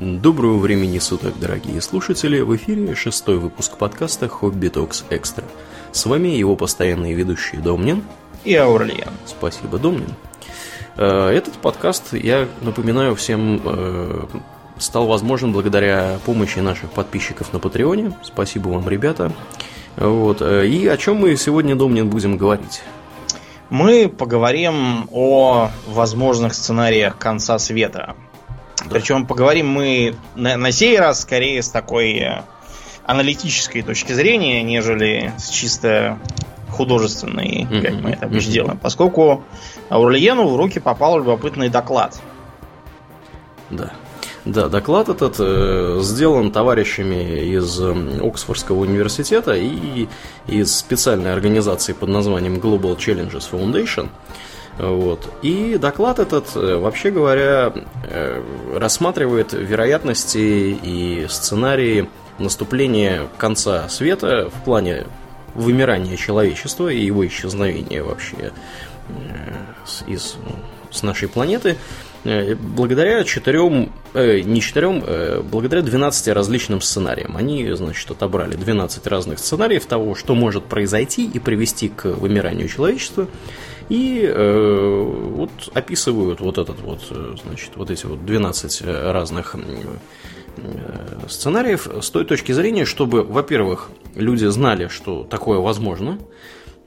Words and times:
Доброго 0.00 0.58
времени 0.58 1.00
суток, 1.00 1.40
дорогие 1.40 1.80
слушатели! 1.80 2.38
В 2.38 2.54
эфире 2.54 2.94
шестой 2.94 3.36
выпуск 3.38 3.78
подкаста 3.78 4.28
«Хобби 4.28 4.68
Токс 4.68 5.04
Экстра». 5.10 5.42
С 5.90 6.06
вами 6.06 6.28
его 6.28 6.54
постоянные 6.54 7.14
ведущие 7.14 7.60
Домнин 7.60 8.04
и 8.44 8.54
Аурлиен. 8.54 9.10
Спасибо, 9.26 9.76
Домнин. 9.76 10.14
Э, 10.96 11.30
этот 11.30 11.54
подкаст, 11.54 12.12
я 12.12 12.46
напоминаю 12.60 13.16
всем, 13.16 13.60
э, 13.64 14.26
стал 14.78 15.08
возможен 15.08 15.52
благодаря 15.52 16.20
помощи 16.24 16.60
наших 16.60 16.92
подписчиков 16.92 17.52
на 17.52 17.58
Патреоне. 17.58 18.16
Спасибо 18.22 18.68
вам, 18.68 18.88
ребята. 18.88 19.32
Вот. 19.96 20.42
Э, 20.42 20.64
и 20.64 20.86
о 20.86 20.96
чем 20.96 21.16
мы 21.16 21.34
сегодня, 21.34 21.74
Домнин, 21.74 22.08
будем 22.08 22.36
говорить? 22.36 22.82
Мы 23.68 24.08
поговорим 24.08 25.08
о 25.10 25.70
возможных 25.88 26.54
сценариях 26.54 27.18
конца 27.18 27.58
света. 27.58 28.14
Да. 28.88 28.94
Причем 28.94 29.26
поговорим 29.26 29.68
мы 29.68 30.14
на, 30.34 30.56
на 30.56 30.72
сей 30.72 30.98
раз 30.98 31.20
скорее 31.22 31.62
с 31.62 31.68
такой 31.68 32.12
э, 32.14 32.42
аналитической 33.04 33.82
точки 33.82 34.12
зрения, 34.12 34.62
нежели 34.62 35.32
с 35.38 35.48
чисто 35.48 36.18
художественной, 36.70 37.66
mm-hmm. 37.68 37.82
как 37.82 37.94
мы 38.00 38.10
это 38.10 38.26
обычно 38.26 38.50
mm-hmm. 38.50 38.52
делаем. 38.52 38.78
Поскольку 38.78 39.44
Аурлиену 39.88 40.46
в 40.48 40.56
руки 40.56 40.78
попал 40.78 41.18
любопытный 41.18 41.68
доклад. 41.68 42.20
Да. 43.70 43.92
Да, 44.44 44.68
доклад 44.68 45.10
этот 45.10 45.36
э, 45.40 45.98
сделан 46.00 46.52
товарищами 46.52 47.54
из 47.54 47.80
э, 47.80 48.20
Оксфордского 48.22 48.78
университета 48.78 49.52
и 49.54 50.08
из 50.46 50.74
специальной 50.74 51.32
организации 51.32 51.92
под 51.92 52.08
названием 52.08 52.54
Global 52.54 52.96
Challenges 52.96 53.44
Foundation. 53.50 54.08
Вот. 54.78 55.28
И 55.42 55.76
доклад 55.76 56.18
этот, 56.20 56.54
э, 56.54 56.76
вообще 56.76 57.10
говоря, 57.10 57.72
э, 58.04 58.42
рассматривает 58.76 59.52
вероятности 59.52 60.38
и 60.38 61.26
сценарии 61.28 62.08
наступления 62.38 63.28
конца 63.38 63.88
света 63.88 64.50
в 64.50 64.64
плане 64.64 65.06
вымирания 65.54 66.16
человечества 66.16 66.88
и 66.88 67.04
его 67.04 67.26
исчезновения 67.26 68.04
вообще 68.04 68.52
э, 69.08 70.02
из, 70.06 70.36
с 70.90 71.02
нашей 71.02 71.28
планеты 71.28 71.76
благодаря 72.60 73.24
четырем, 73.24 73.90
э, 74.12 74.40
не 74.40 74.60
четырем, 74.60 75.02
э, 75.06 75.40
благодаря 75.40 75.82
12 75.82 76.28
различным 76.32 76.80
сценариям. 76.80 77.36
Они, 77.36 77.70
значит, 77.72 78.10
отобрали 78.10 78.54
12 78.54 79.06
разных 79.06 79.38
сценариев 79.38 79.86
того, 79.86 80.14
что 80.14 80.34
может 80.34 80.64
произойти 80.64 81.26
и 81.26 81.38
привести 81.38 81.88
к 81.88 82.04
вымиранию 82.06 82.68
человечества. 82.68 83.28
И 83.88 84.22
э, 84.22 85.02
вот 85.02 85.50
описывают 85.72 86.40
вот 86.40 86.58
этот 86.58 86.80
вот, 86.80 87.00
э, 87.10 87.34
значит, 87.42 87.70
вот 87.76 87.90
эти 87.90 88.04
вот 88.04 88.24
12 88.26 88.82
разных 88.82 89.54
э, 89.54 91.28
сценариев 91.28 91.88
с 92.02 92.10
той 92.10 92.26
точки 92.26 92.52
зрения, 92.52 92.84
чтобы, 92.84 93.22
во-первых, 93.22 93.88
люди 94.14 94.44
знали, 94.46 94.88
что 94.88 95.24
такое 95.24 95.58
возможно, 95.58 96.18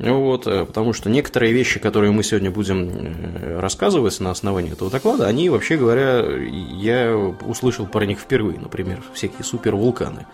вот, 0.01 0.45
потому 0.45 0.93
что 0.93 1.09
некоторые 1.09 1.53
вещи, 1.53 1.79
которые 1.79 2.11
мы 2.11 2.23
сегодня 2.23 2.49
будем 2.49 3.59
рассказывать 3.59 4.19
на 4.19 4.31
основании 4.31 4.71
этого 4.71 4.89
доклада, 4.89 5.27
они, 5.27 5.49
вообще 5.49 5.77
говоря, 5.77 6.25
я 6.25 7.15
услышал 7.15 7.85
про 7.85 8.05
них 8.05 8.19
впервые. 8.19 8.59
Например, 8.59 8.99
всякие 9.13 9.43
супервулканы. 9.43 10.25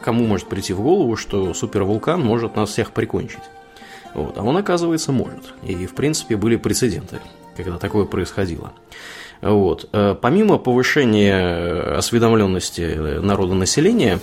Кому 0.00 0.26
может 0.26 0.48
прийти 0.48 0.72
в 0.72 0.80
голову, 0.80 1.16
что 1.16 1.54
супервулкан 1.54 2.20
может 2.20 2.54
нас 2.54 2.70
всех 2.70 2.92
прикончить? 2.92 3.42
Вот. 4.14 4.38
А 4.38 4.42
он, 4.42 4.56
оказывается, 4.56 5.10
может. 5.12 5.54
И, 5.64 5.86
в 5.86 5.94
принципе, 5.94 6.36
были 6.36 6.56
прецеденты, 6.56 7.20
когда 7.56 7.78
такое 7.78 8.04
происходило. 8.04 8.72
Вот. 9.40 9.88
Э, 9.92 10.16
помимо 10.20 10.58
повышения 10.58 11.96
осведомленности 11.96 13.20
народонаселения, 13.20 14.20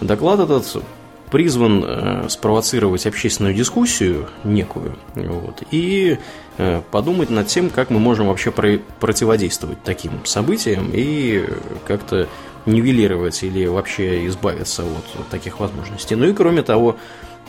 доклад 0.00 0.40
этот 0.40 0.82
призван 1.30 1.84
э, 1.86 2.28
спровоцировать 2.28 3.06
общественную 3.06 3.54
дискуссию 3.54 4.28
некую 4.44 4.96
вот, 5.14 5.62
и 5.70 6.18
э, 6.58 6.82
подумать 6.90 7.30
над 7.30 7.46
тем, 7.46 7.70
как 7.70 7.90
мы 7.90 7.98
можем 7.98 8.28
вообще 8.28 8.50
противодействовать 8.50 9.82
таким 9.82 10.24
событиям 10.24 10.90
и 10.92 11.44
как-то 11.86 12.28
нивелировать 12.66 13.42
или 13.42 13.66
вообще 13.66 14.26
избавиться 14.26 14.82
от 14.82 15.28
таких 15.30 15.60
возможностей. 15.60 16.14
Ну 16.16 16.26
и 16.26 16.32
кроме 16.32 16.62
того, 16.62 16.96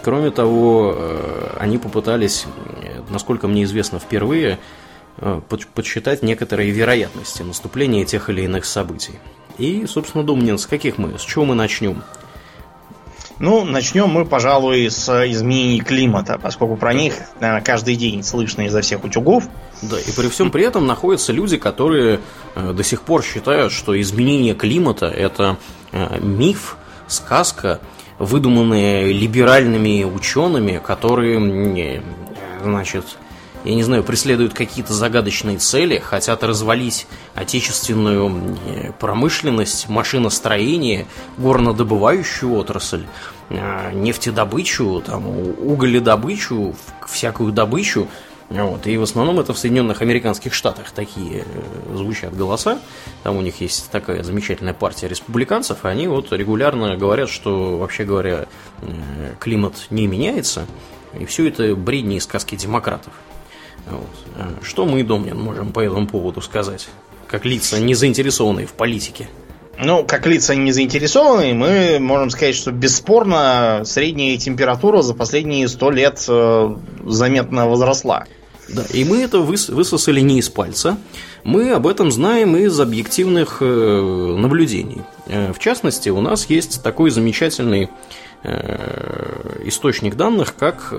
Кроме 0.03 0.31
того, 0.31 0.95
э, 0.95 1.57
они 1.59 1.77
попытались, 1.77 2.45
насколько 3.11 3.47
мне 3.47 3.65
известно, 3.65 3.99
впервые 3.99 4.57
подсчитать 5.75 6.23
некоторые 6.23 6.71
вероятности 6.71 7.43
наступления 7.43 8.03
тех 8.03 8.27
или 8.29 8.41
иных 8.41 8.65
событий. 8.65 9.19
И, 9.59 9.85
собственно, 9.85 10.23
Думнин, 10.23 10.57
с 10.57 10.65
каких 10.65 10.97
мы, 10.97 11.19
с 11.19 11.21
чего 11.21 11.45
мы 11.45 11.53
начнем? 11.53 12.01
Ну, 13.41 13.65
начнем 13.65 14.07
мы, 14.07 14.23
пожалуй, 14.23 14.87
с 14.91 15.09
изменений 15.31 15.79
климата, 15.79 16.39
поскольку 16.39 16.77
про 16.77 16.93
них, 16.93 17.15
наверное, 17.39 17.63
каждый 17.63 17.95
день 17.95 18.21
слышно 18.21 18.67
изо 18.67 18.81
всех 18.81 19.03
утюгов. 19.03 19.45
Да, 19.81 19.99
и 19.99 20.11
при 20.15 20.29
всем 20.29 20.51
при 20.51 20.63
этом 20.63 20.85
находятся 20.85 21.33
люди, 21.33 21.57
которые 21.57 22.19
э, 22.53 22.71
до 22.71 22.83
сих 22.83 23.01
пор 23.01 23.23
считают, 23.23 23.73
что 23.73 23.99
изменение 23.99 24.53
климата 24.53 25.07
это 25.07 25.57
миф, 26.21 26.77
сказка, 27.07 27.79
выдуманные 28.19 29.11
либеральными 29.11 30.03
учеными, 30.03 30.77
которые, 30.77 32.03
значит, 32.63 33.05
я 33.63 33.75
не 33.75 33.83
знаю, 33.83 34.03
преследуют 34.03 34.53
какие-то 34.53 34.93
загадочные 34.93 35.57
цели, 35.57 35.99
хотят 35.99 36.43
развалить 36.43 37.07
отечественную 37.35 38.57
промышленность, 38.99 39.89
машиностроение, 39.89 41.07
горнодобывающую 41.37 42.53
отрасль, 42.53 43.05
э, 43.49 43.91
нефтедобычу, 43.93 45.03
там, 45.05 45.27
уголедобычу, 45.27 46.75
всякую 47.07 47.51
добычу, 47.51 48.07
вот. 48.51 48.85
И 48.85 48.97
в 48.97 49.03
основном 49.03 49.39
это 49.39 49.53
в 49.53 49.57
Соединенных 49.57 50.01
Американских 50.01 50.53
Штатах 50.53 50.91
такие 50.91 51.45
э, 51.45 51.95
звучат 51.95 52.35
голоса. 52.35 52.79
Там 53.23 53.37
у 53.37 53.41
них 53.41 53.61
есть 53.61 53.89
такая 53.91 54.23
замечательная 54.23 54.73
партия 54.73 55.07
республиканцев, 55.07 55.85
и 55.85 55.87
они 55.87 56.07
вот 56.07 56.33
регулярно 56.33 56.97
говорят, 56.97 57.29
что, 57.29 57.77
вообще 57.77 58.03
говоря, 58.03 58.47
э, 58.81 59.35
климат 59.39 59.87
не 59.89 60.05
меняется, 60.05 60.65
и 61.17 61.25
все 61.25 61.47
это 61.47 61.75
бредни 61.75 62.17
и 62.17 62.19
сказки 62.19 62.55
демократов. 62.55 63.13
Вот. 63.89 64.09
Э, 64.35 64.63
что 64.63 64.85
мы, 64.85 65.03
Домнин, 65.03 65.37
можем 65.37 65.71
по 65.71 65.79
этому 65.79 66.07
поводу 66.07 66.41
сказать? 66.41 66.87
Как 67.27 67.45
лица, 67.45 67.79
не 67.79 67.93
заинтересованные 67.93 68.67
в 68.67 68.73
политике. 68.73 69.29
Ну, 69.77 70.03
как 70.03 70.27
лица 70.27 70.53
не 70.53 70.71
заинтересованные, 70.71 71.53
мы 71.53 71.99
можем 71.99 72.29
сказать, 72.29 72.55
что 72.55 72.71
бесспорно 72.71 73.81
средняя 73.85 74.37
температура 74.37 75.01
за 75.01 75.13
последние 75.13 75.67
сто 75.67 75.89
лет 75.89 76.19
заметно 76.19 77.67
возросла. 77.67 78.25
Да, 78.73 78.83
и 78.93 79.03
мы 79.03 79.21
это 79.21 79.39
высосали 79.39 80.21
не 80.21 80.39
из 80.39 80.49
пальца. 80.49 80.97
Мы 81.43 81.71
об 81.71 81.87
этом 81.87 82.11
знаем 82.11 82.55
из 82.55 82.79
объективных 82.79 83.57
э, 83.61 84.35
наблюдений. 84.37 85.01
Э, 85.27 85.51
в 85.51 85.59
частности, 85.59 86.09
у 86.09 86.21
нас 86.21 86.45
есть 86.49 86.81
такой 86.83 87.09
замечательный 87.09 87.89
э, 88.43 89.61
источник 89.65 90.15
данных, 90.15 90.55
как 90.55 90.93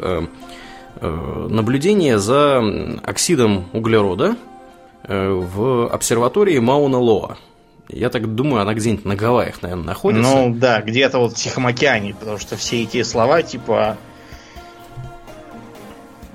наблюдение 1.00 2.18
за 2.18 2.62
оксидом 3.02 3.66
углерода 3.72 4.36
в 5.06 5.88
обсерватории 5.88 6.58
Мауна 6.58 6.98
Лоа. 6.98 7.36
Я 7.88 8.08
так 8.08 8.34
думаю, 8.34 8.62
она 8.62 8.74
где-нибудь 8.74 9.04
на 9.04 9.16
Гавайях, 9.16 9.60
наверное, 9.62 9.84
находится. 9.84 10.22
Ну 10.30 10.54
да, 10.54 10.80
где-то 10.80 11.18
вот 11.18 11.32
в 11.32 11.34
Тихом 11.34 11.66
океане, 11.66 12.14
потому 12.18 12.38
что 12.38 12.56
все 12.56 12.82
эти 12.82 13.02
слова 13.02 13.42
типа 13.42 13.98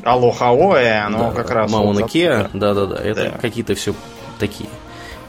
Алохаоэ, 0.04 1.00
оно 1.00 1.30
да, 1.30 1.32
как 1.32 1.50
раз... 1.50 1.72
Мауна 1.72 2.08
Кеа, 2.08 2.50
да-да-да, 2.54 2.98
это 2.98 3.32
да. 3.32 3.38
какие-то 3.40 3.76
все 3.76 3.94
такие 4.40 4.70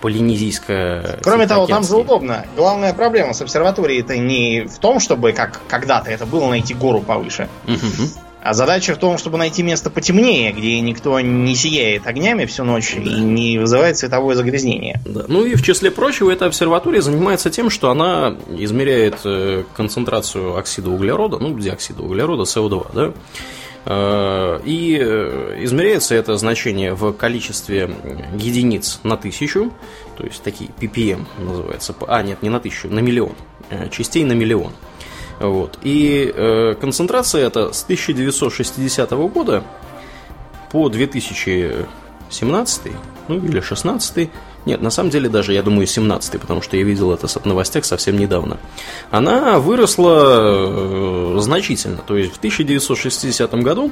полинезийская. 0.01 1.19
Кроме 1.23 1.47
того, 1.47 1.67
там 1.67 1.83
же 1.83 1.97
удобно. 1.97 2.45
Главная 2.57 2.93
проблема 2.93 3.33
с 3.33 3.41
обсерваторией 3.41 4.01
это 4.01 4.17
не 4.17 4.63
в 4.63 4.79
том, 4.79 5.01
чтобы, 5.01 5.33
как 5.33 5.61
когда-то 5.67 6.11
это 6.11 6.27
было, 6.27 6.49
найти 6.49 6.75
гору 6.75 7.01
повыше. 7.01 7.49
А 8.43 8.55
задача 8.55 8.95
в 8.95 8.99
том, 8.99 9.19
чтобы 9.19 9.37
найти 9.37 9.63
место 9.63 9.91
потемнее, 9.91 10.53
где 10.53 10.81
никто 10.81 11.19
не 11.21 11.55
сияет 11.55 12.07
огнями 12.07 12.45
всю 12.47 12.65
ночь 12.65 12.95
да. 12.95 13.03
и 13.03 13.21
не 13.21 13.59
вызывает 13.59 13.99
световое 13.99 14.37
загрязнение. 14.37 15.01
Да. 15.05 15.25
Ну 15.29 15.45
и 15.45 15.55
в 15.55 15.63
числе 15.63 15.91
прочего, 15.91 16.31
эта 16.31 16.47
обсерватория 16.47 17.01
занимается 17.01 17.51
тем, 17.51 17.69
что 17.69 17.91
она 17.91 18.37
измеряет 18.57 19.19
э, 19.25 19.65
концентрацию 19.77 20.57
оксида 20.57 20.91
углерода, 20.91 21.39
ну, 21.39 21.59
диоксида 21.59 22.03
углерода, 22.03 22.45
СО2, 22.45 22.87
да, 22.95 23.13
Э, 23.91 24.61
и 24.65 24.99
э, 25.01 25.61
измеряется 25.61 26.15
это 26.15 26.37
значение 26.37 26.93
в 26.93 27.13
количестве 27.13 27.91
единиц 28.35 29.01
на 29.03 29.17
тысячу, 29.17 29.73
то 30.19 30.25
есть 30.25 30.43
такие 30.43 30.71
ppm 30.79 31.25
называется. 31.39 31.95
А, 32.07 32.23
нет, 32.23 32.43
не 32.43 32.51
на 32.51 32.61
тысячу, 32.61 32.89
на 32.89 32.99
миллион. 32.99 33.33
Частей 33.91 34.25
на 34.25 34.33
миллион. 34.33 34.73
Вот. 35.41 35.79
И 35.83 36.33
концентрация 36.81 37.47
это 37.47 37.73
с 37.73 37.85
1960 37.85 39.11
года 39.13 39.65
по 40.71 40.89
2000 40.89 41.87
17 42.31 42.93
ну 43.29 43.37
или 43.37 43.61
16 43.61 44.31
нет, 44.67 44.83
на 44.83 44.91
самом 44.91 45.11
деле 45.11 45.31
даже, 45.31 45.55
я 45.55 45.63
думаю, 45.63 45.87
17 45.87 46.41
потому 46.41 46.61
что 46.61 46.77
я 46.77 46.83
видел 46.83 47.13
это 47.13 47.27
в 47.27 47.45
новостях 47.47 47.87
совсем 47.87 48.19
недавно. 48.19 48.59
Она 49.11 49.61
выросла 49.61 51.37
э, 51.37 51.39
значительно. 51.41 52.03
То 52.07 52.19
есть 52.19 52.35
в 52.35 52.37
1960 52.37 53.55
году, 53.63 53.91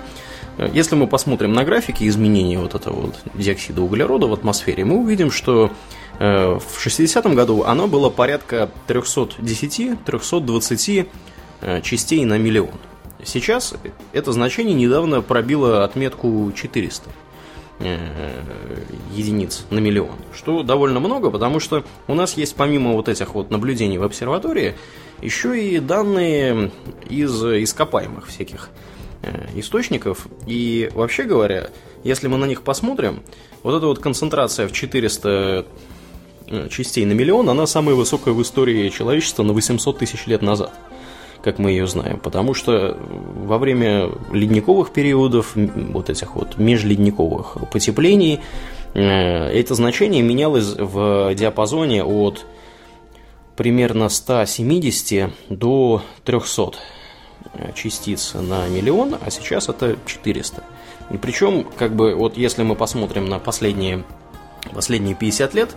э, 0.58 0.68
если 0.74 0.96
мы 0.96 1.06
посмотрим 1.06 1.54
на 1.54 1.64
графики 1.64 2.06
изменения 2.06 2.58
вот 2.58 2.74
этого 2.74 3.00
вот 3.00 3.14
диоксида 3.32 3.80
углерода 3.80 4.26
в 4.26 4.34
атмосфере, 4.34 4.84
мы 4.84 4.98
увидим, 4.98 5.30
что 5.30 5.70
э, 6.18 6.58
в 6.58 6.78
60 6.78 7.24
году 7.34 7.62
оно 7.62 7.86
было 7.86 8.10
порядка 8.10 8.68
310-320 8.86 11.06
частей 11.82 12.24
на 12.24 12.38
миллион. 12.38 12.74
Сейчас 13.24 13.74
это 14.12 14.32
значение 14.32 14.74
недавно 14.74 15.22
пробило 15.22 15.84
отметку 15.84 16.52
400 16.54 17.10
единиц 19.12 19.66
на 19.70 19.78
миллион, 19.80 20.16
что 20.34 20.62
довольно 20.62 20.98
много, 20.98 21.30
потому 21.30 21.60
что 21.60 21.84
у 22.08 22.14
нас 22.14 22.36
есть 22.36 22.54
помимо 22.56 22.92
вот 22.92 23.08
этих 23.08 23.34
вот 23.34 23.50
наблюдений 23.50 23.98
в 23.98 24.02
обсерватории 24.02 24.74
еще 25.20 25.62
и 25.62 25.78
данные 25.78 26.70
из 27.08 27.42
ископаемых 27.42 28.28
всяких 28.28 28.70
э, 29.22 29.46
источников. 29.56 30.26
И 30.46 30.90
вообще 30.94 31.24
говоря, 31.24 31.70
если 32.04 32.28
мы 32.28 32.38
на 32.38 32.44
них 32.46 32.62
посмотрим, 32.62 33.22
вот 33.62 33.76
эта 33.76 33.86
вот 33.86 33.98
концентрация 33.98 34.68
в 34.68 34.72
400 34.72 35.66
э, 36.48 36.68
частей 36.68 37.04
на 37.04 37.12
миллион, 37.12 37.48
она 37.48 37.66
самая 37.66 37.94
высокая 37.94 38.34
в 38.34 38.42
истории 38.42 38.88
человечества 38.90 39.42
на 39.42 39.52
800 39.52 39.98
тысяч 39.98 40.26
лет 40.26 40.42
назад 40.42 40.72
как 41.46 41.60
мы 41.60 41.70
ее 41.70 41.86
знаем, 41.86 42.18
потому 42.18 42.54
что 42.54 42.98
во 42.98 43.58
время 43.58 44.10
ледниковых 44.32 44.90
периодов, 44.90 45.52
вот 45.54 46.10
этих 46.10 46.34
вот 46.34 46.58
межледниковых 46.58 47.70
потеплений, 47.70 48.40
э, 48.94 49.00
это 49.00 49.76
значение 49.76 50.24
менялось 50.24 50.74
в 50.76 51.32
диапазоне 51.36 52.02
от 52.02 52.46
примерно 53.54 54.08
170 54.08 55.30
до 55.48 56.02
300 56.24 56.72
э, 57.54 57.72
частиц 57.76 58.34
на 58.34 58.66
миллион, 58.66 59.14
а 59.24 59.30
сейчас 59.30 59.68
это 59.68 59.96
400. 60.04 60.64
И 61.12 61.16
причем, 61.16 61.64
как 61.78 61.94
бы, 61.94 62.16
вот 62.16 62.36
если 62.36 62.64
мы 62.64 62.74
посмотрим 62.74 63.28
на 63.28 63.38
последние, 63.38 64.02
последние 64.74 65.14
50 65.14 65.54
лет, 65.54 65.76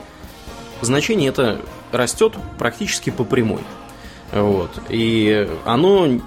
значение 0.81 1.29
это 1.29 1.61
растет 1.91 2.33
практически 2.57 3.11
по 3.11 3.23
прямой. 3.23 3.61
Вот. 4.31 4.71
И 4.89 5.47
оно 5.65 6.19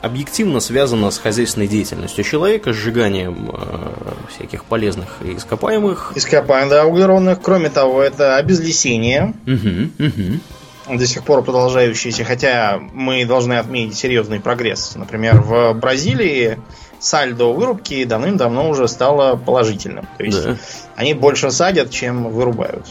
объективно 0.00 0.60
связано 0.60 1.10
с 1.10 1.18
хозяйственной 1.18 1.66
деятельностью 1.66 2.24
человека, 2.24 2.72
сжиганием 2.72 3.50
э, 3.52 4.12
всяких 4.34 4.64
полезных 4.64 5.16
ископаемых. 5.22 6.12
Ископаемых, 6.14 6.70
да, 6.70 6.86
углеродных. 6.86 7.40
Кроме 7.42 7.70
того, 7.70 8.02
это 8.02 8.36
обезлесение. 8.36 9.34
Угу, 9.46 10.06
угу. 10.06 10.96
До 10.98 11.06
сих 11.06 11.24
пор 11.24 11.42
продолжающееся, 11.42 12.24
хотя 12.24 12.80
мы 12.92 13.26
должны 13.26 13.54
отметить 13.54 13.96
серьезный 13.96 14.40
прогресс. 14.40 14.94
Например, 14.94 15.40
в 15.40 15.74
Бразилии 15.74 16.58
сальдо 16.98 17.52
вырубки 17.52 18.04
давным-давно 18.04 18.70
уже 18.70 18.88
стало 18.88 19.36
положительным. 19.36 20.08
То 20.16 20.24
есть 20.24 20.44
да. 20.44 20.56
они 20.96 21.12
больше 21.14 21.50
садят, 21.50 21.90
чем 21.90 22.30
вырубают. 22.30 22.86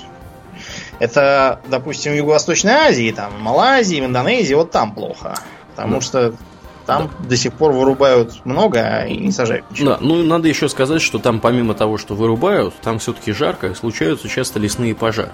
Это, 0.99 1.59
допустим, 1.67 2.13
в 2.13 2.15
Юго-Восточной 2.15 2.71
Азии, 2.71 3.11
там, 3.11 3.31
в 3.31 3.39
Малайзии, 3.39 4.01
в 4.01 4.05
Индонезии, 4.05 4.55
вот 4.55 4.71
там 4.71 4.93
плохо. 4.93 5.35
Потому 5.75 5.95
да. 5.95 6.01
что 6.01 6.33
там 6.87 7.11
да. 7.19 7.29
до 7.29 7.37
сих 7.37 7.53
пор 7.53 7.73
вырубают 7.73 8.45
много 8.45 9.03
и 9.03 9.17
не 9.17 9.31
сажают 9.31 9.69
ничего. 9.69 9.91
Да, 9.91 9.97
ну 9.99 10.23
надо 10.23 10.47
еще 10.47 10.69
сказать, 10.69 11.01
что 11.01 11.19
там 11.19 11.39
помимо 11.39 11.75
того, 11.75 11.97
что 11.97 12.15
вырубают, 12.15 12.73
там 12.81 12.97
все-таки 12.97 13.33
жарко, 13.33 13.75
случаются 13.75 14.27
часто 14.27 14.59
лесные 14.59 14.95
пожары. 14.95 15.31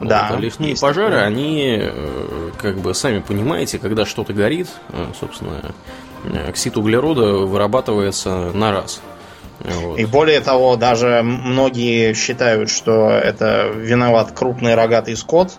Да, 0.00 0.28
вот, 0.30 0.38
а 0.38 0.40
лесные 0.40 0.70
есть 0.70 0.82
пожары, 0.82 1.10
такое. 1.10 1.24
они, 1.24 1.78
э, 1.80 2.50
как 2.58 2.78
бы, 2.78 2.94
сами 2.94 3.20
понимаете, 3.20 3.78
когда 3.78 4.04
что-то 4.06 4.32
горит, 4.32 4.68
э, 4.90 5.06
собственно, 5.18 5.74
э, 6.24 6.48
оксид 6.48 6.76
углерода 6.76 7.32
вырабатывается 7.32 8.52
на 8.52 8.72
раз. 8.72 9.00
Вот. 9.66 9.98
И 9.98 10.04
более 10.04 10.40
того, 10.40 10.76
даже 10.76 11.22
многие 11.22 12.14
считают, 12.14 12.70
что 12.70 13.10
это 13.10 13.70
виноват 13.74 14.32
крупный 14.32 14.74
рогатый 14.74 15.16
скот, 15.16 15.58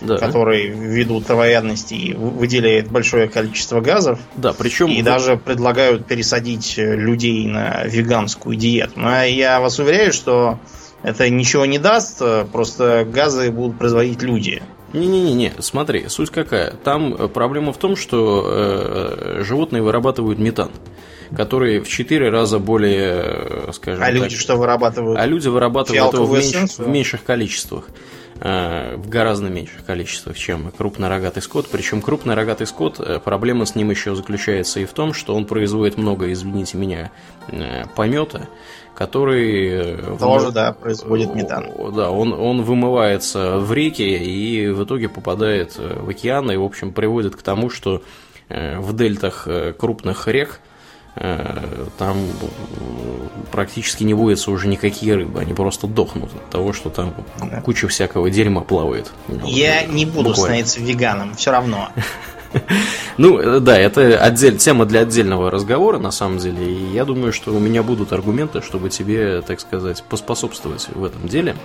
да. 0.00 0.16
который 0.18 0.68
ввиду 0.68 1.20
травоядности 1.20 2.14
выделяет 2.16 2.90
большое 2.90 3.28
количество 3.28 3.80
газов. 3.80 4.20
Да, 4.36 4.52
причем... 4.52 4.88
И 4.88 5.02
даже 5.02 5.36
предлагают 5.36 6.06
пересадить 6.06 6.74
людей 6.76 7.46
на 7.46 7.84
веганскую 7.84 8.56
диету. 8.56 8.92
Но 8.96 9.24
я 9.24 9.60
вас 9.60 9.78
уверяю, 9.78 10.12
что 10.12 10.58
это 11.02 11.28
ничего 11.28 11.66
не 11.66 11.78
даст, 11.78 12.22
просто 12.52 13.06
газы 13.10 13.50
будут 13.50 13.78
производить 13.78 14.22
люди. 14.22 14.62
Не-не-не, 14.92 15.52
смотри, 15.58 16.08
суть 16.08 16.30
какая. 16.30 16.72
Там 16.72 17.28
проблема 17.28 17.72
в 17.72 17.76
том, 17.76 17.94
что 17.94 18.44
э, 18.46 19.42
животные 19.44 19.82
вырабатывают 19.82 20.38
метан 20.38 20.70
который 21.36 21.80
в 21.80 21.88
4 21.88 22.30
раза 22.30 22.58
более, 22.58 23.22
э, 23.68 23.72
скажем 23.72 24.02
А 24.02 24.06
так, 24.06 24.14
люди 24.14 24.36
что 24.36 24.56
вырабатывают? 24.56 25.18
А 25.18 25.26
люди 25.26 25.48
вырабатывают 25.48 26.14
его 26.14 26.24
в, 26.24 26.32
меньш, 26.32 26.78
в 26.78 26.88
меньших 26.88 27.24
количествах 27.24 27.84
э, 28.40 28.96
в 28.96 29.08
гораздо 29.08 29.48
меньших 29.48 29.84
количествах, 29.84 30.36
чем 30.36 30.70
крупнорогатый 30.70 31.42
скот. 31.42 31.68
Причем 31.70 32.00
крупнорогатый 32.00 32.66
скот, 32.66 33.00
э, 33.00 33.20
проблема 33.22 33.66
с 33.66 33.74
ним 33.74 33.90
еще 33.90 34.14
заключается 34.14 34.80
и 34.80 34.84
в 34.84 34.92
том, 34.92 35.12
что 35.12 35.34
он 35.34 35.44
производит 35.44 35.98
много, 35.98 36.32
извините 36.32 36.78
меня, 36.78 37.10
помета, 37.94 38.48
который... 38.94 39.96
Тоже, 40.18 40.50
да, 40.50 40.72
производит 40.72 41.34
метан. 41.34 41.70
Да, 41.94 42.10
он, 42.10 42.32
он 42.32 42.62
вымывается 42.62 43.58
в 43.58 43.72
реки 43.72 44.02
и 44.02 44.68
в 44.68 44.84
итоге 44.84 45.08
попадает 45.08 45.76
в 45.76 46.08
океан 46.08 46.50
и, 46.50 46.56
в 46.56 46.64
общем, 46.64 46.92
приводит 46.92 47.36
к 47.36 47.42
тому, 47.42 47.70
что 47.70 48.02
в 48.48 48.96
дельтах 48.96 49.46
крупных 49.78 50.26
рек 50.26 50.60
там 51.98 52.16
практически 53.50 54.04
не 54.04 54.14
водятся 54.14 54.50
уже 54.50 54.68
никакие 54.68 55.14
рыбы, 55.14 55.40
они 55.40 55.54
просто 55.54 55.86
дохнут 55.86 56.30
от 56.34 56.50
того, 56.50 56.72
что 56.72 56.90
там 56.90 57.14
да. 57.40 57.60
куча 57.60 57.88
всякого 57.88 58.30
дерьма 58.30 58.60
плавает. 58.60 59.10
Я 59.44 59.82
вот, 59.82 59.94
не 59.94 60.06
буду 60.06 60.30
буквально. 60.30 60.34
становиться 60.34 60.80
веганом, 60.80 61.34
все 61.34 61.50
равно. 61.50 61.88
Ну, 63.18 63.60
да, 63.60 63.76
это 63.76 64.16
отдель, 64.18 64.56
тема 64.58 64.86
для 64.86 65.00
отдельного 65.00 65.50
разговора, 65.50 65.98
на 65.98 66.12
самом 66.12 66.38
деле. 66.38 66.72
И 66.72 66.92
я 66.92 67.04
думаю, 67.04 67.32
что 67.32 67.52
у 67.52 67.58
меня 67.58 67.82
будут 67.82 68.12
аргументы, 68.12 68.62
чтобы 68.62 68.90
тебе, 68.90 69.42
так 69.42 69.60
сказать, 69.60 70.04
поспособствовать 70.08 70.88
в 70.94 71.04
этом 71.04 71.26
деле. 71.26 71.56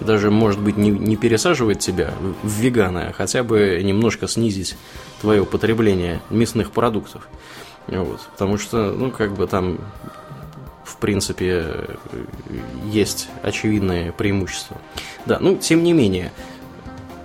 Даже, 0.00 0.30
может 0.30 0.60
быть, 0.60 0.76
не, 0.76 0.90
не 0.90 1.16
пересаживать 1.16 1.80
тебя 1.80 2.14
в 2.42 2.48
вегана, 2.48 3.08
а 3.08 3.12
хотя 3.12 3.42
бы 3.42 3.80
немножко 3.82 4.28
снизить 4.28 4.76
твое 5.20 5.44
потребление 5.44 6.22
мясных 6.30 6.70
продуктов. 6.70 7.28
Вот, 7.90 8.20
потому 8.32 8.56
что, 8.58 8.92
ну, 8.92 9.10
как 9.10 9.32
бы 9.34 9.46
там, 9.46 9.78
в 10.84 10.96
принципе, 10.96 11.96
есть 12.86 13.28
очевидные 13.42 14.12
преимущества. 14.12 14.76
Да, 15.26 15.38
ну, 15.40 15.56
тем 15.56 15.82
не 15.82 15.92
менее, 15.92 16.32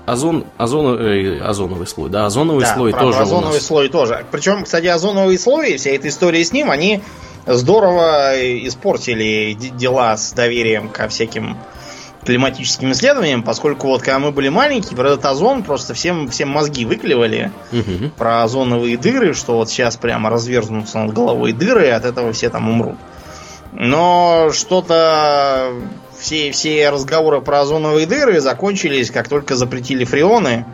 озон, 0.06 0.46
озон, 0.58 1.00
э, 1.00 1.40
озоновый 1.40 1.88
слой, 1.88 2.10
да, 2.10 2.26
озоновый 2.26 2.64
да, 2.64 2.74
слой 2.74 2.92
тоже 2.92 3.20
озоновый 3.20 3.50
у 3.52 3.54
нас. 3.54 3.66
слой 3.66 3.90
тоже. 3.90 4.26
Причем, 4.32 4.64
кстати, 4.64 4.88
озоновый 4.88 5.38
слой, 5.38 5.78
вся 5.78 5.92
эта 5.92 6.08
история 6.08 6.44
с 6.44 6.52
ним, 6.52 6.72
они 6.72 7.02
здорово 7.46 8.34
испортили 8.68 9.54
дела 9.54 10.18
с 10.18 10.34
доверием 10.34 10.90
ко 10.90 11.08
всяким 11.08 11.58
климатическим 12.26 12.92
исследованиям, 12.92 13.44
поскольку 13.44 13.88
вот 13.88 14.02
когда 14.02 14.20
мы 14.20 14.32
были 14.32 14.50
маленькие, 14.50 14.98
про 14.98 15.12
этот 15.12 15.26
озон 15.26 15.64
просто 15.64 15.94
всем, 15.94 16.28
всем 16.30 16.50
мозги 16.50 16.86
выклевали 16.86 17.52
угу. 17.72 18.10
про 18.18 18.44
озоновые 18.44 18.98
дыры, 18.98 19.34
что 19.34 19.56
вот 19.56 19.70
сейчас 19.70 19.96
прямо 19.96 20.30
разверзнутся 20.30 21.00
над 21.00 21.14
головой 21.14 21.54
дыры, 21.54 21.88
и 21.88 21.92
от 21.92 22.06
этого 22.06 22.34
все 22.34 22.50
там 22.50 22.70
умрут. 22.70 22.98
Но 23.72 24.50
что-то 24.54 25.72
все, 26.18 26.52
все 26.52 26.90
разговоры 26.90 27.42
про 27.42 27.62
озоновые 27.62 28.08
дыры 28.08 28.40
закончились, 28.40 29.12
как 29.12 29.28
только 29.28 29.56
запретили 29.56 30.06
фреоны. 30.06 30.66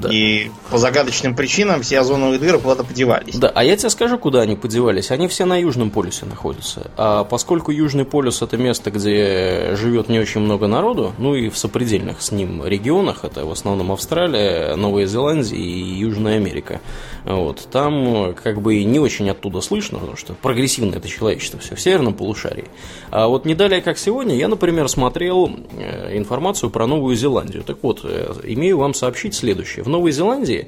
Да. 0.00 0.08
И 0.12 0.50
по 0.70 0.78
загадочным 0.78 1.34
причинам 1.34 1.82
все 1.82 2.00
озоновые 2.00 2.38
дыры 2.38 2.58
куда-то 2.58 2.84
подевались. 2.84 3.36
Да, 3.36 3.50
а 3.54 3.64
я 3.64 3.76
тебе 3.76 3.90
скажу, 3.90 4.18
куда 4.18 4.42
они 4.42 4.56
подевались. 4.56 5.10
Они 5.10 5.28
все 5.28 5.44
на 5.44 5.60
Южном 5.60 5.90
полюсе 5.90 6.26
находятся. 6.26 6.90
А 6.96 7.24
поскольку 7.24 7.70
Южный 7.70 8.04
полюс 8.04 8.42
это 8.42 8.56
место, 8.56 8.90
где 8.90 9.74
живет 9.76 10.08
не 10.08 10.18
очень 10.18 10.40
много 10.40 10.66
народу, 10.66 11.14
ну 11.18 11.34
и 11.34 11.48
в 11.48 11.56
сопредельных 11.56 12.22
с 12.22 12.32
ним 12.32 12.64
регионах, 12.64 13.24
это 13.24 13.44
в 13.44 13.50
основном 13.50 13.92
Австралия, 13.92 14.76
Новая 14.76 15.06
Зеландия 15.06 15.56
и 15.56 15.98
Южная 15.98 16.36
Америка. 16.36 16.80
Вот, 17.24 17.66
там 17.70 18.34
как 18.34 18.60
бы 18.60 18.82
не 18.84 18.98
очень 18.98 19.28
оттуда 19.30 19.60
слышно, 19.60 19.98
потому 19.98 20.16
что 20.16 20.34
прогрессивное 20.34 20.98
это 20.98 21.08
человечество 21.08 21.58
все 21.60 21.74
в 21.74 21.80
северном 21.80 22.14
полушарии. 22.14 22.66
А 23.10 23.28
вот 23.28 23.44
не 23.44 23.54
далее, 23.54 23.80
как 23.82 23.98
сегодня, 23.98 24.34
я, 24.36 24.48
например, 24.48 24.88
смотрел 24.88 25.50
э, 25.72 26.16
информацию 26.16 26.70
про 26.70 26.86
Новую 26.86 27.16
Зеландию. 27.16 27.62
Так 27.64 27.78
вот, 27.82 28.00
э, 28.04 28.34
имею 28.44 28.78
вам 28.78 28.94
сообщить 28.94 29.34
следующее. 29.34 29.84
В 29.86 29.88
Новой 29.88 30.10
Зеландии 30.10 30.66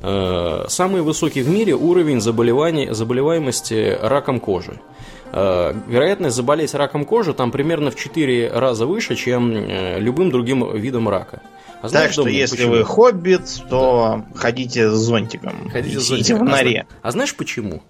э, 0.00 0.64
самый 0.68 1.02
высокий 1.02 1.42
в 1.42 1.48
мире 1.48 1.74
уровень 1.74 2.20
заболевания, 2.20 2.94
заболеваемости 2.94 3.98
раком 4.00 4.38
кожи. 4.38 4.80
э, 5.32 5.74
вероятность 5.88 6.36
заболеть 6.36 6.72
раком 6.74 7.04
кожи 7.04 7.34
там 7.34 7.50
примерно 7.50 7.90
в 7.90 7.96
4 7.96 8.48
раза 8.52 8.86
выше, 8.86 9.16
чем 9.16 9.50
э, 9.50 9.98
любым 9.98 10.30
другим 10.30 10.76
видом 10.76 11.08
рака. 11.08 11.42
А 11.82 11.88
знаешь, 11.88 12.06
так 12.06 12.12
что 12.12 12.22
думаю, 12.22 12.38
если 12.38 12.56
почему? 12.58 12.72
вы 12.74 12.84
хоббит, 12.84 13.42
то 13.68 14.22
да. 14.32 14.38
ходите 14.38 14.88
с 14.88 14.94
зонтиком. 14.94 15.68
Ходите 15.70 15.98
с 15.98 16.04
зонтиком. 16.04 16.46
в 16.46 16.50
норе. 16.50 16.86
А, 17.02 17.08
а 17.08 17.10
знаешь 17.10 17.34
почему? 17.34 17.82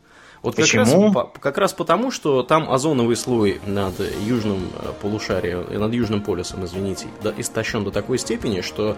Вот 0.42 0.56
Почему? 0.56 1.12
Как 1.12 1.14
раз, 1.14 1.28
как 1.40 1.58
раз 1.58 1.72
потому, 1.74 2.10
что 2.10 2.42
там 2.42 2.72
озоновый 2.72 3.16
слой 3.16 3.60
над 3.66 3.92
южным 4.26 4.70
полушарием, 5.02 5.66
над 5.78 5.92
южным 5.92 6.22
полюсом, 6.22 6.64
извините, 6.64 7.08
истощен 7.36 7.84
до 7.84 7.90
такой 7.90 8.18
степени, 8.18 8.62
что 8.62 8.96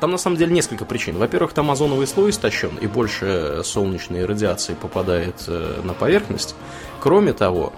там 0.00 0.10
на 0.10 0.18
самом 0.18 0.36
деле 0.36 0.52
несколько 0.52 0.84
причин. 0.84 1.16
Во-первых, 1.16 1.52
там 1.52 1.70
озоновый 1.70 2.06
слой 2.06 2.30
истощен, 2.30 2.76
и 2.80 2.86
больше 2.86 3.62
солнечной 3.64 4.24
радиации 4.24 4.74
попадает 4.74 5.44
э, 5.46 5.80
на 5.84 5.94
поверхность. 5.94 6.54
Кроме 7.00 7.32
того, 7.32 7.72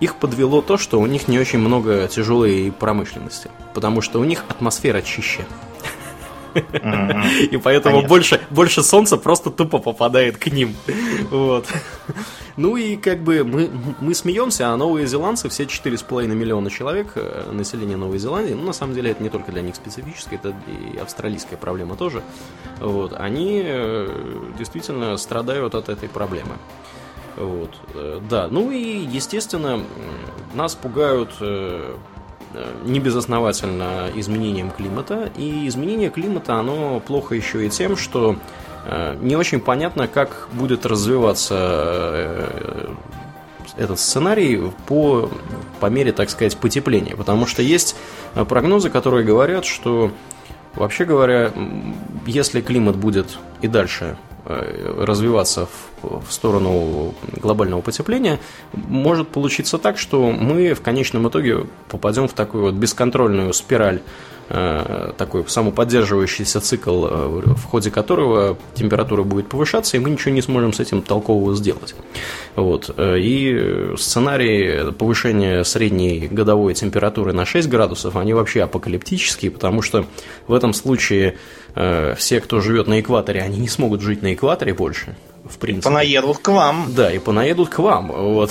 их 0.00 0.16
подвело 0.16 0.60
то, 0.60 0.76
что 0.76 1.00
у 1.00 1.06
них 1.06 1.28
не 1.28 1.38
очень 1.38 1.58
много 1.58 2.08
тяжелой 2.08 2.72
промышленности, 2.72 3.50
потому 3.74 4.00
что 4.00 4.20
у 4.20 4.24
них 4.24 4.44
атмосфера 4.48 5.00
чище. 5.02 5.46
И 7.50 7.56
поэтому 7.56 8.02
больше, 8.02 8.40
больше 8.50 8.82
солнца 8.82 9.16
просто 9.16 9.50
тупо 9.50 9.78
попадает 9.78 10.36
к 10.36 10.46
ним. 10.46 10.74
Вот. 11.30 11.66
Ну 12.56 12.76
и 12.76 12.96
как 12.96 13.22
бы 13.22 13.44
мы, 13.44 13.68
мы 14.00 14.14
смеемся, 14.14 14.72
а 14.72 14.76
новые 14.76 15.06
зеландцы, 15.06 15.48
все 15.50 15.64
4,5 15.64 16.26
миллиона 16.28 16.70
человек, 16.70 17.08
э, 17.14 17.50
население 17.52 17.98
Новой 17.98 18.18
Зеландии, 18.18 18.54
ну 18.54 18.62
на 18.62 18.72
самом 18.72 18.94
деле 18.94 19.10
это 19.10 19.22
не 19.22 19.28
только 19.28 19.52
для 19.52 19.60
них 19.60 19.76
специфическое, 19.76 20.38
это 20.38 20.54
и 20.66 20.96
австралийская 20.96 21.58
проблема 21.58 21.96
тоже. 21.96 22.22
Вот. 22.80 23.12
Они 23.12 23.62
э, 23.62 24.52
действительно 24.58 25.16
страдают 25.18 25.74
от 25.74 25.90
этой 25.90 26.08
проблемы. 26.08 26.56
Вот. 27.36 27.76
Э, 27.94 28.20
да, 28.28 28.48
ну 28.50 28.70
и, 28.70 29.04
естественно, 29.04 29.82
нас 30.54 30.74
пугают 30.74 31.34
Э, 32.54 32.72
не 32.84 33.00
безосновательно 33.00 34.10
изменением 34.14 34.70
климата. 34.70 35.30
И 35.36 35.66
изменение 35.68 36.10
климата, 36.10 36.54
оно 36.54 37.00
плохо 37.00 37.34
еще 37.34 37.66
и 37.66 37.70
тем, 37.70 37.96
что 37.96 38.36
э, 38.84 39.16
не 39.20 39.36
очень 39.36 39.60
понятно, 39.60 40.08
как 40.08 40.48
будет 40.52 40.86
развиваться 40.86 41.54
э, 41.58 42.94
этот 43.76 43.98
сценарий 43.98 44.72
по, 44.86 45.28
по 45.80 45.86
мере, 45.86 46.12
так 46.12 46.30
сказать, 46.30 46.56
потепления. 46.56 47.16
Потому 47.16 47.46
что 47.46 47.62
есть 47.62 47.96
прогнозы, 48.34 48.90
которые 48.90 49.24
говорят, 49.24 49.64
что, 49.64 50.10
вообще 50.74 51.04
говоря, 51.04 51.52
если 52.26 52.60
климат 52.60 52.96
будет 52.96 53.38
и 53.60 53.68
дальше 53.68 54.16
развиваться 54.46 55.66
в, 56.02 56.22
в 56.26 56.32
сторону 56.32 57.14
глобального 57.32 57.80
потепления, 57.80 58.38
может 58.72 59.28
получиться 59.28 59.78
так, 59.78 59.98
что 59.98 60.30
мы 60.30 60.74
в 60.74 60.82
конечном 60.82 61.28
итоге 61.28 61.66
попадем 61.88 62.28
в 62.28 62.32
такую 62.32 62.64
вот 62.64 62.74
бесконтрольную 62.74 63.52
спираль 63.52 64.00
Э, 64.48 65.10
такой 65.16 65.44
самоподдерживающийся 65.48 66.60
цикл, 66.60 67.06
э, 67.06 67.26
в 67.46 67.64
ходе 67.64 67.90
которого 67.90 68.56
температура 68.74 69.24
будет 69.24 69.48
повышаться, 69.48 69.96
и 69.96 70.00
мы 70.00 70.10
ничего 70.10 70.32
не 70.32 70.40
сможем 70.40 70.72
с 70.72 70.78
этим 70.78 71.02
толкового 71.02 71.56
сделать. 71.56 71.96
Вот. 72.54 72.94
Э, 72.96 73.18
и 73.18 73.96
сценарии 73.96 74.92
повышения 74.92 75.64
средней 75.64 76.28
годовой 76.28 76.74
температуры 76.74 77.32
на 77.32 77.44
6 77.44 77.68
градусов, 77.68 78.14
они 78.14 78.34
вообще 78.34 78.62
апокалиптические, 78.62 79.50
потому 79.50 79.82
что 79.82 80.06
в 80.46 80.54
этом 80.54 80.74
случае 80.74 81.38
все, 82.16 82.40
кто 82.40 82.60
живет 82.60 82.86
на 82.86 83.00
экваторе, 83.00 83.42
они 83.42 83.58
не 83.58 83.68
смогут 83.68 84.00
жить 84.00 84.22
на 84.22 84.32
экваторе 84.34 84.72
больше 84.72 85.14
в 85.48 85.58
принципе. 85.58 85.88
Понаедут 85.88 86.38
к 86.38 86.48
вам. 86.48 86.92
Да, 86.94 87.12
и 87.12 87.18
понаедут 87.18 87.68
к 87.68 87.78
вам. 87.78 88.08
Вот. 88.08 88.50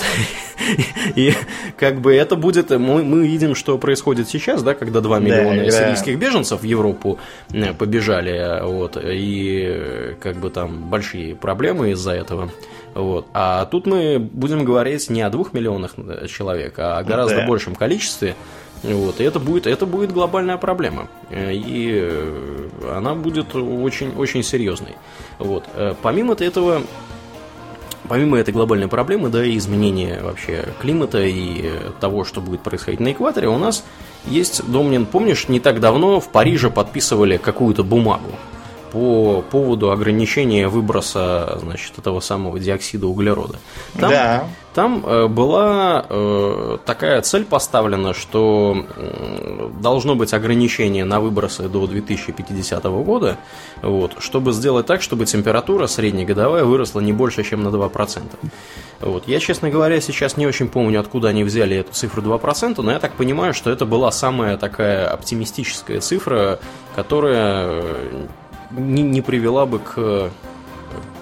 И 1.14 1.32
как 1.76 2.00
бы 2.00 2.14
это 2.14 2.36
будет... 2.36 2.70
Мы, 2.70 3.04
мы 3.04 3.26
видим, 3.26 3.54
что 3.54 3.78
происходит 3.78 4.28
сейчас, 4.28 4.62
да, 4.62 4.74
когда 4.74 5.00
2 5.00 5.18
миллиона 5.20 5.64
да, 5.64 5.70
сирийских 5.70 6.18
беженцев 6.18 6.62
в 6.62 6.64
Европу 6.64 7.18
э, 7.52 7.74
побежали, 7.74 8.62
вот, 8.64 8.96
и 9.02 10.16
как 10.20 10.36
бы 10.36 10.50
там 10.50 10.88
большие 10.88 11.34
проблемы 11.34 11.90
из-за 11.90 12.12
этого. 12.12 12.50
Вот. 12.94 13.26
А 13.34 13.66
тут 13.66 13.86
мы 13.86 14.18
будем 14.18 14.64
говорить 14.64 15.10
не 15.10 15.22
о 15.22 15.30
двух 15.30 15.52
миллионах 15.52 15.92
э, 15.98 16.26
человек, 16.28 16.78
а 16.78 16.98
о 16.98 17.04
гораздо 17.04 17.36
да. 17.36 17.46
большем 17.46 17.74
количестве. 17.74 18.34
Вот, 18.94 19.20
и 19.20 19.24
это 19.24 19.40
будет, 19.40 19.66
это 19.66 19.84
будет 19.84 20.12
глобальная 20.12 20.56
проблема. 20.56 21.08
Э, 21.30 21.52
и 21.52 21.90
э, 21.92 22.94
она 22.96 23.14
будет 23.14 23.54
очень, 23.54 24.14
очень 24.16 24.42
серьезной. 24.42 24.96
Вот. 25.38 25.64
Э, 25.74 25.94
помимо 26.00 26.34
этого, 26.34 26.82
помимо 28.08 28.38
этой 28.38 28.54
глобальной 28.54 28.88
проблемы, 28.88 29.28
да, 29.28 29.44
и 29.44 29.56
изменения 29.56 30.20
вообще 30.22 30.68
климата 30.80 31.22
и 31.24 31.70
того, 32.00 32.24
что 32.24 32.40
будет 32.40 32.60
происходить 32.60 33.00
на 33.00 33.12
экваторе, 33.12 33.48
у 33.48 33.58
нас 33.58 33.84
есть, 34.26 34.68
Домнин, 34.70 35.06
помнишь, 35.06 35.48
не 35.48 35.58
так 35.58 35.80
давно 35.80 36.20
в 36.20 36.28
Париже 36.28 36.70
подписывали 36.70 37.38
какую-то 37.38 37.82
бумагу 37.82 38.32
по 38.92 39.42
поводу 39.42 39.90
ограничения 39.90 40.68
выброса, 40.68 41.58
значит, 41.60 41.98
этого 41.98 42.20
самого 42.20 42.58
диоксида 42.58 43.06
углерода. 43.06 43.58
Там, 43.98 44.10
да. 44.10 44.48
Там 44.74 45.02
э, 45.06 45.26
была 45.26 46.04
э, 46.08 46.78
такая 46.84 47.22
цель 47.22 47.46
поставлена, 47.46 48.12
что 48.12 48.84
должно 49.80 50.16
быть 50.16 50.34
ограничение 50.34 51.06
на 51.06 51.20
выбросы 51.20 51.68
до 51.68 51.86
2050 51.86 52.84
года, 52.84 53.38
вот, 53.80 54.16
чтобы 54.18 54.52
сделать 54.52 54.84
так, 54.84 55.00
чтобы 55.00 55.24
температура 55.24 55.86
среднегодовая 55.86 56.64
выросла 56.64 57.00
не 57.00 57.14
больше, 57.14 57.42
чем 57.42 57.62
на 57.62 57.68
2%. 57.68 58.22
Вот. 59.00 59.28
Я, 59.28 59.40
честно 59.40 59.70
говоря, 59.70 60.00
сейчас 60.00 60.36
не 60.36 60.46
очень 60.46 60.68
помню, 60.68 61.00
откуда 61.00 61.28
они 61.28 61.44
взяли 61.44 61.76
эту 61.76 61.92
цифру 61.92 62.22
2%, 62.22 62.80
но 62.82 62.92
я 62.92 62.98
так 62.98 63.12
понимаю, 63.12 63.52
что 63.54 63.70
это 63.70 63.84
была 63.84 64.10
самая 64.10 64.56
такая 64.56 65.08
оптимистическая 65.08 66.00
цифра, 66.00 66.58
которая 66.94 67.84
не, 68.70 69.02
не 69.02 69.20
привела 69.20 69.66
бы 69.66 69.78
к 69.78 70.30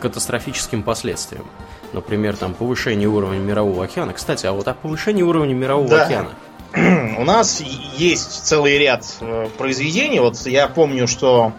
катастрофическим 0.00 0.82
последствиям. 0.82 1.44
Например, 1.92 2.36
там 2.36 2.54
повышение 2.54 3.08
уровня 3.08 3.38
мирового 3.38 3.84
океана. 3.84 4.12
Кстати, 4.12 4.46
а 4.46 4.52
вот 4.52 4.66
о 4.66 4.74
повышении 4.74 5.22
уровня 5.22 5.54
мирового 5.54 5.88
да. 5.88 6.04
океана. 6.04 6.30
У 7.18 7.24
нас 7.24 7.62
есть 7.96 8.44
целый 8.44 8.78
ряд 8.78 9.04
э, 9.20 9.48
произведений. 9.56 10.18
Вот 10.18 10.36
я 10.46 10.66
помню, 10.66 11.06
что 11.06 11.52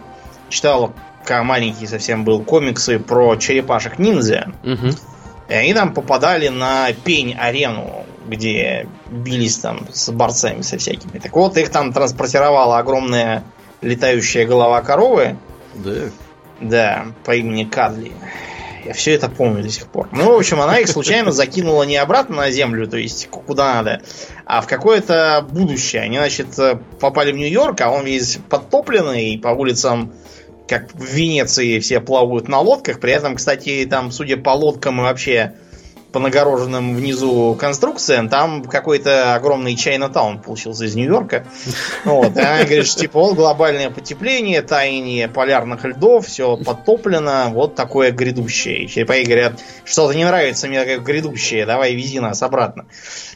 читал, 0.50 0.92
когда 1.24 1.42
маленький 1.42 1.86
совсем 1.86 2.24
был, 2.24 2.42
комиксы 2.42 2.98
про 2.98 3.36
черепашек 3.36 3.98
ниндзя. 3.98 4.52
Угу. 4.62 4.88
И 5.48 5.54
они 5.54 5.74
там 5.74 5.94
попадали 5.94 6.48
на 6.48 6.92
пень-арену, 6.92 8.04
где 8.26 8.88
бились 9.10 9.58
там 9.58 9.86
с 9.92 10.10
борцами 10.10 10.62
со 10.62 10.76
всякими. 10.76 11.18
Так 11.18 11.34
вот, 11.34 11.56
их 11.56 11.70
там 11.70 11.92
транспортировала 11.92 12.78
огромная 12.78 13.44
летающая 13.80 14.46
голова 14.46 14.82
коровы. 14.82 15.36
Да. 15.84 16.10
Да, 16.60 17.06
по 17.24 17.34
имени 17.34 17.64
Кадли. 17.64 18.12
Я 18.84 18.92
все 18.92 19.14
это 19.14 19.28
помню 19.28 19.62
до 19.64 19.68
сих 19.68 19.88
пор. 19.88 20.08
Ну, 20.12 20.32
в 20.32 20.38
общем, 20.38 20.60
она 20.60 20.78
их 20.78 20.88
случайно 20.88 21.32
закинула 21.32 21.82
не 21.82 21.96
обратно 21.96 22.36
на 22.36 22.50
землю, 22.50 22.86
то 22.86 22.96
есть 22.96 23.28
куда 23.28 23.74
надо, 23.74 24.00
а 24.44 24.60
в 24.60 24.68
какое-то 24.68 25.44
будущее. 25.50 26.02
Они, 26.02 26.18
значит, 26.18 26.48
попали 27.00 27.32
в 27.32 27.36
Нью-Йорк, 27.36 27.80
а 27.80 27.90
он 27.90 28.04
весь 28.04 28.38
подтопленный, 28.48 29.30
и 29.30 29.38
по 29.38 29.48
улицам, 29.48 30.12
как 30.68 30.94
в 30.94 31.04
Венеции, 31.04 31.80
все 31.80 32.00
плавают 32.00 32.46
на 32.46 32.60
лодках. 32.60 33.00
При 33.00 33.12
этом, 33.12 33.34
кстати, 33.34 33.86
там, 33.90 34.12
судя 34.12 34.36
по 34.36 34.50
лодкам 34.50 35.00
и 35.00 35.02
вообще 35.02 35.54
по 36.12 36.20
нагороженным 36.20 36.96
внизу 36.96 37.56
конструкциям, 37.58 38.28
там 38.28 38.64
какой-то 38.64 39.34
огромный 39.34 39.76
Чайна-таун 39.76 40.40
получился 40.40 40.84
из 40.84 40.94
Нью-Йорка. 40.94 41.46
Вот. 42.04 42.36
И 42.36 42.40
она 42.40 42.64
говорит, 42.64 42.86
что 42.86 43.00
типа 43.00 43.20
вот 43.20 43.34
глобальное 43.34 43.90
потепление, 43.90 44.62
таяние 44.62 45.28
полярных 45.28 45.84
льдов, 45.84 46.26
все 46.26 46.56
подтоплено, 46.56 47.50
вот 47.50 47.74
такое 47.74 48.12
грядущее. 48.12 48.84
И 48.84 48.88
черепахи 48.88 49.24
говорят, 49.24 49.60
что-то 49.84 50.14
не 50.14 50.24
нравится 50.24 50.68
мне 50.68 50.84
как 50.84 51.02
грядущее, 51.04 51.66
давай 51.66 51.94
вези 51.94 52.20
нас 52.20 52.42
обратно. 52.42 52.86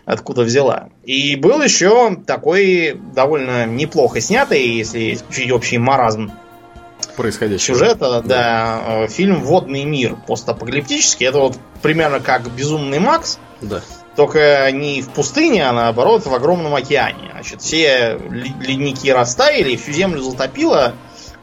Откуда 0.04 0.42
взяла. 0.42 0.88
И 1.04 1.36
был 1.36 1.60
еще 1.60 2.16
такой 2.26 2.98
довольно 3.14 3.66
неплохо 3.66 4.20
снятый, 4.20 4.66
если 4.66 5.14
исключить 5.14 5.50
общий 5.50 5.78
маразм 5.78 6.32
происходящего. 7.20 7.76
Сюжета, 7.76 7.98
да. 7.98 8.22
да. 8.22 8.82
Э, 8.86 9.08
фильм 9.08 9.40
«Водный 9.42 9.84
мир» 9.84 10.16
постапокалиптический. 10.26 11.26
Это 11.26 11.38
вот 11.38 11.58
примерно 11.82 12.20
как 12.20 12.50
«Безумный 12.50 12.98
Макс». 12.98 13.38
Да. 13.60 13.80
Только 14.16 14.70
не 14.72 15.02
в 15.02 15.10
пустыне, 15.10 15.68
а 15.68 15.72
наоборот 15.72 16.26
в 16.26 16.34
огромном 16.34 16.74
океане. 16.74 17.30
Значит, 17.32 17.62
все 17.62 18.18
ледники 18.30 19.10
растаяли, 19.10 19.76
всю 19.76 19.92
землю 19.92 20.20
затопило, 20.20 20.94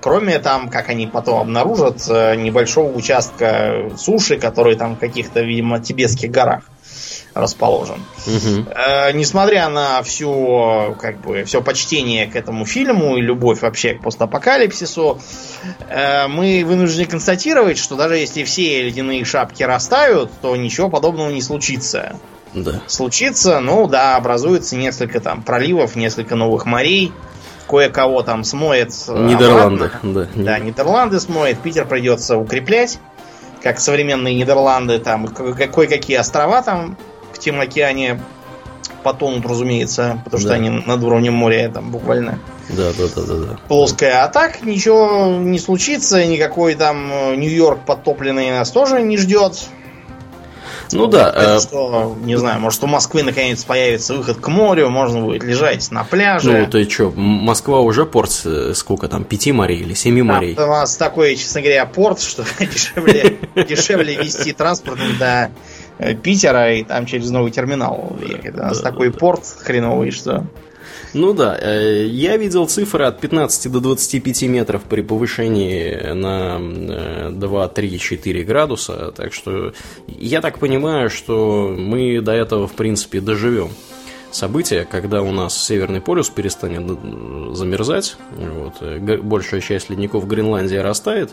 кроме 0.01 0.39
там, 0.39 0.69
как 0.69 0.89
они 0.89 1.07
потом 1.07 1.39
обнаружат, 1.39 2.05
э, 2.09 2.35
небольшого 2.35 2.91
участка 2.95 3.89
суши, 3.97 4.37
который 4.37 4.75
там 4.75 4.95
в 4.95 4.99
каких-то, 4.99 5.41
видимо, 5.41 5.79
тибетских 5.79 6.29
горах 6.29 6.63
расположен. 7.39 8.03
Угу. 8.25 8.65
Э, 8.75 9.11
несмотря 9.13 9.69
на 9.69 10.01
всю, 10.03 10.95
как 10.99 11.21
бы, 11.21 11.43
все 11.43 11.61
почтение 11.61 12.27
к 12.27 12.35
этому 12.35 12.65
фильму 12.65 13.17
и 13.17 13.21
любовь 13.21 13.61
вообще 13.61 13.93
к 13.93 14.01
постапокалипсису, 14.01 15.19
э, 15.89 16.27
мы 16.27 16.63
вынуждены 16.65 17.05
констатировать, 17.05 17.77
что 17.77 17.95
даже 17.95 18.17
если 18.17 18.43
все 18.43 18.83
ледяные 18.83 19.23
шапки 19.25 19.63
растают, 19.63 20.31
то 20.41 20.55
ничего 20.55 20.89
подобного 20.89 21.29
не 21.29 21.41
случится. 21.41 22.15
да. 22.53 22.81
случится, 22.87 23.59
ну 23.59 23.87
да, 23.87 24.15
образуется 24.15 24.75
несколько 24.75 25.19
там 25.19 25.43
проливов, 25.43 25.95
несколько 25.95 26.35
новых 26.35 26.65
морей, 26.65 27.11
кое-кого 27.67 28.23
там 28.23 28.43
смоет 28.43 28.93
э, 29.07 29.25
Нидерланды, 29.27 29.85
обратно. 29.85 30.13
да. 30.13 30.27
Да, 30.35 30.59
Нидерланды 30.59 31.19
смоет, 31.19 31.59
Питер 31.59 31.85
придется 31.85 32.37
укреплять, 32.37 32.99
как 33.61 33.79
современные 33.79 34.35
Нидерланды, 34.35 34.99
там 34.99 35.27
ко- 35.27 35.53
кое-какие 35.67 36.17
острова 36.17 36.61
там 36.61 36.97
в 37.37 37.39
Тихом 37.39 37.61
океане 37.61 38.19
потонут, 39.03 39.45
разумеется, 39.45 40.19
потому 40.25 40.39
что 40.39 40.49
Да. 40.49 40.55
они 40.55 40.69
над 40.69 41.01
уровнем 41.03 41.33
моря 41.33 41.69
там 41.73 41.91
буквально 41.91 42.39
Да, 42.69 42.91
да, 42.97 43.05
да, 43.15 43.21
да, 43.21 43.33
да. 43.35 43.57
плоская. 43.67 44.23
А 44.23 44.27
так 44.27 44.63
ничего 44.63 45.37
не 45.39 45.59
случится, 45.59 46.25
никакой 46.25 46.75
там 46.75 47.09
э, 47.11 47.35
Нью-Йорк 47.35 47.79
подтопленный 47.85 48.51
нас 48.51 48.71
тоже 48.71 49.01
не 49.01 49.17
ждет. 49.17 49.67
Ну 50.93 51.07
да, 51.07 51.29
Это 51.29 51.59
что, 51.59 52.15
не 52.23 52.37
знаю, 52.37 52.61
может 52.61 52.81
у 52.81 52.87
Москвы 52.87 53.21
наконец 53.23 53.61
появится 53.65 54.13
выход 54.13 54.37
к 54.37 54.47
морю, 54.47 54.89
можно 54.89 55.19
будет 55.21 55.43
лежать 55.43 55.91
на 55.91 56.05
пляже. 56.05 56.49
ну 56.51 56.65
ты 56.65 56.89
что, 56.89 57.11
Москва 57.13 57.81
уже 57.81 58.05
порт, 58.05 58.41
э, 58.45 58.71
сколько 58.73 59.09
там, 59.09 59.25
пяти 59.25 59.51
морей 59.51 59.79
или 59.79 59.93
семи 59.93 60.21
Там 60.21 60.27
морей? 60.27 60.55
у 60.55 60.61
нас 60.67 60.95
такой, 60.95 61.35
честно 61.35 61.61
говоря, 61.61 61.85
порт, 61.85 62.21
что 62.21 62.43
дешевле, 62.59 63.37
дешевле 63.67 64.15
вести 64.15 64.53
транспорт 64.53 64.99
до 65.19 65.51
Питера 66.21 66.73
и 66.73 66.83
там 66.83 67.05
через 67.05 67.29
новый 67.29 67.51
терминал 67.51 68.17
ехать. 68.21 68.55
У 68.55 68.57
нас 68.57 68.77
Да, 68.77 68.91
такой 68.91 69.07
да, 69.07 69.13
да. 69.13 69.19
порт 69.19 69.43
хреновый, 69.59 70.11
что... 70.11 70.45
Ну 71.13 71.33
да, 71.33 71.57
э, 71.59 72.05
я 72.05 72.37
видел 72.37 72.67
цифры 72.67 73.05
от 73.05 73.19
15 73.19 73.71
до 73.71 73.79
25 73.79 74.43
метров 74.43 74.83
при 74.83 75.01
повышении 75.01 76.13
на 76.13 76.59
э, 76.59 77.29
2, 77.31 77.67
3, 77.69 77.99
4 77.99 78.43
градуса, 78.43 79.11
так 79.15 79.33
что 79.33 79.73
я 80.07 80.41
так 80.41 80.59
понимаю, 80.59 81.09
что 81.09 81.73
мы 81.77 82.21
до 82.21 82.33
этого, 82.33 82.67
в 82.67 82.73
принципе, 82.73 83.21
доживем 83.21 83.69
события, 84.31 84.87
когда 84.89 85.21
у 85.21 85.31
нас 85.31 85.57
Северный 85.57 86.01
полюс 86.01 86.29
перестанет 86.29 86.83
э, 86.89 87.53
замерзать, 87.53 88.17
вот, 88.31 88.73
э, 88.81 89.17
большая 89.17 89.61
часть 89.61 89.89
ледников 89.89 90.27
Гренландии 90.27 90.75
растает, 90.75 91.31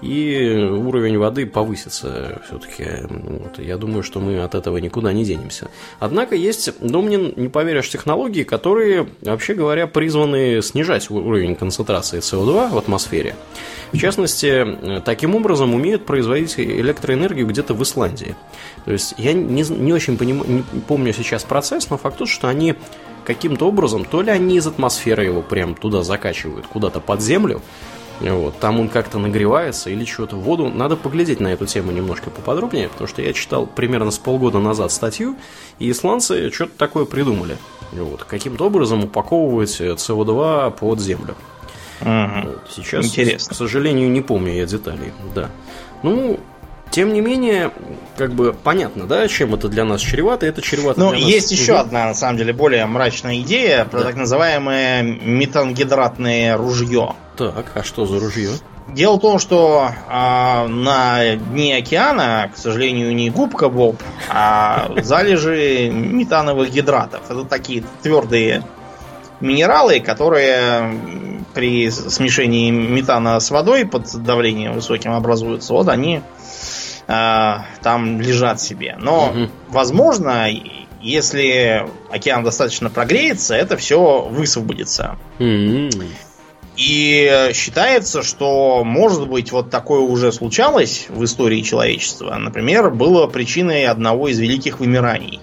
и 0.00 0.54
уровень 0.56 1.18
воды 1.18 1.46
повысится 1.46 2.40
все-таки. 2.46 2.84
Вот, 3.08 3.58
я 3.58 3.76
думаю, 3.76 4.02
что 4.02 4.20
мы 4.20 4.40
от 4.40 4.54
этого 4.54 4.76
никуда 4.78 5.12
не 5.12 5.24
денемся. 5.24 5.68
Однако 5.98 6.36
есть, 6.36 6.72
Домнин, 6.80 7.32
не 7.36 7.48
поверишь, 7.48 7.90
технологии, 7.90 8.44
которые, 8.44 9.08
вообще 9.22 9.54
говоря, 9.54 9.86
призваны 9.86 10.62
снижать 10.62 11.10
уровень 11.10 11.56
концентрации 11.56 12.20
СО2 12.20 12.70
в 12.70 12.78
атмосфере. 12.78 13.34
В 13.92 13.98
частности, 13.98 15.00
таким 15.04 15.34
образом 15.34 15.74
умеют 15.74 16.04
производить 16.04 16.58
электроэнергию 16.60 17.46
где-то 17.46 17.74
в 17.74 17.82
Исландии. 17.82 18.36
То 18.84 18.92
есть 18.92 19.14
я 19.18 19.32
не, 19.32 19.62
не 19.62 19.92
очень 19.92 20.14
поним- 20.14 20.48
не 20.48 20.80
помню 20.82 21.12
сейчас 21.12 21.42
процесс, 21.42 21.90
но 21.90 21.96
факт 21.96 22.18
тот, 22.18 22.28
что 22.28 22.48
они 22.48 22.74
каким-то 23.24 23.66
образом, 23.66 24.04
то 24.04 24.22
ли 24.22 24.30
они 24.30 24.56
из 24.56 24.66
атмосферы 24.66 25.24
его 25.24 25.42
прям 25.42 25.74
туда 25.74 26.02
закачивают, 26.02 26.66
куда-то 26.66 27.00
под 27.00 27.20
землю, 27.20 27.60
вот, 28.20 28.58
там 28.58 28.80
он 28.80 28.88
как-то 28.88 29.18
нагревается 29.18 29.90
или 29.90 30.04
что-то 30.04 30.36
в 30.36 30.40
воду. 30.40 30.68
Надо 30.68 30.96
поглядеть 30.96 31.40
на 31.40 31.48
эту 31.48 31.66
тему 31.66 31.92
немножко 31.92 32.30
поподробнее, 32.30 32.88
потому 32.88 33.06
что 33.06 33.22
я 33.22 33.32
читал 33.32 33.66
примерно 33.66 34.10
с 34.10 34.18
полгода 34.18 34.58
назад 34.58 34.90
статью, 34.90 35.36
и 35.78 35.90
исландцы 35.90 36.50
что-то 36.50 36.72
такое 36.76 37.04
придумали. 37.04 37.56
Вот, 37.92 38.24
каким-то 38.24 38.66
образом 38.66 39.04
упаковывать 39.04 39.80
э, 39.80 39.92
СО2 39.92 40.72
под 40.72 41.00
землю. 41.00 41.34
Мгм. 42.00 42.46
Вот, 42.46 42.62
Сейчас, 42.70 43.06
Интересно. 43.06 43.54
к 43.54 43.56
сожалению, 43.56 44.10
не 44.10 44.20
помню 44.20 44.52
я 44.52 44.66
деталей. 44.66 45.12
Да. 45.34 45.50
Ну, 46.02 46.38
тем 46.90 47.12
не 47.12 47.20
менее, 47.20 47.70
как 48.16 48.32
бы 48.32 48.52
понятно, 48.52 49.06
да, 49.06 49.26
чем 49.28 49.54
это 49.54 49.68
для 49.68 49.84
нас 49.84 50.00
чревато. 50.00 50.46
Это 50.46 50.62
чревато 50.62 50.98
Ну, 51.00 51.10
нас- 51.12 51.20
есть 51.20 51.50
еще 51.52 51.72
Мгм. 51.72 51.80
одна, 51.80 52.06
на 52.06 52.14
самом 52.14 52.36
деле, 52.38 52.52
более 52.52 52.86
мрачная 52.86 53.38
идея 53.40 53.84
про 53.84 53.98
Да. 54.00 54.04
так 54.06 54.16
называемое 54.16 55.02
метангидратное 55.02 56.56
ружье. 56.56 57.14
Так, 57.36 57.66
а 57.74 57.82
что 57.84 58.06
за 58.06 58.18
ружье? 58.20 58.50
Дело 58.88 59.16
в 59.16 59.20
том, 59.20 59.38
что 59.38 59.90
а, 60.08 60.66
на 60.66 61.36
дне 61.36 61.76
океана, 61.76 62.50
к 62.54 62.58
сожалению, 62.58 63.14
не 63.14 63.28
губка 63.28 63.68
Боб, 63.68 63.96
а 64.30 64.90
залежи 65.02 65.90
метановых 65.92 66.70
гидратов. 66.70 67.20
Это 67.28 67.44
такие 67.44 67.84
твердые 68.02 68.62
минералы, 69.40 70.00
которые 70.00 70.98
при 71.54 71.90
смешении 71.90 72.70
метана 72.70 73.38
с 73.40 73.50
водой 73.50 73.84
под 73.84 74.10
давлением 74.22 74.72
высоким 74.72 75.12
образуются. 75.12 75.74
Вот 75.74 75.88
они 75.88 76.22
а, 77.08 77.64
там 77.82 78.20
лежат 78.20 78.60
себе. 78.60 78.96
Но, 79.00 79.32
Мгм. 79.32 79.50
возможно, 79.68 80.46
если 81.00 81.88
океан 82.10 82.44
достаточно 82.44 82.90
прогреется, 82.90 83.54
это 83.54 83.76
все 83.76 84.20
высвободится. 84.22 85.16
М-м. 85.38 85.90
И 86.76 87.50
считается, 87.54 88.22
что, 88.22 88.84
может 88.84 89.26
быть, 89.28 89.50
вот 89.50 89.70
такое 89.70 90.00
уже 90.00 90.30
случалось 90.32 91.06
в 91.08 91.24
истории 91.24 91.62
человечества. 91.62 92.36
Например, 92.36 92.90
было 92.90 93.26
причиной 93.26 93.86
одного 93.86 94.28
из 94.28 94.38
великих 94.38 94.78
вымираний, 94.78 95.40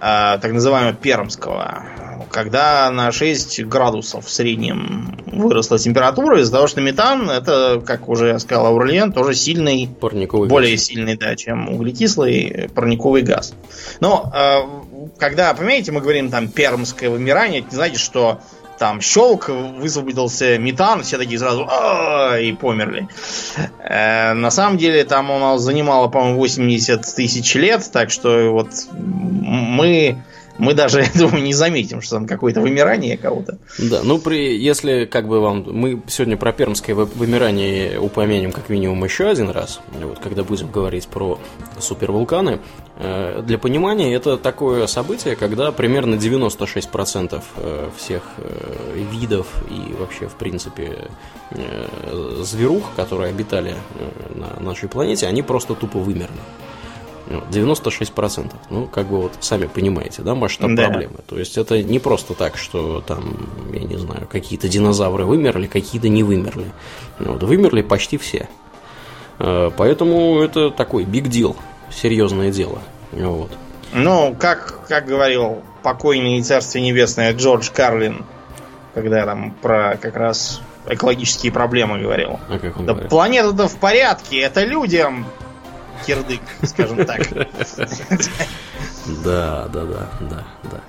а, 0.00 0.38
так 0.38 0.52
называемого 0.52 0.92
Пермского, 0.94 1.84
когда 2.30 2.90
на 2.90 3.12
6 3.12 3.64
градусов 3.64 4.26
в 4.26 4.30
среднем 4.30 5.18
выросла 5.26 5.78
температура 5.78 6.40
из-за 6.40 6.52
того, 6.52 6.66
что 6.66 6.80
метан, 6.80 7.30
это, 7.30 7.82
как 7.84 8.08
уже 8.08 8.38
сказал 8.38 8.66
Аурлиен, 8.66 9.12
тоже 9.12 9.34
сильный 9.34 9.88
Парниковый 10.00 10.48
более 10.48 10.76
газ. 10.76 10.84
сильный, 10.84 11.16
да, 11.16 11.36
чем 11.36 11.68
углекислый 11.68 12.68
парниковый 12.74 13.22
газ. 13.22 13.54
Но 14.00 14.32
э, 14.34 15.08
когда, 15.18 15.54
понимаете, 15.54 15.92
мы 15.92 16.00
говорим 16.00 16.30
там 16.30 16.48
пермское 16.48 17.10
вымирание, 17.10 17.60
это 17.60 17.70
не 17.70 17.76
значит, 17.76 18.00
что 18.00 18.40
там 18.78 19.00
щелк, 19.00 19.48
высвободился 19.48 20.56
метан, 20.58 21.02
все 21.02 21.18
такие 21.18 21.38
сразу 21.38 21.66
«А-а-а», 21.68 22.38
и 22.38 22.52
померли. 22.52 23.08
Э, 23.80 24.32
на 24.34 24.50
самом 24.50 24.78
деле 24.78 25.04
там 25.04 25.30
у 25.30 25.38
нас 25.38 25.60
занимало, 25.60 26.08
по-моему, 26.08 26.38
80 26.38 27.14
тысяч 27.14 27.54
лет, 27.54 27.88
так 27.92 28.10
что 28.10 28.50
вот 28.52 28.70
мы, 28.92 30.22
мы 30.58 30.74
даже, 30.74 31.00
я 31.02 31.10
думаю, 31.14 31.42
не 31.42 31.54
заметим, 31.54 32.02
что 32.02 32.16
там 32.16 32.26
какое-то 32.26 32.60
вымирание 32.60 33.16
кого-то. 33.16 33.58
Да, 33.78 34.00
ну 34.02 34.18
при, 34.18 34.56
если 34.58 35.04
как 35.04 35.28
бы 35.28 35.40
вам, 35.40 35.64
мы 35.66 36.02
сегодня 36.08 36.36
про 36.36 36.52
пермское 36.52 36.94
вы- 36.94 37.06
вымирание 37.06 37.98
упомянем 37.98 38.52
как 38.52 38.68
минимум 38.68 39.04
еще 39.04 39.28
один 39.28 39.50
раз, 39.50 39.80
вот, 40.00 40.18
когда 40.18 40.42
будем 40.44 40.70
говорить 40.70 41.08
про 41.08 41.38
супервулканы. 41.78 42.58
Э, 42.96 43.42
Для 43.46 43.58
понимания, 43.58 44.12
это 44.14 44.36
такое 44.36 44.86
событие, 44.86 45.36
когда 45.36 45.70
примерно 45.72 46.16
96% 46.16 47.42
э, 47.56 47.90
всех 47.96 48.22
э, 48.38 49.04
видов 49.12 49.46
и 49.70 49.94
вообще, 49.94 50.26
в 50.26 50.34
принципе, 50.34 51.08
зверух, 52.42 52.84
которые 52.96 53.30
обитали 53.30 53.74
на 54.34 54.62
нашей 54.62 54.88
планете, 54.88 55.26
они 55.26 55.42
просто 55.42 55.74
тупо 55.74 55.98
вымерли. 55.98 56.28
Ну, 57.30 57.42
96%. 57.50 58.52
Ну, 58.70 58.86
как 58.86 59.06
бы 59.06 59.20
вот 59.22 59.32
сами 59.40 59.66
понимаете, 59.66 60.22
да, 60.22 60.34
масштаб 60.34 60.70
Да. 60.74 60.88
проблемы. 60.88 61.16
То 61.26 61.38
есть 61.38 61.58
это 61.58 61.82
не 61.82 61.98
просто 61.98 62.32
так, 62.34 62.56
что 62.56 63.02
там, 63.02 63.48
я 63.72 63.80
не 63.80 63.96
знаю, 63.98 64.26
какие-то 64.30 64.66
динозавры 64.68 65.24
вымерли, 65.26 65.66
какие-то 65.66 66.08
не 66.08 66.22
вымерли. 66.22 66.72
Вот, 67.18 67.42
вымерли 67.42 67.82
почти 67.82 68.16
все. 68.16 68.48
Э, 69.38 69.70
Поэтому 69.76 70.40
это 70.40 70.70
такой 70.70 71.04
big 71.04 71.24
deal, 71.24 71.54
серьезное 71.90 72.50
дело. 72.50 72.78
Вот. 73.12 73.50
Ну, 73.92 74.34
как, 74.38 74.86
как 74.88 75.06
говорил 75.06 75.62
покойный 75.82 76.42
царствие 76.42 76.84
небесное 76.84 77.32
Джордж 77.34 77.68
Карлин, 77.72 78.24
когда 78.94 79.24
там 79.26 79.52
про 79.62 79.96
как 80.00 80.16
раз 80.16 80.60
экологические 80.86 81.52
проблемы 81.52 82.00
говорил. 82.00 82.40
А 82.48 82.58
как 82.58 82.78
он 82.78 82.86
Да 82.86 82.92
говорит? 82.94 83.10
планета-то 83.10 83.68
в 83.68 83.76
порядке, 83.76 84.38
это 84.40 84.64
людям 84.64 85.26
кирдык, 86.06 86.40
скажем 86.62 87.04
так. 87.06 87.22
Да, 89.24 89.68
да, 89.72 89.84
да, 89.84 90.10
да, 90.20 90.44
да. 90.64 90.80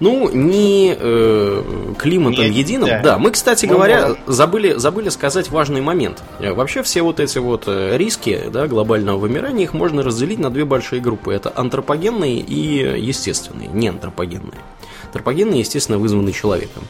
Ну, 0.00 0.30
не 0.30 0.96
э, 0.98 1.94
климатом 1.98 2.44
Не- 2.44 2.50
единым. 2.50 2.88
да. 2.88 3.00
Да. 3.02 3.18
мы, 3.18 3.30
кстати 3.30 3.66
Мы 3.66 3.74
говоря, 3.74 4.00
можем- 4.08 4.18
забыли, 4.26 4.74
забыли 4.78 5.08
сказать 5.10 5.50
важный 5.50 5.82
момент. 5.82 6.22
Э, 6.40 6.52
Вообще 6.54 6.82
все 6.82 7.02
вот 7.02 7.20
эти 7.20 7.36
вот 7.38 7.64
э, 7.66 7.96
риски 7.98 8.44
да, 8.50 8.66
глобального 8.66 9.18
вымирания, 9.18 9.64
их 9.64 9.74
можно 9.74 10.02
разделить 10.02 10.38
на 10.38 10.48
две 10.50 10.64
большие 10.64 11.02
группы. 11.02 11.34
Это 11.34 11.52
антропогенные 11.54 12.38
и 12.38 12.98
естественные, 12.98 13.68
не 13.68 13.88
антропогенные. 13.88 14.60
Антропогенные, 15.06 15.60
естественно, 15.60 15.98
вызваны 15.98 16.32
человеком. 16.32 16.82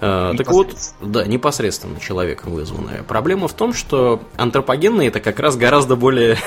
Э, 0.00 0.32
Так 0.38 0.50
вот, 0.50 0.74
да, 1.02 1.26
непосредственно 1.26 2.00
человеком 2.00 2.52
вызванная. 2.54 3.02
Проблема 3.02 3.48
в 3.48 3.52
том, 3.52 3.74
что 3.74 4.22
антропогенные 4.38 5.08
это 5.08 5.20
как 5.20 5.40
раз 5.40 5.56
гораздо 5.56 5.94
более 5.96 6.38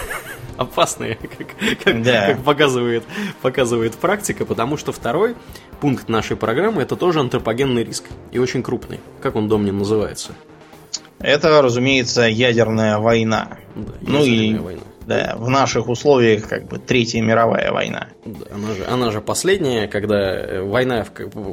опасные, 0.60 1.16
как, 1.38 1.48
как- 1.84 2.04
Да. 2.04 2.28
как 2.34 2.44
показывает, 2.44 3.04
показывает 3.42 3.96
практика, 3.96 4.46
потому 4.46 4.78
что 4.78 4.92
второй 4.92 5.36
пункт 5.82 6.10
нашей 6.10 6.36
программы 6.38 6.82
это 6.82 6.96
тоже 6.96 7.20
антропогенный 7.20 7.84
риск. 7.84 8.04
И 8.32 8.40
очень 8.40 8.62
крупный. 8.64 9.00
Как 9.22 9.36
он, 9.36 9.48
Домнин, 9.48 9.78
называется? 9.78 10.34
Это, 11.20 11.62
разумеется, 11.62 12.24
ядерная 12.24 12.98
война. 12.98 13.58
Да, 13.76 13.92
Ну 14.02 14.24
ядерная 14.24 14.60
и 14.60 14.64
война. 14.64 14.82
Да, 15.10 15.34
в 15.38 15.50
наших 15.50 15.90
условиях 15.90 16.48
как 16.48 16.68
бы 16.68 16.78
Третья 16.78 17.20
мировая 17.20 17.72
война. 17.72 18.10
Она 18.54 18.76
же, 18.76 18.86
она 18.86 19.10
же 19.10 19.22
последняя, 19.22 19.88
когда 19.88 20.36
э, 20.36 20.62
война, 20.62 21.04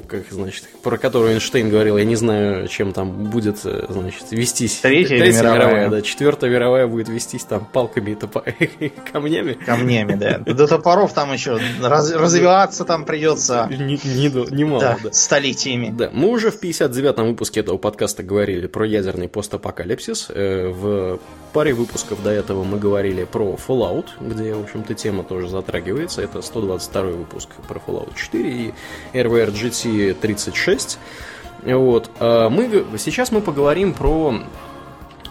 как, 0.06 0.26
значит, 0.30 0.64
про 0.82 0.98
которую 0.98 1.32
Эйнштейн 1.32 1.70
говорил, 1.70 1.96
я 1.96 2.04
не 2.04 2.16
знаю, 2.16 2.68
чем 2.68 2.92
там 2.92 3.30
будет, 3.30 3.64
э, 3.64 3.86
значит, 3.88 4.24
вестись. 4.30 4.80
Третья, 4.80 5.16
Третья 5.16 5.40
мировая. 5.40 5.58
мировая, 5.58 5.88
да. 5.88 6.02
Четвертая 6.02 6.50
мировая 6.50 6.86
будет 6.86 7.08
вестись 7.08 7.44
там 7.44 7.64
палками 7.64 8.10
и 8.10 8.14
топо... 8.14 8.44
камнями. 9.12 9.54
Камнями, 9.54 10.16
да. 10.16 10.36
До 10.36 10.66
топоров 10.66 11.14
там 11.14 11.32
еще 11.32 11.58
раз, 11.80 12.12
развиваться 12.12 12.84
там 12.84 13.06
придется. 13.06 13.70
Не, 13.70 13.98
не, 14.04 14.54
немало, 14.54 14.82
да, 14.82 14.98
да. 15.02 15.12
Столетиями. 15.14 15.94
Да, 15.96 16.10
мы 16.12 16.28
уже 16.28 16.50
в 16.50 16.62
59-м 16.62 17.26
выпуске 17.28 17.60
этого 17.60 17.78
подкаста 17.78 18.22
говорили 18.22 18.66
про 18.66 18.84
ядерный 18.84 19.30
постапокалипсис. 19.30 20.26
Э, 20.28 20.68
в 20.68 21.20
паре 21.54 21.72
выпусков 21.72 22.22
до 22.22 22.28
этого 22.28 22.64
мы 22.64 22.78
говорили 22.78 23.24
про 23.24 23.45
Fallout, 23.54 24.06
где, 24.20 24.54
в 24.54 24.62
общем-то, 24.62 24.94
тема 24.94 25.22
тоже 25.22 25.48
затрагивается. 25.48 26.22
Это 26.22 26.42
122 26.42 27.02
выпуск 27.02 27.48
про 27.68 27.78
Fallout 27.78 28.14
4 28.16 28.50
и 28.50 28.74
RVR 29.12 29.52
GT 29.52 30.14
36. 30.14 30.98
Вот. 31.64 32.10
А 32.18 32.48
мы, 32.48 32.84
сейчас 32.98 33.32
мы 33.32 33.40
поговорим 33.40 33.94
про, 33.94 34.34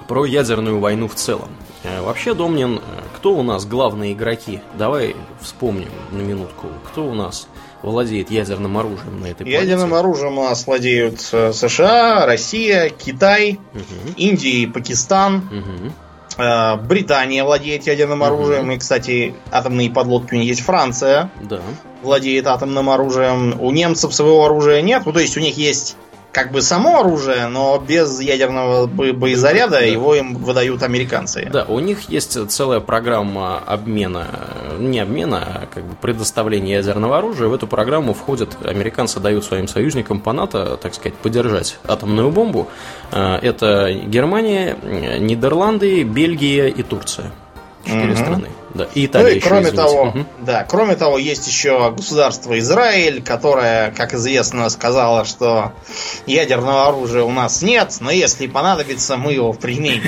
про 0.07 0.25
ядерную 0.25 0.79
войну 0.79 1.07
в 1.07 1.15
целом. 1.15 1.49
Э, 1.83 2.01
вообще, 2.01 2.33
Домнин, 2.33 2.81
кто 3.15 3.35
у 3.35 3.43
нас 3.43 3.65
главные 3.65 4.13
игроки? 4.13 4.61
Давай 4.77 5.15
вспомним 5.41 5.89
на 6.11 6.21
минутку. 6.21 6.67
Кто 6.87 7.05
у 7.05 7.13
нас 7.13 7.47
владеет 7.81 8.31
ядерным 8.31 8.77
оружием 8.77 9.21
на 9.21 9.27
этой 9.27 9.43
планете? 9.43 9.61
Ядерным 9.61 9.93
оружием 9.93 10.37
у 10.37 10.43
нас 10.43 10.65
владеют 10.65 11.27
э, 11.31 11.53
США, 11.53 12.25
Россия, 12.25 12.89
Китай, 12.89 13.59
угу. 13.73 14.13
Индия 14.17 14.63
и 14.63 14.67
Пакистан. 14.67 15.37
Угу. 15.37 15.93
Э, 16.37 16.75
Британия 16.77 17.43
владеет 17.43 17.87
ядерным 17.87 18.23
оружием. 18.23 18.71
И, 18.71 18.77
кстати, 18.77 19.35
атомные 19.51 19.89
подлодки 19.89 20.33
у 20.35 20.37
них 20.37 20.47
есть 20.47 20.61
Франция. 20.61 21.29
Да. 21.41 21.61
Владеет 22.01 22.47
атомным 22.47 22.89
оружием. 22.89 23.59
У 23.59 23.71
немцев 23.71 24.13
своего 24.13 24.45
оружия 24.45 24.81
нет. 24.81 25.03
Ну, 25.05 25.13
то 25.13 25.19
есть 25.19 25.37
у 25.37 25.39
них 25.39 25.57
есть 25.57 25.95
как 26.35 26.51
бы 26.51 26.61
само 26.61 26.99
оружие, 26.99 27.47
но 27.47 27.79
без 27.79 28.19
ядерного 28.19 28.87
боезаряда 28.87 29.79
да. 29.79 29.85
его 29.85 30.15
им 30.15 30.35
выдают 30.35 30.83
американцы. 30.83 31.47
Да, 31.49 31.63
у 31.63 31.79
них 31.79 32.09
есть 32.09 32.37
целая 32.51 32.81
программа 32.81 33.59
обмена, 33.59 34.27
не 34.77 34.99
обмена, 34.99 35.37
а 35.37 35.67
как 35.73 35.85
бы 35.85 35.95
предоставления 35.95 36.73
ядерного 36.73 37.19
оружия. 37.19 37.47
В 37.47 37.53
эту 37.53 37.67
программу 37.67 38.13
входят, 38.13 38.57
американцы 38.65 39.21
дают 39.21 39.45
своим 39.45 39.69
союзникам 39.69 40.19
по 40.19 40.33
НАТО, 40.33 40.75
так 40.75 40.93
сказать, 40.93 41.13
поддержать 41.13 41.77
атомную 41.87 42.29
бомбу. 42.31 42.67
Э, 43.13 43.37
это 43.37 43.93
Германия, 43.93 44.75
Нидерланды, 45.17 46.03
Бельгия 46.03 46.67
и 46.67 46.83
Турция. 46.83 47.31
Четыре 47.85 48.11
угу. 48.11 48.17
страны. 48.17 48.47
Да, 48.75 48.89
и 48.93 49.05
Италия 49.05 49.31
ну 49.31 49.37
и 49.37 49.39
кроме 49.39 49.69
извините. 49.69 49.77
того, 49.77 50.01
угу. 50.09 50.25
да, 50.41 50.65
кроме 50.65 50.95
того, 50.95 51.17
есть 51.17 51.47
еще 51.47 51.91
государство 51.91 52.59
Израиль, 52.59 53.23
которое, 53.23 53.91
как 53.91 54.13
известно, 54.13 54.69
сказало, 54.69 55.23
что 55.23 55.71
ядерного 56.25 56.89
оружия 56.89 57.23
у 57.23 57.31
нас 57.31 57.61
нет, 57.61 57.95
но 58.01 58.11
если 58.11 58.47
понадобится, 58.47 59.15
мы 59.15 59.31
его 59.31 59.53
применим. 59.53 60.03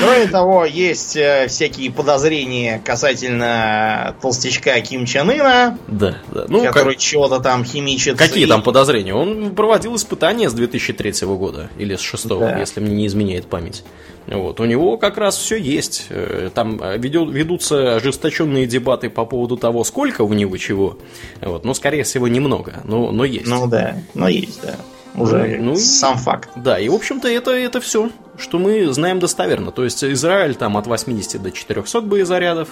Кроме 0.00 0.26
того, 0.30 0.64
есть 0.64 1.16
э, 1.16 1.46
всякие 1.48 1.90
подозрения 1.92 2.80
касательно 2.84 4.14
толстячка 4.20 4.80
Ким 4.80 5.06
Чен 5.06 5.30
Ына, 5.30 5.78
да, 5.86 6.16
да. 6.32 6.46
Ну, 6.48 6.64
который 6.64 6.94
как... 6.94 7.02
чего-то 7.02 7.40
там 7.40 7.64
химичит. 7.64 8.18
Какие 8.18 8.46
там 8.46 8.62
подозрения? 8.62 9.14
Он 9.14 9.54
проводил 9.54 9.96
испытания 9.96 10.50
с 10.50 10.52
2003 10.52 11.26
года 11.26 11.70
или 11.78 11.94
с 11.94 12.00
2006, 12.00 12.28
да. 12.28 12.58
если 12.58 12.80
мне 12.80 12.94
не 12.94 13.06
изменяет 13.06 13.46
память. 13.46 13.84
Вот. 14.26 14.60
У 14.60 14.64
него 14.64 14.96
как 14.96 15.18
раз 15.18 15.36
все 15.36 15.56
есть. 15.56 16.06
Э, 16.10 16.50
там 16.52 16.80
э, 16.82 16.98
ведет, 16.98 17.30
ведутся 17.30 17.96
ожесточенные 17.96 18.66
дебаты 18.66 19.08
по 19.08 19.24
поводу 19.24 19.56
того, 19.56 19.84
сколько 19.84 20.22
у 20.22 20.32
него 20.32 20.56
чего. 20.56 20.98
Вот. 21.40 21.64
Но, 21.64 21.74
скорее 21.74 22.02
всего, 22.02 22.26
немного. 22.26 22.80
Но, 22.84 23.12
но 23.12 23.24
есть. 23.24 23.46
Ну 23.46 23.66
да, 23.68 23.96
но 24.14 24.28
есть, 24.28 24.60
да. 24.62 24.76
Уже 25.16 25.58
ну, 25.58 25.76
сам 25.76 26.18
факт. 26.18 26.50
Да, 26.56 26.78
и, 26.78 26.88
в 26.88 26.94
общем-то, 26.94 27.28
это, 27.28 27.50
это 27.52 27.80
все, 27.80 28.10
что 28.38 28.58
мы 28.58 28.92
знаем 28.92 29.18
достоверно. 29.18 29.72
То 29.72 29.84
есть, 29.84 30.04
Израиль 30.04 30.54
там 30.54 30.76
от 30.76 30.86
80 30.86 31.42
до 31.42 31.50
400 31.50 32.00
боезарядов. 32.02 32.68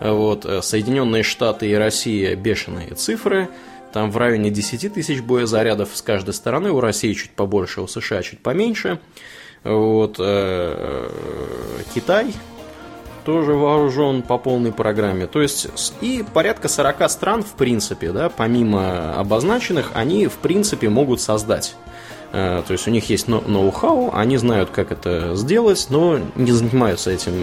Вот. 0.00 0.44
Э, 0.44 0.62
Соединенные 0.62 1.22
Штаты 1.22 1.68
и 1.68 1.74
Россия 1.74 2.36
бешеные 2.36 2.94
цифры. 2.94 3.48
Там 3.92 4.10
в 4.10 4.16
районе 4.18 4.50
10 4.50 4.92
тысяч 4.92 5.22
боезарядов 5.22 5.90
с 5.94 6.02
каждой 6.02 6.34
стороны. 6.34 6.70
У 6.70 6.80
России 6.80 7.14
чуть 7.14 7.30
побольше, 7.30 7.80
у 7.80 7.86
США 7.86 8.22
чуть 8.22 8.40
поменьше. 8.40 9.00
Вот, 9.64 10.16
э, 10.18 11.10
Китай 11.94 12.32
тоже 13.28 13.52
вооружен 13.52 14.22
по 14.22 14.38
полной 14.38 14.72
программе. 14.72 15.26
То 15.26 15.42
есть 15.42 15.92
и 16.00 16.24
порядка 16.32 16.66
40 16.66 17.10
стран, 17.10 17.42
в 17.42 17.52
принципе, 17.52 18.10
да, 18.10 18.30
помимо 18.30 19.12
обозначенных, 19.20 19.90
они, 19.92 20.28
в 20.28 20.36
принципе, 20.36 20.88
могут 20.88 21.20
создать. 21.20 21.76
Э, 22.32 22.62
то 22.66 22.72
есть 22.72 22.88
у 22.88 22.90
них 22.90 23.10
есть 23.10 23.28
ноу-хау, 23.28 24.12
они 24.14 24.38
знают, 24.38 24.70
как 24.70 24.92
это 24.92 25.36
сделать, 25.36 25.88
но 25.90 26.18
не 26.36 26.52
занимаются 26.52 27.10
этим, 27.10 27.34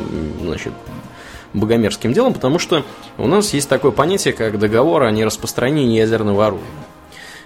значит, 0.41 0.74
богомерзким 1.54 2.13
делом, 2.13 2.34
потому 2.34 2.58
что 2.58 2.84
у 3.19 3.28
нас 3.28 3.54
есть 3.54 3.69
такое 3.69 3.91
понятие, 3.91 4.34
как 4.34 4.58
договор 4.58 5.04
о 5.04 5.12
нераспространении 5.12 6.00
ядерного 6.00 6.48
оружия 6.48 6.65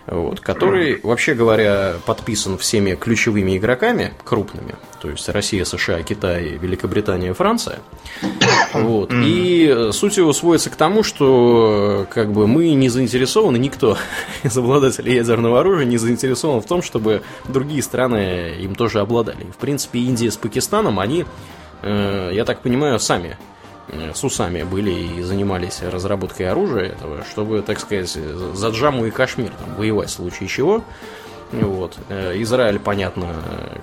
вот, 0.10 0.40
который, 0.40 1.00
вообще 1.04 1.34
говоря, 1.34 1.96
подписан 2.06 2.58
всеми 2.58 2.96
ключевыми 2.96 3.58
игроками 3.58 4.14
крупными, 4.24 4.76
то 5.02 5.10
есть 5.10 5.28
Россия, 5.30 5.66
США, 5.66 6.02
Китай, 6.04 6.58
Великобритания, 6.62 7.34
Франция. 7.34 7.80
Вот. 8.74 9.12
И 9.14 9.90
суть 9.92 10.18
его 10.18 10.34
сводится 10.34 10.70
к 10.70 10.76
тому, 10.76 11.04
что 11.04 12.08
как 12.12 12.32
бы 12.32 12.48
мы 12.48 12.74
не 12.74 12.90
заинтересованы, 12.90 13.58
никто 13.58 13.98
из 14.44 14.58
обладателей 14.58 15.16
ядерного 15.16 15.60
оружия 15.60 15.86
не 15.86 15.98
заинтересован 15.98 16.62
в 16.62 16.66
том, 16.66 16.82
чтобы 16.82 17.22
другие 17.48 17.84
страны 17.84 18.56
им 18.60 18.76
тоже 18.76 19.00
обладали. 19.00 19.46
В 19.52 19.58
принципе, 19.58 20.00
Индия 20.00 20.32
с 20.32 20.38
Пакистаном, 20.38 21.00
они, 21.00 21.26
э, 21.84 22.32
я 22.34 22.46
так 22.46 22.62
понимаю, 22.62 23.00
сами 23.00 23.38
Э, 23.38 23.59
с 24.14 24.24
усами 24.24 24.64
были 24.64 24.92
и 24.92 25.22
занимались 25.22 25.82
разработкой 25.82 26.50
оружия 26.50 26.90
этого, 26.90 27.24
чтобы, 27.30 27.62
так 27.62 27.80
сказать, 27.80 28.10
за 28.10 28.70
Джаму 28.70 29.06
и 29.06 29.12
Кашмир 29.12 29.52
там, 29.52 29.76
воевать 29.76 30.10
в 30.10 30.14
случае 30.14 30.50
чего. 30.50 30.84
Вот. 31.52 31.98
Э, 32.10 32.34
Израиль, 32.42 32.80
понятно, 32.80 33.36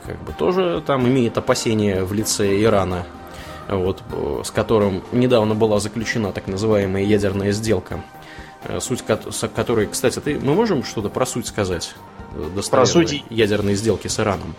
как 0.05 0.23
бы 0.23 0.33
тоже 0.33 0.83
там 0.87 1.07
имеет 1.09 1.37
опасения 1.37 2.05
в 2.05 2.13
лице 2.13 2.63
Ирана, 2.63 3.07
вот, 3.69 4.03
с 4.45 4.51
которым 4.51 5.03
недавно 5.13 5.55
была 5.55 5.81
заключена 5.81 6.33
так 6.33 6.47
называемая 6.47 7.03
ядерная 7.03 7.53
сделка, 7.53 8.05
э, 8.65 8.79
суть 8.81 9.03
которой, 9.03 9.87
кстати, 9.87 10.21
ты, 10.21 10.39
мы 10.39 10.55
можем 10.55 10.85
что-то 10.85 11.09
про 11.09 11.27
суть 11.27 11.49
сказать? 11.49 11.95
Про 12.71 12.87
суть 12.87 13.25
ядерной 13.31 13.75
сделки 13.75 14.09
с 14.09 14.21
Ираном. 14.21 14.55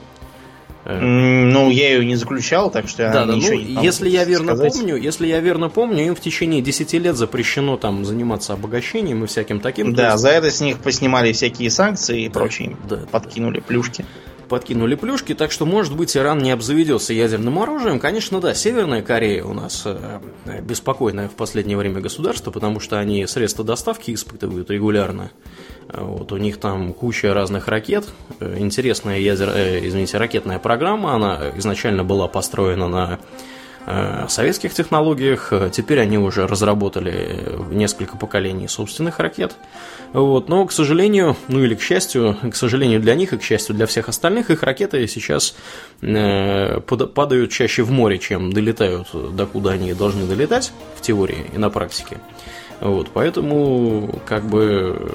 Ну, 0.88 1.70
я 1.70 1.90
ее 1.94 2.06
не 2.06 2.16
заключал, 2.16 2.72
так 2.72 2.88
что 2.88 3.04
да, 3.12 3.26
да, 3.26 3.36
ну, 3.36 3.38
если 3.38 4.10
я 4.10 4.24
верно 4.24 4.56
сказать. 4.56 4.74
помню, 4.74 4.96
если 4.96 5.28
я 5.28 5.40
верно 5.40 5.70
помню, 5.70 6.08
им 6.08 6.16
в 6.16 6.20
течение 6.22 6.62
10 6.62 6.94
лет 6.94 7.18
запрещено 7.18 7.78
там 7.78 8.06
заниматься 8.06 8.54
обогащением 8.54 9.24
и 9.24 9.28
всяким 9.28 9.60
таким. 9.60 9.94
Да, 9.94 10.12
есть... 10.12 10.22
за 10.22 10.30
это 10.30 10.50
с 10.50 10.62
них 10.62 10.80
поснимали 10.80 11.34
всякие 11.34 11.70
санкции 11.70 12.24
и 12.24 12.28
да, 12.30 12.40
прочие, 12.40 12.78
да, 12.88 13.00
подкинули 13.12 13.60
да. 13.60 13.66
плюшки 13.66 14.06
подкинули 14.48 14.96
плюшки, 14.96 15.34
так 15.34 15.52
что, 15.52 15.66
может 15.66 15.96
быть, 15.96 16.16
Иран 16.16 16.40
не 16.40 16.52
обзаведется 16.52 17.14
ядерным 17.14 17.60
оружием. 17.60 18.00
Конечно, 18.00 18.40
да, 18.40 18.54
Северная 18.54 19.02
Корея 19.02 19.44
у 19.44 19.54
нас 19.54 19.84
э, 19.86 20.20
беспокойное 20.62 21.28
в 21.28 21.36
последнее 21.36 21.78
время 21.78 22.02
государство, 22.02 22.52
потому 22.52 22.80
что 22.80 23.00
они 23.00 23.26
средства 23.28 23.64
доставки 23.64 24.12
испытывают 24.14 24.70
регулярно. 24.70 25.32
Вот, 25.94 26.32
у 26.32 26.38
них 26.38 26.58
там 26.58 26.94
куча 26.94 27.34
разных 27.34 27.68
ракет. 27.68 28.06
Э, 28.40 28.58
интересная 28.58 29.20
ядер... 29.20 29.50
э, 29.54 29.88
извините, 29.88 30.18
ракетная 30.18 30.60
программа. 30.60 31.14
Она 31.14 31.52
изначально 31.56 32.04
была 32.04 32.28
построена 32.28 32.88
на 32.88 33.20
Э, 33.20 33.57
советских 34.28 34.74
технологиях. 34.74 35.54
Теперь 35.72 36.00
они 36.02 36.18
уже 36.18 36.46
разработали 36.46 37.58
несколько 37.72 38.18
поколений 38.18 38.68
собственных 38.68 39.20
ракет. 39.20 39.56
Вот. 40.14 40.50
Но, 40.50 40.66
к 40.66 40.72
сожалению, 40.72 41.36
ну 41.48 41.64
или 41.64 41.76
к 41.76 41.82
счастью, 41.82 42.38
к 42.52 42.56
сожалению 42.56 43.00
для 43.00 43.16
них 43.16 43.34
и 43.34 43.38
к 43.38 43.44
счастью 43.44 43.76
для 43.76 43.86
всех 43.86 44.10
остальных, 44.10 44.50
их 44.50 44.64
ракеты 44.64 45.08
сейчас 45.08 45.56
э, 46.02 46.80
падают 46.82 47.52
чаще 47.52 47.84
в 47.84 47.92
море, 47.92 48.18
чем 48.18 48.52
долетают 48.52 49.08
до 49.14 49.46
куда 49.46 49.72
они 49.72 49.94
должны 49.94 50.26
долетать 50.26 50.72
в 50.96 51.02
теории 51.02 51.46
и 51.54 51.58
на 51.58 51.70
практике. 51.70 52.18
Вот, 52.80 53.10
поэтому, 53.12 54.22
как 54.26 54.44
бы, 54.46 55.12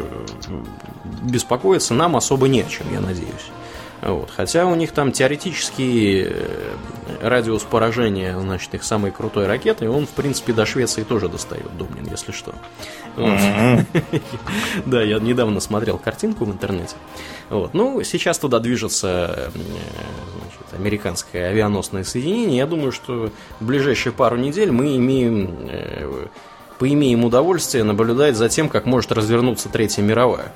беспокоиться 1.22 1.94
нам 1.94 2.16
особо 2.16 2.48
не 2.48 2.62
о 2.62 2.64
чем, 2.64 2.92
я 2.92 3.00
надеюсь. 3.00 3.50
Вот. 4.02 4.30
Хотя 4.36 4.66
у 4.66 4.74
них 4.74 4.90
там 4.90 5.12
теоретический 5.12 6.24
э, 6.24 6.76
радиус 7.22 7.62
поражения, 7.62 8.36
значит, 8.38 8.74
их 8.74 8.82
самой 8.82 9.12
крутой 9.12 9.46
ракеты, 9.46 9.88
он, 9.88 10.06
в 10.06 10.10
принципе, 10.10 10.52
до 10.52 10.66
Швеции 10.66 11.04
тоже 11.04 11.28
достает, 11.28 11.76
Домнин, 11.76 12.08
если 12.10 12.32
что. 12.32 12.52
Да, 14.86 15.02
я 15.02 15.20
недавно 15.20 15.60
смотрел 15.60 15.98
картинку 15.98 16.44
в 16.44 16.50
интернете. 16.50 16.96
Вот. 17.48 17.74
Ну, 17.74 18.02
сейчас 18.02 18.38
туда 18.38 18.58
движется, 18.58 19.34
э, 19.36 19.50
значит, 19.52 20.74
американское 20.74 21.50
авианосное 21.50 22.02
соединение. 22.02 22.56
Я 22.56 22.66
думаю, 22.66 22.90
что 22.90 23.30
в 23.60 23.64
ближайшие 23.64 24.12
пару 24.12 24.36
недель 24.36 24.72
мы 24.72 24.96
имеем, 24.96 25.68
э, 25.70 26.26
поимеем 26.80 27.24
удовольствие 27.24 27.84
наблюдать 27.84 28.34
за 28.34 28.48
тем, 28.48 28.68
как 28.68 28.84
может 28.84 29.12
развернуться 29.12 29.68
Третья 29.68 30.02
мировая. 30.02 30.52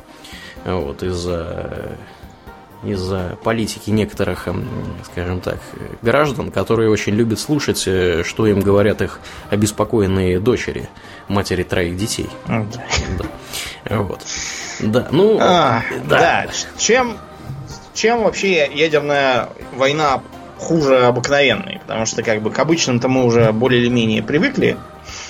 Вот, 0.65 1.05
из-за 1.05 1.97
из-за 2.87 3.39
политики 3.43 3.91
некоторых, 3.91 4.49
эм, 4.49 4.67
скажем 5.05 5.41
так, 5.41 5.59
граждан, 6.03 6.51
которые 6.51 6.91
очень 6.91 7.15
любят 7.15 7.41
слушать, 7.41 7.85
э, 7.87 8.23
что 8.25 8.47
им 8.47 8.61
говорят 8.61 9.03
их 9.03 9.21
обеспокоенные 9.51 10.41
дочери, 10.41 10.89
матери 11.29 11.63
троих 11.63 11.97
детей. 11.97 12.29
Да. 12.47 12.65
Да. 13.19 13.99
Вот. 13.99 14.21
Да, 14.81 15.09
ну, 15.11 15.39
а, 15.41 15.83
да. 16.05 16.19
да. 16.19 16.47
Чем, 16.77 17.17
чем 17.95 18.23
вообще 18.23 18.71
ядерная 18.73 19.49
война 19.75 20.23
хуже 20.59 21.07
обыкновенной? 21.07 21.81
Потому 21.87 22.07
что, 22.07 22.23
как 22.23 22.43
бы, 22.43 22.51
к 22.51 22.59
обычным-то 22.59 23.09
мы 23.09 23.25
уже 23.25 23.53
более 23.53 23.81
или 23.81 23.89
менее 23.89 24.23
привыкли. 24.23 24.77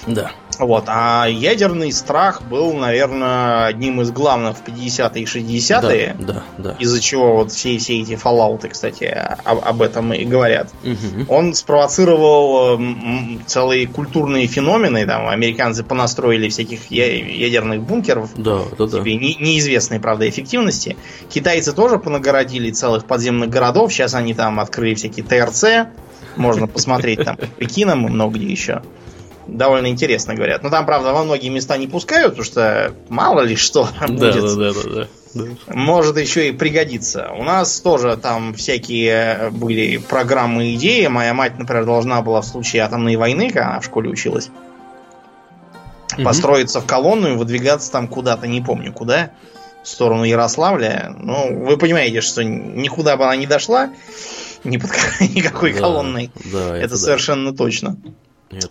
Да. 0.06 0.32
Вот. 0.58 0.84
А 0.86 1.26
ядерный 1.26 1.92
страх 1.92 2.42
был, 2.42 2.72
наверное, 2.72 3.66
одним 3.66 4.00
из 4.00 4.10
главных 4.10 4.56
в 4.56 4.64
50-е 4.64 5.22
и 5.22 5.26
60-е. 5.26 6.16
Да, 6.18 6.24
да, 6.26 6.42
да. 6.58 6.76
Из-за 6.78 7.00
чего 7.00 7.36
вот 7.36 7.52
все, 7.52 7.78
все 7.78 8.00
эти 8.00 8.16
фоллауты, 8.16 8.68
кстати, 8.68 9.04
об, 9.04 9.60
об 9.64 9.82
этом 9.82 10.12
и 10.12 10.24
говорят. 10.24 10.70
Угу. 10.82 11.32
Он 11.32 11.54
спровоцировал 11.54 12.80
целые 13.46 13.86
культурные 13.86 14.46
феномены. 14.46 15.06
Там 15.06 15.28
американцы 15.28 15.84
понастроили 15.84 16.48
всяких 16.48 16.90
ядерных 16.90 17.82
бункеров. 17.82 18.30
Да, 18.36 18.60
да, 18.78 18.86
да. 18.86 19.00
Не, 19.00 19.16
неизвестной, 19.36 20.00
правда, 20.00 20.28
эффективности. 20.28 20.96
Китайцы 21.28 21.72
тоже 21.72 21.98
понагородили 21.98 22.70
целых 22.70 23.04
подземных 23.04 23.50
городов. 23.50 23.92
Сейчас 23.92 24.14
они 24.14 24.34
там 24.34 24.60
открыли 24.60 24.94
всякие 24.94 25.24
ТРЦ. 25.24 25.88
Можно 26.36 26.66
посмотреть 26.66 27.24
там 27.24 27.36
Пекином 27.58 28.06
и 28.06 28.10
много 28.10 28.36
где 28.36 28.46
еще 28.46 28.82
довольно 29.46 29.88
интересно 29.88 30.34
говорят. 30.34 30.62
Но 30.62 30.70
там, 30.70 30.86
правда, 30.86 31.12
во 31.12 31.24
многие 31.24 31.48
места 31.48 31.76
не 31.76 31.86
пускают, 31.86 32.30
потому 32.36 32.44
что 32.44 32.92
мало 33.08 33.40
ли 33.40 33.56
что 33.56 33.88
да, 34.00 34.06
будет. 34.08 34.42
Да, 34.42 34.54
да, 34.54 34.72
да, 34.72 34.90
да. 34.94 35.08
Может 35.68 36.18
еще 36.18 36.48
и 36.48 36.52
пригодиться. 36.52 37.30
У 37.38 37.44
нас 37.44 37.80
тоже 37.80 38.16
там 38.16 38.54
всякие 38.54 39.50
были 39.50 39.98
программы 39.98 40.74
идеи. 40.74 41.06
Моя 41.06 41.34
мать, 41.34 41.58
например, 41.58 41.84
должна 41.84 42.22
была 42.22 42.40
в 42.40 42.46
случае 42.46 42.82
атомной 42.82 43.16
войны, 43.16 43.48
когда 43.48 43.70
она 43.70 43.80
в 43.80 43.84
школе 43.84 44.08
училась, 44.08 44.50
угу. 46.14 46.24
построиться 46.24 46.80
в 46.80 46.86
колонну 46.86 47.32
и 47.32 47.36
выдвигаться 47.36 47.92
там 47.92 48.08
куда-то, 48.08 48.46
не 48.46 48.62
помню 48.62 48.92
куда, 48.92 49.30
в 49.82 49.88
сторону 49.88 50.24
Ярославля. 50.24 51.14
Ну, 51.16 51.64
вы 51.66 51.76
понимаете, 51.76 52.20
что 52.20 52.42
никуда 52.42 53.16
бы 53.16 53.24
она 53.24 53.36
не 53.36 53.46
дошла, 53.46 53.90
ни 54.64 54.78
под 54.78 54.90
никакой 55.20 55.72
да, 55.72 55.80
колонной. 55.80 56.30
Да, 56.52 56.76
это, 56.76 56.86
это 56.86 56.96
совершенно 56.96 57.52
да. 57.52 57.56
точно. 57.56 57.96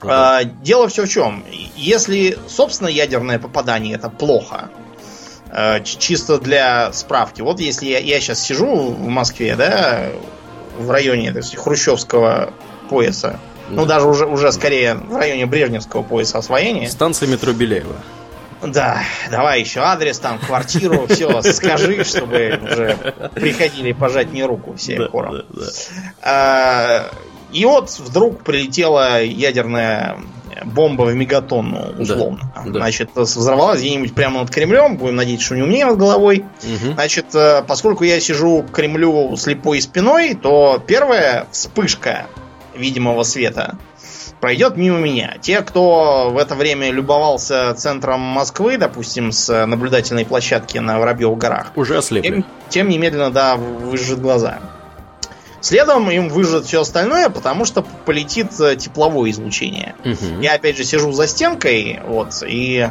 А, 0.04 0.44
дело 0.44 0.88
все 0.88 1.06
в 1.06 1.10
чем. 1.10 1.44
Если, 1.76 2.38
собственно, 2.48 2.88
ядерное 2.88 3.40
попадание 3.40 3.96
это 3.96 4.10
плохо, 4.10 4.70
а, 5.50 5.80
чисто 5.82 6.40
для 6.40 6.92
справки. 6.94 7.42
Вот 7.42 7.60
если 7.60 7.88
я, 7.88 8.00
я 8.00 8.20
сейчас 8.20 8.42
сижу 8.42 8.92
в 8.92 9.08
Москве, 9.08 9.56
да, 9.56 10.10
в 10.78 10.90
районе 10.90 11.32
так 11.32 11.44
сказать, 11.44 11.64
Хрущевского 11.64 12.54
пояса, 12.90 13.40
да. 13.70 13.76
ну 13.76 13.86
даже 13.86 14.08
уже, 14.08 14.26
уже 14.26 14.52
скорее 14.52 14.96
в 14.96 15.16
районе 15.16 15.46
Брежневского 15.46 16.04
пояса 16.04 16.38
освоения. 16.38 16.90
Станция 16.90 17.28
метро 17.28 17.54
Беляева. 17.54 17.96
Да, 18.64 19.04
давай 19.30 19.60
еще 19.60 19.82
адрес, 19.82 20.18
там, 20.20 20.40
квартиру, 20.40 21.06
все, 21.10 21.42
скажи, 21.42 22.04
чтобы 22.04 22.60
уже 22.64 22.98
приходили 23.36 23.92
пожать 23.92 24.32
мне 24.32 24.46
руку 24.46 24.76
все 24.76 24.98
да, 24.98 25.08
хором. 25.10 25.44
И 27.56 27.64
вот 27.64 27.90
вдруг 28.00 28.44
прилетела 28.44 29.24
ядерная 29.24 30.18
бомба 30.66 31.04
в 31.04 31.16
мегатонну, 31.16 31.94
условно. 31.98 32.52
Да, 32.54 32.64
да. 32.66 32.80
Значит, 32.80 33.12
взорвалась 33.16 33.80
где-нибудь 33.80 34.14
прямо 34.14 34.42
над 34.42 34.52
Кремлем. 34.52 34.98
Будем 34.98 35.16
надеяться, 35.16 35.46
что 35.46 35.56
не 35.56 35.64
у 35.64 35.66
меня 35.66 35.88
над 35.88 35.98
головой. 35.98 36.44
Угу. 36.64 36.94
Значит, 36.96 37.34
э, 37.34 37.64
поскольку 37.66 38.04
я 38.04 38.20
сижу 38.20 38.62
к 38.64 38.72
Кремлю 38.72 39.38
слепой 39.38 39.80
спиной, 39.80 40.34
то 40.34 40.84
первая 40.86 41.48
вспышка 41.52 42.26
видимого 42.76 43.24
света 43.24 43.78
пройдет 44.42 44.76
мимо 44.76 45.00
меня. 45.00 45.38
Те, 45.42 45.62
кто 45.62 46.32
в 46.32 46.38
это 46.38 46.56
время 46.56 46.92
любовался 46.92 47.74
центром 47.74 48.20
Москвы, 48.20 48.78
допустим, 48.78 49.32
с 49.32 49.66
наблюдательной 49.66 50.26
площадки 50.26 50.78
на 50.78 51.00
Воробьевых 51.00 51.38
горах, 51.38 51.72
уже 51.76 51.98
ослепли. 51.98 52.30
Тем, 52.30 52.46
тем 52.68 52.90
немедленно, 52.90 53.32
да, 53.32 53.56
выжжет 53.56 54.20
глаза. 54.20 54.60
Следом 55.66 56.12
им 56.12 56.30
выжжет 56.30 56.66
все 56.66 56.82
остальное, 56.82 57.28
потому 57.30 57.66
что 57.66 57.82
полетит 57.82 58.52
э, 58.60 58.76
тепловое 58.76 59.32
излучение. 59.32 59.96
Угу. 60.06 60.40
Я 60.40 60.54
опять 60.54 60.78
же 60.78 60.84
сижу 60.84 61.12
за 61.12 61.26
стенкой, 61.26 62.02
вот, 62.06 62.44
и 62.48 62.88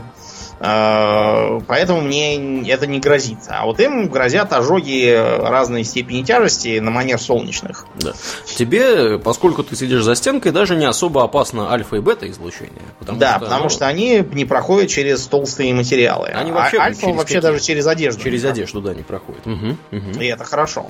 э, 0.59 1.61
поэтому 1.69 2.01
мне 2.01 2.69
это 2.69 2.89
не 2.89 2.99
грозит. 2.99 3.39
А 3.47 3.65
вот 3.65 3.79
им 3.79 4.09
грозят 4.09 4.53
ожоги 4.53 5.15
разной 5.15 5.85
степени 5.85 6.25
тяжести 6.25 6.81
на 6.81 6.91
манер 6.91 7.21
солнечных. 7.21 7.87
Да. 7.95 8.13
Тебе, 8.57 9.21
поскольку 9.21 9.63
ты 9.63 9.77
сидишь 9.77 10.03
за 10.03 10.17
стенкой, 10.17 10.51
даже 10.51 10.75
не 10.75 10.87
особо 10.87 11.23
опасно 11.23 11.73
альфа 11.73 11.95
и 11.95 12.01
бета 12.01 12.29
излучение. 12.29 12.83
Потому 12.99 13.21
да, 13.21 13.37
что, 13.37 13.41
потому 13.45 13.63
ну, 13.63 13.71
что 13.71 13.87
они 13.87 14.27
не 14.33 14.47
проходят 14.47 14.91
через 14.91 15.25
толстые 15.29 15.73
материалы. 15.75 16.27
Они 16.27 16.51
вообще, 16.51 16.79
а 16.79 16.87
альфа 16.87 17.07
вообще 17.07 17.35
какие? 17.37 17.41
даже 17.41 17.61
через 17.61 17.87
одежду. 17.87 18.21
Через 18.21 18.45
одежду, 18.45 18.81
да, 18.81 18.95
не 18.95 19.05
проходит. 19.05 19.47
Угу, 19.47 19.77
угу. 19.93 20.21
И 20.21 20.27
это 20.27 20.43
хорошо. 20.43 20.89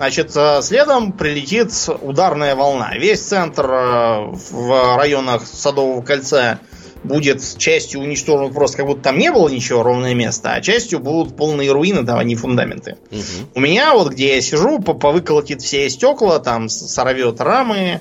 Значит, 0.00 0.32
э, 0.34 0.62
следом 0.62 1.12
прилетит 1.12 1.74
ударная 2.00 2.56
волна. 2.56 2.94
Весь 2.96 3.20
центр 3.20 3.66
э, 3.70 4.30
в 4.32 4.96
районах 4.96 5.46
Садового 5.46 6.00
кольца 6.00 6.58
будет 7.04 7.42
частью 7.58 8.00
уничтожен 8.00 8.50
просто 8.50 8.78
как 8.78 8.86
будто 8.86 9.02
там 9.02 9.18
не 9.18 9.30
было 9.30 9.46
ничего, 9.50 9.82
ровное 9.82 10.14
место, 10.14 10.54
а 10.54 10.62
частью 10.62 11.00
будут 11.00 11.36
полные 11.36 11.70
руины, 11.70 12.06
там, 12.06 12.18
не 12.26 12.34
фундаменты. 12.34 12.96
Угу. 13.10 13.50
У 13.56 13.60
меня 13.60 13.92
вот, 13.92 14.12
где 14.12 14.36
я 14.36 14.40
сижу, 14.40 14.78
повыколотит 14.78 15.60
все 15.60 15.90
стекла, 15.90 16.38
там 16.38 16.70
сорвет 16.70 17.38
рамы, 17.42 18.00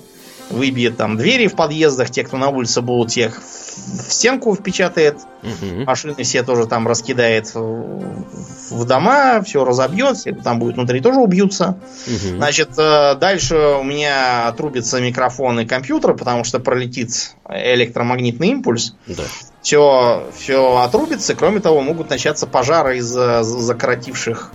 выбьет 0.50 0.98
там 0.98 1.18
двери 1.18 1.48
в 1.48 1.56
подъездах, 1.56 2.10
те, 2.10 2.24
кто 2.24 2.38
на 2.38 2.50
улице 2.50 2.82
будут, 2.82 3.12
тех 3.12 3.42
в 3.42 4.12
стенку 4.12 4.56
впечатает, 4.56 5.18
угу. 5.44 5.84
машины 5.86 6.16
все 6.24 6.44
тоже 6.44 6.66
там 6.66 6.88
раскидает 6.88 7.54
в 7.54 8.86
дома, 8.86 9.42
все 9.42 9.64
разобьет, 9.64 10.18
все, 10.18 10.34
кто 10.34 10.44
там 10.44 10.60
будет 10.60 10.76
внутри, 10.76 11.02
тоже 11.02 11.20
убьются. 11.20 11.78
Угу. 12.08 12.38
Значит, 12.38 12.70
э, 12.78 13.16
дальше 13.16 13.56
у 13.80 13.84
меня 13.84 14.48
отрубится 14.48 15.00
микрофон 15.00 15.62
и 15.62 15.66
компьютер, 15.66 16.14
потому 16.14 16.44
что 16.44 16.60
пролетит 16.60 17.36
электромагнитный 17.48 18.50
импульс. 18.50 18.96
Да. 19.08 19.24
Все, 19.62 20.28
все 20.38 20.78
отрубится, 20.78 21.36
кроме 21.36 21.60
того, 21.60 21.82
могут 21.82 22.10
начаться 22.10 22.48
пожары 22.48 22.98
из-за 22.98 23.44
закоротивших 23.44 24.52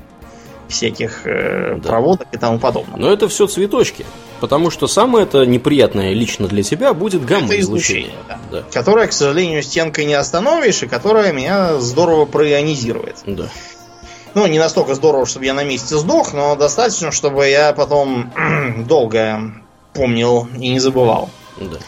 всяких 0.75 1.27
э, 1.27 1.79
да. 1.83 1.89
проводок 1.89 2.29
и 2.33 2.37
тому 2.37 2.59
подобное. 2.59 2.99
Но 2.99 3.13
это 3.13 3.29
все 3.29 3.47
цветочки. 3.47 4.05
Потому 4.41 4.71
что 4.71 4.87
самое 4.87 5.25
это 5.25 5.47
неприятное 5.47 6.13
лично 6.13 6.49
для 6.49 6.63
тебя 6.63 6.93
будет 6.93 7.25
гамма-излучение. 7.25 8.13
Да. 8.29 8.39
Да. 8.51 8.63
Которое, 8.73 9.07
к 9.07 9.13
сожалению, 9.13 9.63
стенкой 9.63 10.05
не 10.05 10.15
остановишь, 10.15 10.83
и 10.83 10.87
которое 10.87 11.33
меня 11.33 11.79
здорово 11.79 12.27
проионизирует. 12.27 13.17
Да. 13.27 13.49
Ну, 14.35 14.47
не 14.47 14.59
настолько 14.59 14.95
здорово, 14.95 15.27
чтобы 15.27 15.47
я 15.47 15.55
на 15.55 15.65
месте 15.65 15.97
сдох, 15.97 16.35
но 16.35 16.57
достаточно, 16.57 17.13
чтобы 17.13 17.49
я 17.49 17.73
потом 17.73 18.33
долго 18.87 19.41
помнил 19.95 20.49
и 20.59 20.69
не 20.71 20.81
забывал. 20.81 21.31
Да. 21.57 21.79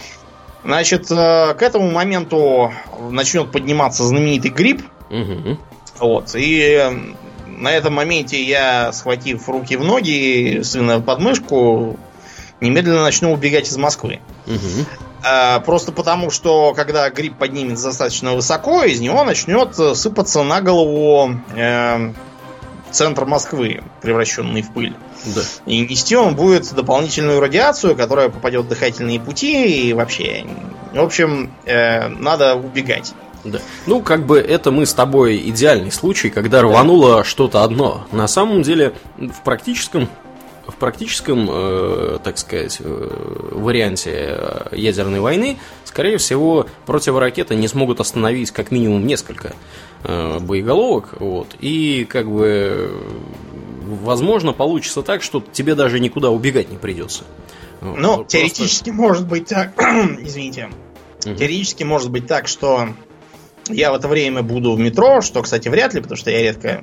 Значит, 0.65 1.11
э, 1.11 1.55
к 1.55 1.63
этому 1.63 1.91
моменту 1.91 2.73
начнет 3.11 3.53
подниматься 3.53 4.05
знаменитый 4.05 4.51
гриб. 4.51 4.83
Угу. 5.11 5.59
Вот. 5.99 6.35
И 6.35 7.15
на 7.57 7.73
этом 7.73 7.95
моменте 7.95 8.43
я, 8.43 8.93
схватив 8.93 9.49
руки 9.49 9.77
в 9.77 9.85
ноги, 9.85 10.61
сына 10.63 11.01
под 11.01 11.21
мышку, 11.21 11.99
немедленно 12.61 13.03
начну 13.03 13.33
убегать 13.33 13.69
из 13.69 13.77
Москвы. 13.77 14.21
Угу. 14.47 14.87
А, 15.25 15.61
просто 15.61 15.93
потому, 15.93 16.31
что 16.31 16.73
когда 16.75 17.09
гриб 17.11 17.37
поднимется 17.37 17.87
достаточно 17.87 18.35
высоко, 18.35 18.85
из 18.85 19.01
него 19.01 19.25
начнет 19.25 19.75
сыпаться 19.97 20.43
на 20.43 20.61
голову 20.61 21.35
э, 21.55 22.13
центр 22.91 23.25
Москвы, 23.25 23.83
превращенный 24.03 24.63
в 24.63 24.73
пыль. 24.73 24.95
Да. 25.25 25.43
И 25.67 25.81
нести 25.81 26.15
он 26.17 26.37
будет 26.37 26.73
дополнительную 26.73 27.41
радиацию, 27.41 27.97
которая 27.97 28.29
попадет 28.29 28.67
в 28.67 28.69
дыхательные 28.69 29.19
пути 29.19 29.89
и 29.89 29.93
вообще. 29.93 30.45
В 30.93 31.01
общем, 31.01 31.53
э, 31.65 32.09
надо 32.09 32.55
убегать. 32.55 33.13
Да. 33.45 33.61
Ну, 33.87 34.03
как 34.03 34.27
бы 34.27 34.39
это 34.39 34.71
мы 34.71 34.87
с 34.87 34.95
тобой 34.95 35.39
идеальный 35.51 35.93
случай, 35.93 36.31
когда 36.31 36.63
рвануло 36.63 37.19
да. 37.19 37.25
что-то 37.25 37.63
одно. 37.63 38.07
На 38.13 38.29
самом 38.29 38.63
деле, 38.63 38.93
в 39.17 39.43
практическом 39.45 40.09
в 40.67 40.75
практическом, 40.75 41.49
э, 41.49 42.19
так 42.25 42.39
сказать, 42.39 42.79
э, 42.81 43.09
варианте 43.53 44.11
э, 44.13 44.69
ядерной 44.73 45.21
войны, 45.21 45.59
скорее 45.85 46.19
всего, 46.19 46.67
противоракеты 46.87 47.55
не 47.55 47.69
смогут 47.69 48.01
остановить 48.01 48.51
как 48.51 48.73
минимум 48.73 49.07
несколько 49.07 49.55
э, 50.03 50.39
боеголовок, 50.41 51.21
вот, 51.21 51.55
и 51.61 52.05
как 52.11 52.29
бы 52.29 53.01
возможно, 53.87 54.53
получится 54.53 55.03
так, 55.03 55.23
что 55.23 55.43
тебе 55.53 55.75
даже 55.75 56.01
никуда 56.01 56.31
убегать 56.31 56.71
не 56.71 56.77
придется. 56.77 57.25
Ну, 57.81 58.17
Просто... 58.17 58.25
теоретически 58.27 58.91
может 58.91 59.27
быть 59.27 59.47
так. 59.47 59.73
Извините. 59.79 60.71
Угу. 61.25 61.37
Теоретически 61.37 61.85
может 61.85 62.11
быть 62.11 62.27
так, 62.27 62.49
что 62.49 62.89
я 63.69 63.93
в 63.93 63.95
это 63.95 64.09
время 64.09 64.43
буду 64.43 64.73
в 64.73 64.79
метро, 64.79 65.21
что, 65.21 65.43
кстати, 65.43 65.69
вряд 65.69 65.95
ли, 65.95 66.01
потому 66.01 66.17
что 66.17 66.31
я 66.31 66.43
редко 66.43 66.83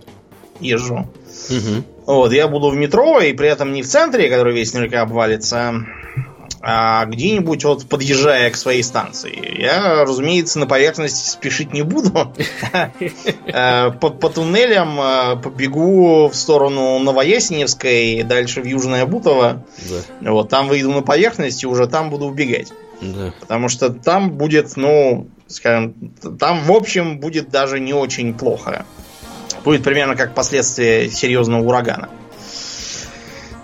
езжу. 0.60 1.10
Угу. 1.50 1.84
Вот, 2.06 2.34
я 2.34 2.48
буду 2.48 2.70
в 2.70 2.76
метро, 2.76 3.20
и 3.20 3.34
при 3.34 3.48
этом 3.48 3.74
не 3.74 3.82
в 3.82 3.88
центре, 3.88 4.30
который 4.30 4.54
весь 4.54 4.74
наверняка 4.74 5.02
обвалится, 5.02 5.86
а 6.66 7.06
где-нибудь 7.06 7.66
вот 7.66 7.90
подъезжая 7.90 8.50
к 8.50 8.56
своей 8.56 8.84
станции. 8.84 9.62
Я, 9.62 10.06
разумеется, 10.06 10.60
на 10.60 10.66
поверхности 10.66 11.30
спешить 11.30 11.74
не 11.74 11.82
буду. 11.82 12.34
Э, 13.46 13.92
по, 13.92 14.30
туннелям 14.30 15.00
э, 15.00 15.36
побегу 15.42 16.28
в 16.28 16.36
сторону 16.36 16.98
Новоясеневской, 17.00 18.24
дальше 18.24 18.62
в 18.62 18.66
Южное 18.66 19.06
Бутово. 19.06 19.66
Вот, 20.22 20.50
там 20.50 20.68
выйду 20.68 20.92
на 20.92 21.02
поверхность 21.02 21.64
и 21.64 21.68
уже 21.68 21.88
там 21.88 22.10
буду 22.10 22.26
убегать. 22.26 22.72
Да. 23.04 23.34
Потому 23.40 23.70
что 23.70 23.90
там 23.90 24.32
будет, 24.32 24.78
ну, 24.78 25.28
скажем, 25.48 25.94
там 26.40 26.64
в 26.64 26.72
общем 26.72 27.20
будет 27.20 27.50
даже 27.50 27.80
не 27.80 27.94
очень 27.94 28.34
плохо. 28.34 28.86
Будет 29.64 29.84
примерно 29.84 30.16
как 30.16 30.34
последствия 30.34 31.10
серьезного 31.10 31.64
урагана 31.64 32.10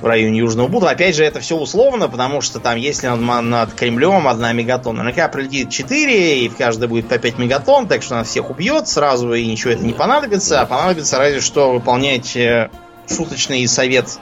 в 0.02 0.06
районе 0.06 0.39
Южного 0.39 0.67
Буда. 0.67 0.89
Опять 0.89 1.15
же, 1.15 1.23
это 1.23 1.39
все 1.39 1.58
условно, 1.58 2.08
потому 2.08 2.41
что 2.41 2.60
там, 2.60 2.78
если 2.78 3.08
над, 3.08 3.43
над 3.43 3.73
Кремлем 3.73 4.28
одна 4.28 4.54
мегатон, 4.54 4.95
наверняка 4.95 5.28
прилетит 5.28 5.69
4, 5.69 6.39
и 6.39 6.49
в 6.49 6.56
каждой 6.56 6.88
будет 6.88 7.10
по 7.10 7.17
5 7.17 7.38
мегатон, 7.38 7.88
так 7.88 8.02
что 8.02 8.15
она 8.15 8.23
всех 8.23 8.49
убьет 8.49 8.88
сразу, 8.88 9.34
и 9.34 9.45
ничего 9.45 9.71
это 9.71 9.86
не 9.86 9.93
понадобится, 9.93 10.62
а 10.62 10.65
понадобится 10.65 11.17
разве 11.17 11.41
что 11.41 11.73
выполнять 11.73 12.36
э, 12.36 12.69
шуточный 13.10 13.67
совет, 13.67 14.19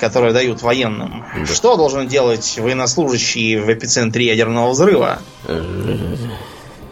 который 0.00 0.32
дают 0.32 0.62
военным. 0.62 1.24
Да. 1.36 1.46
Что 1.46 1.76
должен 1.76 2.08
делать 2.08 2.58
военнослужащий 2.58 3.56
в 3.58 3.72
эпицентре 3.72 4.26
ядерного 4.26 4.70
взрыва? 4.70 5.20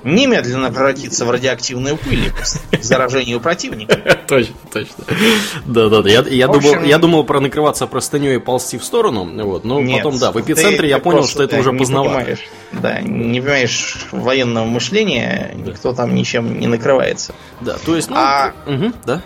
немедленно 0.05 0.71
превратиться 0.71 1.25
в 1.25 1.31
радиоактивную 1.31 1.97
пыль 1.97 2.33
к 2.71 2.83
заражению 2.83 3.41
противника. 3.41 3.97
Точно, 4.29 4.55
точно. 4.71 5.05
Да, 5.65 5.89
да, 5.89 6.03
да. 6.03 6.11
Я, 6.11 6.21
я, 6.21 6.49
думал, 6.49 6.83
я 6.85 6.99
думал 6.99 7.25
про 7.25 7.41
накрываться 7.41 7.87
простыней 7.87 8.37
и 8.37 8.39
ползти 8.39 8.77
в 8.77 8.85
сторону, 8.85 9.25
вот, 9.45 9.65
но 9.65 9.83
потом, 9.97 10.19
да, 10.19 10.33
в 10.33 10.41
эпицентре 10.41 10.89
я 10.89 10.99
понял, 10.99 11.25
что 11.25 11.43
это 11.43 11.59
уже 11.59 11.73
поздновато. 11.73 12.37
Да, 12.73 13.01
не 13.01 13.41
понимаешь 13.41 14.07
военного 14.13 14.67
мышления, 14.67 15.55
никто 15.57 15.95
там 15.95 16.15
ничем 16.15 16.61
не 16.61 16.67
накрывается. 16.67 17.35
Да, 17.61 17.77
то 17.85 17.97
есть, 17.97 18.11
ну, 18.11 18.17
а, 18.19 18.53
да. 19.07 19.23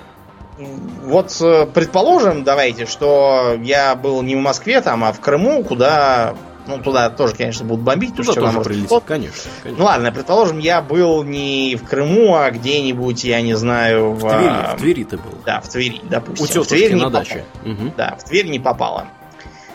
Вот 1.02 1.36
э, 1.40 1.66
предположим, 1.66 2.44
давайте, 2.44 2.86
что 2.86 3.58
я 3.62 3.94
был 3.94 4.22
не 4.22 4.36
в 4.36 4.40
Москве 4.40 4.80
там, 4.80 5.04
а 5.04 5.12
в 5.12 5.20
Крыму, 5.20 5.64
куда 5.64 6.34
ну, 6.66 6.78
туда 6.78 7.10
тоже, 7.10 7.34
конечно, 7.34 7.64
будут 7.64 7.84
бомбить. 7.84 8.14
Туда 8.14 8.32
тоже 8.32 8.60
прилетит, 8.60 9.02
конечно, 9.04 9.50
конечно. 9.62 9.78
Ну 9.78 9.84
ладно, 9.84 10.12
предположим, 10.12 10.58
я 10.58 10.80
был 10.80 11.22
не 11.24 11.76
в 11.76 11.84
Крыму, 11.84 12.36
а 12.36 12.50
где-нибудь, 12.50 13.24
я 13.24 13.40
не 13.40 13.54
знаю, 13.54 14.12
в... 14.12 14.20
В 14.20 14.30
Твери, 14.30 14.76
в 14.76 14.78
Твери 14.78 15.04
ты 15.04 15.16
был. 15.16 15.38
Да, 15.44 15.60
в 15.60 15.68
Твери, 15.68 16.00
допустим. 16.04 16.44
У 16.44 16.46
тетушки 16.46 16.74
в 16.74 16.76
Тверь 16.76 16.96
на 16.96 17.10
даче. 17.10 17.44
Угу. 17.64 17.94
Да, 17.96 18.16
в 18.18 18.24
Тверь 18.24 18.48
не 18.48 18.60
попало. 18.60 19.06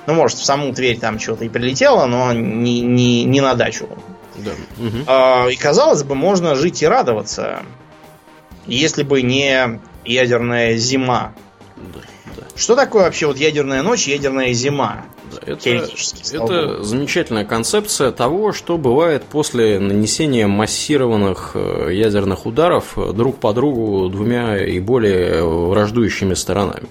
Ну, 0.06 0.14
может, 0.14 0.38
в 0.38 0.46
саму 0.46 0.74
Тверь 0.74 0.98
там 0.98 1.20
что-то 1.20 1.44
и 1.44 1.50
прилетело, 1.50 2.06
но 2.06 2.32
не, 2.32 2.82
не, 2.82 3.26
не 3.26 3.42
на 3.42 3.56
дачу. 3.56 3.90
Да. 4.38 4.52
Угу. 4.78 4.98
А, 5.08 5.48
и 5.48 5.56
казалось 5.56 6.04
бы, 6.04 6.16
можно 6.16 6.56
жить 6.56 6.82
и 6.82 6.88
радоваться, 6.88 7.64
если 8.66 9.04
бы 9.04 9.22
не 9.22 9.82
ядерная 10.08 10.76
зима. 10.78 11.34
Да, 11.76 12.00
да. 12.36 12.44
Что 12.56 12.76
такое 12.76 13.04
вообще 13.04 13.28
вот 13.28 13.38
ядерная 13.38 13.84
ночь, 13.84 14.08
ядерная 14.08 14.54
зима? 14.54 15.06
Это, 15.46 15.88
это 16.34 16.84
замечательная 16.84 17.46
концепция 17.46 18.12
того, 18.12 18.54
что 18.54 18.78
бывает 18.78 19.24
после 19.24 19.80
нанесения 19.80 20.48
массированных 20.48 21.52
э, 21.54 21.90
ядерных 21.94 22.46
ударов 22.46 22.98
друг 23.14 23.38
по 23.38 23.54
другу 23.54 24.10
двумя 24.10 24.58
и 24.64 24.80
более 24.80 25.44
враждующими 25.44 26.34
сторонами. 26.34 26.88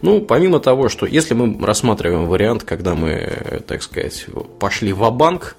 Ну, 0.00 0.20
помимо 0.20 0.60
того, 0.60 0.88
что 0.88 1.06
если 1.06 1.34
мы 1.34 1.64
рассматриваем 1.64 2.26
вариант, 2.26 2.62
когда 2.64 2.94
мы, 2.94 3.62
так 3.66 3.82
сказать, 3.82 4.26
пошли 4.58 4.92
в 4.92 5.08
банк 5.10 5.56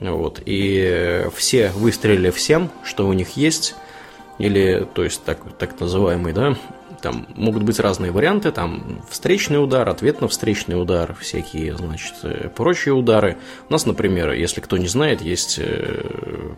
вот, 0.00 0.42
и 0.44 1.26
все 1.34 1.70
выстрелили 1.70 2.30
всем, 2.30 2.70
что 2.84 3.06
у 3.06 3.12
них 3.12 3.36
есть, 3.36 3.74
или, 4.38 4.86
то 4.94 5.04
есть, 5.04 5.24
так, 5.24 5.38
так 5.58 5.78
называемый, 5.80 6.32
да, 6.32 6.56
там 7.00 7.26
могут 7.34 7.62
быть 7.62 7.78
разные 7.78 8.10
варианты, 8.10 8.50
там 8.50 9.02
встречный 9.08 9.62
удар, 9.62 9.88
ответ 9.88 10.20
на 10.20 10.28
встречный 10.28 10.80
удар, 10.80 11.14
всякие, 11.20 11.76
значит, 11.76 12.14
э, 12.22 12.48
прочие 12.48 12.94
удары. 12.94 13.36
У 13.68 13.72
нас, 13.72 13.86
например, 13.86 14.32
если 14.32 14.60
кто 14.60 14.76
не 14.76 14.88
знает, 14.88 15.20
есть, 15.20 15.58
э, 15.58 16.02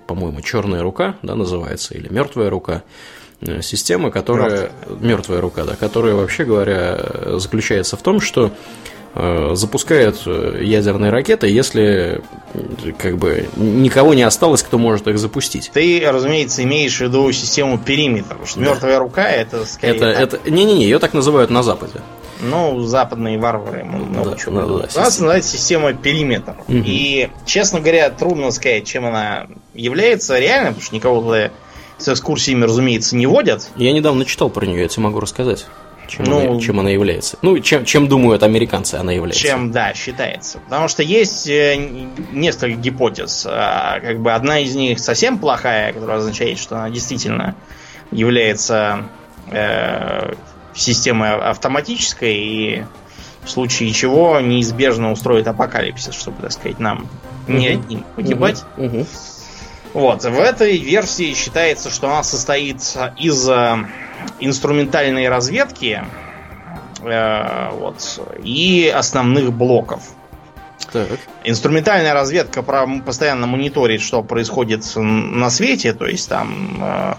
по-моему, 0.07 0.41
черная 0.41 0.83
рука, 0.83 1.17
да, 1.23 1.35
называется, 1.35 1.95
или 1.95 2.09
мертвая 2.09 2.51
рука 2.51 2.83
э, 3.41 3.62
система, 3.62 4.11
которая 4.11 4.71
мертвая 5.01 5.41
рука, 5.41 5.64
да, 5.64 5.77
которая 5.77 6.14
вообще 6.14 6.45
говоря 6.45 7.38
заключается 7.38 7.97
в 7.97 8.03
том, 8.03 8.21
что 8.21 8.53
Э, 9.14 9.53
запускает 9.55 10.16
э, 10.27 10.61
ядерные 10.62 11.11
ракеты, 11.11 11.49
если 11.49 12.23
как 12.99 13.16
бы 13.16 13.49
никого 13.57 14.14
не 14.14 14.23
осталось, 14.23 14.62
кто 14.62 14.79
может 14.79 15.09
их 15.09 15.18
запустить. 15.18 15.71
Ты, 15.73 16.03
разумеется, 16.07 16.62
имеешь 16.62 16.99
в 16.99 17.01
виду 17.01 17.33
систему 17.33 17.79
периметр, 17.79 18.29
потому 18.29 18.47
что 18.47 18.61
да. 18.61 18.66
мертвая 18.66 18.99
рука 18.99 19.29
это 19.29 19.64
скорее. 19.64 19.97
Это, 19.97 20.07
это, 20.07 20.51
не-не-не, 20.51 20.85
ее 20.85 20.99
так 20.99 21.14
называют 21.14 21.51
на 21.51 21.62
Западе. 21.62 22.01
Ну, 22.40 22.83
западные 22.83 23.38
варвары 23.38 23.83
много 23.83 24.31
да, 24.31 24.37
чего. 24.37 24.61
Да, 24.61 24.66
да, 24.66 24.75
У 24.75 25.01
нас 25.01 25.18
называется 25.18 25.57
система 25.57 25.94
периметр. 25.94 26.55
Угу. 26.68 26.83
И, 26.85 27.31
честно 27.47 27.81
говоря, 27.81 28.11
трудно 28.11 28.51
сказать, 28.51 28.87
чем 28.87 29.07
она 29.07 29.47
является 29.75 30.38
реально, 30.38 30.68
потому 30.68 30.85
что 30.85 30.94
никого 30.94 31.23
туда 31.23 31.51
с 31.97 32.09
экскурсиями, 32.09 32.64
разумеется, 32.64 33.16
не 33.16 33.27
водят. 33.27 33.68
Я 33.75 33.92
недавно 33.92 34.25
читал 34.25 34.51
про 34.51 34.66
нее, 34.66 34.83
я 34.83 34.88
тебе 34.88 35.03
могу 35.03 35.18
рассказать 35.18 35.66
чем, 36.09 36.25
ну, 36.25 36.53
она, 36.53 36.61
чем 36.61 36.81
она 36.81 36.90
является. 36.90 37.38
Ну, 37.42 37.59
чем, 37.61 37.85
чем 37.85 38.09
думают 38.09 38.42
американцы, 38.42 38.97
она 38.97 39.12
является. 39.12 39.40
Чем, 39.40 39.71
да, 39.71 39.94
считается. 39.94 40.59
Потому 40.61 40.88
что 40.88 41.03
есть 41.03 41.47
э, 41.49 41.77
несколько 42.33 42.77
гипотез. 42.77 43.47
А, 43.49 44.01
как 44.01 44.21
бы 44.21 44.33
одна 44.33 44.61
из 44.61 44.75
них 44.75 44.99
совсем 44.99 45.38
плохая, 45.38 45.92
которая 45.92 46.18
означает, 46.18 46.59
что 46.59 46.77
она 46.77 46.90
действительно 46.90 47.55
является 48.11 49.05
э, 49.51 50.33
системой 50.75 51.35
автоматической 51.37 52.35
и 52.35 52.85
в 53.44 53.51
случае 53.51 53.92
чего 53.92 54.40
неизбежно 54.40 55.12
устроит 55.12 55.47
апокалипсис, 55.47 56.14
чтобы, 56.14 56.42
так 56.42 56.53
сказать, 56.53 56.79
нам 56.79 57.09
не 57.47 57.68
одним 57.68 58.05
погибать. 58.16 58.64
Uh-huh. 58.77 58.90
Uh-huh. 58.90 59.07
Вот, 59.94 60.23
в 60.23 60.38
этой 60.38 60.77
версии 60.77 61.35
считается, 61.35 61.90
что 61.90 62.09
она 62.09 62.23
состоит 62.23 62.77
из 63.16 63.49
э, 63.49 63.87
инструментальной 64.41 65.29
разведки 65.29 66.05
э, 67.03 67.71
вот, 67.73 68.21
и 68.43 68.93
основных 68.95 69.53
блоков. 69.53 70.03
Так. 70.93 71.09
Инструментальная 71.45 72.15
разведка 72.15 72.63
постоянно 72.63 73.47
мониторит, 73.47 74.01
что 74.01 74.23
происходит 74.23 74.85
на 74.97 75.51
свете, 75.51 75.93
то 75.93 76.07
есть 76.07 76.29
там 76.29 76.79
э, 76.81 77.15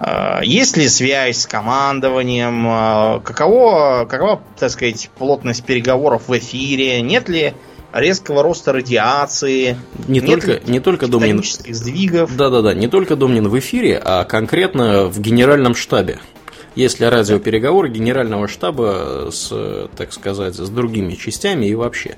э, 0.00 0.40
есть 0.44 0.76
ли 0.76 0.88
связь 0.88 1.38
с 1.38 1.46
командованием, 1.46 2.66
э, 2.68 3.20
каково, 3.20 4.06
какова, 4.08 4.40
так 4.58 4.70
сказать, 4.70 5.10
плотность 5.18 5.64
переговоров 5.64 6.28
в 6.28 6.38
эфире, 6.38 7.00
нет 7.00 7.28
ли 7.28 7.54
резкого 7.92 8.42
роста 8.42 8.72
радиации. 8.72 9.76
Не 10.08 10.20
только, 10.20 10.60
не 10.66 10.80
только 10.80 11.06
Домнин... 11.08 11.42
сдвигов. 11.42 12.36
Да-да-да, 12.36 12.74
не 12.74 12.88
только 12.88 13.16
Домнин 13.16 13.48
в 13.48 13.58
эфире, 13.58 14.00
а 14.02 14.24
конкретно 14.24 15.06
в 15.06 15.20
генеральном 15.20 15.74
штабе. 15.74 16.18
Есть 16.76 17.00
ли 17.00 17.06
радиопереговоры 17.06 17.88
генерального 17.88 18.46
штаба 18.46 19.28
с, 19.32 19.88
так 19.96 20.12
сказать, 20.12 20.54
с 20.54 20.68
другими 20.68 21.14
частями 21.14 21.66
и 21.66 21.74
вообще. 21.74 22.16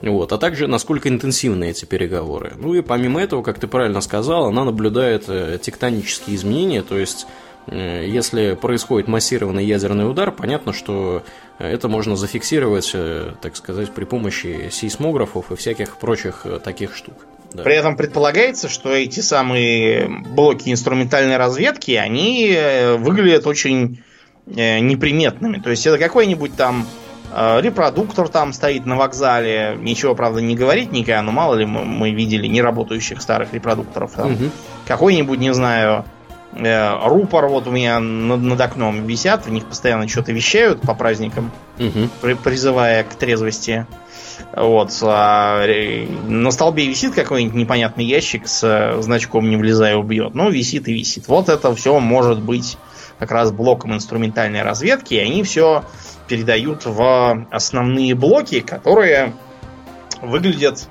Вот, 0.00 0.32
а 0.32 0.38
также 0.38 0.66
насколько 0.66 1.08
интенсивны 1.08 1.70
эти 1.70 1.84
переговоры. 1.84 2.54
Ну 2.58 2.74
и 2.74 2.80
помимо 2.80 3.22
этого, 3.22 3.42
как 3.42 3.60
ты 3.60 3.68
правильно 3.68 4.00
сказал, 4.00 4.46
она 4.46 4.64
наблюдает 4.64 5.24
э, 5.28 5.58
тектонические 5.62 6.34
изменения, 6.34 6.82
то 6.82 6.98
есть 6.98 7.26
если 7.70 8.54
происходит 8.54 9.08
массированный 9.08 9.64
ядерный 9.64 10.08
удар, 10.08 10.32
понятно, 10.32 10.72
что 10.72 11.22
это 11.58 11.88
можно 11.88 12.16
зафиксировать, 12.16 12.90
э, 12.94 13.32
так 13.40 13.56
сказать, 13.56 13.92
при 13.92 14.04
помощи 14.04 14.68
сейсмографов 14.70 15.52
и 15.52 15.56
всяких 15.56 15.96
прочих 15.96 16.40
э, 16.44 16.58
таких 16.58 16.96
штук. 16.96 17.14
Да. 17.52 17.62
При 17.62 17.74
этом 17.74 17.96
предполагается, 17.96 18.68
что 18.68 18.92
эти 18.92 19.20
самые 19.20 20.08
блоки 20.08 20.70
инструментальной 20.70 21.36
разведки, 21.36 21.92
они 21.92 22.58
выглядят 22.96 23.46
очень 23.46 24.02
неприметными. 24.46 25.58
То 25.58 25.68
есть 25.68 25.86
это 25.86 25.98
какой-нибудь 25.98 26.56
там 26.56 26.86
репродуктор 27.30 28.28
там 28.28 28.54
стоит 28.54 28.86
на 28.86 28.96
вокзале. 28.96 29.76
Ничего, 29.78 30.14
правда, 30.14 30.40
не 30.40 30.56
говорить 30.56 30.92
никогда, 30.92 31.20
но 31.20 31.30
мало 31.30 31.56
ли 31.56 31.66
мы, 31.66 31.84
мы 31.84 32.12
видели 32.12 32.46
неработающих 32.46 33.20
старых 33.20 33.52
репродукторов. 33.52 34.14
Там. 34.14 34.32
Угу. 34.32 34.44
Какой-нибудь, 34.86 35.38
не 35.38 35.52
знаю, 35.52 36.06
Э, 36.21 36.21
рупор 36.54 37.48
вот 37.48 37.66
у 37.66 37.70
меня 37.70 37.98
над, 37.98 38.40
над 38.42 38.60
окном 38.60 39.06
висят, 39.06 39.46
в 39.46 39.50
них 39.50 39.64
постоянно 39.64 40.06
что-то 40.08 40.32
вещают 40.32 40.80
по 40.82 40.94
праздникам, 40.94 41.50
Мгм. 41.78 42.10
при- 42.20 42.34
призывая 42.34 43.04
к 43.04 43.14
трезвости. 43.14 43.86
Вот. 44.54 44.90
а, 45.02 45.64
э, 45.66 46.06
на 46.26 46.50
столбе 46.50 46.86
висит 46.86 47.14
какой-нибудь 47.14 47.54
непонятный 47.54 48.04
ящик 48.04 48.46
с 48.48 48.62
э, 48.64 49.00
значком 49.00 49.48
«Не 49.48 49.56
влезай, 49.56 49.94
убьет». 49.94 50.34
Ну, 50.34 50.50
висит 50.50 50.88
и 50.88 50.92
висит. 50.92 51.28
Вот 51.28 51.48
это 51.48 51.74
все 51.74 51.98
может 52.00 52.40
быть 52.40 52.76
как 53.18 53.30
раз 53.30 53.50
блоком 53.52 53.94
инструментальной 53.94 54.62
разведки, 54.62 55.14
и 55.14 55.18
они 55.18 55.42
все 55.42 55.84
передают 56.28 56.84
в 56.84 57.46
основные 57.50 58.14
блоки, 58.14 58.60
которые 58.60 59.32
выглядят 60.20 60.88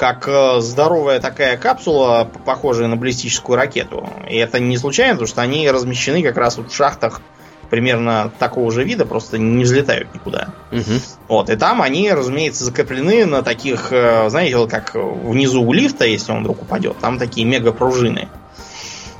как 0.00 0.26
э, 0.28 0.60
здоровая 0.60 1.20
такая 1.20 1.58
капсула, 1.58 2.26
похожая 2.46 2.88
на 2.88 2.96
баллистическую 2.96 3.54
ракету. 3.54 4.08
И 4.30 4.34
это 4.34 4.58
не 4.58 4.78
случайно, 4.78 5.12
потому 5.12 5.28
что 5.28 5.42
они 5.42 5.70
размещены 5.70 6.22
как 6.22 6.38
раз 6.38 6.56
вот 6.56 6.72
в 6.72 6.74
шахтах 6.74 7.20
примерно 7.68 8.32
такого 8.38 8.72
же 8.72 8.82
вида, 8.82 9.04
просто 9.04 9.36
не 9.36 9.62
взлетают 9.62 10.14
никуда. 10.14 10.54
Мгм. 10.70 11.02
Вот, 11.28 11.50
и 11.50 11.56
там 11.56 11.82
они, 11.82 12.10
разумеется, 12.10 12.64
закреплены 12.64 13.26
на 13.26 13.42
таких, 13.42 13.92
э, 13.92 14.30
знаете, 14.30 14.56
вот 14.56 14.70
как 14.70 14.94
внизу 14.94 15.62
у 15.62 15.72
лифта, 15.74 16.06
если 16.06 16.32
он 16.32 16.40
вдруг 16.40 16.62
упадет, 16.62 16.96
там 16.96 17.18
такие 17.18 17.46
мега 17.46 17.70
пружины. 17.70 18.30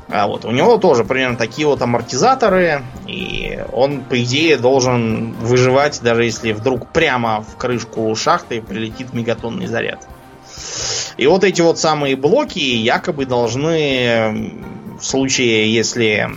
А 0.09 0.29
вот 0.29 0.47
у 0.47 0.51
него 0.51 0.79
тоже 0.79 1.05
примерно 1.05 1.37
такие 1.37 1.67
вот 1.67 1.83
амортизаторы, 1.83 2.85
и 3.07 3.63
он, 3.71 4.01
по 4.01 4.21
идее, 4.23 4.57
должен 4.57 5.33
выживать, 5.35 6.01
даже 6.01 6.25
если 6.25 6.53
вдруг 6.53 6.89
прямо 6.89 7.43
в 7.43 7.59
крышку 7.59 8.17
шахты 8.17 8.63
прилетит 8.63 9.13
мегатонный 9.13 9.67
заряд. 9.67 10.09
И 11.17 11.27
вот 11.27 11.45
эти 11.45 11.61
вот 11.61 11.79
самые 11.79 12.17
блоки 12.17 12.59
якобы 12.59 13.27
должны, 13.27 14.53
в 15.01 15.05
случае, 15.05 15.73
если 15.73 16.31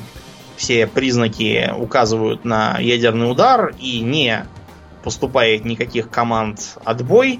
все 0.55 0.88
признаки 0.88 1.71
указывают 1.78 2.45
на 2.45 2.78
ядерный 2.80 3.30
удар 3.30 3.74
и 3.80 3.99
не 3.99 4.45
поступает 5.03 5.65
никаких 5.65 6.09
команд 6.09 6.59
отбой 6.84 7.39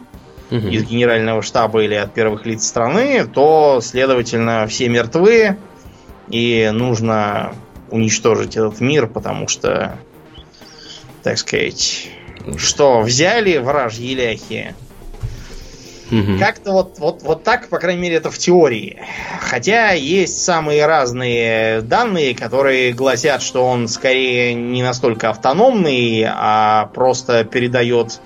Мгм. 0.49 0.67
из 0.69 0.84
генерального 0.84 1.41
штаба 1.41 1.84
или 1.84 1.95
от 1.95 2.13
первых 2.13 2.45
лиц 2.45 2.67
страны, 2.67 3.25
то, 3.25 3.79
следовательно, 3.81 4.67
все 4.67 4.88
мертвы 4.88 5.57
и 6.29 6.69
нужно 6.71 7.55
уничтожить 7.89 8.55
этот 8.55 8.79
мир, 8.79 9.07
потому 9.07 9.47
что, 9.47 9.97
так 11.23 11.38
сказать, 11.38 12.09
что 12.57 13.01
взяли 13.01 13.57
вражьи 13.57 14.13
ляхи, 14.13 14.75
Мгм. 16.14 16.38
как-то 16.38 16.72
вот, 16.74 16.99
вот, 16.99 17.24
вот 17.24 17.43
так, 17.43 17.70
по 17.70 17.80
крайней 17.80 18.01
мере, 18.01 18.18
это 18.18 18.30
в 18.30 18.38
теории. 18.38 18.99
Хотя 19.39 19.91
есть 19.93 20.43
самые 20.43 20.86
разные 20.86 21.82
данные, 21.82 22.36
которые 22.36 22.93
гласят, 22.93 23.41
что 23.41 23.66
он 23.66 23.88
скорее 23.88 24.53
не 24.53 24.84
настолько 24.84 25.32
автономный, 25.32 26.24
а 26.28 26.86
просто 26.93 27.43
передает 27.45 28.22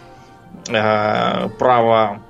э, 0.68 1.50
право 1.58 2.22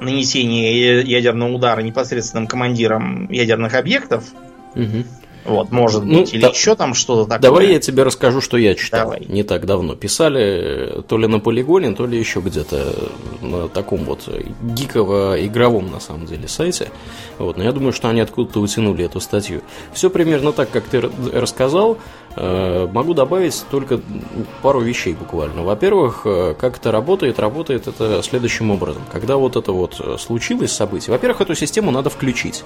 нанесения 0.00 1.00
ядерного 1.02 1.52
удара 1.52 1.80
непосредственным 1.80 2.46
командирам 2.46 3.28
ядерных 3.30 3.74
объектов. 3.74 4.24
Мгм. 4.76 5.06
Вот, 5.50 5.70
может 5.72 6.04
Ну, 6.04 6.20
быть, 6.20 6.32
или 6.34 6.42
да- 6.42 6.48
еще 6.48 6.74
там 6.74 6.94
что-то 6.94 7.24
такое. 7.24 7.38
Давай 7.40 7.72
я 7.72 7.80
тебе 7.80 8.02
расскажу, 8.02 8.40
что 8.40 8.56
я 8.56 8.74
читал 8.74 9.00
Давай. 9.10 9.26
не 9.28 9.42
так 9.42 9.66
давно. 9.66 9.94
Писали 9.96 10.40
э, 10.98 11.02
то 11.06 11.18
ли 11.18 11.26
на 11.26 11.40
полигоне, 11.40 11.92
то 11.94 12.06
ли 12.06 12.18
еще 12.18 12.40
где-то 12.40 12.94
на 13.42 13.68
таком 13.68 14.04
вот 14.04 14.28
гиково-игровом, 14.62 15.90
на 15.90 16.00
самом 16.00 16.26
деле, 16.26 16.48
сайте. 16.48 16.88
Вот. 17.38 17.56
Но 17.56 17.64
я 17.64 17.72
думаю, 17.72 17.92
что 17.92 18.08
они 18.08 18.20
откуда-то 18.20 18.60
утянули 18.60 19.04
эту 19.04 19.20
статью. 19.20 19.62
Все 19.92 20.10
примерно 20.10 20.52
так, 20.52 20.70
как 20.70 20.84
ты 20.84 21.00
рассказал. 21.32 21.98
Э, 22.36 22.88
Могу 22.92 23.14
добавить 23.14 23.64
только 23.70 24.00
пару 24.62 24.80
вещей 24.80 25.14
буквально. 25.14 25.62
Во-первых, 25.62 26.22
э, 26.24 26.54
как 26.58 26.76
это 26.78 26.92
работает? 26.92 27.38
Работает 27.38 27.86
это 27.88 28.22
следующим 28.22 28.70
образом. 28.70 29.02
Когда 29.12 29.36
вот 29.36 29.56
это 29.56 29.72
вот 29.72 30.00
случилось 30.20 30.72
событие, 30.72 31.12
во-первых, 31.12 31.40
эту 31.40 31.54
систему 31.54 31.90
надо 31.90 32.10
включить. 32.10 32.64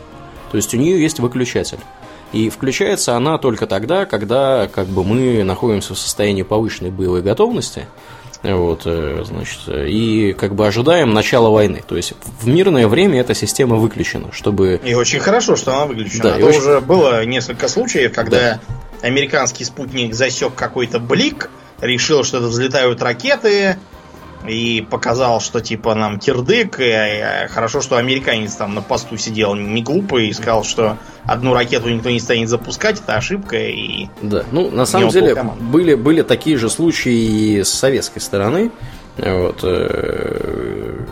То 0.50 0.56
есть 0.56 0.72
у 0.74 0.76
нее 0.76 1.00
есть 1.02 1.18
выключатель. 1.18 1.78
И 2.34 2.50
включается 2.50 3.14
она 3.14 3.38
только 3.38 3.68
тогда, 3.68 4.06
когда 4.06 4.66
как 4.66 4.88
бы 4.88 5.04
мы 5.04 5.44
находимся 5.44 5.94
в 5.94 5.98
состоянии 5.98 6.42
повышенной 6.42 6.90
боевой 6.90 7.22
готовности. 7.22 7.86
Вот, 8.42 8.82
э, 8.84 9.22
значит, 9.24 9.60
и 9.68 10.34
как 10.36 10.54
бы 10.56 10.66
ожидаем 10.66 11.14
начала 11.14 11.48
войны. 11.48 11.82
То 11.86 11.96
есть 11.96 12.12
в 12.40 12.48
мирное 12.48 12.88
время 12.88 13.20
эта 13.20 13.34
система 13.34 13.76
выключена, 13.76 14.32
чтобы 14.32 14.80
И 14.84 14.94
очень 14.94 15.20
хорошо, 15.20 15.54
что 15.54 15.74
она 15.74 15.86
выключена. 15.86 16.22
Да, 16.24 16.34
а 16.34 16.38
то 16.40 16.46
очень- 16.46 16.58
уже 16.58 16.80
было 16.80 17.24
несколько 17.24 17.68
случаев, 17.68 18.12
когда 18.12 18.58
американский 19.00 19.64
спутник 19.64 20.12
засек 20.14 20.54
какой-то 20.56 20.98
блик, 20.98 21.50
решил, 21.80 22.24
что 22.24 22.38
это 22.38 22.48
взлетают 22.48 23.00
ракеты, 23.00 23.78
и 24.46 24.86
показал, 24.88 25.40
что 25.40 25.60
типа 25.60 25.94
нам 25.94 26.18
кирдык. 26.18 26.80
И, 26.80 26.84
э, 26.84 27.48
хорошо, 27.48 27.80
что 27.80 27.96
американец 27.96 28.54
там 28.54 28.74
на 28.74 28.82
посту 28.82 29.16
сидел 29.16 29.54
не 29.54 29.82
глупый 29.82 30.28
и 30.28 30.32
сказал, 30.32 30.64
что 30.64 30.96
одну 31.24 31.54
ракету 31.54 31.88
никто 31.88 32.10
не 32.10 32.20
станет 32.20 32.48
запускать, 32.48 33.00
это 33.00 33.16
ошибка. 33.16 33.56
И 33.56 34.08
Да, 34.22 34.44
ну 34.52 34.70
на 34.70 34.86
самом 34.86 35.10
деле 35.10 35.34
были, 35.60 35.94
были 35.94 36.22
такие 36.22 36.56
же 36.56 36.68
случаи 36.68 37.58
и 37.58 37.64
с 37.64 37.70
советской 37.70 38.20
стороны. 38.20 38.70
Вот, 39.16 39.60
э, 39.62 41.04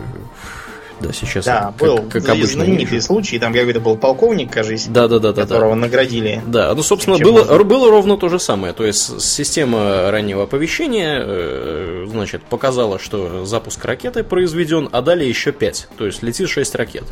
да, 1.03 1.13
сейчас 1.13 1.45
да, 1.45 1.61
как, 1.61 1.75
был 1.77 1.97
как 2.09 2.27
обычно. 2.29 2.47
знаменитый 2.47 2.85
вижу. 2.95 3.05
случай, 3.05 3.39
там 3.39 3.53
какой-то 3.53 3.79
был 3.79 3.97
полковник, 3.97 4.51
кажется, 4.51 4.89
Да, 4.89 5.07
да, 5.07 5.19
да, 5.19 5.31
да, 5.31 5.33
да. 5.33 5.41
которого 5.43 5.75
наградили. 5.75 6.41
Да, 6.47 6.73
ну, 6.73 6.81
собственно, 6.83 7.17
Чем 7.17 7.27
было, 7.27 7.45
можно? 7.45 7.63
было 7.63 7.89
ровно 7.91 8.17
то 8.17 8.29
же 8.29 8.39
самое. 8.39 8.73
То 8.73 8.85
есть, 8.85 9.21
система 9.21 10.09
раннего 10.11 10.43
оповещения, 10.43 11.21
э, 11.23 12.05
значит, 12.09 12.43
показала, 12.43 12.99
что 12.99 13.45
запуск 13.45 13.83
ракеты 13.85 14.23
произведен, 14.23 14.89
а 14.91 15.01
далее 15.01 15.27
еще 15.29 15.51
5. 15.51 15.89
То 15.97 16.05
есть, 16.05 16.23
летит 16.23 16.49
6 16.49 16.75
ракет. 16.75 17.03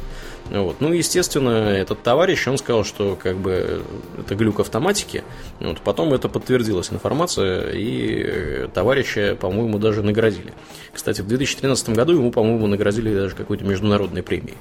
Вот. 0.51 0.81
Ну, 0.81 0.91
естественно, 0.91 1.69
этот 1.69 2.03
товарищ, 2.03 2.45
он 2.47 2.57
сказал, 2.57 2.83
что 2.83 3.15
как 3.15 3.37
бы 3.37 3.83
это 4.19 4.35
глюк 4.35 4.59
автоматики. 4.59 5.23
Вот. 5.61 5.79
Потом 5.79 6.13
это 6.13 6.27
подтвердилась 6.27 6.91
информация, 6.91 7.71
и 7.71 8.23
э, 8.23 8.67
товарища, 8.73 9.37
по-моему, 9.39 9.79
даже 9.79 10.03
наградили. 10.03 10.53
Кстати, 10.91 11.21
в 11.21 11.27
2013 11.27 11.89
году 11.89 12.13
ему, 12.13 12.31
по-моему, 12.31 12.67
наградили 12.67 13.13
даже 13.13 13.33
какой-то 13.33 13.63
международной 13.63 14.23
премией. 14.23 14.57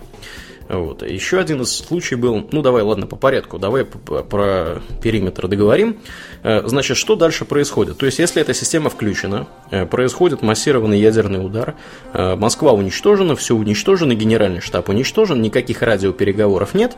Вот. 0.73 1.03
Еще 1.03 1.41
один 1.41 1.63
из 1.63 1.77
случаев 1.77 2.21
был, 2.21 2.47
ну 2.53 2.63
давай, 2.63 2.83
ладно, 2.85 3.09
по 3.09 3.17
порядку, 3.17 3.59
давай 3.59 3.85
про 3.85 4.81
периметр 5.03 5.49
договорим. 5.49 5.99
Э, 6.45 6.63
Значит, 6.65 6.97
что 6.97 7.17
дальше 7.17 7.45
происходит? 7.45 7.99
То 7.99 8.07
есть, 8.07 8.21
если 8.21 8.41
эта 8.41 8.55
система 8.55 8.89
включена, 8.89 9.49
э, 9.73 9.85
происходит 9.85 10.43
массированный 10.43 11.01
ядерный 11.01 11.45
удар, 11.45 11.75
э, 12.13 12.37
Москва 12.37 12.71
уничтожена, 12.73 13.35
все 13.35 13.57
уничтожено, 13.57 14.15
генеральный 14.15 14.61
штаб 14.61 14.89
уничтожен, 14.91 15.43
никаких 15.43 15.83
радиопереговоров 15.83 16.75
нет. 16.75 16.97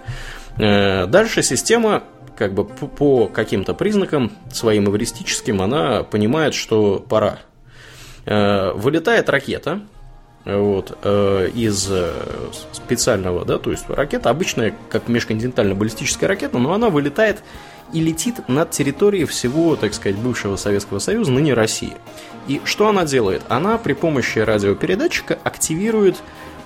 Дальше 0.58 1.42
система 1.42 2.02
как 2.36 2.52
бы 2.52 2.64
по- 2.66 3.26
каким-то 3.26 3.72
признакам 3.72 4.32
своим 4.52 4.90
эвристическим, 4.90 5.62
она 5.62 6.02
понимает, 6.02 6.52
что 6.52 6.98
пора. 6.98 7.38
Вылетает 8.26 9.30
ракета, 9.30 9.80
вот, 10.44 10.98
э, 11.02 11.50
из 11.54 11.86
э, 11.90 12.12
специального, 12.72 13.44
да, 13.44 13.58
то 13.58 13.70
есть 13.70 13.88
ракета 13.88 14.30
обычная, 14.30 14.74
как 14.88 15.08
межконтинентально-баллистическая 15.08 16.26
ракета, 16.26 16.58
но 16.58 16.72
она 16.72 16.90
вылетает 16.90 17.42
и 17.92 18.00
летит 18.00 18.48
над 18.48 18.70
территорией 18.70 19.26
всего, 19.26 19.76
так 19.76 19.94
сказать, 19.94 20.18
бывшего 20.18 20.56
Советского 20.56 20.98
Союза, 20.98 21.30
ныне 21.30 21.54
России. 21.54 21.94
И 22.48 22.60
что 22.64 22.88
она 22.88 23.04
делает? 23.04 23.42
Она 23.48 23.78
при 23.78 23.92
помощи 23.92 24.38
радиопередатчика 24.38 25.38
активирует, 25.44 26.16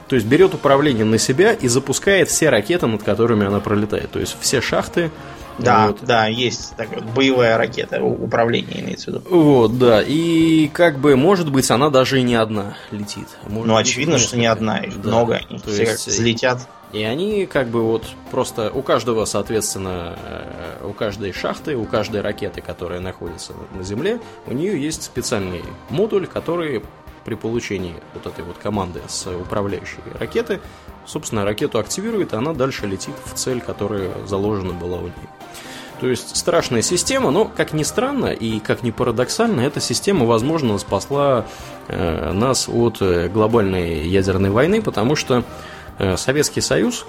то 0.09 0.15
есть 0.15 0.27
берет 0.27 0.55
управление 0.55 1.05
на 1.05 1.19
себя 1.19 1.53
и 1.53 1.69
запускает 1.69 2.29
все 2.29 2.49
ракеты, 2.49 2.87
над 2.87 3.03
которыми 3.03 3.47
она 3.47 3.61
пролетает. 3.61 4.11
То 4.11 4.21
есть 4.21 4.37
все 4.41 4.61
шахты. 4.61 5.11
Да, 5.59 5.89
вот, 5.89 6.01
да, 6.03 6.27
есть 6.27 6.77
такая 6.77 7.01
вот 7.01 7.11
боевая 7.13 7.57
ракета, 7.57 8.03
у- 8.03 8.25
управление 8.25 8.81
имеется 8.81 9.11
в 9.11 9.15
виду. 9.15 9.29
Вот, 9.29 9.79
да, 9.79 10.03
и 10.03 10.69
как 10.69 10.99
бы, 10.99 11.17
может 11.17 11.51
быть, 11.51 11.71
она 11.71 11.91
даже 11.91 12.21
и 12.21 12.23
не 12.23 12.35
одна 12.35 12.77
летит. 12.91 13.29
Может 13.47 13.67
Ну, 13.67 13.77
очевидно, 13.77 14.19
что 14.19 14.37
не 14.37 14.47
одна, 14.47 14.79
их 14.79 15.01
Да. 15.01 15.09
много, 15.09 15.41
они 15.49 15.59
То 15.59 15.71
все 15.71 15.83
есть, 15.85 16.07
взлетят. 16.07 16.69
И 16.93 17.03
они 17.03 17.47
как 17.47 17.69
бы 17.69 17.83
вот 17.83 18.05
просто 18.31 18.71
у 18.71 18.81
каждого, 18.83 19.25
соответственно, 19.25 20.17
э, 20.23 20.87
у 20.89 20.93
каждой 20.93 21.33
шахты, 21.33 21.77
у 21.77 21.85
каждой 21.85 22.21
ракеты, 22.21 22.61
которая 22.61 23.01
находится 23.01 23.53
на 23.75 23.83
Земле, 23.83 24.21
у 24.47 24.53
нее 24.55 24.81
есть 24.81 25.03
специальный 25.03 25.63
модуль, 25.91 26.27
который 26.27 26.83
при 27.25 27.35
получении 27.35 27.95
вот 28.15 28.27
этой 28.27 28.45
вот 28.45 28.57
команды 28.59 29.01
с 29.09 29.27
управляющей 29.27 29.99
ракеты, 30.21 30.61
собственно, 31.07 31.45
ракету 31.45 31.81
активирует, 31.81 32.33
и 32.33 32.37
она 32.37 32.53
дальше 32.53 32.87
летит 32.87 33.15
в 33.25 33.35
цель, 33.35 33.61
которая 33.61 34.11
заложена 34.27 34.73
была 34.73 34.99
у 34.99 35.03
нее. 35.07 35.13
То 36.01 36.09
есть 36.09 36.37
страшная 36.37 36.83
система, 36.83 37.31
но, 37.31 37.47
как 37.47 37.73
ни 37.73 37.83
странно 37.83 38.27
и 38.27 38.61
как 38.61 38.83
ни 38.83 38.91
парадоксально, 38.91 39.63
эта 39.63 39.81
система, 39.81 40.27
возможно, 40.27 40.77
спасла 40.79 41.47
э, 41.89 42.33
нас 42.33 42.69
от 42.69 42.99
э, 43.01 43.29
глобальной 43.29 44.07
ядерной 44.07 44.51
войны, 44.51 44.83
потому 44.83 45.17
что 45.17 45.43
э, 45.99 46.19
Советский 46.19 46.61
Союз, 46.61 47.07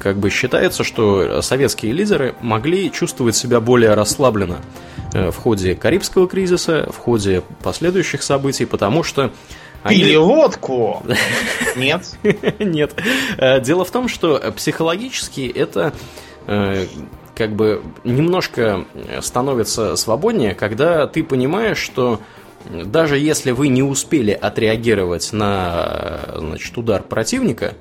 как 0.00 0.16
бы 0.16 0.30
считается, 0.30 0.82
что 0.82 1.42
советские 1.42 1.92
лидеры 1.92 2.34
могли 2.40 2.90
чувствовать 2.90 3.36
себя 3.36 3.60
более 3.60 3.92
расслабленно 3.92 4.58
в 5.12 5.36
ходе 5.36 5.74
Карибского 5.74 6.26
кризиса, 6.26 6.88
в 6.90 6.98
ходе 6.98 7.42
последующих 7.62 8.22
событий, 8.22 8.64
потому 8.64 9.02
что 9.02 9.30
они... 9.82 9.98
Пили 9.98 10.16
водку? 10.16 11.02
Нет. 11.76 12.18
Нет. 12.58 12.94
Дело 13.62 13.84
в 13.84 13.90
том, 13.90 14.08
что 14.08 14.52
психологически 14.56 15.50
это 15.54 15.92
как 17.36 17.52
бы 17.52 17.82
немножко 18.02 18.86
становится 19.20 19.94
свободнее, 19.96 20.54
когда 20.54 21.06
ты 21.06 21.22
понимаешь, 21.22 21.78
что 21.78 22.20
даже 22.70 23.18
если 23.18 23.52
вы 23.52 23.68
не 23.68 23.82
успели 23.82 24.32
отреагировать 24.32 25.32
на 25.32 26.20
значит, 26.34 26.76
удар 26.78 27.02
противника, 27.02 27.74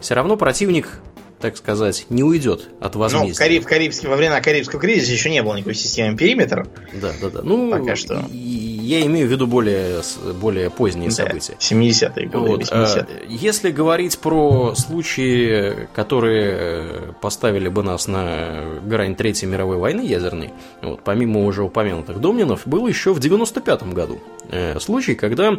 все 0.00 0.14
равно 0.14 0.36
противник 0.36 1.00
так 1.42 1.56
сказать, 1.56 2.06
не 2.08 2.22
уйдет 2.22 2.68
от 2.80 2.94
возмездия. 2.96 3.32
Ну, 3.32 3.34
Кариб, 3.36 3.66
Карибский, 3.66 4.08
во 4.08 4.16
время 4.16 4.40
Карибского 4.40 4.80
кризиса 4.80 5.12
еще 5.12 5.28
не 5.28 5.42
было 5.42 5.56
никакой 5.56 5.74
системы 5.74 6.16
периметр. 6.16 6.66
Да, 6.94 7.12
да, 7.20 7.28
да. 7.28 7.40
Ну, 7.42 7.70
пока 7.70 7.96
что. 7.96 8.24
Я 8.30 9.04
имею 9.06 9.26
в 9.26 9.30
виду 9.30 9.46
более, 9.46 10.02
более 10.40 10.70
поздние 10.70 11.08
да, 11.10 11.14
события. 11.14 11.54
70-е 11.58 12.28
годы, 12.28 12.48
вот. 12.48 12.62
80-е. 12.62 12.70
А, 12.70 13.06
если 13.28 13.70
говорить 13.70 14.18
про 14.18 14.74
случаи, 14.76 15.88
которые 15.94 17.14
поставили 17.20 17.68
бы 17.68 17.82
нас 17.82 18.06
на 18.06 18.64
грань 18.84 19.16
Третьей 19.16 19.48
мировой 19.48 19.76
войны 19.76 20.02
ядерной, 20.02 20.52
вот, 20.80 21.02
помимо 21.02 21.44
уже 21.44 21.62
упомянутых 21.64 22.20
Домнинов, 22.20 22.62
был 22.66 22.86
еще 22.86 23.12
в 23.12 23.18
95-м 23.18 23.94
году 23.94 24.20
э, 24.50 24.78
случай, 24.78 25.14
когда 25.14 25.52
э, 25.52 25.56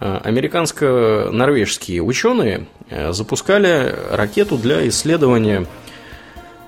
американско-норвежские 0.00 2.02
ученые 2.02 2.66
э, 2.90 3.12
запускали 3.12 3.94
ракету 4.10 4.56
для 4.56 4.88
исследования 4.88 5.66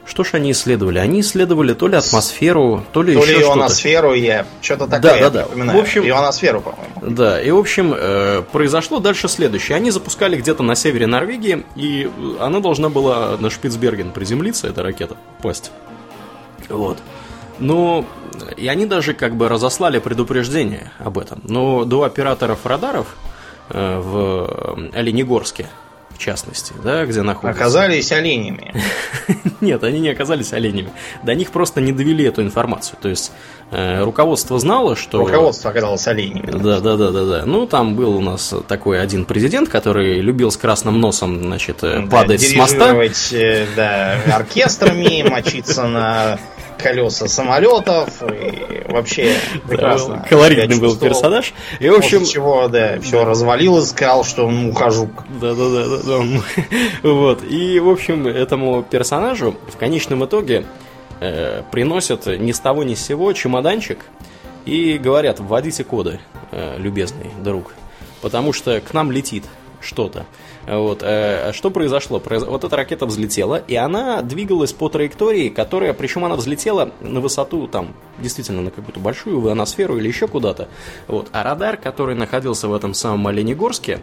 что 0.07 0.22
ж 0.22 0.35
они 0.35 0.53
исследовали? 0.53 0.99
Они 0.99 1.20
исследовали 1.20 1.72
то 1.72 1.89
ли 1.89 1.97
атмосферу, 1.97 2.85
то 2.93 3.03
ли, 3.03 3.14
то 3.14 3.22
еще 3.22 3.39
ли 3.39 3.43
ионосферу, 3.43 4.12
я 4.12 4.47
что-то 4.61 4.87
такое 4.87 5.18
да, 5.18 5.31
да, 5.31 5.47
да. 5.55 5.72
В 5.72 5.77
общем, 5.79 6.07
ионосферу, 6.07 6.61
по-моему. 6.61 7.16
Да, 7.16 7.41
и 7.41 7.51
в 7.51 7.59
общем 7.59 7.95
э, 7.97 8.43
произошло 8.53 9.01
дальше 9.01 9.29
следующее. 9.29 9.77
Они 9.77 9.91
запускали 9.91 10.37
где-то 10.37 10.62
на 10.62 10.75
севере 10.75 11.07
Норвегии, 11.07 11.64
и 11.75 12.11
она 12.39 12.61
должна 12.61 12.91
была 12.91 13.39
на 13.39 13.49
Шпицберген 13.49 14.12
приземлиться, 14.12 14.68
эта 14.68 14.83
ракета, 14.83 15.16
пасть. 15.41 15.70
Вот. 16.68 16.99
Ну, 17.59 18.05
и 18.57 18.69
они 18.69 18.87
даже 18.87 19.15
как 19.15 19.37
бы 19.37 19.49
разослали 19.49 19.99
предупреждение 19.99 20.93
об 20.99 21.19
этом. 21.19 21.41
Но 21.45 21.85
до 21.85 22.03
операторов 22.03 22.67
радаров 22.67 23.17
э, 23.71 23.99
в 23.99 24.91
Оленегорске 24.93 25.69
в 26.15 26.19
частности, 26.19 26.73
да, 26.83 27.05
где 27.07 27.23
находятся. 27.23 27.61
Оказались 27.61 28.13
оленями. 28.13 28.73
Нет, 29.61 29.83
они 29.83 29.99
не 29.99 30.11
оказались 30.11 30.53
оленями. 30.53 30.91
До 31.25 31.35
них 31.35 31.51
просто 31.51 31.81
не 31.81 31.93
довели 31.93 32.25
эту 32.25 32.43
информацию. 32.43 32.99
То 33.03 33.09
есть 33.09 33.33
э, 33.73 34.03
руководство 34.03 34.59
знало, 34.59 34.95
что... 34.95 35.19
Руководство 35.19 35.71
оказалось 35.71 36.07
оленями. 36.07 36.51
Да, 36.53 36.81
да, 36.81 36.97
да, 36.97 37.11
да, 37.11 37.25
да. 37.25 37.43
Ну, 37.47 37.67
там 37.67 37.97
был 37.97 38.17
у 38.17 38.21
нас 38.21 38.55
такой 38.69 39.03
один 39.03 39.25
президент, 39.25 39.69
который 39.69 40.21
любил 40.21 40.51
с 40.51 40.57
красным 40.57 41.01
носом, 41.01 41.43
значит, 41.43 41.83
э, 41.83 42.07
падать 42.07 42.43
с 42.43 42.55
моста. 42.55 42.95
Э, 43.33 43.67
да, 43.75 44.17
оркестрами, 44.33 45.23
мочиться 45.29 45.85
на 45.89 46.39
колеса 46.79 47.29
самолетов 47.29 48.22
и 48.22 48.91
вообще 48.91 49.35
прекрасно. 49.68 50.25
Колоритный 50.29 50.79
был 50.79 50.97
персонаж. 50.97 51.53
И, 51.81 51.89
в 51.89 51.95
общем... 51.95 52.25
Чего, 52.25 52.68
да, 52.68 53.01
все 53.01 53.25
развалилось, 53.25 53.91
сказал, 53.91 54.25
что 54.25 54.47
он 54.47 54.70
ухожу. 54.70 55.11
Да, 55.41 55.55
да, 55.55 55.68
да, 55.68 55.87
да, 55.87 56.03
да. 56.05 56.43
Вот. 57.03 57.45
И, 57.45 57.79
в 57.81 57.89
общем, 57.89 58.27
этому 58.27 58.83
персонажу 58.83 59.57
в 59.68 59.77
конечном 59.77 60.25
итоге 60.25 60.64
э, 61.20 61.62
приносят 61.70 62.27
ни 62.27 62.53
с 62.53 62.61
того 62.61 62.85
ни 62.85 62.95
с 62.95 63.05
сего 63.05 63.33
чемоданчик 63.33 63.99
и 64.64 64.99
говорят, 64.99 65.41
вводите 65.41 65.85
коды, 65.85 66.20
э, 66.51 66.77
любезный 66.79 67.31
друг, 67.43 67.75
потому 68.22 68.53
что 68.53 68.81
к 68.81 68.93
нам 68.95 69.11
летит 69.11 69.45
что-то. 69.81 70.25
Вот. 70.67 71.03
Э, 71.03 71.53
что 71.53 71.71
произошло? 71.71 72.23
Вот 72.25 72.65
эта 72.65 72.77
ракета 72.77 73.07
взлетела, 73.07 73.57
и 73.57 73.75
она 73.75 74.23
двигалась 74.23 74.73
по 74.73 74.89
траектории, 74.89 75.49
которая, 75.49 75.93
причем 75.93 76.25
она 76.25 76.37
взлетела 76.37 76.93
на 77.01 77.21
высоту, 77.21 77.67
там, 77.67 77.95
действительно, 78.19 78.62
на 78.62 78.71
какую-то 78.71 79.01
большую 79.01 79.41
ионосферу 79.47 79.99
или 79.99 80.09
еще 80.09 80.29
куда-то. 80.29 80.69
Вот. 81.09 81.29
А 81.33 81.43
радар, 81.43 81.77
который 81.77 82.15
находился 82.15 82.69
в 82.69 82.75
этом 82.75 82.95
самом 82.95 83.27
Оленегорске, 83.27 84.01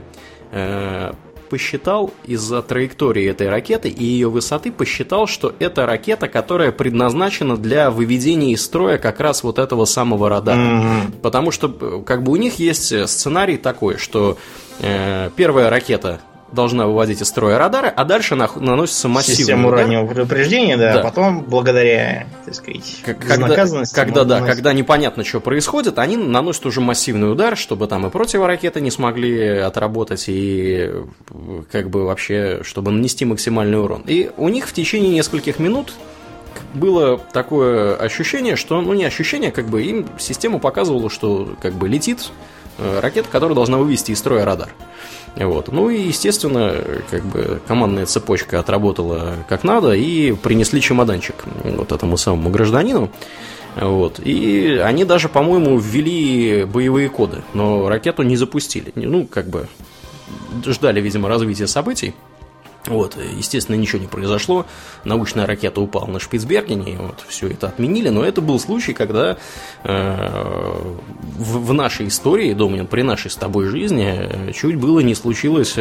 э, 0.52 1.14
посчитал 1.50 2.14
из-за 2.24 2.62
траектории 2.62 3.30
этой 3.30 3.50
ракеты 3.50 3.90
и 3.90 4.06
ее 4.06 4.30
высоты, 4.30 4.72
посчитал, 4.72 5.28
что 5.28 5.54
это 5.60 5.86
ракета, 5.86 6.30
которая 6.30 6.72
предназначена 6.72 7.58
для 7.58 7.92
выведения 7.92 8.54
из 8.54 8.64
строя 8.64 8.98
как 8.98 9.20
раз 9.20 9.44
вот 9.44 9.60
этого 9.60 9.84
самого 9.84 10.30
радара. 10.30 10.58
Mm-hmm. 10.58 11.20
Потому 11.22 11.52
что 11.52 12.02
как 12.06 12.24
бы 12.24 12.32
у 12.32 12.38
них 12.38 12.58
есть 12.60 13.08
сценарий 13.10 13.58
такой, 13.58 13.98
что 13.98 14.38
э, 14.80 15.30
первая 15.36 15.70
ракета 15.70 16.22
должна 16.52 16.86
выводить 16.86 17.22
из 17.22 17.28
строя 17.28 17.58
радары, 17.58 17.88
а 17.88 18.04
дальше 18.04 18.36
на, 18.36 18.50
наносится 18.56 19.08
массивный 19.08 19.38
Систему 19.38 19.68
удар. 19.70 19.82
раннего 19.82 20.06
предупреждения, 20.06 20.78
да, 20.78 20.94
да. 20.94 21.00
а 21.00 21.04
потом, 21.04 21.44
благодаря, 21.44 22.28
так 22.46 22.56
сказать, 22.56 23.02
когда, 23.06 23.76
когда, 23.94 24.24
да, 24.24 24.42
когда 24.42 24.74
непонятно, 24.74 25.24
что 25.24 25.40
происходит, 25.40 26.00
они 26.00 26.18
наносят 26.18 26.66
уже 26.66 26.82
массивный 26.82 27.32
удар, 27.32 27.58
чтобы 27.58 27.88
там 27.88 28.06
и 28.06 28.10
противоракеты 28.10 28.82
не 28.82 28.92
смогли 28.92 29.58
отработать, 29.58 30.26
и 30.28 30.92
как 31.72 31.90
бы 31.90 32.06
вообще, 32.06 32.62
чтобы 32.64 32.92
нанести 32.92 33.26
максимальный 33.26 33.80
урон. 33.80 34.04
И 34.06 34.32
у 34.38 34.50
них 34.50 34.68
в 34.68 34.74
течение 34.74 35.14
нескольких 35.14 35.60
минут 35.60 35.94
было 36.74 37.18
такое 37.18 37.96
ощущение, 37.96 38.56
что, 38.56 38.82
ну 38.82 38.94
не 38.94 39.06
ощущение, 39.06 39.52
как 39.52 39.68
бы 39.68 39.84
им 39.84 40.08
система 40.20 40.60
показывала, 40.60 41.10
что 41.10 41.56
как 41.62 41.74
бы 41.74 41.88
летит 41.88 42.30
э, 42.78 43.00
ракета, 43.00 43.30
которая 43.30 43.56
должна 43.56 43.78
вывести 43.78 44.12
из 44.12 44.20
строя 44.20 44.46
радар. 44.46 44.70
Вот. 45.36 45.72
Ну 45.72 45.90
и, 45.90 46.02
естественно, 46.02 46.76
как 47.10 47.24
бы 47.26 47.62
командная 47.68 48.06
цепочка 48.06 48.60
отработала 48.60 49.36
как 49.48 49.64
надо 49.64 49.94
и 49.94 50.34
принесли 50.34 50.82
чемоданчик 50.82 51.36
вот 51.64 51.92
этому 51.92 52.18
самому 52.18 52.50
гражданину. 52.50 53.10
Вот. 53.76 54.20
И 54.20 54.82
они 54.84 55.06
даже, 55.06 55.30
по-моему, 55.30 55.78
ввели 55.78 56.66
боевые 56.66 57.10
коды, 57.10 57.42
но 57.54 57.88
ракету 57.88 58.24
не 58.24 58.36
запустили. 58.36 58.92
Ну, 58.96 59.26
как 59.26 59.48
бы 59.50 59.68
ждали, 60.66 61.00
видимо, 61.00 61.30
развития 61.30 61.68
событий. 61.68 62.14
Вот, 62.88 63.16
естественно, 63.16 63.76
ничего 63.76 64.02
не 64.02 64.08
произошло. 64.08 64.66
Научная 65.04 65.46
ракета 65.46 65.82
упала 65.82 66.08
на 66.08 66.20
Шпицбергене, 66.20 66.94
и 66.94 66.98
вот 66.98 67.24
все 67.28 67.48
это 67.48 67.68
отменили. 67.68 68.10
Но 68.10 68.24
это 68.24 68.42
был 68.42 68.60
случай, 68.60 68.94
когда 68.94 69.38
э, 69.84 70.94
в, 71.38 71.66
в 71.66 71.74
нашей 71.74 72.08
истории, 72.08 72.54
Домнин, 72.54 72.88
при 72.88 73.04
нашей 73.04 73.30
с 73.30 73.36
тобой 73.36 73.68
жизни, 73.68 74.08
э, 74.08 74.52
чуть 74.54 74.78
было 74.78 75.00
не 75.02 75.14
случилось 75.14 75.76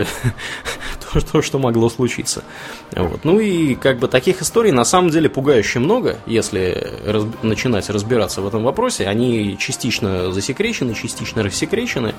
то, 1.13 1.21
что, 1.21 1.41
что 1.41 1.59
могло 1.59 1.89
случиться. 1.89 2.45
Вот. 2.93 3.25
Ну 3.25 3.41
и 3.41 3.75
как 3.77 3.99
бы 3.99 4.07
таких 4.07 4.43
историй 4.43 4.73
на 4.73 4.85
самом 4.85 5.11
деле 5.11 5.31
пугающе 5.31 5.79
много, 5.79 6.19
если 6.27 6.93
раз, 7.07 7.25
начинать 7.43 7.89
разбираться 7.89 8.43
в 8.43 8.47
этом 8.47 8.63
вопросе. 8.63 9.07
Они 9.07 9.57
частично 9.59 10.33
засекречены, 10.33 10.95
частично 10.95 11.43
рассекречены. 11.43 12.15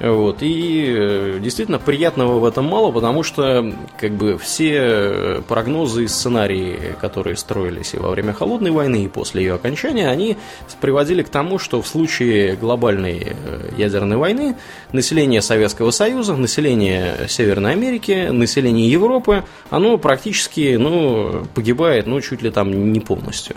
Вот. 0.00 0.38
И 0.40 0.94
э, 0.96 1.38
действительно 1.42 1.78
приятного 1.78 2.38
в 2.38 2.44
этом 2.46 2.64
мало, 2.64 2.90
потому 2.90 3.22
что 3.22 3.74
как 3.98 4.12
бы 4.12 4.38
все 4.38 5.42
прогнозы 5.46 6.04
и 6.04 6.08
сценарии, 6.08 6.94
которые 6.98 7.36
строились 7.36 7.92
и 7.92 7.98
во 7.98 8.10
время 8.10 8.32
Холодной 8.32 8.70
войны, 8.70 9.04
и 9.04 9.08
после 9.08 9.42
ее 9.42 9.54
окончания, 9.54 10.08
они 10.08 10.38
приводили 10.80 11.22
к 11.22 11.28
тому, 11.28 11.58
что 11.58 11.82
в 11.82 11.86
случае 11.86 12.56
глобальной 12.56 13.36
э, 13.44 13.70
ядерной 13.76 14.16
войны 14.16 14.56
население 14.92 15.42
Советского 15.42 15.90
Союза, 15.90 16.34
население 16.34 17.28
Северной 17.28 17.72
Америки, 17.72 18.28
население 18.30 18.90
Европы, 18.90 19.44
оно 19.68 19.98
практически 19.98 20.76
ну, 20.76 21.46
погибает 21.54 22.06
ну, 22.06 22.20
чуть 22.22 22.40
ли 22.40 22.50
там 22.50 22.92
не 22.92 23.00
полностью. 23.00 23.56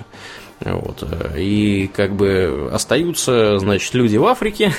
Вот. 0.65 1.03
И 1.37 1.89
как 1.93 2.15
бы 2.15 2.69
остаются, 2.71 3.59
значит, 3.59 3.93
люди 3.93 4.15
в 4.17 4.25
Африке, 4.25 4.73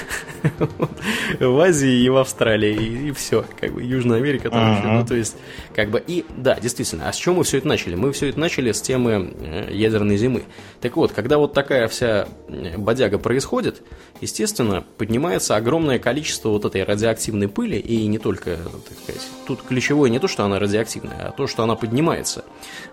в 1.40 1.60
Азии 1.60 2.04
и 2.04 2.08
в 2.08 2.16
Австралии, 2.16 2.74
и, 2.74 3.08
и 3.08 3.12
все, 3.12 3.44
как 3.60 3.74
бы 3.74 3.82
Южная 3.82 4.18
Америка 4.18 4.50
там 4.50 4.78
еще. 4.78 4.86
Ну, 4.86 5.06
то 5.06 5.14
есть, 5.14 5.36
как 5.74 5.90
бы, 5.90 6.02
и 6.06 6.24
да, 6.36 6.58
действительно, 6.58 7.08
а 7.08 7.12
с 7.12 7.16
чего 7.16 7.34
мы 7.36 7.44
все 7.44 7.58
это 7.58 7.68
начали? 7.68 7.96
Мы 7.96 8.12
все 8.12 8.28
это 8.28 8.40
начали 8.40 8.72
с 8.72 8.80
темы 8.80 9.34
э, 9.40 9.68
ядерной 9.72 10.16
зимы. 10.16 10.44
Так 10.80 10.96
вот, 10.96 11.12
когда 11.12 11.38
вот 11.38 11.52
такая 11.52 11.86
вся 11.88 12.28
э, 12.48 12.78
бодяга 12.78 13.18
происходит, 13.18 13.82
естественно, 14.20 14.84
поднимается 14.96 15.56
огромное 15.56 15.98
количество 15.98 16.48
вот 16.48 16.64
этой 16.64 16.82
радиоактивной 16.82 17.48
пыли, 17.48 17.78
и 17.78 18.06
не 18.06 18.18
только, 18.18 18.56
так 18.56 18.98
сказать, 19.02 19.22
тут 19.46 19.62
ключевое 19.62 20.08
не 20.08 20.18
то, 20.18 20.28
что 20.28 20.44
она 20.44 20.58
радиоактивная, 20.58 21.28
а 21.28 21.32
то, 21.32 21.46
что 21.46 21.62
она 21.62 21.74
поднимается. 21.74 22.44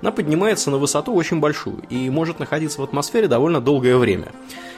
Она 0.02 0.12
поднимается 0.12 0.72
на 0.72 0.78
высоту 0.78 1.14
очень 1.14 1.40
большую 1.40 1.84
и 1.90 2.10
может 2.10 2.40
находиться 2.40 2.81
в 2.82 2.84
атмосфере 2.84 3.28
довольно 3.28 3.62
долгое 3.62 3.98
время. 3.98 4.28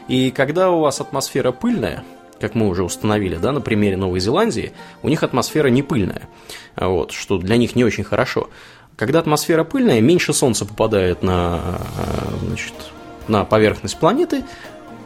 И 0.07 0.31
когда 0.31 0.69
у 0.69 0.81
вас 0.81 1.01
атмосфера 1.01 1.51
пыльная, 1.51 2.03
как 2.39 2.55
мы 2.55 2.67
уже 2.67 2.83
установили, 2.83 3.37
да, 3.37 3.51
на 3.51 3.61
примере 3.61 3.97
Новой 3.97 4.19
Зеландии, 4.19 4.73
у 5.01 5.09
них 5.09 5.23
атмосфера 5.23 5.67
не 5.69 5.81
пыльная, 5.81 6.27
вот, 6.75 7.11
что 7.11 7.37
для 7.37 7.57
них 7.57 7.75
не 7.75 7.83
очень 7.83 8.03
хорошо. 8.03 8.49
Когда 8.95 9.19
атмосфера 9.19 9.63
пыльная, 9.63 10.01
меньше 10.01 10.33
солнца 10.33 10.65
попадает 10.65 11.23
на, 11.23 11.79
э, 11.97 12.45
значит, 12.47 12.73
на 13.27 13.45
поверхность 13.45 13.97
планеты, 13.97 14.43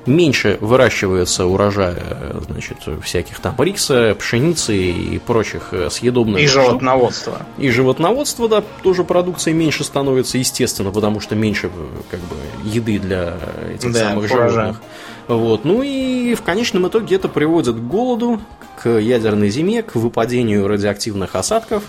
меньше 0.08 0.58
выращивается 0.62 1.46
урожая, 1.46 2.36
значит, 2.48 2.78
всяких 3.04 3.40
там 3.40 3.56
риса, 3.60 4.16
пшеницы 4.18 4.76
и 4.76 5.20
прочих 5.20 5.70
э, 5.74 5.90
съедобных. 5.90 6.42
И 6.42 6.48
животноводства. 6.48 7.46
И 7.58 7.70
животноводство, 7.70 8.50
да, 8.50 8.64
тоже 8.82 9.04
продукции 9.04 9.52
меньше 9.52 9.84
становится, 9.84 10.38
естественно, 10.38 10.92
потому 10.92 11.20
что 11.20 11.36
меньше 11.36 11.70
как 12.10 12.20
бы 12.22 12.36
еды 12.64 13.00
для 13.00 13.38
этих 13.74 13.92
да, 13.92 14.10
самых 14.10 14.28
животных. 14.28 14.82
Вот. 15.28 15.66
Ну 15.66 15.84
и 15.84 16.36
в 16.36 16.42
конечном 16.42 16.88
итоге 16.88 17.18
это 17.18 17.28
приводит 17.28 17.76
к 17.76 17.80
голоду, 17.80 18.40
к 18.82 18.90
ядерной 18.90 19.50
зиме, 19.50 19.84
к 19.84 19.96
выпадению 19.96 20.68
радиоактивных 20.68 21.36
осадков 21.36 21.84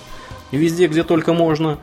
везде, 0.50 0.86
где 0.86 1.04
только 1.04 1.32
можно. 1.32 1.78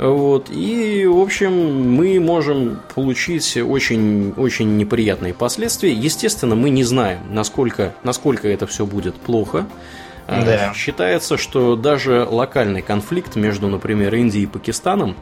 Вот. 0.00 0.48
И, 0.50 1.04
в 1.04 1.18
общем, 1.18 1.92
мы 1.94 2.18
можем 2.20 2.80
получить 2.94 3.58
очень, 3.58 4.32
очень 4.38 4.78
неприятные 4.78 5.34
последствия. 5.34 5.92
Естественно, 5.92 6.54
мы 6.54 6.70
не 6.70 6.84
знаем, 6.84 7.20
насколько, 7.30 7.92
насколько 8.02 8.48
это 8.48 8.66
все 8.66 8.86
будет 8.86 9.14
плохо. 9.16 9.66
А, 10.26 10.42
да. 10.42 10.72
Считается, 10.74 11.36
что 11.36 11.76
даже 11.76 12.24
локальный 12.24 12.80
конфликт 12.80 13.36
между, 13.36 13.68
например, 13.68 14.14
Индией 14.14 14.44
и 14.44 14.46
Пакистаном, 14.46 15.16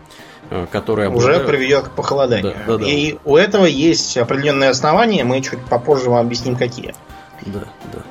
э, 0.51 0.67
который 0.71 1.09
обладает... 1.09 1.41
уже 1.41 1.49
приведет 1.49 1.89
к 1.89 1.91
похолоданию. 1.93 2.55
Да, 2.55 2.75
да, 2.75 2.79
да. 2.79 2.87
И 2.89 3.17
у 3.25 3.37
этого 3.37 3.65
есть 3.65 4.17
определенные 4.17 4.71
основания, 4.71 5.25
мы 5.25 5.41
чуть 5.41 5.59
попозже 5.59 6.09
вам 6.09 6.25
объясним, 6.27 6.55
какие. 6.55 6.95
Да, 7.47 7.65
да. 7.93 8.03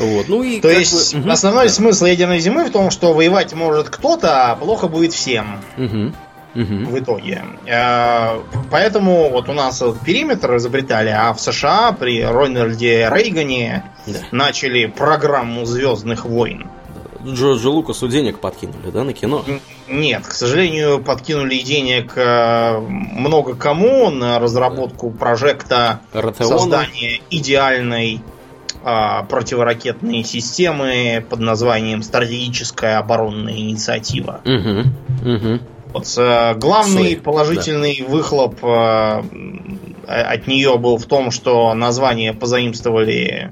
Вот. 0.00 0.28
Ну 0.28 0.42
и 0.42 0.60
То 0.60 0.70
есть 0.70 1.14
бы... 1.14 1.30
основной 1.30 1.66
угу. 1.66 1.72
смысл 1.72 2.06
ядерной 2.06 2.40
зимы 2.40 2.64
в 2.64 2.70
том, 2.70 2.90
что 2.90 3.12
воевать 3.12 3.52
может 3.52 3.90
кто-то, 3.90 4.50
а 4.50 4.56
плохо 4.56 4.88
будет 4.88 5.12
всем. 5.12 5.60
Угу. 5.76 6.12
Угу. 6.52 6.90
В 6.90 6.98
итоге. 6.98 7.44
Э, 7.66 8.40
поэтому 8.72 9.30
вот 9.30 9.48
у 9.48 9.52
нас 9.52 9.80
периметр 10.04 10.56
изобретали, 10.56 11.10
а 11.10 11.32
в 11.32 11.40
США 11.40 11.92
при 11.92 12.24
Рональде 12.24 13.08
Рейгане 13.08 13.84
да. 14.06 14.18
начали 14.32 14.86
программу 14.86 15.64
Звездных 15.64 16.24
войн. 16.24 16.68
Джорджа 17.24 17.68
Лукасу 17.68 18.08
денег 18.08 18.38
подкинули, 18.38 18.90
да, 18.90 19.04
на 19.04 19.12
кино? 19.12 19.44
Нет, 19.88 20.26
к 20.26 20.32
сожалению, 20.32 21.02
подкинули 21.02 21.58
денег 21.58 22.12
э, 22.16 22.78
много 22.78 23.54
кому 23.54 24.10
на 24.10 24.38
разработку 24.38 25.10
прожекта 25.10 26.00
Ротеона. 26.12 26.58
создания 26.58 27.20
идеальной 27.30 28.22
противоракетные 28.82 30.24
системы 30.24 31.24
под 31.28 31.40
названием 31.40 32.02
стратегическая 32.02 32.98
оборонная 32.98 33.58
инициатива. 33.58 34.40
Угу, 34.44 35.30
угу. 35.34 35.60
Вот, 35.92 36.14
э, 36.16 36.54
главный 36.54 37.14
Sorry. 37.14 37.20
положительный 37.20 37.96
да. 38.00 38.06
выхлоп 38.06 38.64
э, 38.64 39.22
от 40.06 40.46
нее 40.46 40.78
был 40.78 40.98
в 40.98 41.06
том, 41.06 41.30
что 41.30 41.74
название 41.74 42.32
позаимствовали 42.32 43.50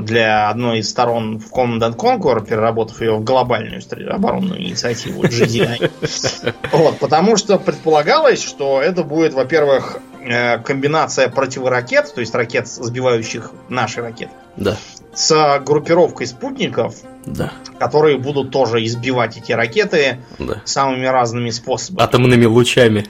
для 0.00 0.48
одной 0.48 0.78
из 0.78 0.90
сторон 0.90 1.38
в 1.38 1.52
Command 1.52 1.96
Conquer, 1.96 2.44
переработав 2.46 3.00
ее 3.00 3.16
в 3.16 3.24
глобальную 3.24 3.82
оборонную 4.10 4.62
инициативу 4.62 5.22
GDI. 5.24 5.90
Вот, 6.72 6.98
потому 6.98 7.36
что 7.36 7.58
предполагалось, 7.58 8.42
что 8.42 8.82
это 8.82 9.02
будет, 9.02 9.34
во-первых, 9.34 10.00
Э, 10.28 10.58
комбинация 10.58 11.28
противоракет, 11.28 12.12
то 12.12 12.20
есть 12.20 12.34
ракет, 12.34 12.66
сбивающих 12.66 13.52
наши 13.68 14.00
ракеты, 14.02 14.32
да. 14.56 14.76
с 15.14 15.60
группировкой 15.64 16.26
спутников, 16.26 16.96
да. 17.24 17.52
которые 17.78 18.18
будут 18.18 18.50
тоже 18.50 18.84
избивать 18.84 19.36
эти 19.36 19.52
ракеты 19.52 20.20
да. 20.38 20.62
самыми 20.64 21.06
разными 21.06 21.50
способами. 21.50 22.04
Атомными 22.04 22.44
лучами. 22.44 23.06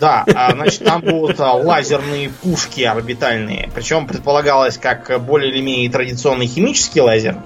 Да, 0.00 0.24
а, 0.34 0.52
значит, 0.52 0.84
там 0.84 1.02
будут 1.02 1.40
а, 1.40 1.52
лазерные 1.52 2.30
пушки 2.30 2.82
орбитальные. 2.82 3.70
Причем 3.74 4.06
предполагалось 4.06 4.78
как 4.78 5.20
более 5.22 5.50
или 5.50 5.60
менее 5.60 5.90
традиционный 5.90 6.46
химический 6.46 7.00
лазер, 7.00 7.36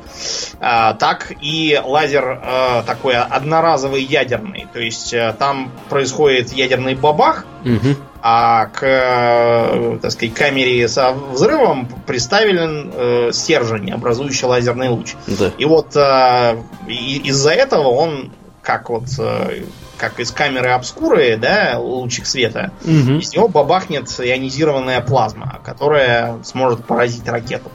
а, 0.61 0.95
так 0.95 1.33
и 1.41 1.81
лазер 1.83 2.41
такой 2.87 3.15
одноразовый 3.15 4.03
ядерный. 4.03 4.67
То 4.73 4.81
есть 4.81 5.15
там 5.39 5.73
происходит 5.89 6.53
ядерный 6.53 6.95
бабах, 6.95 7.47
угу 7.65 7.97
а 8.27 8.69
к, 8.69 8.83
э, 8.83 9.99
так 10.01 10.11
сказать, 10.11 10.33
камере 10.33 10.89
со 10.89 11.13
взрывом 11.13 11.87
приставлен 12.07 12.91
э, 12.91 13.31
стержень, 13.35 13.91
образующий 13.93 14.47
лазерный 14.47 14.89
луч. 14.89 15.15
Да. 15.27 15.51
И 15.59 15.67
вот 15.67 15.95
э, 15.95 16.57
из-за 16.89 17.51
этого 17.51 17.89
он, 17.89 18.33
как 18.63 18.89
вот 18.89 19.05
э, 19.19 19.65
как 19.99 20.21
из 20.21 20.31
камеры 20.31 20.71
обскуры, 20.71 21.37
да, 21.37 21.75
лучик 21.79 22.25
света, 22.25 22.73
угу. 22.81 23.19
из 23.19 23.35
него 23.35 23.49
бабахнет 23.49 24.09
ионизированная 24.19 25.03
плазма, 25.03 25.61
которая 25.63 26.43
сможет 26.45 26.83
поразить 26.87 27.29
ракету. 27.29 27.71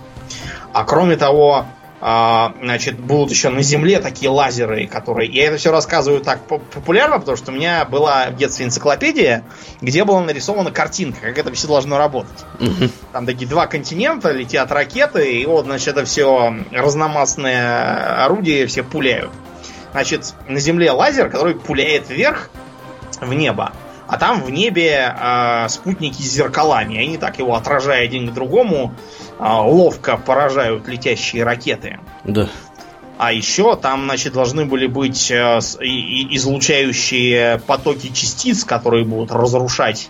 А 0.73 0.83
кроме 0.83 1.15
того, 1.15 1.67
значит, 1.99 2.97
будут 2.97 3.31
еще 3.31 3.49
на 3.49 3.61
Земле 3.61 3.99
такие 3.99 4.29
лазеры, 4.29 4.87
которые... 4.87 5.29
Я 5.29 5.47
это 5.47 5.57
все 5.57 5.71
рассказываю 5.71 6.21
так 6.21 6.41
популярно, 6.45 7.19
потому 7.19 7.35
что 7.35 7.51
у 7.51 7.55
меня 7.55 7.83
была 7.85 8.27
в 8.29 8.37
детстве 8.37 8.65
энциклопедия, 8.65 9.43
где 9.81 10.05
была 10.05 10.21
нарисована 10.21 10.71
картинка, 10.71 11.19
как 11.21 11.37
это 11.37 11.51
все 11.51 11.67
должно 11.67 11.97
работать. 11.97 12.45
Там 13.11 13.25
такие 13.25 13.47
два 13.47 13.67
континента, 13.67 14.31
летят 14.31 14.71
ракеты, 14.71 15.41
и 15.41 15.45
вот, 15.45 15.65
значит, 15.65 15.89
это 15.89 16.05
все 16.05 16.55
разномастные 16.71 17.69
орудия 17.69 18.65
все 18.65 18.83
пуляют. 18.83 19.31
Значит, 19.91 20.35
на 20.47 20.59
Земле 20.59 20.91
лазер, 20.91 21.29
который 21.29 21.55
пуляет 21.55 22.09
вверх 22.09 22.49
в 23.19 23.33
небо, 23.33 23.73
а 24.07 24.17
там 24.17 24.41
в 24.41 24.49
небе 24.49 25.13
э, 25.15 25.67
спутники 25.69 26.21
с 26.21 26.31
зеркалами. 26.31 26.97
Они 26.97 27.17
так 27.17 27.37
его 27.37 27.55
отражая 27.55 28.05
один 28.05 28.29
к 28.29 28.33
другому, 28.33 28.93
а, 28.93 29.28
ловко 29.39 30.17
поражают 30.17 30.87
летящие 30.87 31.43
ракеты. 31.43 31.99
Да. 32.25 32.49
А 33.19 33.33
еще 33.33 33.75
там, 33.75 34.05
значит, 34.05 34.31
должны 34.31 34.65
были 34.65 34.87
быть 34.87 35.29
э, 35.29 35.59
излучающие 35.59 37.59
потоки 37.67 38.07
частиц, 38.13 38.63
которые 38.63 39.03
будут 39.03 39.33
разрушать 39.33 40.09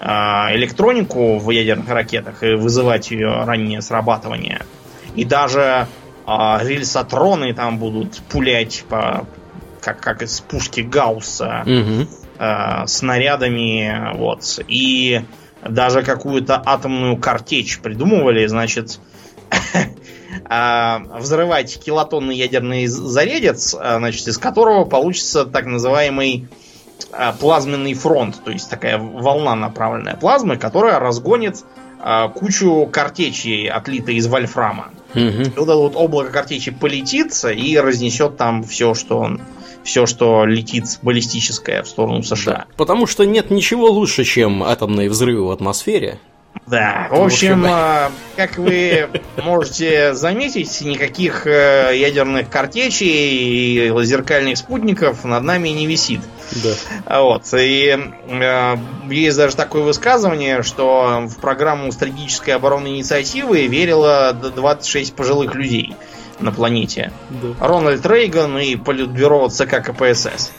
э, 0.00 0.06
электронику 0.06 1.38
в 1.38 1.50
ядерных 1.50 1.90
ракетах 1.90 2.42
и 2.42 2.54
вызывать 2.54 3.10
ее 3.10 3.44
раннее 3.44 3.82
срабатывание. 3.82 4.62
И 5.14 5.26
даже 5.26 5.86
э, 6.26 6.58
рельсотроны 6.62 7.52
там 7.52 7.76
будут 7.76 8.22
пулять 8.30 8.86
по, 8.88 9.26
как, 9.82 10.00
как 10.00 10.22
из 10.22 10.40
пушки 10.40 10.80
Гаусса 10.80 11.62
угу. 11.66 12.06
снарядами. 12.86 14.16
Вот. 14.16 14.60
И 14.66 15.20
даже 15.68 16.02
какую-то 16.02 16.62
атомную 16.64 17.16
картечь 17.16 17.80
придумывали, 17.80 18.46
значит, 18.46 18.98
а, 20.44 21.02
взрывать 21.18 21.78
килотонный 21.82 22.36
ядерный 22.36 22.86
зарядец, 22.86 23.74
а, 23.78 23.98
значит, 23.98 24.26
из 24.28 24.38
которого 24.38 24.84
получится 24.84 25.44
так 25.44 25.66
называемый 25.66 26.48
а, 27.12 27.32
плазменный 27.32 27.94
фронт, 27.94 28.42
то 28.44 28.50
есть 28.50 28.70
такая 28.70 28.98
волна 28.98 29.54
направленная 29.54 30.16
плазмы, 30.16 30.56
которая 30.56 30.98
разгонит 30.98 31.64
кучу 32.34 32.88
картечей, 32.90 33.68
отлитой 33.68 34.14
из 34.14 34.26
вольфрама. 34.26 34.88
Угу. 35.14 35.20
И 35.20 35.52
вот 35.54 35.64
это 35.64 35.76
вот 35.76 35.96
облако 35.96 36.30
картечи 36.30 36.70
полетит 36.70 37.34
и 37.44 37.78
разнесет 37.78 38.38
там 38.38 38.64
все, 38.64 38.94
что 38.94 39.18
он 39.18 39.42
все, 39.84 40.06
что 40.06 40.44
летит 40.44 40.84
баллистическое 41.02 41.82
в 41.82 41.88
сторону 41.88 42.22
США. 42.22 42.52
Да, 42.52 42.66
потому 42.76 43.06
что 43.06 43.24
нет 43.24 43.50
ничего 43.50 43.90
лучше, 43.90 44.24
чем 44.24 44.62
атомные 44.62 45.08
взрывы 45.08 45.46
в 45.46 45.50
атмосфере. 45.50 46.18
Да, 46.66 47.08
в 47.10 47.20
общем, 47.20 47.64
а, 47.66 48.12
как 48.36 48.56
вы 48.58 49.08
можете 49.36 50.14
заметить, 50.14 50.80
никаких 50.82 51.46
э, 51.46 51.92
ядерных 51.96 52.48
картечей 52.48 53.86
и 53.86 53.90
лазеркальных 53.90 54.56
спутников 54.56 55.24
над 55.24 55.42
нами 55.42 55.70
не 55.70 55.86
висит. 55.86 56.20
Да. 56.62 57.20
Вот. 57.22 57.42
И 57.54 57.98
э, 58.28 58.76
есть 59.08 59.36
даже 59.36 59.56
такое 59.56 59.82
высказывание, 59.82 60.62
что 60.62 61.24
в 61.26 61.40
программу 61.40 61.90
стратегической 61.90 62.54
оборонной 62.54 62.90
инициативы 62.90 63.66
верило 63.66 64.32
26 64.32 65.14
пожилых 65.14 65.54
людей 65.54 65.96
на 66.40 66.52
планете. 66.52 67.12
Да. 67.30 67.66
Рональд 67.66 68.04
Рейган 68.04 68.58
и 68.58 68.76
политбюро 68.76 69.48
ЦК 69.48 69.82
КПСС. 69.82 70.52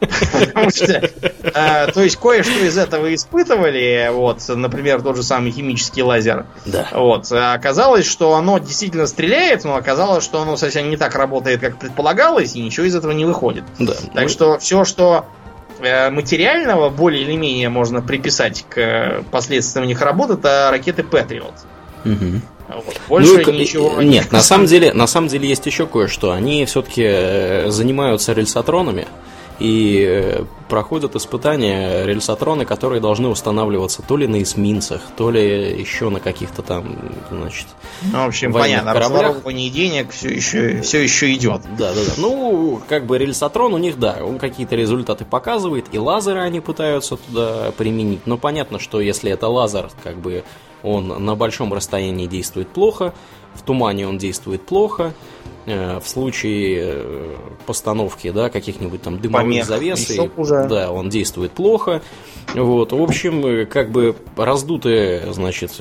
Потому 0.00 0.70
что, 0.70 0.92
э, 0.92 1.92
то 1.92 2.02
есть, 2.02 2.16
кое-что 2.16 2.64
из 2.64 2.76
этого 2.76 3.14
испытывали, 3.14 4.10
вот, 4.12 4.40
например, 4.48 5.02
тот 5.02 5.16
же 5.16 5.22
самый 5.22 5.50
химический 5.50 6.02
лазер. 6.02 6.46
Да. 6.66 6.88
Вот, 6.92 7.30
оказалось, 7.32 8.06
что 8.06 8.34
оно 8.34 8.58
действительно 8.58 9.06
стреляет, 9.06 9.64
но 9.64 9.76
оказалось, 9.76 10.24
что 10.24 10.42
оно 10.42 10.56
совсем 10.56 10.90
не 10.90 10.96
так 10.96 11.14
работает, 11.14 11.60
как 11.60 11.78
предполагалось, 11.78 12.54
и 12.54 12.62
ничего 12.62 12.86
из 12.86 12.94
этого 12.94 13.12
не 13.12 13.24
выходит. 13.24 13.64
Да. 13.78 13.94
Так 14.14 14.28
что 14.28 14.58
все, 14.58 14.84
что 14.84 15.26
э, 15.80 16.10
материального 16.10 16.90
более 16.90 17.22
или 17.22 17.36
менее 17.36 17.68
можно 17.68 18.02
приписать 18.02 18.64
к 18.68 19.22
последствиям 19.30 19.88
их 19.88 20.00
работы, 20.00 20.34
это 20.34 20.68
ракеты 20.70 21.02
Patriot. 21.02 21.54
Угу. 22.04 22.40
Вот. 22.74 23.00
Больше 23.08 23.42
ну, 23.46 23.52
ничего. 23.52 24.02
Нет, 24.02 24.32
на 24.32 24.40
самом 24.40 24.66
деле, 24.66 24.92
на 24.92 25.06
самом 25.06 25.28
деле 25.28 25.48
есть 25.48 25.66
еще 25.66 25.86
кое-что. 25.86 26.32
Они 26.32 26.64
все-таки 26.66 27.02
э, 27.04 27.70
занимаются 27.70 28.32
рельсотронами 28.32 29.06
и 29.58 30.04
э, 30.06 30.44
проходят 30.68 31.14
испытания 31.14 32.04
рельсотроны, 32.04 32.64
которые 32.64 33.00
должны 33.00 33.28
устанавливаться 33.28 34.02
то 34.02 34.16
ли 34.16 34.26
на 34.26 34.42
эсминцах, 34.42 35.02
то 35.16 35.30
ли 35.30 35.78
еще 35.78 36.08
на 36.10 36.20
каких-то 36.20 36.62
там, 36.62 36.98
значит, 37.30 37.66
ну, 38.02 38.24
в 38.24 38.28
общем, 38.28 38.52
понятно, 38.52 38.92
кораблях. 38.92 39.44
денег 39.70 40.10
все 40.10 40.30
еще, 40.30 40.80
все 40.82 41.02
еще 41.02 41.32
идет. 41.34 41.62
Да, 41.78 41.92
да, 41.92 42.00
да. 42.04 42.12
Ну, 42.16 42.80
как 42.88 43.06
бы 43.06 43.18
рельсотрон 43.18 43.74
у 43.74 43.78
них, 43.78 43.98
да, 43.98 44.18
он 44.22 44.38
какие-то 44.38 44.74
результаты 44.74 45.24
показывает, 45.24 45.86
и 45.92 45.98
лазеры 45.98 46.40
они 46.40 46.60
пытаются 46.60 47.16
туда 47.16 47.72
применить. 47.76 48.26
Но 48.26 48.36
понятно, 48.36 48.78
что 48.78 49.00
если 49.00 49.30
это 49.30 49.48
лазер, 49.48 49.90
как 50.02 50.18
бы 50.18 50.44
он 50.82 51.24
на 51.24 51.34
большом 51.34 51.72
расстоянии 51.72 52.26
действует 52.26 52.68
плохо, 52.68 53.14
в 53.54 53.62
тумане 53.62 54.08
он 54.08 54.18
действует 54.18 54.66
плохо, 54.66 55.14
в 55.66 56.06
случае 56.06 56.80
э, 56.82 57.36
постановки 57.66 58.30
да, 58.30 58.50
каких-нибудь 58.50 59.02
там 59.02 59.18
дымовых 59.18 59.44
Помех. 59.46 59.66
завес, 59.66 60.10
и, 60.10 60.30
да, 60.68 60.92
он 60.92 61.08
действует 61.08 61.52
плохо. 61.52 62.02
Вот, 62.54 62.92
в 62.92 63.02
общем, 63.02 63.44
э, 63.46 63.64
как 63.66 63.90
бы 63.90 64.14
раздутая, 64.36 65.32
значит, 65.32 65.72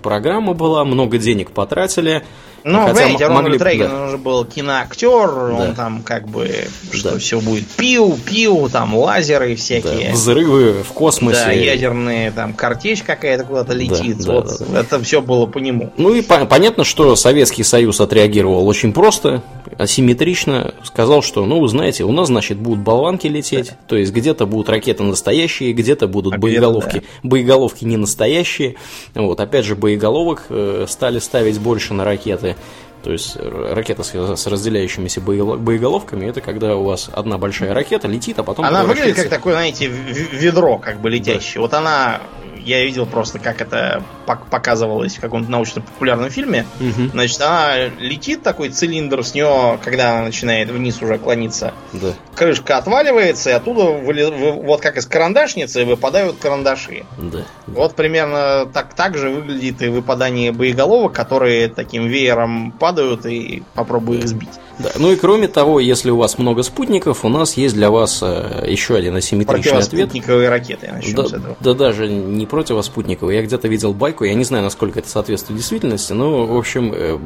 программа 0.00 0.54
была, 0.54 0.84
много 0.84 1.18
денег 1.18 1.52
потратили. 1.52 2.22
Ну, 2.64 2.80
Хотя 2.80 2.94
знаете, 2.94 3.26
Рональд 3.26 3.42
могли... 3.42 3.58
Рейган, 3.58 3.90
да. 3.90 4.02
он 4.02 4.10
же 4.10 4.18
был 4.18 4.44
киноактер, 4.44 5.28
да. 5.28 5.54
он 5.54 5.74
там 5.74 6.02
как 6.02 6.28
бы, 6.28 6.50
что 6.92 7.12
да. 7.12 7.18
все 7.18 7.40
будет 7.40 7.66
пиу, 7.66 8.16
пиу, 8.16 8.68
там 8.68 8.94
лазеры 8.94 9.54
всякие. 9.56 10.08
Да, 10.08 10.12
взрывы 10.12 10.82
в 10.82 10.92
космосе. 10.92 11.44
Да, 11.46 11.52
ядерные, 11.52 12.30
там 12.30 12.52
картечь 12.52 13.02
какая-то 13.02 13.44
куда-то 13.44 13.72
летит. 13.72 14.18
Да, 14.18 14.32
вот, 14.32 14.46
да, 14.46 14.64
да. 14.66 14.80
Это 14.80 15.02
все 15.02 15.22
было 15.22 15.46
по 15.46 15.58
нему. 15.58 15.92
Ну 15.96 16.14
и 16.14 16.22
по- 16.22 16.44
понятно, 16.44 16.84
что 16.84 17.16
Советский 17.16 17.62
Союз 17.62 18.00
отреагировал 18.00 18.66
очень 18.66 18.92
просто, 18.92 19.42
асимметрично. 19.78 20.74
Сказал, 20.84 21.22
что, 21.22 21.46
ну, 21.46 21.60
вы 21.60 21.68
знаете, 21.68 22.04
у 22.04 22.12
нас, 22.12 22.26
значит, 22.26 22.58
будут 22.58 22.80
болванки 22.80 23.26
лететь, 23.26 23.70
да. 23.70 23.76
то 23.86 23.96
есть 23.96 24.12
где-то 24.12 24.44
будут 24.44 24.68
ракеты 24.68 25.02
настоящие, 25.02 25.72
где-то 25.72 26.08
будут 26.08 26.34
а 26.34 26.38
боеголовки, 26.38 26.98
да. 26.98 27.28
боеголовки 27.28 27.84
не 27.84 27.96
настоящие. 27.96 28.76
Вот, 29.14 29.40
опять 29.40 29.64
же, 29.64 29.76
боеголовок 29.90 30.46
э, 30.48 30.86
стали 30.88 31.18
ставить 31.18 31.58
больше 31.60 31.94
на 31.94 32.04
ракеты 32.04 32.20
ракеты. 32.40 32.56
То 33.02 33.12
есть 33.12 33.36
ракета 33.36 34.02
с, 34.02 34.46
разделяющимися 34.46 35.22
боеголовками, 35.22 36.26
это 36.26 36.42
когда 36.42 36.76
у 36.76 36.84
вас 36.84 37.08
одна 37.10 37.38
большая 37.38 37.72
ракета 37.72 38.08
летит, 38.08 38.38
а 38.38 38.42
потом... 38.42 38.66
Она 38.66 38.84
выглядит 38.84 39.16
как 39.16 39.30
такое, 39.30 39.54
знаете, 39.54 39.86
ведро 39.86 40.76
как 40.76 41.00
бы 41.00 41.08
летящее. 41.08 41.54
Да. 41.54 41.60
Вот 41.62 41.74
она 41.74 42.20
я 42.58 42.84
видел 42.84 43.06
просто, 43.06 43.38
как 43.38 43.62
это 43.62 44.02
показывалось 44.36 45.16
в 45.16 45.20
каком-то 45.20 45.50
научно-популярном 45.50 46.30
фильме. 46.30 46.66
Угу. 46.80 47.10
Значит, 47.12 47.40
она 47.40 47.76
летит, 47.98 48.42
такой 48.42 48.70
цилиндр 48.70 49.24
с 49.24 49.34
нее, 49.34 49.78
когда 49.82 50.18
она 50.18 50.22
начинает 50.26 50.70
вниз 50.70 51.00
уже 51.02 51.18
клониться. 51.18 51.74
Да. 51.92 52.14
Крышка 52.34 52.78
отваливается, 52.78 53.50
и 53.50 53.52
оттуда, 53.52 53.84
выли... 53.84 54.24
вот 54.62 54.80
как 54.80 54.96
из 54.96 55.06
карандашницы, 55.06 55.84
выпадают 55.84 56.36
карандаши. 56.36 57.04
Да. 57.18 57.40
Вот 57.66 57.94
примерно 57.94 58.66
так, 58.72 58.94
так 58.94 59.16
же 59.16 59.30
выглядит 59.30 59.82
и 59.82 59.88
выпадание 59.88 60.52
боеголовок, 60.52 61.12
которые 61.12 61.68
таким 61.68 62.06
веером 62.06 62.72
падают, 62.72 63.26
и 63.26 63.62
попробую 63.74 64.20
их 64.20 64.28
сбить. 64.28 64.50
Да. 64.78 64.90
Ну 64.96 65.12
и 65.12 65.16
кроме 65.16 65.46
того, 65.46 65.78
если 65.78 66.10
у 66.10 66.16
вас 66.16 66.38
много 66.38 66.62
спутников, 66.62 67.24
у 67.24 67.28
нас 67.28 67.54
есть 67.54 67.74
для 67.74 67.90
вас 67.90 68.20
э, 68.22 68.64
еще 68.66 68.96
один 68.96 69.14
асимметричный 69.14 69.78
ответ. 69.78 70.08
Спутниковые 70.08 70.48
ракеты, 70.48 70.90
начнем 70.90 71.16
да, 71.16 71.24
с 71.26 71.32
этого. 71.34 71.56
Да 71.60 71.74
даже 71.74 72.08
не 72.08 72.46
противоспутниковые. 72.46 73.40
Я 73.40 73.46
где-то 73.46 73.68
видел 73.68 73.92
байку, 74.20 74.24
я 74.24 74.34
не 74.34 74.44
знаю, 74.44 74.64
насколько 74.64 74.98
это 74.98 75.08
соответствует 75.08 75.58
действительности, 75.58 76.12
но, 76.12 76.46
в 76.46 76.56
общем, 76.56 76.92
э, 76.94 77.18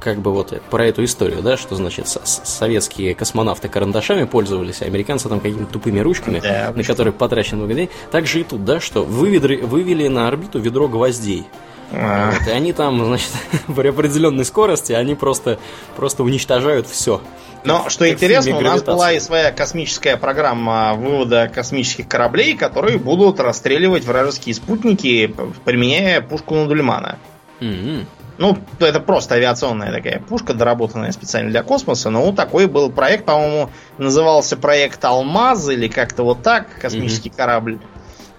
как 0.00 0.18
бы 0.18 0.32
вот 0.32 0.60
про 0.70 0.86
эту 0.86 1.04
историю, 1.04 1.42
да, 1.42 1.56
что 1.56 1.76
значит 1.76 2.08
советские 2.08 3.14
космонавты 3.14 3.68
карандашами 3.68 4.24
пользовались, 4.24 4.82
а 4.82 4.86
американцы 4.86 5.28
там 5.28 5.40
какими-то 5.40 5.72
тупыми 5.72 6.00
ручками, 6.00 6.40
да, 6.40 6.72
на 6.74 6.82
которые 6.82 7.12
потрачено 7.12 7.58
много 7.58 7.74
денег. 7.74 7.90
Так 8.10 8.26
же 8.26 8.40
и 8.40 8.44
тут, 8.44 8.64
да, 8.64 8.80
что 8.80 9.04
выведри, 9.04 9.56
вывели 9.56 10.08
на 10.08 10.28
орбиту 10.28 10.58
ведро 10.58 10.88
гвоздей. 10.88 11.46
А. 11.92 12.30
Вот, 12.30 12.46
и 12.46 12.50
они 12.50 12.72
там, 12.72 13.04
значит, 13.04 13.30
при 13.76 13.88
определенной 13.88 14.44
скорости, 14.44 14.92
они 14.92 15.14
просто, 15.14 15.58
просто 15.96 16.22
уничтожают 16.22 16.86
все. 16.86 17.20
Но 17.64 17.88
что 17.90 18.08
интересно, 18.08 18.56
у 18.56 18.60
нас 18.60 18.82
была 18.82 19.12
и 19.12 19.20
своя 19.20 19.52
космическая 19.52 20.16
программа 20.16 20.94
вывода 20.94 21.50
космических 21.52 22.08
кораблей, 22.08 22.56
которые 22.56 22.98
будут 22.98 23.38
расстреливать 23.40 24.04
вражеские 24.04 24.54
спутники, 24.54 25.34
применяя 25.64 26.20
пушку 26.22 26.54
Надульмана. 26.54 27.18
Mm-hmm. 27.60 28.06
Ну, 28.38 28.56
это 28.78 29.00
просто 29.00 29.34
авиационная 29.34 29.92
такая 29.92 30.18
пушка, 30.18 30.54
доработанная 30.54 31.12
специально 31.12 31.50
для 31.50 31.62
космоса. 31.62 32.08
Но 32.08 32.22
вот 32.22 32.36
такой 32.36 32.66
был 32.68 32.90
проект, 32.90 33.26
по-моему, 33.26 33.68
назывался 33.98 34.56
проект 34.56 35.04
Алмаз 35.04 35.68
или 35.68 35.88
как-то 35.88 36.22
вот 36.22 36.42
так, 36.42 36.66
космический 36.80 37.28
mm-hmm. 37.28 37.36
корабль. 37.36 37.78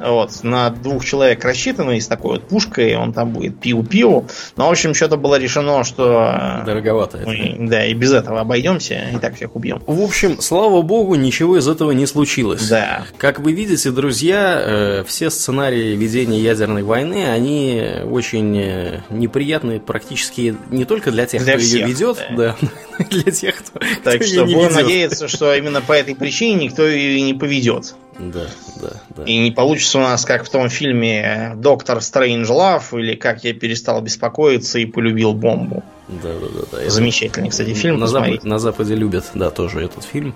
Вот, 0.01 0.43
на 0.43 0.69
двух 0.69 1.05
человек 1.05 1.43
рассчитанный 1.45 2.01
с 2.01 2.07
такой 2.07 2.31
вот 2.31 2.47
пушкой, 2.47 2.95
он 2.95 3.13
там 3.13 3.31
будет 3.31 3.59
пиу-пиу. 3.59 4.27
Но, 4.57 4.67
в 4.67 4.71
общем, 4.71 4.93
что-то 4.93 5.17
было 5.17 5.35
решено, 5.35 5.83
что... 5.83 6.63
Дороговато 6.65 7.19
мы, 7.25 7.35
это. 7.35 7.55
Да, 7.59 7.85
и 7.85 7.93
без 7.93 8.13
этого 8.13 8.39
обойдемся, 8.39 9.09
и 9.13 9.17
так 9.17 9.35
всех 9.35 9.55
убьем. 9.55 9.81
В 9.85 10.01
общем, 10.01 10.41
слава 10.41 10.81
богу, 10.81 11.15
ничего 11.15 11.57
из 11.57 11.67
этого 11.67 11.91
не 11.91 12.05
случилось. 12.05 12.67
Да. 12.67 13.03
Как 13.17 13.39
вы 13.39 13.53
видите, 13.53 13.91
друзья, 13.91 14.61
э, 14.63 15.03
все 15.05 15.29
сценарии 15.29 15.95
ведения 15.95 16.39
ядерной 16.39 16.83
войны, 16.83 17.29
они 17.29 17.83
очень 18.09 18.57
э, 18.57 19.01
неприятные 19.09 19.79
практически 19.79 20.55
не 20.69 20.85
только 20.85 21.11
для 21.11 21.25
тех, 21.25 21.43
для 21.43 21.53
кто 21.53 21.61
всех, 21.61 21.79
ее 21.81 21.87
ведет, 21.87 22.17
да. 22.31 22.55
да, 22.61 22.67
и 22.99 23.03
для 23.09 23.31
тех, 23.31 23.55
кто, 23.57 23.79
так 24.03 24.15
кто 24.15 24.25
что 24.25 24.35
ее 24.41 24.45
не 24.45 24.55
ведет. 24.55 24.75
надеяться, 24.75 25.27
что 25.27 25.53
именно 25.53 25.81
по 25.81 25.93
этой 25.93 26.15
причине 26.15 26.65
никто 26.65 26.87
ее 26.87 27.21
не 27.21 27.33
поведет. 27.33 27.95
Да, 28.19 28.45
да, 28.81 28.89
да. 29.15 29.23
И 29.23 29.37
не 29.37 29.51
получится 29.51 29.97
у 29.97 30.01
нас, 30.01 30.25
как 30.25 30.45
в 30.45 30.49
том 30.49 30.69
фильме 30.69 31.53
Доктор 31.55 32.01
Стрэндж 32.01 32.51
Лав, 32.51 32.93
или 32.93 33.15
как 33.15 33.43
я 33.43 33.53
перестал 33.53 34.01
беспокоиться 34.01 34.79
и 34.79 34.85
полюбил 34.85 35.33
бомбу. 35.33 35.83
Да, 36.07 36.33
да, 36.33 36.47
да. 36.53 36.77
да. 36.83 36.89
Замечательный, 36.89 37.49
кстати, 37.49 37.73
фильм. 37.73 37.99
На, 37.99 38.07
Запад, 38.07 38.43
на 38.43 38.59
Западе 38.59 38.95
любят, 38.95 39.31
да, 39.33 39.49
тоже 39.49 39.83
этот 39.83 40.03
фильм. 40.03 40.35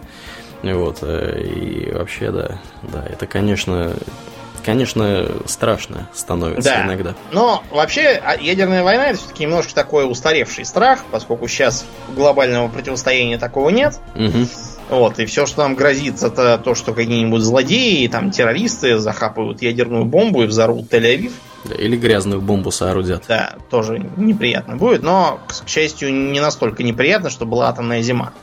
Вот, 0.63 0.99
э, 1.01 1.43
и 1.43 1.91
вообще, 1.91 2.31
да, 2.31 2.59
да, 2.81 3.05
это, 3.07 3.27
конечно, 3.27 3.95
конечно, 4.65 5.27
страшно 5.45 6.09
становится 6.13 6.71
да. 6.71 6.85
иногда. 6.85 7.13
Но 7.31 7.63
вообще 7.71 8.19
а, 8.23 8.35
ядерная 8.35 8.83
война 8.83 9.09
это 9.09 9.19
все-таки 9.19 9.43
немножко 9.43 9.75
такой 9.75 10.09
устаревший 10.09 10.65
страх, 10.65 11.03
поскольку 11.11 11.47
сейчас 11.47 11.85
глобального 12.15 12.67
противостояния 12.67 13.37
такого 13.37 13.69
нет. 13.69 13.99
Угу. 14.15 14.47
Вот, 14.89 15.19
и 15.19 15.25
все, 15.25 15.45
что 15.45 15.63
нам 15.63 15.75
грозит, 15.75 16.21
это 16.21 16.59
то, 16.63 16.75
что 16.75 16.93
какие-нибудь 16.93 17.41
злодеи, 17.41 18.07
там, 18.07 18.29
террористы 18.31 18.99
захапают 18.99 19.61
ядерную 19.61 20.05
бомбу 20.05 20.43
и 20.43 20.45
взорвут 20.45 20.93
Тель-Авив. 20.93 21.31
Да, 21.63 21.73
или 21.73 21.97
грязную 21.97 22.41
бомбу 22.41 22.69
соорудят. 22.71 23.23
Да, 23.27 23.55
тоже 23.71 23.99
неприятно 24.17 24.75
будет, 24.75 25.01
но, 25.01 25.39
к 25.47 25.67
счастью, 25.67 26.13
не 26.13 26.39
настолько 26.39 26.83
неприятно, 26.83 27.31
что 27.31 27.45
была 27.45 27.69
атомная 27.69 28.03
зима. 28.03 28.33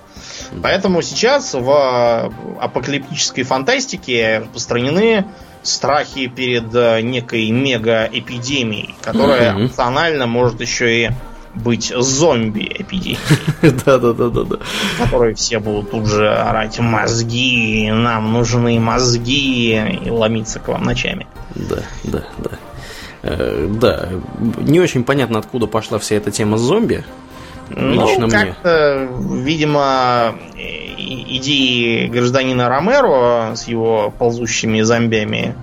Поэтому 0.62 1.03
сейчас 1.03 1.55
в 1.55 2.32
апокалиптической 2.61 3.45
фантастике 3.45 4.40
распространены 4.40 5.26
страхи 5.62 6.26
перед 6.26 6.74
э, 6.74 7.01
некой 7.03 7.51
мега-эпидемией, 7.51 8.97
которая 9.01 9.55
mm-hmm. 9.55 9.64
опционально 9.66 10.26
может 10.26 10.61
еще 10.61 11.07
и 11.07 11.11
быть 11.55 11.93
зомби-эпидемией. 11.95 13.19
Да-да-да-да-да. 13.63 14.57
Которые 14.99 15.35
все 15.35 15.59
будут 15.59 15.91
тут 15.91 16.07
же 16.07 16.29
орать 16.33 16.79
мозги, 16.79 17.91
нам 17.93 18.33
нужны 18.33 18.79
мозги, 18.81 19.77
и 20.05 20.11
ломиться 20.11 20.61
к 20.61 20.69
вам 20.69 20.85
ночами. 20.85 21.27
Да, 21.55 21.83
да, 22.05 22.25
да. 22.39 22.51
Э, 23.23 23.69
да, 23.71 24.09
не 24.59 24.81
очень 24.81 25.05
понятно, 25.05 25.39
откуда 25.39 25.67
пошла 25.67 25.99
вся 25.99 26.17
эта 26.17 26.31
тема 26.31 26.59
зомби. 26.59 27.05
Ну, 27.71 28.07
Лично 28.07 28.29
как-то, 28.29 29.09
мне. 29.11 29.43
видимо, 29.43 30.35
идеи 30.99 32.07
гражданина 32.09 32.69
Ромеро 32.69 33.55
с 33.55 33.67
его 33.69 34.13
ползущими 34.19 34.81
зомбями 34.83 35.55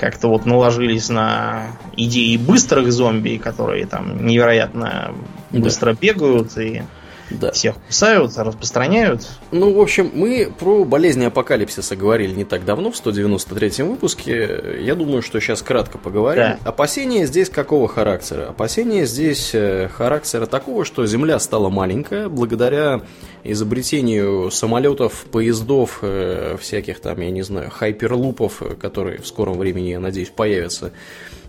как-то 0.00 0.28
вот 0.28 0.46
наложились 0.46 1.10
на 1.10 1.76
идеи 1.94 2.38
быстрых 2.38 2.90
зомби, 2.90 3.36
которые 3.36 3.84
там 3.84 4.24
невероятно 4.26 5.14
быстро 5.50 5.92
да. 5.92 5.98
бегают 6.00 6.56
и 6.56 6.84
да. 7.30 7.52
всех 7.52 7.76
кусают, 7.86 8.32
распространяют. 8.36 9.26
Ну, 9.50 9.72
в 9.72 9.80
общем, 9.80 10.10
мы 10.12 10.52
про 10.58 10.84
болезни 10.84 11.24
апокалипсиса 11.24 11.96
говорили 11.96 12.34
не 12.34 12.44
так 12.44 12.64
давно, 12.64 12.90
в 12.90 12.96
193 12.96 13.84
выпуске. 13.84 14.78
Я 14.80 14.94
думаю, 14.94 15.22
что 15.22 15.40
сейчас 15.40 15.62
кратко 15.62 15.98
поговорим. 15.98 16.42
Да. 16.42 16.58
Опасения 16.64 17.26
здесь 17.26 17.48
какого 17.48 17.88
характера? 17.88 18.48
Опасения 18.48 19.06
здесь 19.06 19.50
э, 19.54 19.88
характера 19.88 20.46
такого, 20.46 20.84
что 20.84 21.06
Земля 21.06 21.38
стала 21.38 21.70
маленькая 21.70 22.28
благодаря 22.28 23.02
изобретению 23.44 24.50
самолетов, 24.50 25.24
поездов, 25.30 26.00
э, 26.02 26.56
всяких 26.60 27.00
там, 27.00 27.20
я 27.20 27.30
не 27.30 27.42
знаю, 27.42 27.70
хайперлупов, 27.70 28.62
которые 28.80 29.18
в 29.18 29.26
скором 29.26 29.58
времени, 29.58 29.88
я 29.88 30.00
надеюсь, 30.00 30.30
появятся 30.30 30.92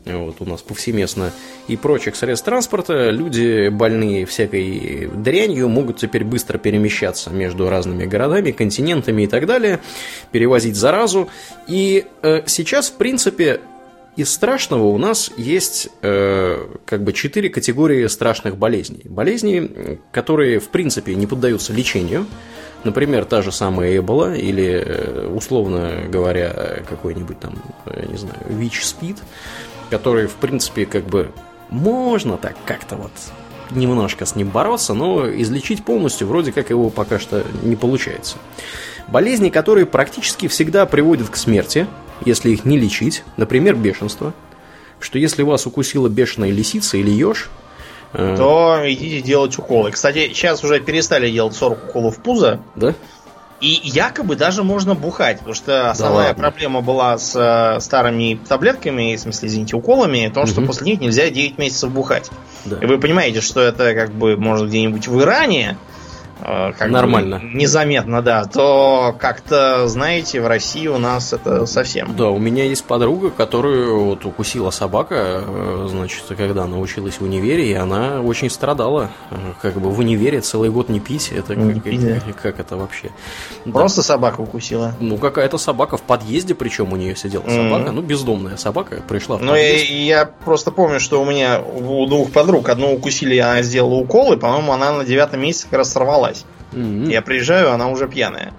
вот 0.05 0.37
у 0.39 0.45
нас 0.45 0.61
повсеместно, 0.61 1.31
и 1.67 1.77
прочих 1.77 2.15
средств 2.15 2.45
транспорта, 2.45 3.09
люди 3.09 3.69
больные 3.69 4.25
всякой 4.25 5.09
дрянью 5.13 5.69
могут 5.69 5.97
теперь 5.97 6.23
быстро 6.23 6.57
перемещаться 6.57 7.29
между 7.29 7.69
разными 7.69 8.05
городами, 8.05 8.51
континентами 8.51 9.23
и 9.23 9.27
так 9.27 9.45
далее, 9.45 9.79
перевозить 10.31 10.75
заразу. 10.75 11.29
И 11.67 12.05
э, 12.23 12.41
сейчас, 12.47 12.89
в 12.89 12.93
принципе, 12.93 13.61
из 14.15 14.31
страшного 14.31 14.85
у 14.85 14.97
нас 14.97 15.31
есть 15.37 15.89
э, 16.01 16.67
как 16.85 17.03
бы 17.03 17.13
четыре 17.13 17.49
категории 17.49 18.07
страшных 18.07 18.57
болезней. 18.57 19.03
Болезни, 19.05 19.99
которые, 20.11 20.59
в 20.59 20.69
принципе, 20.69 21.15
не 21.15 21.27
поддаются 21.27 21.73
лечению, 21.73 22.25
Например, 22.83 23.25
та 23.25 23.43
же 23.43 23.51
самая 23.51 23.95
Эбола 23.97 24.33
или, 24.33 24.83
э, 24.83 25.27
условно 25.27 26.03
говоря, 26.09 26.81
какой-нибудь 26.89 27.39
там, 27.39 27.61
я 27.85 28.05
не 28.05 28.17
знаю, 28.17 28.39
ВИЧ-СПИД 28.49 29.17
который, 29.91 30.25
в 30.27 30.35
принципе, 30.35 30.85
как 30.85 31.03
бы 31.03 31.31
можно 31.69 32.37
так 32.37 32.55
как-то 32.65 32.95
вот 32.95 33.11
немножко 33.69 34.25
с 34.25 34.35
ним 34.35 34.49
бороться, 34.49 34.93
но 34.93 35.29
излечить 35.29 35.85
полностью 35.85 36.27
вроде 36.27 36.51
как 36.51 36.69
его 36.69 36.89
пока 36.89 37.19
что 37.19 37.45
не 37.61 37.75
получается. 37.75 38.37
Болезни, 39.07 39.49
которые 39.49 39.85
практически 39.85 40.47
всегда 40.47 40.85
приводят 40.85 41.29
к 41.29 41.35
смерти, 41.35 41.87
если 42.25 42.51
их 42.51 42.65
не 42.65 42.77
лечить, 42.77 43.23
например, 43.37 43.75
бешенство, 43.75 44.33
что 44.99 45.19
если 45.19 45.43
вас 45.43 45.65
укусила 45.65 46.07
бешеная 46.07 46.51
лисица 46.51 46.97
или 46.97 47.11
еж, 47.11 47.49
э, 48.13 48.35
то 48.37 48.81
идите 48.85 49.21
делать 49.21 49.57
уколы. 49.57 49.91
Кстати, 49.91 50.29
сейчас 50.33 50.63
уже 50.63 50.79
перестали 50.79 51.29
делать 51.29 51.55
40 51.55 51.89
уколов 51.89 52.17
в 52.17 52.21
пузо. 52.21 52.61
Да? 52.75 52.93
И 53.61 53.79
якобы 53.83 54.35
даже 54.35 54.63
можно 54.63 54.95
бухать, 54.95 55.37
потому 55.37 55.53
что 55.53 55.91
основная 55.91 56.29
да 56.29 56.33
проблема 56.33 56.81
была 56.81 57.19
с 57.19 57.35
э, 57.35 57.79
старыми 57.79 58.39
таблетками, 58.49 59.15
в 59.15 59.19
смысле, 59.19 59.49
извините, 59.49 59.75
уколами, 59.75 60.31
то, 60.33 60.47
что 60.47 60.61
угу. 60.61 60.67
после 60.67 60.91
них 60.91 60.99
нельзя 60.99 61.29
9 61.29 61.59
месяцев 61.59 61.91
бухать. 61.91 62.31
Да. 62.65 62.77
И 62.77 62.87
вы 62.87 62.97
понимаете, 62.97 63.41
что 63.41 63.61
это 63.61 63.93
как 63.93 64.11
бы 64.13 64.35
может 64.35 64.69
где-нибудь 64.69 65.07
в 65.07 65.21
Иране, 65.21 65.77
как 66.41 66.89
Нормально. 66.89 67.39
Бы 67.39 67.45
незаметно, 67.53 68.21
да, 68.21 68.45
то 68.45 69.15
как-то, 69.19 69.87
знаете, 69.87 70.41
в 70.41 70.47
России 70.47 70.87
у 70.87 70.97
нас 70.97 71.33
это 71.33 71.65
совсем. 71.65 72.15
Да, 72.15 72.29
у 72.29 72.39
меня 72.39 72.63
есть 72.63 72.83
подруга, 72.85 73.29
которую 73.29 74.05
вот 74.05 74.25
укусила 74.25 74.71
собака, 74.71 75.43
э, 75.45 75.87
значит, 75.89 76.23
когда 76.37 76.63
она 76.63 76.77
училась 76.77 77.19
в 77.19 77.23
универе, 77.23 77.71
и 77.71 77.73
она 77.73 78.21
очень 78.21 78.49
страдала. 78.49 79.09
Э, 79.29 79.35
как 79.61 79.75
бы 79.79 79.89
в 79.89 79.99
универе 79.99 80.41
целый 80.41 80.69
год 80.69 80.89
не 80.89 80.99
пить, 80.99 81.31
это 81.31 81.55
не 81.55 81.75
как, 81.75 81.83
пить, 81.83 82.05
да. 82.05 82.19
как 82.41 82.59
это 82.59 82.77
вообще? 82.77 83.11
Просто 83.71 84.01
да. 84.01 84.07
собака 84.07 84.41
укусила? 84.41 84.93
Ну, 84.99 85.17
какая-то 85.17 85.57
собака 85.57 85.97
в 85.97 86.01
подъезде, 86.01 86.55
причем 86.55 86.93
у 86.93 86.95
нее 86.95 87.15
сидела 87.15 87.43
mm-hmm. 87.43 87.71
собака, 87.71 87.91
ну, 87.91 88.01
бездомная 88.01 88.57
собака 88.57 89.01
пришла 89.07 89.37
в 89.37 89.43
Ну, 89.43 89.55
я, 89.55 89.77
я 89.77 90.25
просто 90.25 90.71
помню, 90.71 90.99
что 90.99 91.21
у 91.21 91.25
меня 91.25 91.61
у 91.61 92.05
двух 92.07 92.31
подруг 92.31 92.69
одну 92.69 92.93
укусили, 92.93 93.37
она 93.37 93.61
сделала 93.61 93.95
укол, 93.95 94.33
и, 94.33 94.37
по-моему, 94.37 94.71
она 94.71 94.91
на 94.91 95.05
девятом 95.05 95.41
месяце 95.41 95.67
как 95.69 95.79
раз 95.79 95.91
сорвалась. 95.91 96.30
Mm-hmm. 96.71 97.11
Я 97.11 97.21
приезжаю, 97.21 97.71
она 97.71 97.89
уже 97.89 98.07
пьяная. 98.07 98.53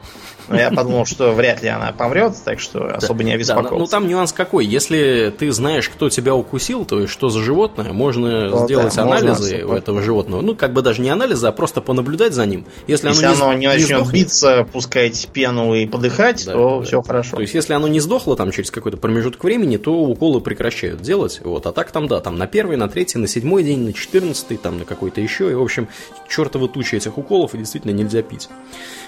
Но 0.49 0.59
я 0.59 0.70
подумал, 0.70 1.07
что 1.07 1.32
вряд 1.32 1.62
ли 1.62 1.68
она 1.68 1.93
помрет, 1.93 2.34
так 2.45 2.61
что 2.61 2.86
особо 2.86 3.24
не 3.24 3.32
обеспокоился. 3.32 3.78
ну 3.78 3.86
там 3.86 4.09
нюанс 4.09 4.32
какой. 4.32 4.66
Если 4.66 5.34
ты 5.36 5.53
знаешь, 5.53 5.88
кто 5.88 6.09
тебя 6.09 6.34
укусил, 6.34 6.84
то 6.84 7.01
есть 7.01 7.12
что 7.12 7.28
за 7.28 7.40
животное, 7.40 7.93
можно 7.93 8.49
ну, 8.49 8.64
сделать 8.64 8.97
анализы 8.99 9.64
у 9.64 9.72
этого 9.72 10.03
животного. 10.03 10.40
Ну, 10.40 10.55
как 10.55 10.72
бы 10.72 10.82
даже 10.82 11.01
не 11.01 11.11
анализы, 11.11 11.47
а 11.47 11.53
просто 11.53 11.80
понаблюдать 11.80 12.34
за 12.34 12.47
ним. 12.47 12.66
Если, 12.86 13.09
оно, 13.09 13.53
не, 13.53 13.61
не 13.61 13.66
начнет 13.66 14.11
биться, 14.11 14.66
пускать 14.72 15.28
пену 15.32 15.74
и 15.74 15.86
подыхать, 15.86 16.45
то 16.45 16.82
все 16.82 17.03
хорошо. 17.03 17.36
То 17.36 17.43
есть, 17.43 17.55
если 17.55 17.74
оно 17.74 17.88
не 17.88 18.01
сдохло 18.01 18.36
там 18.36 18.51
через 18.51 18.70
какой-то 18.70 18.99
промежуток 18.99 19.43
времени, 19.45 19.76
то 19.76 19.93
уколы 19.95 20.40
прекращают 20.40 21.01
делать. 21.03 21.40
Вот. 21.43 21.66
А 21.66 21.72
так 21.72 21.90
там, 21.90 22.09
да, 22.09 22.20
там 22.20 22.36
на 22.36 22.47
первый, 22.47 22.76
на 22.76 22.88
третий, 22.88 23.18
на 23.18 23.26
седьмой 23.26 23.62
день, 23.62 23.80
на 23.80 23.93
четырнадцатый, 23.93 24.57
там 24.57 24.78
на 24.78 24.84
какой-то 24.84 25.20
еще. 25.20 25.51
И, 25.51 25.55
в 25.55 25.62
общем, 25.62 25.88
чертовы 26.28 26.68
тучи 26.68 26.97
этих 26.97 27.18
уколов, 27.18 27.55
и 27.55 27.59
действительно 27.59 27.93
нельзя 27.93 28.22
пить. 28.22 28.49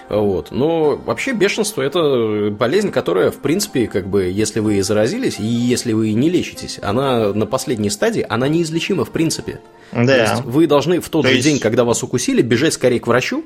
Вот. 0.09 0.51
Но 0.51 0.97
вообще 0.97 1.24
бешенство 1.33 1.83
это 1.83 2.51
болезнь, 2.51 2.91
которая, 2.91 3.31
в 3.31 3.37
принципе, 3.37 3.87
как 3.87 4.07
бы, 4.07 4.25
если 4.25 4.61
вы 4.61 4.83
заразились, 4.83 5.39
и 5.39 5.45
если 5.45 5.93
вы 5.93 6.13
не 6.13 6.31
лечитесь, 6.31 6.79
она 6.83 7.33
на 7.33 7.47
последней 7.47 7.91
стадии, 7.91 8.25
она 8.29 8.49
неизлечима 8.49 9.05
в 9.05 9.11
принципе. 9.11 9.61
Да. 9.93 10.07
То 10.07 10.21
есть 10.21 10.45
вы 10.45 10.67
должны 10.67 11.01
в 11.01 11.09
тот 11.09 11.23
То 11.23 11.29
же 11.29 11.37
есть... 11.37 11.47
день, 11.47 11.59
когда 11.59 11.85
вас 11.85 12.03
укусили, 12.03 12.43
бежать 12.43 12.75
скорее 12.75 13.01
к 13.01 13.07
врачу, 13.07 13.45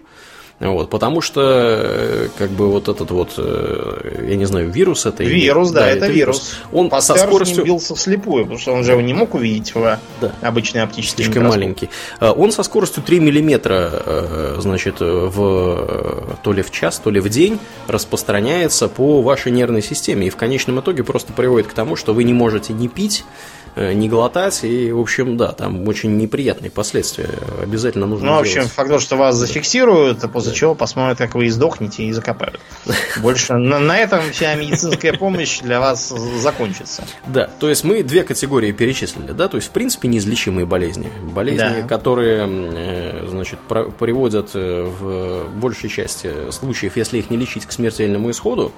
вот, 0.61 0.91
потому 0.91 1.21
что, 1.21 1.41
э, 1.45 2.29
как 2.37 2.51
бы, 2.51 2.69
вот 2.69 2.89
этот 2.89 3.13
вот, 3.13 3.35
э, 3.37 4.27
я 4.29 4.35
не 4.37 4.45
знаю, 4.45 4.71
вирус 4.71 5.07
это 5.07 5.23
Вирус, 5.23 5.69
или, 5.69 5.75
да, 5.75 5.81
да, 5.81 5.89
это, 5.89 6.05
это 6.07 6.13
вирус. 6.13 6.37
вирус. 6.37 6.55
Он 6.73 6.91
Пастер 6.91 7.17
со 7.17 7.27
скоростью... 7.27 7.65
бился 7.65 7.95
вслепую, 7.95 8.45
потому 8.45 8.59
что 8.59 8.73
он 8.73 8.83
же 8.83 8.93
его 8.93 9.01
не 9.01 9.15
мог 9.15 9.35
увидеть 9.35 9.75
в 9.75 9.99
да. 10.21 10.33
обычной 10.41 10.83
оптической 10.83 11.25
Слишком 11.25 11.47
маленький. 11.47 11.91
А, 12.19 12.33
он 12.33 12.51
со 12.51 12.65
скоростью 12.65 13.05
3 13.05 13.21
миллиметра, 13.21 13.91
э, 13.93 14.57
значит, 14.59 14.97
в, 14.99 16.37
то 16.43 16.53
ли 16.53 16.63
в 16.63 16.73
час, 16.73 16.99
то 16.99 17.11
ли 17.11 17.21
в 17.21 17.29
день 17.29 17.61
распространяется 17.87 18.89
по 18.89 19.23
вашей 19.23 19.53
нервной 19.53 19.83
системе. 19.83 20.27
И 20.27 20.31
в 20.31 20.37
конечном 20.37 20.81
итоге 20.81 21.05
просто 21.05 21.33
приводит 21.33 21.69
к 21.69 21.73
тому, 21.73 21.95
что 21.95 22.15
вы 22.15 22.25
не 22.25 22.33
можете 22.33 22.73
не 22.73 22.89
пить, 22.89 23.25
Э, 23.68 23.68
не 23.77 24.09
глотать. 24.09 24.65
И, 24.65 24.91
в 24.93 25.01
общем, 25.01 25.37
да, 25.37 25.53
там 25.53 25.87
очень 25.89 26.17
неприятные 26.17 26.71
последствия. 26.71 27.29
Обязательно 27.63 28.07
нужно 28.07 28.27
Ну, 28.27 28.37
в 28.37 28.41
общем, 28.41 28.55
делать. 28.55 28.71
факт, 28.71 29.01
что 29.01 29.17
вас 29.17 29.37
зафиксируют, 29.37 30.23
а 30.25 30.29
после 30.29 30.51
да. 30.53 30.57
чего 30.57 30.75
посмотрят, 30.75 31.19
как 31.19 31.35
вы 31.35 31.49
издохнете 31.49 32.05
и 32.05 32.13
закопают. 32.13 32.61
Больше 33.23 33.55
на, 33.55 33.79
на 33.79 33.99
этом 33.99 34.21
вся 34.33 34.55
медицинская 34.55 35.13
помощь 35.13 35.61
для 35.61 35.81
вас 35.81 36.09
закончится. 36.09 37.05
Да, 37.27 37.49
то 37.59 37.69
есть 37.69 37.85
мы 37.85 38.03
две 38.03 38.25
категории 38.25 38.73
перечислили, 38.73 39.33
да, 39.33 39.49
то 39.49 39.57
есть, 39.57 39.69
в 39.69 39.71
принципе, 39.73 40.09
неизлечимые 40.09 40.67
болезни. 40.67 41.11
Болезни, 41.23 41.83
да. 41.83 41.89
которые, 41.89 42.47
э, 42.49 43.27
значит, 43.29 43.59
приводят 43.99 44.51
э, 44.55 44.83
в 44.85 45.49
большей 45.59 45.91
части 45.91 46.51
случаев, 46.51 46.97
если 46.97 47.19
их 47.19 47.31
не 47.31 47.37
лечить 47.37 47.67
к 47.67 47.73
смертельному 47.73 48.31
исходу, 48.31 48.73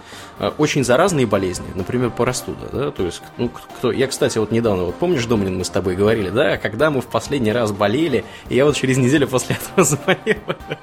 очень 0.58 0.84
заразные 0.84 1.26
болезни, 1.26 1.66
например, 1.74 2.10
простуда, 2.10 2.68
да, 2.72 2.90
то 2.90 3.04
есть, 3.04 3.22
ну, 3.36 3.48
кто, 3.48 3.92
я, 3.92 4.06
кстати, 4.06 4.38
вот 4.38 4.50
недавно 4.50 4.84
вот 4.90 4.98
помнишь, 4.98 5.24
Домнин, 5.26 5.56
мы 5.56 5.64
с 5.64 5.70
тобой 5.70 5.94
говорили, 5.94 6.30
да, 6.30 6.56
когда 6.56 6.90
мы 6.90 7.00
в 7.00 7.06
последний 7.06 7.52
раз 7.52 7.70
болели, 7.70 8.24
и 8.48 8.56
я 8.56 8.64
вот 8.64 8.76
через 8.76 8.98
неделю 8.98 9.28
после 9.28 9.56
этого 9.56 9.84
заболел. 9.84 10.36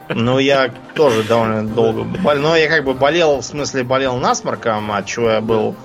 Ну, 0.09 0.39
я 0.39 0.73
тоже 0.95 1.23
довольно 1.23 1.67
долго 1.67 2.03
болел. 2.03 2.41
Но 2.41 2.55
я 2.55 2.69
как 2.69 2.85
бы 2.85 2.93
болел, 2.93 3.41
в 3.41 3.45
смысле 3.45 3.83
болел 3.83 4.17
насморком, 4.17 4.91
от 4.91 5.05
чего 5.05 5.29
я 5.29 5.41
был 5.41 5.75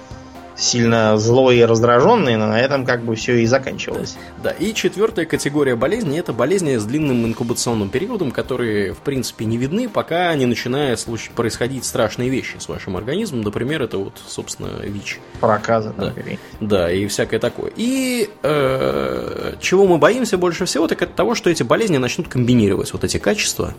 сильно 0.62 1.18
злой 1.18 1.58
и 1.58 1.64
раздраженный, 1.64 2.36
но 2.36 2.46
на 2.46 2.60
этом 2.60 2.86
как 2.86 3.02
бы 3.02 3.14
все 3.14 3.38
и 3.38 3.46
заканчивалось. 3.46 4.16
Да, 4.42 4.50
и 4.50 4.72
четвертая 4.74 5.26
категория 5.26 5.76
болезней 5.76 6.18
это 6.18 6.32
болезни 6.32 6.76
с 6.76 6.84
длинным 6.84 7.26
инкубационным 7.26 7.88
периодом, 7.88 8.30
которые 8.30 8.94
в 8.94 8.98
принципе 8.98 9.44
не 9.44 9.56
видны, 9.56 9.88
пока 9.88 10.34
не 10.34 10.46
начинают 10.46 11.04
происходить 11.34 11.84
страшные 11.84 12.28
вещи 12.28 12.56
с 12.58 12.68
вашим 12.68 12.96
организмом. 12.96 13.42
Например, 13.42 13.82
это 13.82 13.98
вот, 13.98 14.14
собственно, 14.26 14.68
ВИЧ. 14.82 15.20
Проказы, 15.40 15.92
да. 15.96 16.12
Да, 16.60 16.90
и 16.90 17.06
всякое 17.06 17.40
такое. 17.40 17.72
И 17.76 18.30
э, 18.42 19.54
чего 19.60 19.86
мы 19.86 19.98
боимся 19.98 20.38
больше 20.38 20.64
всего, 20.64 20.86
так 20.86 21.02
это 21.02 21.12
того, 21.12 21.34
что 21.34 21.50
эти 21.50 21.62
болезни 21.62 21.96
начнут 21.96 22.28
комбинировать 22.28 22.92
вот 22.92 23.04
эти 23.04 23.18
качества, 23.18 23.74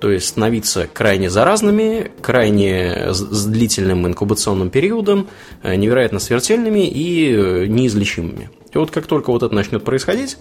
то 0.00 0.10
есть 0.10 0.28
становиться 0.28 0.88
крайне 0.92 1.30
заразными, 1.30 2.10
крайне 2.20 3.12
с 3.12 3.46
длительным 3.46 4.06
инкубационным 4.06 4.70
периодом, 4.70 5.28
э, 5.62 5.74
невероятно 5.76 6.15
невероятно 6.16 6.20
смертельными 6.20 6.86
и 6.86 7.32
э, 7.32 7.66
неизлечимыми. 7.66 8.50
И 8.72 8.78
вот 8.78 8.90
как 8.90 9.06
только 9.06 9.30
вот 9.30 9.42
это 9.42 9.54
начнет 9.54 9.84
происходить, 9.84 10.38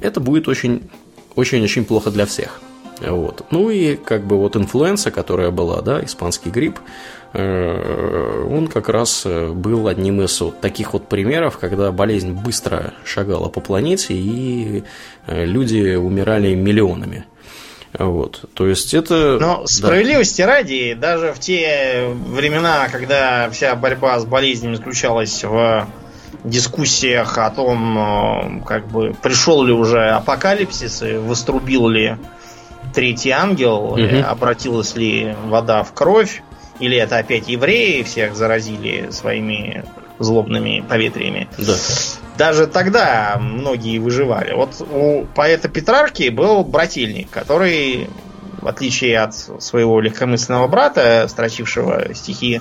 это 0.00 0.20
будет 0.20 0.48
очень, 0.48 0.82
очень-очень 1.36 1.84
плохо 1.84 2.10
для 2.10 2.26
всех. 2.26 2.60
Вот. 3.00 3.44
Ну 3.50 3.70
и 3.70 3.96
как 3.96 4.24
бы 4.24 4.36
вот 4.36 4.56
инфлюенса, 4.56 5.10
которая 5.10 5.50
была, 5.50 5.80
да, 5.80 6.04
испанский 6.04 6.50
грипп, 6.50 6.78
э, 7.32 8.46
он 8.48 8.68
как 8.68 8.88
раз 8.88 9.22
э, 9.26 9.50
был 9.50 9.88
одним 9.88 10.22
из 10.22 10.40
вот 10.40 10.60
таких 10.60 10.92
вот 10.92 11.08
примеров, 11.08 11.58
когда 11.58 11.90
болезнь 11.90 12.32
быстро 12.32 12.94
шагала 13.04 13.48
по 13.48 13.60
планете, 13.60 14.14
и 14.14 14.84
люди 15.26 15.96
умирали 15.96 16.54
миллионами. 16.54 17.24
Вот, 17.98 18.44
то 18.54 18.66
есть 18.66 18.94
это... 18.94 19.38
Но 19.38 19.66
справедливости 19.66 20.40
да. 20.42 20.46
ради, 20.48 20.94
даже 20.94 21.32
в 21.32 21.38
те 21.38 22.08
времена, 22.26 22.88
когда 22.90 23.50
вся 23.50 23.74
борьба 23.74 24.18
с 24.18 24.24
болезнями 24.24 24.76
заключалась 24.76 25.44
в 25.44 25.86
дискуссиях 26.44 27.36
о 27.36 27.50
том, 27.50 27.98
э, 27.98 28.64
как 28.66 28.88
бы 28.88 29.14
пришел 29.22 29.62
ли 29.62 29.72
уже 29.72 30.08
апокалипсис 30.10 31.02
и 31.02 31.12
вострубил 31.14 31.88
ли 31.88 32.16
третий 32.94 33.30
ангел, 33.30 33.96
Мгм. 33.96 34.24
обратилась 34.24 34.96
ли 34.96 35.36
вода 35.46 35.82
в 35.82 35.92
кровь, 35.92 36.42
или 36.80 36.96
это 36.96 37.18
опять 37.18 37.48
евреи 37.48 38.02
всех 38.02 38.34
заразили 38.34 39.10
своими 39.10 39.84
злобными 40.24 40.84
поветриями. 40.88 41.48
Да. 41.58 41.74
Даже 42.38 42.66
тогда 42.66 43.36
многие 43.38 43.98
выживали. 43.98 44.52
Вот 44.54 44.80
у 44.80 45.26
поэта 45.34 45.68
Петрарки 45.68 46.28
был 46.30 46.64
брательник, 46.64 47.28
который, 47.30 48.08
в 48.60 48.66
отличие 48.68 49.18
от 49.20 49.34
своего 49.34 50.00
легкомысленного 50.00 50.66
брата, 50.66 51.26
строчившего 51.28 52.14
стихи 52.14 52.60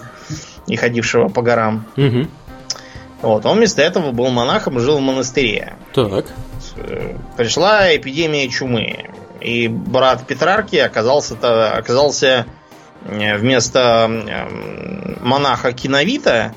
и 0.68 0.76
ходившего 0.76 1.30
по 1.30 1.42
горам, 1.42 1.86
Мгм. 1.96 2.30
вот, 3.22 3.46
он 3.46 3.58
вместо 3.58 3.82
этого 3.82 4.12
был 4.12 4.30
монахом 4.30 4.78
и 4.78 4.82
жил 4.82 4.98
в 4.98 5.02
монастыре. 5.02 5.76
Так. 5.94 6.26
Пришла 7.38 7.96
эпидемия 7.96 8.48
чумы, 8.50 9.06
и 9.40 9.68
брат 9.68 10.26
Петрарки 10.28 10.76
оказался, 10.76 11.36
оказался 11.76 12.46
э, 13.06 13.38
вместо 13.38 14.06
м, 14.08 15.18
монаха 15.22 15.72
Киновита, 15.74 16.54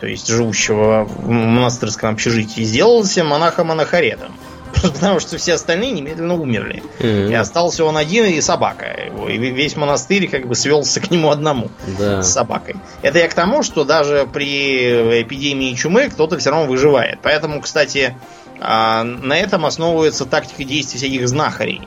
то 0.00 0.06
есть 0.06 0.28
живущего 0.28 1.04
в 1.04 1.28
монастырском 1.28 2.10
общежитии, 2.14 2.62
сделался 2.62 3.24
монахом-монахаретом. 3.24 4.32
Потому 4.82 5.20
что 5.20 5.38
все 5.38 5.54
остальные 5.54 5.92
немедленно 5.92 6.34
умерли. 6.34 6.82
Мгм. 6.98 7.30
И 7.30 7.34
остался 7.34 7.84
он 7.84 7.96
один 7.96 8.26
и 8.26 8.40
собака. 8.42 8.86
И 9.28 9.38
весь 9.38 9.74
монастырь 9.76 10.28
как 10.28 10.46
бы 10.46 10.54
свелся 10.54 11.00
к 11.00 11.10
нему 11.10 11.30
одному 11.30 11.70
Да. 11.98 12.22
с 12.22 12.32
собакой. 12.32 12.76
Это 13.00 13.18
я 13.18 13.28
к 13.28 13.34
тому, 13.34 13.62
что 13.62 13.84
даже 13.84 14.28
при 14.30 15.22
эпидемии 15.22 15.74
чумы 15.74 16.10
кто-то 16.10 16.36
все 16.38 16.50
равно 16.50 16.66
выживает. 16.66 17.20
Поэтому, 17.22 17.62
кстати, 17.62 18.14
а, 18.60 19.02
на 19.02 19.38
этом 19.38 19.64
основывается 19.64 20.26
тактика 20.26 20.64
действий 20.64 20.98
всяких 20.98 21.26
знахарей. 21.28 21.82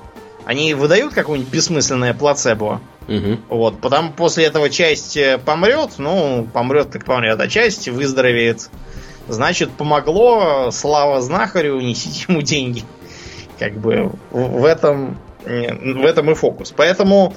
Они 0.45 0.73
выдают 0.73 1.13
какое-нибудь 1.13 1.51
бессмысленное 1.51 2.13
плацебо, 2.13 2.81
Мгм. 3.07 3.39
вот, 3.49 3.81
потом 3.81 4.13
после 4.13 4.45
этого 4.45 4.69
часть 4.69 5.17
э, 5.17 5.37
помрет, 5.43 5.91
ну, 5.97 6.47
помрет 6.51 6.91
так 6.91 7.05
помрет, 7.05 7.39
а 7.39 7.47
часть 7.47 7.87
выздоровеет. 7.87 8.69
Значит, 9.27 9.71
помогло, 9.71 10.69
слава 10.71 11.21
знахарю, 11.21 11.79
несите 11.79 12.25
ему 12.29 12.41
деньги. 12.41 12.83
Как 13.59 13.73
бы 13.73 14.11
в 14.31 14.61
в 14.61 14.65
этом, 14.65 15.17
э, 15.45 15.73
в 15.73 16.05
этом 16.05 16.31
и 16.31 16.33
фокус. 16.33 16.73
Поэтому 16.75 17.33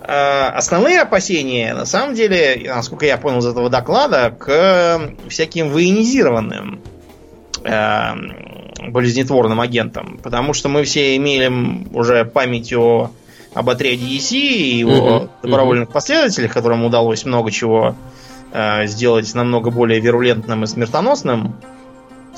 э, 0.00 0.06
основные 0.06 1.00
опасения, 1.02 1.74
на 1.74 1.86
самом 1.86 2.14
деле, 2.14 2.62
насколько 2.74 3.04
я 3.06 3.16
понял 3.18 3.38
из 3.38 3.46
этого 3.46 3.68
доклада, 3.68 4.30
к 4.30 5.00
всяким 5.28 5.68
военизированным 5.70 6.80
э, 7.64 8.12
болезнетворным 8.78 9.60
агентам. 9.60 10.18
Потому 10.22 10.52
что 10.52 10.68
мы 10.68 10.84
все 10.84 11.16
имеем 11.16 11.88
уже 11.94 12.24
память 12.24 12.72
о, 12.72 13.10
об 13.54 13.70
отряде 13.70 14.04
EC 14.06 14.32
и 14.36 14.76
его 14.78 15.18
Мгм, 15.20 15.30
добровольных 15.42 15.88
последователях, 15.90 16.52
которым 16.52 16.84
удалось 16.84 17.24
много 17.24 17.50
чего 17.50 17.94
э, 18.52 18.86
сделать 18.86 19.32
намного 19.34 19.70
более 19.70 20.00
вирулентным 20.00 20.64
и 20.64 20.66
смертоносным. 20.66 21.54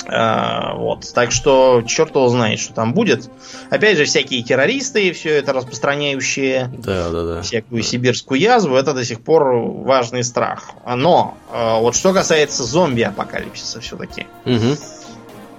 Э, 0.06 0.74
вот. 0.74 1.12
Так 1.12 1.32
что 1.32 1.82
черт 1.86 2.10
его 2.14 2.28
знает, 2.28 2.60
что 2.60 2.72
там 2.72 2.94
будет. 2.94 3.28
Опять 3.68 3.98
же, 3.98 4.04
всякие 4.04 4.42
террористы, 4.42 5.12
все 5.12 5.30
это 5.30 5.52
распространяющие 5.52 6.70
Да, 6.78 7.10
да, 7.10 7.22
да. 7.24 7.42
всякую 7.42 7.82
сибирскую 7.82 8.40
язву, 8.40 8.76
это 8.76 8.94
до 8.94 9.04
сих 9.04 9.20
пор 9.20 9.44
важный 9.84 10.24
страх. 10.24 10.70
Но 10.86 11.36
э, 11.52 11.80
вот 11.80 11.94
что 11.96 12.12
касается 12.14 12.62
зомби-апокалипсиса 12.64 13.80
все-таки. 13.80 14.26
Мгм. 14.44 14.76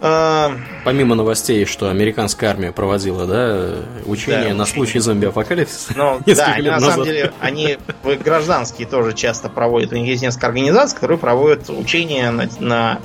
Э, 0.02 0.50
Помимо 0.86 1.16
новостей, 1.16 1.66
что 1.66 1.90
американская 1.90 2.50
армия 2.50 2.72
проводила, 2.72 3.26
да, 3.26 3.76
учения 4.06 4.50
Да, 4.50 4.54
на 4.56 4.66
случай 4.66 5.00
зомби-апокалипсиса. 5.00 5.94
Ну, 5.96 6.20
да, 6.26 6.46
они, 6.54 6.70
на 6.70 6.80
самом 6.80 7.06
деле, 7.06 7.34
они 7.40 7.78
гражданские 8.24 8.88
тоже 8.88 9.14
часто 9.14 9.50
проводят. 9.50 9.92
У 9.92 9.96
них 9.96 10.08
есть 10.08 10.22
несколько 10.22 10.48
организаций, 10.48 10.96
которые 10.96 11.18
проводят 11.18 11.70
учения 11.70 12.32
на, 12.32 12.48
на, 12.60 13.00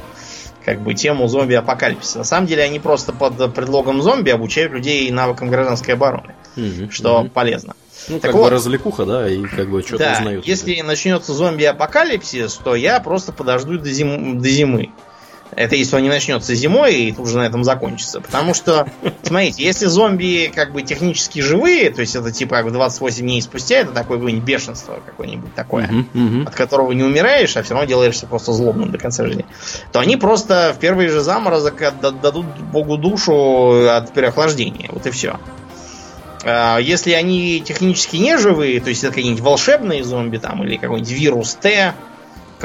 как 0.64 0.80
бы 0.82 0.94
тему 0.94 1.26
зомби-апокалипсиса. 1.26 2.18
На 2.18 2.24
самом 2.24 2.46
деле 2.46 2.62
они 2.62 2.78
просто 2.78 3.12
под 3.12 3.52
предлогом 3.54 4.00
зомби 4.00 4.30
обучают 4.30 4.72
людей 4.72 5.10
навыкам 5.10 5.50
гражданской 5.50 5.94
обороны, 5.94 6.34
Мгм, 6.56 6.90
что 6.90 7.22
мгм. 7.22 7.30
полезно. 7.30 7.74
Ну, 8.08 8.16
так 8.20 8.30
как 8.30 8.32
бы 8.34 8.40
вот. 8.40 8.52
развлекуха, 8.52 9.04
да, 9.06 9.28
и 9.28 9.42
как 9.44 9.70
бы 9.70 9.80
что-то 9.82 10.04
да, 10.04 10.12
узнают. 10.18 10.46
если 10.46 10.80
начнется 10.82 11.32
зомби-апокалипсис, 11.32 12.54
то 12.62 12.74
я 12.74 13.00
просто 13.00 13.32
подожду 13.32 13.78
до, 13.78 13.88
зим- 13.90 14.38
до 14.40 14.48
зимы. 14.48 14.90
Это 15.56 15.76
если 15.76 15.96
он 15.96 16.02
не 16.02 16.08
начнется 16.08 16.54
зимой 16.54 16.94
и 16.94 17.12
тут 17.12 17.28
же 17.28 17.38
на 17.38 17.42
этом 17.42 17.64
закончится. 17.64 18.20
Потому 18.20 18.54
что, 18.54 18.88
смотрите, 19.22 19.62
если 19.62 19.86
зомби 19.86 20.50
как 20.54 20.72
бы 20.72 20.82
технически 20.82 21.40
живые, 21.40 21.90
то 21.90 22.00
есть 22.00 22.16
это 22.16 22.32
типа 22.32 22.56
как 22.56 22.64
бы 22.66 22.70
28 22.72 23.22
дней 23.22 23.40
спустя, 23.42 23.76
это 23.76 23.92
такое 23.92 24.18
какое-нибудь 24.18 24.44
бешенство 24.44 25.00
какое-нибудь 25.04 25.54
такое, 25.54 25.86
Мгм, 25.86 26.08
мгм. 26.12 26.46
от 26.48 26.54
которого 26.54 26.92
не 26.92 27.02
умираешь, 27.02 27.56
а 27.56 27.62
все 27.62 27.74
равно 27.74 27.88
делаешься 27.88 28.26
просто 28.26 28.52
злобным 28.52 28.90
до 28.90 28.98
конца 28.98 29.24
жизни, 29.24 29.44
то 29.92 30.00
они 30.00 30.16
просто 30.16 30.74
в 30.76 30.80
первый 30.80 31.08
же 31.08 31.20
заморозок 31.20 31.82
дадут 32.00 32.46
Богу 32.72 32.96
душу 32.96 33.88
от 33.88 34.12
переохлаждения. 34.12 34.88
Вот 34.90 35.06
и 35.06 35.10
все. 35.10 35.38
Если 36.80 37.12
они 37.12 37.60
технически 37.60 38.16
не 38.16 38.36
живые, 38.36 38.80
то 38.80 38.90
есть 38.90 39.02
это 39.02 39.14
какие-нибудь 39.14 39.42
волшебные 39.42 40.04
зомби 40.04 40.36
там, 40.36 40.62
или 40.62 40.76
какой-нибудь 40.76 41.10
вирус 41.10 41.54
Т, 41.54 41.94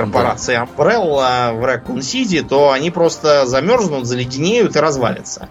корпорация 0.06 0.66
Umbrella 0.66 1.54
в 1.54 1.64
Raccoon 1.64 2.00
City, 2.00 2.48
то 2.48 2.72
они 2.72 2.92
просто 2.92 3.46
замерзнут, 3.46 4.06
заледенеют 4.06 4.76
и 4.76 4.80
развалятся. 4.80 5.50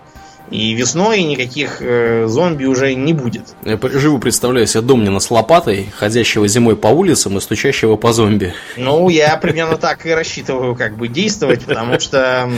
И 0.51 0.73
весной 0.73 1.23
никаких 1.25 1.83
э, 1.83 2.27
зомби 2.27 2.65
уже 2.65 2.95
не 2.95 3.13
будет. 3.13 3.43
Я 3.65 3.79
живо 3.83 4.19
представляю 4.19 4.67
себе 4.67 4.81
Домнина 4.81 5.21
с 5.21 5.31
лопатой, 5.31 5.89
ходящего 5.95 6.49
зимой 6.49 6.75
по 6.75 6.87
улицам 6.87 7.37
и 7.37 7.41
стучащего 7.41 7.97
по 7.97 8.13
зомби. 8.15 8.55
Ну, 8.79 9.11
я 9.11 9.37
примерно 9.37 9.77
так 9.77 10.07
и 10.07 10.11
рассчитываю 10.11 10.75
как 10.75 10.97
бы 10.97 11.09
действовать, 11.09 11.67
потому 11.67 12.01
что 12.01 12.49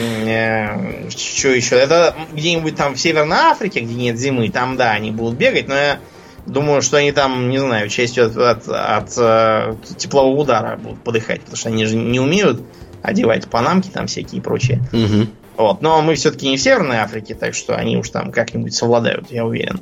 что 1.09 1.49
еще? 1.49 1.77
Это 1.77 2.15
где-нибудь 2.33 2.77
там 2.77 2.95
в 2.95 3.01
Северной 3.01 3.39
Африке, 3.39 3.81
где 3.81 3.95
нет 3.95 4.17
зимы, 4.17 4.51
там, 4.51 4.77
да, 4.77 4.93
они 4.93 5.11
будут 5.11 5.37
бегать, 5.37 5.67
но 5.67 5.75
я 5.75 5.99
думаю, 6.47 6.83
что 6.83 6.97
они 6.97 7.13
там, 7.13 7.49
не 7.49 7.59
знаю, 7.59 7.89
частью 7.89 8.27
от, 8.27 8.37
от- 8.37 8.69
от, 8.69 9.13
э, 9.17 9.75
теплового 9.97 10.41
удара 10.41 10.77
будут 10.77 11.03
подыхать, 11.03 11.41
потому 11.41 11.57
что 11.57 11.69
они 11.69 11.87
же 11.87 11.97
не 11.97 12.21
умеют 12.21 12.63
одевать 13.03 13.47
панамки 13.49 13.89
там 13.89 14.07
всякие 14.07 14.41
и 14.41 14.43
прочее. 14.43 14.83
Мгм. 14.93 15.29
Вот. 15.57 15.83
Но 15.83 16.01
мы 16.03 16.15
все-таки 16.15 16.49
не 16.49 16.57
в 16.57 16.61
Северной 16.63 16.99
Африке, 16.99 17.35
так 17.35 17.55
что 17.55 17.77
они 17.77 17.97
уж 17.97 18.11
там 18.11 18.33
как-нибудь 18.33 18.75
совладают, 18.75 19.31
я 19.31 19.45
уверен. 19.45 19.81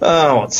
А, 0.00 0.34
вот. 0.34 0.52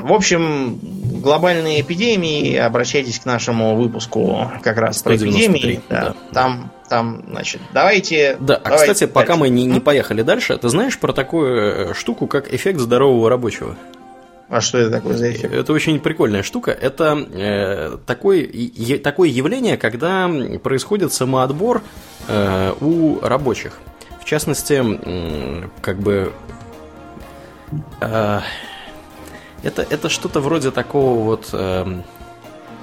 В 0.00 0.12
общем, 0.12 0.78
глобальные 1.20 1.80
эпидемии, 1.80 2.56
обращайтесь 2.56 3.18
к 3.18 3.24
нашему 3.24 3.74
выпуску 3.76 4.50
как 4.62 4.76
раз 4.76 5.02
про 5.02 5.16
193, 5.16 5.56
эпидемии. 5.56 5.82
Да. 5.88 6.00
да. 6.00 6.14
Там, 6.32 6.72
там, 6.88 7.24
значит, 7.28 7.60
давайте. 7.72 8.36
Да, 8.38 8.56
а 8.56 8.70
давайте 8.70 8.92
кстати, 8.92 9.10
пока 9.10 9.28
дальше. 9.28 9.40
мы 9.40 9.48
не, 9.48 9.64
не 9.64 9.80
поехали 9.80 10.22
дальше, 10.22 10.56
ты 10.56 10.68
знаешь 10.68 10.98
про 10.98 11.12
такую 11.12 11.90
э, 11.90 11.94
штуку, 11.94 12.26
как 12.26 12.52
эффект 12.52 12.78
здорового 12.78 13.28
рабочего? 13.28 13.76
А 14.48 14.60
что 14.60 14.78
это 14.78 14.90
такое 14.90 15.16
за 15.16 15.30
эффект? 15.32 15.52
Это 15.52 15.72
очень 15.72 15.98
прикольная 15.98 16.42
штука. 16.42 16.70
Это 16.70 17.18
э, 17.32 17.98
такое, 18.06 18.38
е- 18.52 18.98
такое 18.98 19.28
явление, 19.28 19.76
когда 19.76 20.30
происходит 20.62 21.12
самоотбор 21.12 21.82
э, 22.28 22.72
у 22.80 23.18
рабочих. 23.20 23.78
В 24.20 24.24
частности, 24.24 24.74
м, 24.74 25.70
как 25.82 25.98
бы 25.98 26.32
э, 28.00 28.40
это, 29.62 29.82
это 29.88 30.08
что-то 30.08 30.40
вроде 30.40 30.70
такого 30.70 31.24
вот, 31.24 31.48
эм, 31.52 32.04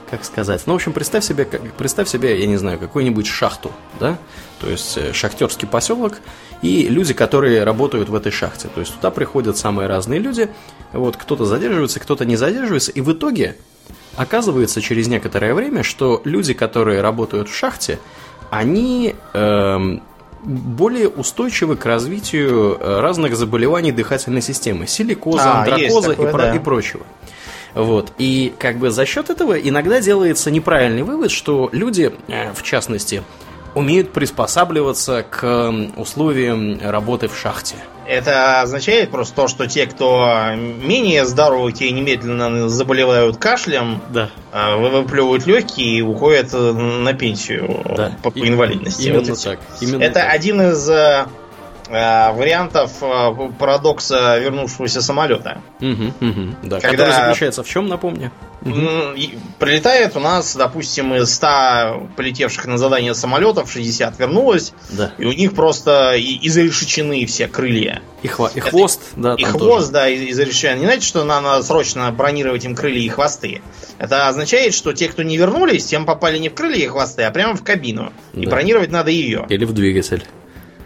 как 0.09 0.25
сказать, 0.25 0.63
ну, 0.65 0.73
в 0.73 0.75
общем, 0.75 0.91
представь 0.93 1.23
себе, 1.23 1.45
представь 1.77 2.07
себе, 2.09 2.39
я 2.39 2.45
не 2.45 2.57
знаю, 2.57 2.77
какую-нибудь 2.77 3.25
шахту, 3.27 3.71
да, 3.99 4.17
то 4.59 4.69
есть 4.69 4.97
э, 4.97 5.13
шахтерский 5.13 5.67
поселок, 5.67 6.17
и 6.63 6.87
люди, 6.87 7.13
которые 7.13 7.63
работают 7.63 8.09
в 8.09 8.15
этой 8.15 8.31
шахте. 8.31 8.69
То 8.73 8.79
есть 8.79 8.95
туда 8.95 9.11
приходят 9.11 9.57
самые 9.57 9.87
разные 9.87 10.19
люди, 10.19 10.49
вот 10.93 11.17
кто-то 11.17 11.45
задерживается, 11.45 11.99
кто-то 11.99 12.25
не 12.25 12.37
задерживается, 12.37 12.91
и 12.91 13.01
в 13.01 13.11
итоге 13.11 13.57
оказывается 14.15 14.81
через 14.81 15.07
некоторое 15.07 15.53
время, 15.53 15.83
что 15.83 16.21
люди, 16.23 16.53
которые 16.53 17.01
работают 17.01 17.49
в 17.49 17.55
шахте, 17.55 17.99
они 18.49 19.13
эм, 19.33 20.01
более 20.43 21.09
устойчивы 21.09 21.75
к 21.75 21.85
развитию 21.85 22.77
э, 22.79 22.99
разных 23.01 23.35
заболеваний 23.35 23.91
дыхательной 23.91 24.41
системы, 24.41 24.87
силикоза, 24.87 25.63
А, 25.63 25.65
есть 25.77 25.93
антракоза 25.95 26.09
такое, 26.11 26.27
и, 26.27 26.31
про- 26.31 26.41
да. 26.43 26.55
и 26.55 26.59
прочего. 26.59 27.03
Вот. 27.73 28.11
И 28.19 28.53
как 28.59 28.77
бы 28.77 28.91
за 28.91 29.05
счет 29.05 29.29
этого 29.29 29.53
иногда 29.59 29.99
делается 29.99 30.51
неправильный 30.51 31.03
вывод, 31.03 31.31
что 31.31 31.69
люди, 31.71 32.13
э, 32.27 32.53
в 32.53 32.61
частности, 32.63 33.23
умеют 33.75 34.11
приспосабливаться 34.13 35.25
к 35.29 35.73
условиям 35.97 36.79
работы 36.81 37.27
в 37.27 37.37
шахте. 37.37 37.75
Это 38.05 38.59
означает 38.61 39.11
просто 39.11 39.33
то, 39.33 39.47
что 39.47 39.65
те, 39.65 39.85
кто 39.87 40.25
менее 40.57 41.25
здоровы, 41.25 41.71
те 41.71 41.89
немедленно 41.89 42.67
заболевают 42.67 43.37
кашлем, 43.37 44.01
Да. 44.09 44.29
а, 44.51 44.75
вы- 44.75 44.89
выплевывают 44.89 45.47
легкие 45.47 45.99
и 45.99 46.01
уходят 46.01 46.53
э, 46.53 46.57
на 46.73 47.13
пенсию 47.13 47.81
Да. 47.95 48.11
по, 48.21 48.29
по 48.31 48.39
инвалидности. 48.39 49.07
Именно 49.07 49.29
Вот 49.29 49.41
так. 49.43 49.59
Именно 49.79 50.03
Это 50.03 50.13
так. 50.15 50.33
один 50.33 50.61
из 50.63 50.89
э, 50.89 51.25
вариантов 51.89 52.91
э, 53.01 53.49
парадокса 53.59 54.37
вернувшегося 54.39 55.01
самолета. 55.01 55.61
Угу, 55.81 56.03
угу, 56.21 56.55
да. 56.63 56.79
Когда- 56.79 56.89
Который 56.91 57.13
заключается 57.13 57.63
в 57.63 57.67
чем, 57.67 57.87
напомню? 57.87 58.31
И 58.65 59.37
Прилетает 59.59 60.15
у 60.15 60.21
нас, 60.21 60.55
допустим, 60.55 61.13
из 61.15 61.33
100 61.35 62.07
полетевших 62.15 62.65
на 62.65 62.77
задание 62.77 63.13
самолетов 63.13 63.69
60 63.69 64.17
вернулось, 64.19 64.71
Да. 64.91 65.11
и 65.17 65.25
у 65.25 65.33
них 65.33 65.53
просто 65.53 66.13
и- 66.15 66.39
изрешечены 66.47 67.25
все 67.25 67.47
крылья. 67.47 68.01
И, 68.21 68.27
хва- 68.27 68.51
и 68.55 68.61
хвост, 68.61 69.01
да, 69.17 69.35
И 69.37 69.43
хвост, 69.43 69.91
да, 69.91 70.07
из- 70.07 70.31
изрешечен. 70.31 70.79
Не 70.79 70.85
знаете, 70.85 71.05
что 71.05 71.25
надо 71.25 71.61
срочно 71.61 72.09
бронировать 72.11 72.63
им 72.63 72.73
крылья 72.73 73.01
и 73.01 73.09
хвосты? 73.09 73.61
Это 73.97 74.29
означает, 74.29 74.73
что 74.73 74.93
те, 74.93 75.09
кто 75.09 75.23
не 75.23 75.35
вернулись, 75.37 75.85
тем 75.85 76.05
попали 76.05 76.37
не 76.37 76.47
в 76.47 76.53
крылья 76.53 76.85
и 76.85 76.87
хвосты, 76.87 77.23
а 77.23 77.31
прямо 77.31 77.55
в 77.57 77.63
кабину. 77.65 78.13
И 78.33 78.45
Да. 78.45 78.51
бронировать 78.51 78.91
надо 78.91 79.11
ее. 79.11 79.39
тоже. 79.39 79.53
Или 79.55 79.65
в 79.65 79.73
двигатель. 79.73 80.23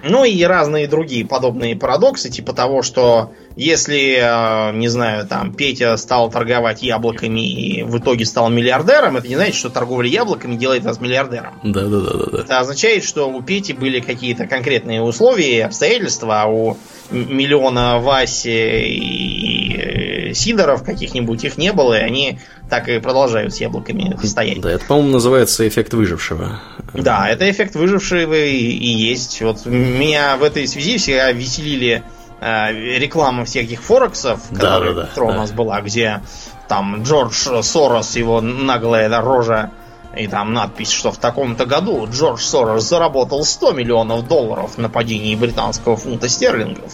Ну 0.03 0.23
и 0.23 0.43
разные 0.43 0.87
другие 0.87 1.25
подобные 1.25 1.75
парадоксы, 1.75 2.29
типа 2.29 2.53
того, 2.53 2.81
что 2.81 3.31
если, 3.55 4.19
э, 4.19 4.75
не 4.75 4.87
знаю, 4.87 5.27
там, 5.27 5.53
Петя 5.53 5.97
стал 5.97 6.29
торговать 6.29 6.83
яблоками 6.83 7.39
и 7.39 7.83
в 7.83 7.97
итоге 7.97 8.25
стал 8.25 8.49
миллиардером, 8.49 9.17
это 9.17 9.27
не 9.27 9.35
значит, 9.35 9.55
что 9.55 9.69
торговля 9.69 10.07
яблоками 10.07 10.55
делает 10.55 10.83
вас 10.83 11.01
миллиардером. 11.01 11.59
Да, 11.63 11.81
да, 11.81 11.99
да, 12.01 12.25
да. 12.31 12.39
Это 12.39 12.59
означает, 12.59 13.03
что 13.03 13.29
у 13.29 13.41
Пети 13.41 13.73
были 13.73 13.99
какие-то 13.99 14.45
конкретные 14.45 15.01
условия 15.01 15.57
и 15.57 15.61
обстоятельства, 15.61 16.43
а 16.43 16.47
у 16.47 16.77
миллиона 17.09 17.99
Васи 17.99 18.49
и 18.51 20.06
Сидоров 20.33 20.83
каких-нибудь 20.83 21.43
их 21.43 21.57
не 21.57 21.73
было, 21.73 21.97
и 21.99 22.01
они 22.01 22.39
так 22.69 22.89
и 22.89 22.99
продолжают 22.99 23.53
с 23.53 23.61
яблоками 23.61 24.17
стоять. 24.25 24.61
Да, 24.61 24.71
это, 24.71 24.85
по-моему, 24.85 25.11
называется 25.11 25.67
эффект 25.67 25.93
выжившего. 25.93 26.59
Да, 26.93 27.29
это 27.29 27.49
эффект 27.49 27.75
выжившего 27.75 28.33
и, 28.33 28.57
и 28.57 28.87
есть. 28.87 29.41
Вот 29.41 29.65
меня 29.65 30.37
в 30.37 30.43
этой 30.43 30.67
связи 30.67 30.97
всегда 30.97 31.31
веселили 31.31 32.03
э, 32.41 32.71
реклама 32.97 33.45
всех 33.45 33.65
этих 33.65 33.81
форексов, 33.81 34.41
Да, 34.51 34.59
которые 34.59 34.93
да, 34.93 35.01
да, 35.01 35.07
Петро 35.07 35.27
у 35.27 35.31
да. 35.31 35.37
нас 35.37 35.51
была, 35.51 35.81
где 35.81 36.21
там 36.67 37.03
Джордж 37.03 37.61
Сорос, 37.61 38.15
его 38.15 38.41
наглая 38.41 39.09
рожа, 39.21 39.71
и 40.15 40.27
там 40.27 40.53
надпись, 40.53 40.91
что 40.91 41.11
в 41.11 41.17
таком-то 41.17 41.65
году 41.65 42.07
Джордж 42.09 42.41
Сорос 42.41 42.83
заработал 42.87 43.43
100 43.43 43.73
миллионов 43.73 44.27
долларов 44.27 44.77
на 44.77 44.89
падении 44.89 45.35
британского 45.35 45.97
фунта 45.97 46.29
стерлингов. 46.29 46.93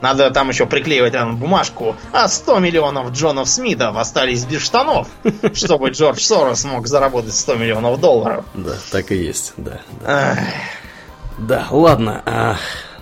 Надо 0.00 0.30
там 0.30 0.48
еще 0.48 0.66
приклеивать 0.66 1.12
там 1.12 1.36
бумажку, 1.36 1.96
а 2.12 2.28
100 2.28 2.58
миллионов 2.60 3.12
Джонов 3.12 3.48
Смитов 3.48 3.96
остались 3.96 4.44
без 4.44 4.62
штанов, 4.62 5.08
чтобы 5.54 5.90
Джордж 5.90 6.20
Сорос 6.20 6.64
мог 6.64 6.86
заработать 6.86 7.34
100 7.34 7.54
миллионов 7.56 8.00
долларов. 8.00 8.44
Да, 8.54 8.74
так 8.90 9.12
и 9.12 9.16
есть, 9.16 9.52
да. 9.56 9.80
Да. 10.02 10.38
Да, 11.36 11.66
ладно, 11.70 12.22
а 12.24 12.56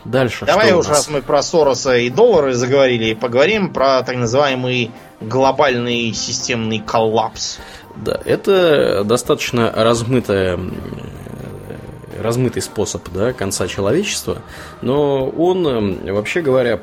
дальше 0.05 0.47
Давай 0.47 0.73
уж, 0.73 0.87
раз 0.89 1.09
мы 1.09 1.21
про 1.21 1.43
Сороса 1.43 1.97
и 1.97 2.09
доллары 2.09 2.55
заговорили, 2.55 3.15
поговорим 3.15 3.73
про 3.73 4.03
так 4.03 4.17
называемый 4.17 4.91
глобальный 5.21 6.13
системный 6.13 6.81
коллапс. 6.81 7.59
Да, 7.97 8.21
это 8.25 9.05
достаточно 9.05 9.71
размытая 9.71 10.59
э, 10.59 12.23
размытый 12.23 12.63
способ 12.63 13.03
да, 13.13 13.33
конца 13.33 13.67
человечества, 13.69 14.39
но 14.81 15.29
он, 15.29 15.99
вообще 16.05 16.41
говоря, 16.41 16.81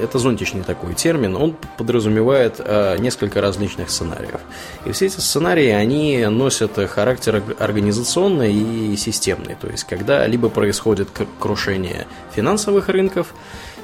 это 0.00 0.18
зонтичный 0.18 0.62
такой 0.62 0.94
термин, 0.94 1.36
он 1.36 1.56
подразумевает 1.78 2.56
э, 2.58 2.96
несколько 2.98 3.40
различных 3.40 3.90
сценариев. 3.90 4.40
И 4.84 4.92
все 4.92 5.06
эти 5.06 5.20
сценарии, 5.20 5.68
они 5.68 6.26
носят 6.26 6.72
характер 6.90 7.36
ор- 7.36 7.56
организационный 7.58 8.52
и 8.52 8.96
системный. 8.96 9.56
То 9.60 9.68
есть, 9.68 9.84
когда 9.84 10.26
либо 10.26 10.48
происходит 10.48 11.08
крушение 11.38 12.06
финансовых 12.34 12.88
рынков, 12.88 13.34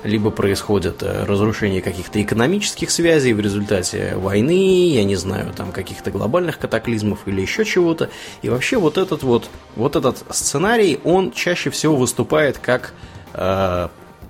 либо 0.03 0.31
происходит 0.31 1.03
э, 1.03 1.25
разрушение 1.25 1.83
каких-то 1.83 2.23
экономических 2.23 2.91
связей 2.91 3.33
в 3.33 3.41
результате 3.41 4.17
войны, 4.17 4.91
я 4.91 5.05
не 5.05 5.17
знаю, 5.17 5.53
там 5.55 5.73
каких-то 5.73 6.11
глобальных 6.11 6.59
катаклизмов 6.59 7.21
или 7.27 7.41
еще 7.41 7.65
чего-то. 7.65 8.11
И 8.43 8.49
вообще 8.49 8.79
вот 8.79 8.99
этот 8.99 9.23
вот, 9.23 9.49
вот 9.77 9.97
этот 9.97 10.25
сценарий, 10.31 11.01
он 11.05 11.33
чаще 11.33 11.71
всего 11.71 11.97
выступает 11.97 12.59
как, 12.59 12.95
э, 13.35 13.89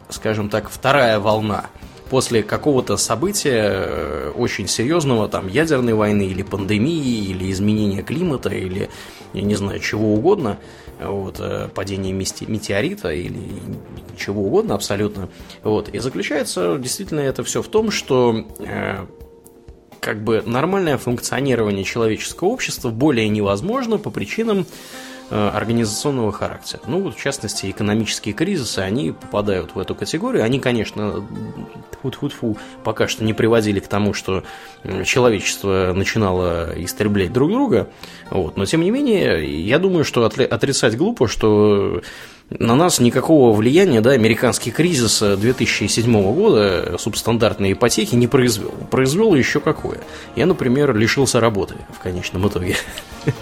скажем 0.08 0.48
так, 0.48 0.70
вторая 0.70 1.20
волна 1.20 1.66
после 2.10 2.42
какого-то 2.42 2.96
события 2.96 3.70
э, 3.72 4.32
очень 4.36 4.66
серьезного, 4.66 5.28
там, 5.28 5.46
ядерной 5.46 5.94
войны 5.94 6.26
или 6.26 6.42
пандемии, 6.42 7.26
или 7.28 7.50
изменения 7.52 8.02
климата, 8.02 8.48
или, 8.48 8.90
я 9.32 9.42
не 9.42 9.54
знаю, 9.54 9.78
чего 9.78 10.14
угодно, 10.14 10.58
вот, 11.02 11.36
э, 11.40 11.68
падение 11.74 12.12
метеорита 12.12 13.10
или 13.10 13.40
чего 14.18 14.44
угодно 14.44 14.74
абсолютно. 14.74 15.28
Вот. 15.62 15.88
И 15.88 15.98
заключается 15.98 16.78
действительно 16.78 17.20
это 17.20 17.42
все 17.42 17.62
в 17.62 17.68
том, 17.68 17.90
что 17.90 18.44
э, 18.58 19.06
как 20.00 20.22
бы 20.22 20.42
нормальное 20.44 20.98
функционирование 20.98 21.84
человеческого 21.84 22.48
общества 22.48 22.90
более 22.90 23.28
невозможно 23.28 23.98
по 23.98 24.10
причинам 24.10 24.66
организационного 25.30 26.32
характера. 26.32 26.80
Ну, 26.86 27.00
вот, 27.00 27.16
в 27.16 27.20
частности, 27.20 27.70
экономические 27.70 28.34
кризисы, 28.34 28.80
они 28.80 29.12
попадают 29.12 29.74
в 29.74 29.78
эту 29.78 29.94
категорию. 29.94 30.44
Они, 30.44 30.58
конечно, 30.58 31.24
тьфу-тьфу-тьфу, 31.92 32.58
пока 32.84 33.08
что 33.08 33.24
не 33.24 33.32
приводили 33.32 33.80
к 33.80 33.88
тому, 33.88 34.12
что 34.12 34.42
человечество 35.04 35.92
начинало 35.94 36.70
истреблять 36.76 37.32
друг 37.32 37.50
друга. 37.50 37.88
Вот. 38.30 38.56
Но, 38.56 38.64
тем 38.64 38.80
не 38.82 38.90
менее, 38.90 39.64
я 39.64 39.78
думаю, 39.78 40.04
что 40.04 40.24
отрицать 40.24 40.96
глупо, 40.96 41.28
что 41.28 42.02
на 42.58 42.74
нас 42.74 42.98
никакого 42.98 43.54
влияния 43.54 44.00
да, 44.00 44.10
американский 44.10 44.72
кризис 44.72 45.20
2007 45.20 46.34
года 46.34 46.96
субстандартной 46.98 47.74
ипотеки 47.74 48.16
не 48.16 48.26
произвел. 48.26 48.72
Произвел 48.90 49.34
еще 49.36 49.60
какое. 49.60 49.98
Я, 50.34 50.46
например, 50.46 50.94
лишился 50.96 51.38
работы 51.38 51.76
в 51.96 52.00
конечном 52.00 52.48
итоге. 52.48 52.76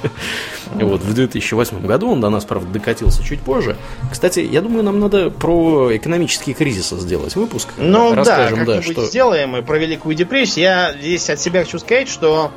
Вот, 0.74 1.00
в 1.02 1.14
2008 1.14 1.86
году 1.86 2.11
он 2.11 2.20
до 2.20 2.28
нас, 2.28 2.44
правда, 2.44 2.68
докатился 2.70 3.22
чуть 3.22 3.40
позже. 3.40 3.76
Кстати, 4.11 4.40
я 4.40 4.61
думаю, 4.61 4.82
нам 4.82 5.00
надо 5.00 5.30
про 5.30 5.96
экономические 5.96 6.54
кризисы 6.54 6.98
сделать 6.98 7.36
выпуск. 7.36 7.68
Ну 7.78 8.14
да, 8.14 8.50
как-нибудь 8.50 8.84
что... 8.84 9.06
сделаем 9.06 9.56
и 9.56 9.62
про 9.62 9.78
Великую 9.78 10.14
депрессию. 10.14 10.64
Я 10.64 10.94
здесь 10.98 11.30
от 11.30 11.40
себя 11.40 11.64
хочу 11.64 11.78
сказать, 11.78 12.09
что, 12.09 12.50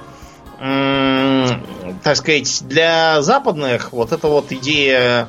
так 0.59 2.17
сказать, 2.17 2.63
для 2.67 3.21
западных 3.21 3.93
вот 3.93 4.11
эта 4.11 4.27
вот 4.27 4.51
идея 4.51 5.27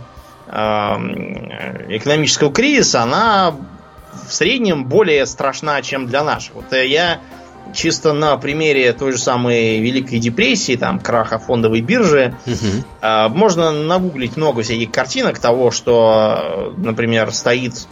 экономического 0.53 2.53
кризиса, 2.53 3.03
она 3.03 3.55
в 4.29 4.33
среднем 4.33 4.85
более 4.85 5.27
страшна, 5.27 5.81
чем 5.83 6.07
для 6.07 6.23
наших. 6.23 6.55
Вот 6.55 6.73
э, 6.73 6.87
я 6.87 7.21
чисто 7.73 8.13
на 8.13 8.37
примере 8.37 8.93
той 8.93 9.13
же 9.13 9.19
самой 9.19 9.81
Великой 9.81 10.19
депрессии, 10.19 10.77
там, 10.77 11.01
краха 11.01 11.39
фондовой 11.39 11.81
биржи, 11.81 12.35
а, 13.01 13.29
Можно 13.29 13.73
нагуглить 13.73 14.37
много 14.37 14.63
всяких 14.63 14.91
картинок 14.91 15.39
того, 15.39 15.71
что, 15.71 16.73
э, 16.77 16.81
например, 16.81 17.33
стоит 17.33 17.87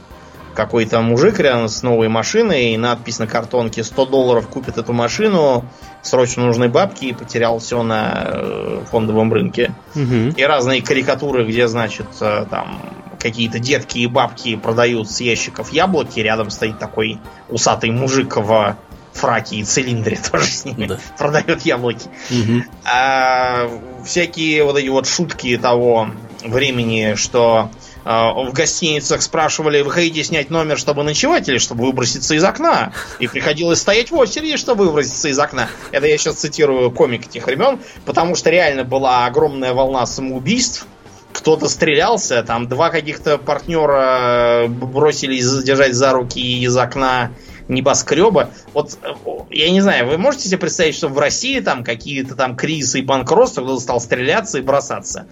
какой-то 0.55 1.01
мужик 1.01 1.39
рядом 1.39 1.69
с 1.69 1.83
новой 1.83 2.09
машиной, 2.09 2.73
и 2.73 2.77
надпись 2.77 3.19
на 3.19 3.27
картонке 3.27 3.85
100 3.85 4.07
долларов 4.07 4.49
купит 4.49 4.79
эту 4.79 4.93
машину, 4.93 5.65
срочно 6.03 6.45
нужны 6.47 6.69
бабки, 6.69 7.07
и 7.07 7.13
потерял 7.13 7.59
все 7.59 7.83
на 7.83 8.13
э, 8.25 8.81
фондовом 8.91 9.33
рынке. 9.33 9.73
Мгм. 9.95 10.31
И 10.31 10.43
разные 10.43 10.83
карикатуры, 10.83 11.47
где, 11.47 11.69
значит, 11.69 12.07
э, 12.21 12.47
там 12.51 12.81
какие-то 13.19 13.59
детки 13.59 13.99
и 13.99 14.07
бабки 14.07 14.57
продают 14.57 15.11
с 15.11 15.21
ящиков 15.21 15.73
яблоки, 15.73 16.21
рядом 16.21 16.51
стоит 16.51 16.79
такой 16.79 17.19
усатый 17.49 17.91
мужик 17.91 18.37
в 18.37 18.77
фраке 19.13 19.57
и 19.57 19.65
цилиндре 19.65 20.19
тоже 20.33 20.47
с 20.47 20.65
ними 20.65 20.87
Да. 20.87 20.99
продает 21.19 21.63
яблоки. 21.63 22.09
Мгм. 22.31 22.65
А 22.85 23.69
всякие 24.05 24.65
вот 24.65 24.79
эти 24.79 24.89
вот 24.89 25.07
шутки 25.07 25.57
того 25.59 26.09
времени, 26.45 27.15
что 27.17 27.71
в 28.05 28.51
гостиницах 28.53 29.23
спрашивали, 29.23 29.83
вы 29.83 29.91
хотите 29.91 30.25
снять 30.25 30.51
номер, 30.51 30.79
чтобы 30.79 31.03
ночевать 31.03 31.49
или 31.49 31.59
чтобы 31.59 31.85
выброситься 31.87 32.35
из 32.35 32.45
окна? 32.45 32.93
И 33.19 33.29
приходилось 33.29 33.81
стоять 33.81 34.11
в 34.11 34.15
очереди, 34.17 34.57
чтобы 34.57 34.87
выброситься 34.87 35.29
из 35.29 35.39
окна. 35.39 35.69
Это 35.91 36.07
я 36.07 36.17
сейчас 36.17 36.37
цитирую 36.37 36.91
комик 36.91 37.27
этих 37.27 37.47
времен, 37.47 37.79
потому 38.07 38.35
что 38.35 38.51
реально 38.51 38.85
была 38.85 39.27
огромная 39.27 39.75
волна 39.75 40.07
самоубийств. 40.07 40.87
Кто-то 41.33 41.69
стрелялся, 41.69 42.43
там 42.43 42.69
два 42.69 42.91
каких-то 42.91 43.39
партнера 43.39 44.67
бросились 44.69 45.45
задержать 45.45 45.95
за 45.95 46.13
руки 46.13 46.61
из 46.61 46.77
окна 46.77 47.31
небоскреба. 47.69 48.51
Вот 48.75 48.99
э, 49.03 49.09
я 49.51 49.71
не 49.71 49.81
знаю, 49.81 50.09
вы 50.09 50.19
можете 50.19 50.49
себе 50.49 50.59
представить, 50.59 50.97
что 50.97 51.09
в 51.09 51.19
России 51.19 51.61
там 51.61 51.85
какие-то 51.85 52.35
там 52.35 52.57
кризисы 52.57 52.99
и 52.99 53.03
банкротства, 53.03 53.63
кто-то 53.63 53.81
стал 53.81 54.01
стреляться 54.01 54.59
и 54.59 54.63
бросаться? 54.63 55.27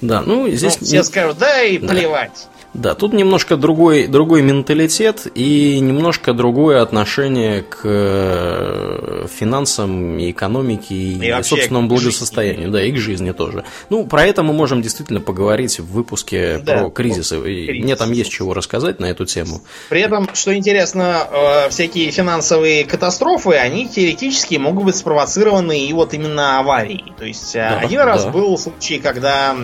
Да, 0.00 0.22
ну, 0.22 0.46
Ну, 0.46 0.50
здесь... 0.50 0.76
все 0.78 1.02
скажут, 1.04 1.38
да 1.38 1.62
и 1.62 1.78
Да. 1.78 1.88
плевать. 1.88 2.48
Да, 2.78 2.94
тут 2.94 3.12
немножко 3.12 3.56
другой, 3.56 4.06
другой 4.06 4.40
менталитет 4.42 5.26
и 5.34 5.80
немножко 5.80 6.32
другое 6.32 6.80
отношение 6.80 7.62
к 7.62 7.80
э, 7.82 9.26
финансам 9.28 10.16
и 10.16 10.30
экономике 10.30 10.94
и, 10.94 11.18
и 11.18 11.42
собственному 11.42 11.88
благосостоянию, 11.88 12.66
жизни. 12.66 12.72
да, 12.72 12.82
и 12.84 12.92
к 12.92 12.96
жизни 12.96 13.32
тоже. 13.32 13.64
Ну, 13.90 14.06
про 14.06 14.24
это 14.24 14.44
мы 14.44 14.52
можем 14.52 14.80
действительно 14.80 15.20
поговорить 15.20 15.80
в 15.80 15.86
выпуске 15.92 16.58
да, 16.58 16.78
про 16.78 16.90
кризисы. 16.90 17.40
Кризис. 17.40 17.82
Мне 17.84 17.96
там 17.96 18.12
есть 18.12 18.30
чего 18.30 18.54
рассказать 18.54 19.00
на 19.00 19.06
эту 19.06 19.26
тему. 19.26 19.60
При 19.88 20.00
этом, 20.00 20.28
что 20.34 20.54
интересно, 20.54 21.26
э, 21.30 21.70
всякие 21.70 22.12
финансовые 22.12 22.84
катастрофы, 22.84 23.54
они 23.54 23.88
теоретически 23.88 24.54
могут 24.54 24.84
быть 24.84 24.96
спровоцированы 24.96 25.84
и 25.84 25.92
вот 25.92 26.14
именно 26.14 26.60
аварией. 26.60 27.12
То 27.18 27.24
есть 27.24 27.56
э, 27.56 27.58
да, 27.58 27.80
один 27.80 28.02
раз 28.02 28.24
да. 28.24 28.30
был 28.30 28.56
случай, 28.56 29.00
когда 29.00 29.56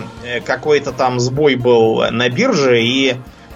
какой-то 0.43 0.91
там 0.91 1.21
сбой 1.21 1.55
был 1.55 2.03
на 2.11 2.27
бирже 2.27 2.81
и 2.81 3.04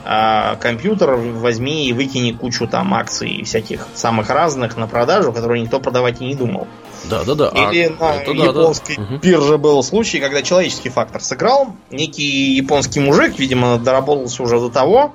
а, 0.06 0.56
компьютер 0.56 1.16
возьми 1.16 1.88
и 1.88 1.94
выкини 1.94 2.32
кучу 2.32 2.68
там 2.68 2.94
акций 2.94 3.44
всяких 3.44 3.86
самых 3.96 4.30
разных 4.30 4.78
на 4.78 4.88
продажу, 4.88 5.34
которые 5.34 5.62
никто 5.62 5.80
продавать 5.80 6.22
и 6.22 6.26
не 6.26 6.36
думал. 6.36 6.68
Да, 7.10 7.24
да, 7.24 7.36
да. 7.36 7.50
Или 7.50 7.94
а, 8.00 8.04
на 8.04 8.22
это, 8.22 8.32
японской 8.32 8.96
да, 8.96 9.04
да. 9.10 9.18
бирже 9.18 9.58
был 9.58 9.84
случай, 9.84 10.20
когда 10.20 10.42
человеческий 10.42 10.90
фактор 10.90 11.22
сыграл. 11.22 11.76
Некий 11.92 12.56
японский 12.56 13.02
мужик, 13.02 13.38
видимо, 13.38 13.78
доработался 13.78 14.42
уже 14.44 14.60
до 14.60 14.70
того, 14.70 15.14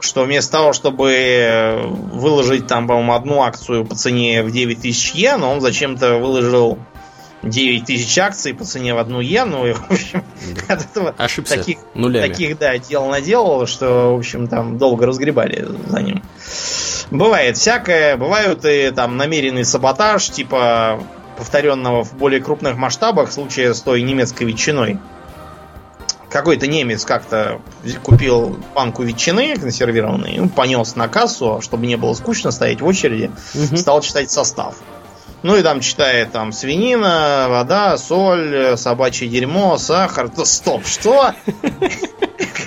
что 0.00 0.24
вместо 0.24 0.52
того, 0.52 0.72
чтобы 0.72 1.82
выложить 2.12 2.66
там, 2.66 2.86
по-моему, 2.86 3.14
одну 3.14 3.42
акцию 3.42 3.84
по 3.84 3.94
цене 3.94 4.42
в 4.42 4.50
9000 4.50 5.14
йен, 5.14 5.42
он 5.42 5.60
зачем-то 5.60 6.18
выложил 6.18 6.78
9 7.44 7.84
тысяч 7.84 8.18
акций 8.18 8.54
по 8.54 8.64
цене 8.64 8.94
в 8.94 8.98
одну 8.98 9.20
иену. 9.20 9.66
И, 9.66 9.72
в 9.72 9.90
общем, 9.90 10.24
от 10.68 10.84
этого 10.84 11.14
Ошибся. 11.18 11.56
таких, 11.56 11.78
таких, 11.94 12.58
да, 12.58 12.78
дел 12.78 13.06
наделал, 13.06 13.66
что, 13.66 14.14
в 14.14 14.18
общем, 14.18 14.48
там 14.48 14.78
долго 14.78 15.06
разгребали 15.06 15.66
за 15.88 16.00
ним. 16.00 16.22
Бывает 17.10 17.56
всякое. 17.56 18.16
Бывают 18.16 18.64
и 18.64 18.90
там 18.90 19.16
намеренный 19.16 19.64
саботаж, 19.64 20.28
типа 20.30 21.00
повторенного 21.36 22.04
в 22.04 22.14
более 22.14 22.40
крупных 22.40 22.76
масштабах 22.76 23.32
случая 23.32 23.74
с 23.74 23.80
той 23.80 24.02
немецкой 24.02 24.44
ветчиной. 24.44 24.98
Какой-то 26.30 26.66
немец 26.66 27.04
как-то 27.04 27.60
купил 28.02 28.58
банку 28.74 29.04
ветчины 29.04 29.56
консервированной, 29.56 30.34
ну, 30.38 30.48
понес 30.48 30.96
на 30.96 31.06
кассу, 31.06 31.60
чтобы 31.62 31.86
не 31.86 31.96
было 31.96 32.12
скучно 32.14 32.50
стоять 32.50 32.80
в 32.80 32.86
очереди, 32.86 33.30
угу. 33.54 33.76
стал 33.76 34.00
читать 34.00 34.32
состав. 34.32 34.74
Ну 35.44 35.56
и 35.56 35.62
там 35.62 35.80
читает 35.80 36.32
там 36.32 36.52
свинина, 36.52 37.48
вода, 37.50 37.98
соль, 37.98 38.78
собачье 38.78 39.28
дерьмо, 39.28 39.76
сахар. 39.76 40.30
То 40.30 40.46
стоп, 40.46 40.86
что? 40.86 41.34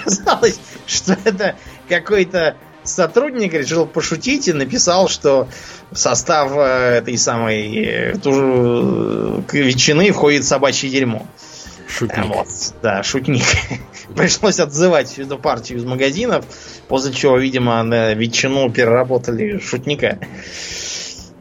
Казалось, 0.04 0.60
что 0.86 1.18
это 1.24 1.56
какой-то 1.90 2.56
сотрудник 2.84 3.54
решил 3.56 3.88
пошутить 3.88 4.48
и 4.48 4.54
написал, 4.54 5.10
что 5.10 5.48
в 5.90 5.98
состав 5.98 6.52
э, 6.56 7.00
этой 7.00 7.18
самой 7.18 7.84
э, 7.84 8.14
ту, 8.20 9.44
ветчины 9.52 10.12
входит 10.12 10.46
собачье 10.46 10.88
дерьмо. 10.92 11.26
Шутник. 11.90 12.26
Вот, 12.28 12.48
да, 12.84 13.02
шутник. 13.02 13.44
Пришлось 14.16 14.60
отзывать 14.60 15.18
эту 15.18 15.40
партию 15.40 15.80
из 15.80 15.84
магазинов, 15.84 16.46
после 16.88 17.12
чего, 17.12 17.40
видимо, 17.40 17.82
на 17.82 18.14
ветчину 18.14 18.70
переработали 18.70 19.58
шутника. 19.58 20.20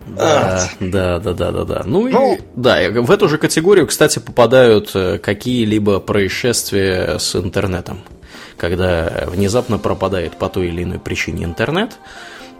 Да, 0.06 0.70
да, 0.80 1.18
да, 1.18 1.32
да, 1.32 1.50
да, 1.52 1.64
да. 1.64 1.82
Ну, 1.84 2.08
ну 2.08 2.34
и 2.34 2.40
да, 2.54 2.90
в 2.90 3.10
эту 3.10 3.28
же 3.28 3.38
категорию, 3.38 3.86
кстати, 3.86 4.18
попадают 4.18 4.92
э, 4.94 5.18
какие-либо 5.18 6.00
происшествия 6.00 7.18
с 7.18 7.34
интернетом. 7.36 8.00
Когда 8.56 9.24
внезапно 9.26 9.78
пропадает 9.78 10.36
по 10.38 10.48
той 10.48 10.68
или 10.68 10.84
иной 10.84 10.98
причине 10.98 11.44
интернет, 11.44 11.98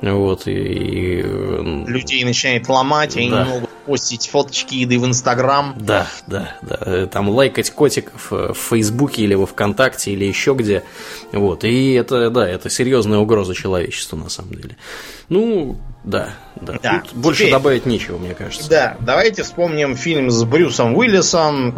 вот, 0.03 0.47
и, 0.47 0.53
и... 0.53 1.23
Людей 1.23 2.23
начинает 2.25 2.69
ломать, 2.69 3.17
и 3.17 3.21
они 3.21 3.31
могут 3.31 3.71
постить 3.87 4.29
фоточки 4.29 4.75
еды 4.75 4.99
в 4.99 5.07
Инстаграм. 5.07 5.75
Да, 5.79 6.07
да, 6.27 6.57
да. 6.61 7.07
Там 7.07 7.31
лайкать 7.31 7.71
котиков 7.71 8.31
в 8.31 8.55
Фейсбуке 8.55 9.23
или 9.23 9.35
во 9.35 9.47
Вконтакте 9.47 10.13
или 10.13 10.25
еще 10.25 10.55
где. 10.55 10.83
Вот. 11.33 11.65
И 11.65 11.93
это, 11.93 12.29
да, 12.31 12.47
это 12.47 12.69
серьезная 12.69 13.19
угроза 13.19 13.55
человечеству 13.55 14.19
на 14.19 14.29
самом 14.29 14.55
деле. 14.57 14.77
Ну, 15.29 15.77
да, 16.07 16.31
да. 16.55 16.79
да. 16.81 17.03
Тут 17.05 17.15
больше 17.15 17.41
Теперь, 17.41 17.53
добавить 17.53 17.85
нечего, 17.85 18.17
мне 18.17 18.33
кажется. 18.35 18.71
Да, 18.71 18.97
давайте 19.01 19.43
вспомним 19.43 19.97
фильм 19.97 20.31
с 20.31 20.45
Брюсом 20.45 20.97
Уиллисом 20.97 21.77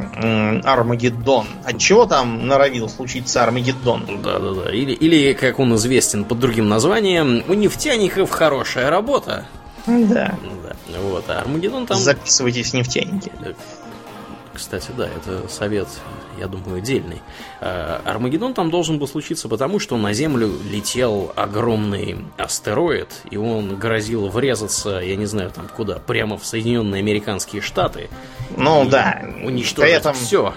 «Армагеддон». 0.64 1.46
От 1.64 1.78
чего 1.78 2.04
там 2.04 2.46
норовил 2.46 2.90
случиться 2.90 3.42
Армагеддон? 3.42 4.20
Да, 4.22 4.38
да, 4.38 4.50
да. 4.52 4.70
Или, 4.70 4.92
или, 4.92 5.32
как 5.32 5.58
он 5.58 5.74
известен 5.76 6.24
под 6.24 6.40
другим 6.40 6.68
названием, 6.68 7.42
у 7.48 7.54
нефтяников 7.54 8.30
хорошая 8.30 8.90
работа. 8.90 9.46
Да. 9.86 10.34
да. 10.64 10.98
Вот, 11.00 11.24
а 11.28 11.40
Армагеддон 11.40 11.86
там... 11.86 11.96
Записывайтесь 11.96 12.74
нефтяники. 12.74 13.32
Кстати, 14.58 14.90
да, 14.96 15.06
это 15.06 15.48
совет, 15.48 15.86
я 16.38 16.48
думаю, 16.48 16.82
дельный. 16.82 17.22
А, 17.60 18.02
Армагеддон 18.04 18.54
там 18.54 18.70
должен 18.70 18.98
был 18.98 19.06
случиться 19.06 19.48
потому, 19.48 19.78
что 19.78 19.96
на 19.96 20.12
Землю 20.12 20.50
летел 20.68 21.32
огромный 21.36 22.18
астероид, 22.36 23.22
и 23.30 23.36
он 23.36 23.76
грозил 23.76 24.28
врезаться, 24.28 24.98
я 24.98 25.14
не 25.14 25.26
знаю, 25.26 25.52
там 25.52 25.68
куда, 25.68 26.00
прямо 26.00 26.36
в 26.36 26.44
Соединенные 26.44 26.98
Американские 26.98 27.62
Штаты. 27.62 28.10
Ну 28.56 28.84
да. 28.88 29.22
Уничтожить 29.44 29.94
этом... 29.94 30.14
все 30.14 30.52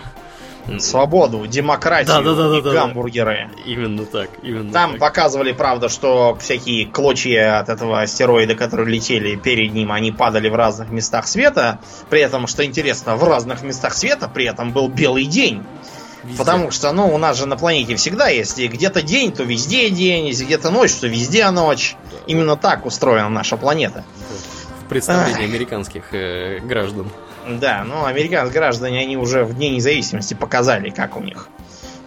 свободу, 0.79 1.45
демократию 1.47 2.23
да, 2.23 2.33
да, 2.33 2.49
да, 2.49 2.57
и 2.57 2.61
да, 2.61 2.71
гамбургеры. 2.71 3.49
Да. 3.55 3.61
Именно 3.65 4.05
так. 4.05 4.29
Именно 4.41 4.71
Там 4.71 4.91
так. 4.91 4.99
показывали, 4.99 5.51
правда, 5.51 5.89
что 5.89 6.37
всякие 6.39 6.85
клочья 6.87 7.59
от 7.59 7.69
этого 7.69 8.01
астероида, 8.01 8.55
которые 8.55 8.87
летели 8.87 9.35
перед 9.35 9.73
ним, 9.73 9.91
они 9.91 10.11
падали 10.11 10.49
в 10.49 10.55
разных 10.55 10.89
местах 10.89 11.27
света. 11.27 11.79
При 12.09 12.21
этом, 12.21 12.47
что 12.47 12.63
интересно, 12.65 13.15
в 13.15 13.23
разных 13.23 13.63
местах 13.63 13.93
света 13.93 14.29
при 14.33 14.45
этом 14.45 14.71
был 14.71 14.87
белый 14.87 15.25
день. 15.25 15.63
Везде. 16.23 16.37
Потому 16.37 16.69
что, 16.69 16.91
ну, 16.91 17.13
у 17.13 17.17
нас 17.17 17.37
же 17.37 17.47
на 17.47 17.57
планете 17.57 17.95
всегда, 17.95 18.27
если 18.27 18.67
где-то 18.67 19.01
день, 19.01 19.31
то 19.31 19.43
везде 19.43 19.89
день, 19.89 20.27
если 20.27 20.45
где-то 20.45 20.69
ночь, 20.69 20.93
то 20.93 21.07
везде 21.07 21.49
ночь. 21.49 21.95
Да. 22.11 22.17
Именно 22.27 22.57
так 22.57 22.85
устроена 22.85 23.29
наша 23.29 23.57
планета. 23.57 24.03
В 24.85 24.89
представлении 24.89 25.45
Ах. 25.45 25.49
американских 25.49 26.13
э, 26.13 26.59
граждан. 26.59 27.07
Да, 27.47 27.83
ну, 27.85 28.05
американские 28.05 28.59
граждане, 28.59 28.99
они 28.99 29.17
уже 29.17 29.43
в 29.43 29.55
Дне 29.55 29.69
независимости 29.69 30.33
показали, 30.33 30.89
как 30.89 31.17
у 31.17 31.21
них. 31.21 31.47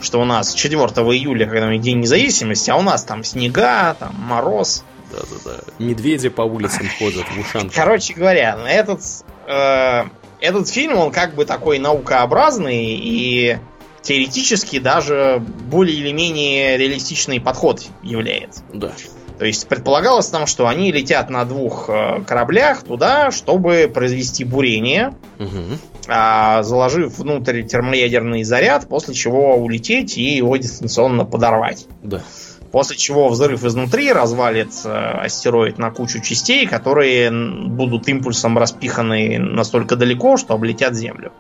Что 0.01 0.21
у 0.21 0.25
нас 0.25 0.53
4 0.53 0.79
июля, 0.79 1.47
когда 1.47 1.67
у 1.67 1.71
них 1.71 1.81
День 1.81 2.01
независимости, 2.01 2.71
а 2.71 2.77
у 2.77 2.83
нас 2.83 3.05
там 3.05 3.25
снега, 3.25 3.95
там 3.99 4.15
мороз. 4.19 4.85
Да-да-да. 5.13 5.61
Медведи 5.79 6.29
по 6.29 6.43
улицам 6.43 6.89
ходят 6.99 7.25
в 7.25 7.41
ушанках. 7.41 7.75
Короче 7.75 8.15
говоря, 8.15 8.59
этот, 8.67 9.01
э, 9.47 10.05
этот 10.41 10.69
фильм, 10.69 10.99
он 10.99 11.13
как 11.13 11.35
бы 11.35 11.45
такой 11.45 11.79
наукообразный 11.79 12.85
и 12.85 13.59
теоретически 14.03 14.79
даже 14.79 15.43
более 15.71 15.97
или 15.97 16.13
менее 16.13 16.77
реалистичный 16.77 17.41
подход 17.41 17.83
является. 18.03 18.63
Да. 18.73 18.93
То 19.39 19.45
есть 19.45 19.67
предполагалось 19.69 20.29
там, 20.29 20.47
что 20.47 20.69
они 20.69 20.93
летят 20.93 21.29
на 21.29 21.45
двух 21.45 21.89
э, 21.89 22.23
кораблях 22.27 22.85
туда, 22.85 23.31
чтобы 23.31 23.91
произвести 23.93 24.45
бурение, 24.45 25.15
угу. 25.39 25.79
заложив 26.07 27.19
внутрь 27.19 27.63
термоядерный 27.63 28.45
заряд, 28.45 28.89
после 28.89 29.15
чего 29.15 29.57
улететь 29.57 30.17
и 30.19 30.37
его 30.37 30.57
дистанционно 30.57 31.25
подорвать. 31.25 31.87
Да. 32.03 32.23
После 32.71 32.97
чего 32.97 33.29
взрыв 33.29 33.65
изнутри 33.65 34.13
развалит 34.13 34.71
астероид 34.85 35.79
на 35.79 35.91
кучу 35.93 36.21
частей, 36.21 36.67
которые 36.67 37.31
будут 37.31 38.09
импульсом 38.09 38.59
распиханы 38.59 39.39
настолько 39.39 39.95
далеко, 39.95 40.37
что 40.37 40.55
облетят 40.55 40.95
Землю. 40.95 41.33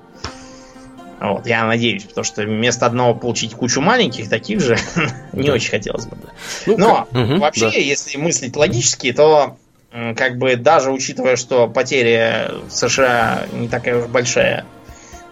Вот, 1.24 1.46
я 1.46 1.64
надеюсь, 1.64 2.04
потому 2.04 2.24
что 2.24 2.42
вместо 2.42 2.86
одного 2.86 3.14
получить 3.14 3.54
кучу 3.54 3.80
маленьких, 3.80 4.28
таких 4.28 4.60
же 4.60 4.76
не 5.32 5.50
очень 5.50 5.70
хотелось 5.70 6.06
бы. 6.06 6.16
Ну, 6.66 6.76
Но 6.76 7.08
вообще, 7.12 7.82
если 7.82 8.18
мыслить 8.18 8.56
логически, 8.56 9.12
то 9.12 9.56
как 9.90 10.38
бы 10.38 10.56
даже 10.56 10.90
учитывая, 10.90 11.36
что 11.36 11.68
потеря 11.68 12.50
в 12.68 12.70
США 12.70 13.46
не 13.52 13.68
такая 13.68 14.02
уж 14.02 14.06
большая, 14.08 14.66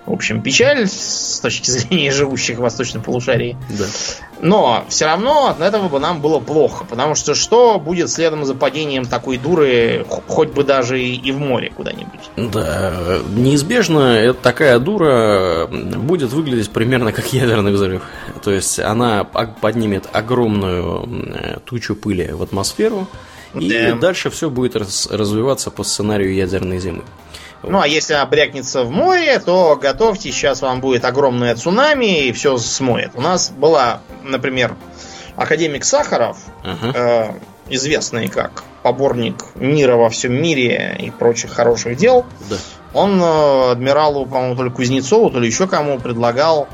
в 0.06 0.12
общем, 0.12 0.42
печаль 0.42 0.88
с 0.88 1.40
точки 1.40 1.70
зрения 1.70 2.10
живущих 2.10 2.58
в 2.58 2.62
восточном 2.62 3.02
полушарии. 3.02 3.56
Да. 3.70 3.84
Но 4.40 4.84
все 4.88 5.04
равно 5.04 5.48
от 5.48 5.60
этого 5.60 5.88
бы 5.88 6.00
нам 6.00 6.20
было 6.20 6.40
плохо, 6.40 6.84
потому 6.84 7.14
что 7.14 7.34
что 7.34 7.78
будет 7.78 8.10
следом 8.10 8.44
за 8.44 8.54
падением 8.54 9.06
такой 9.06 9.38
дуры, 9.38 10.04
хоть 10.26 10.50
бы 10.50 10.64
даже 10.64 11.00
и 11.00 11.30
в 11.30 11.38
море 11.38 11.72
куда-нибудь? 11.74 12.20
Да, 12.36 13.20
неизбежно 13.36 14.34
такая 14.34 14.80
дура 14.80 15.68
будет 15.68 16.32
выглядеть 16.32 16.70
примерно 16.70 17.12
как 17.12 17.32
ядерный 17.32 17.70
взрыв. 17.70 18.02
То 18.42 18.50
есть 18.50 18.80
она 18.80 19.22
поднимет 19.22 20.08
огромную 20.12 21.60
тучу 21.64 21.94
пыли 21.94 22.32
в 22.32 22.42
атмосферу, 22.42 23.06
и 23.54 23.68
да. 23.68 23.94
дальше 23.94 24.30
все 24.30 24.50
будет 24.50 24.74
развиваться 24.74 25.70
по 25.70 25.84
сценарию 25.84 26.34
ядерной 26.34 26.80
зимы. 26.80 27.02
Ну, 27.62 27.80
а 27.80 27.86
если 27.86 28.14
она 28.14 28.26
брякнется 28.26 28.82
в 28.82 28.90
море, 28.90 29.38
то 29.38 29.76
готовьте, 29.76 30.32
сейчас 30.32 30.62
вам 30.62 30.80
будет 30.80 31.04
огромное 31.04 31.54
цунами 31.54 32.26
и 32.26 32.32
все 32.32 32.58
смоет. 32.58 33.12
У 33.14 33.20
нас 33.20 33.50
была, 33.50 34.00
например, 34.22 34.74
академик 35.36 35.84
Сахаров, 35.84 36.38
ага. 36.64 36.92
э, 36.94 37.30
известный 37.68 38.28
как 38.28 38.64
поборник 38.82 39.46
мира 39.54 39.96
во 39.96 40.10
всем 40.10 40.34
мире 40.34 40.96
и 40.98 41.10
прочих 41.10 41.52
хороших 41.52 41.96
дел, 41.96 42.26
да. 42.50 42.56
он 42.94 43.22
э, 43.22 43.70
адмиралу, 43.70 44.26
по-моему, 44.26 44.56
то 44.56 44.64
ли 44.64 44.70
Кузнецову, 44.70 45.30
то 45.30 45.38
ли 45.38 45.46
еще 45.46 45.68
кому 45.68 45.98
предлагал 46.00 46.66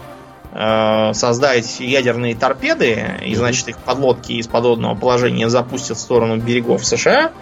э, 0.53 1.13
создать 1.13 1.81
ядерные 1.81 2.35
торпеды, 2.35 3.05
и, 3.25 3.35
значит, 3.35 3.69
их 3.69 3.79
подлодки 3.79 4.33
из 4.33 4.47
подводного 4.47 4.95
положения 4.95 5.51
запустят 5.51 5.99
в 5.99 6.01
сторону 6.01 6.39
берегов 6.39 6.85
США, 6.87 7.33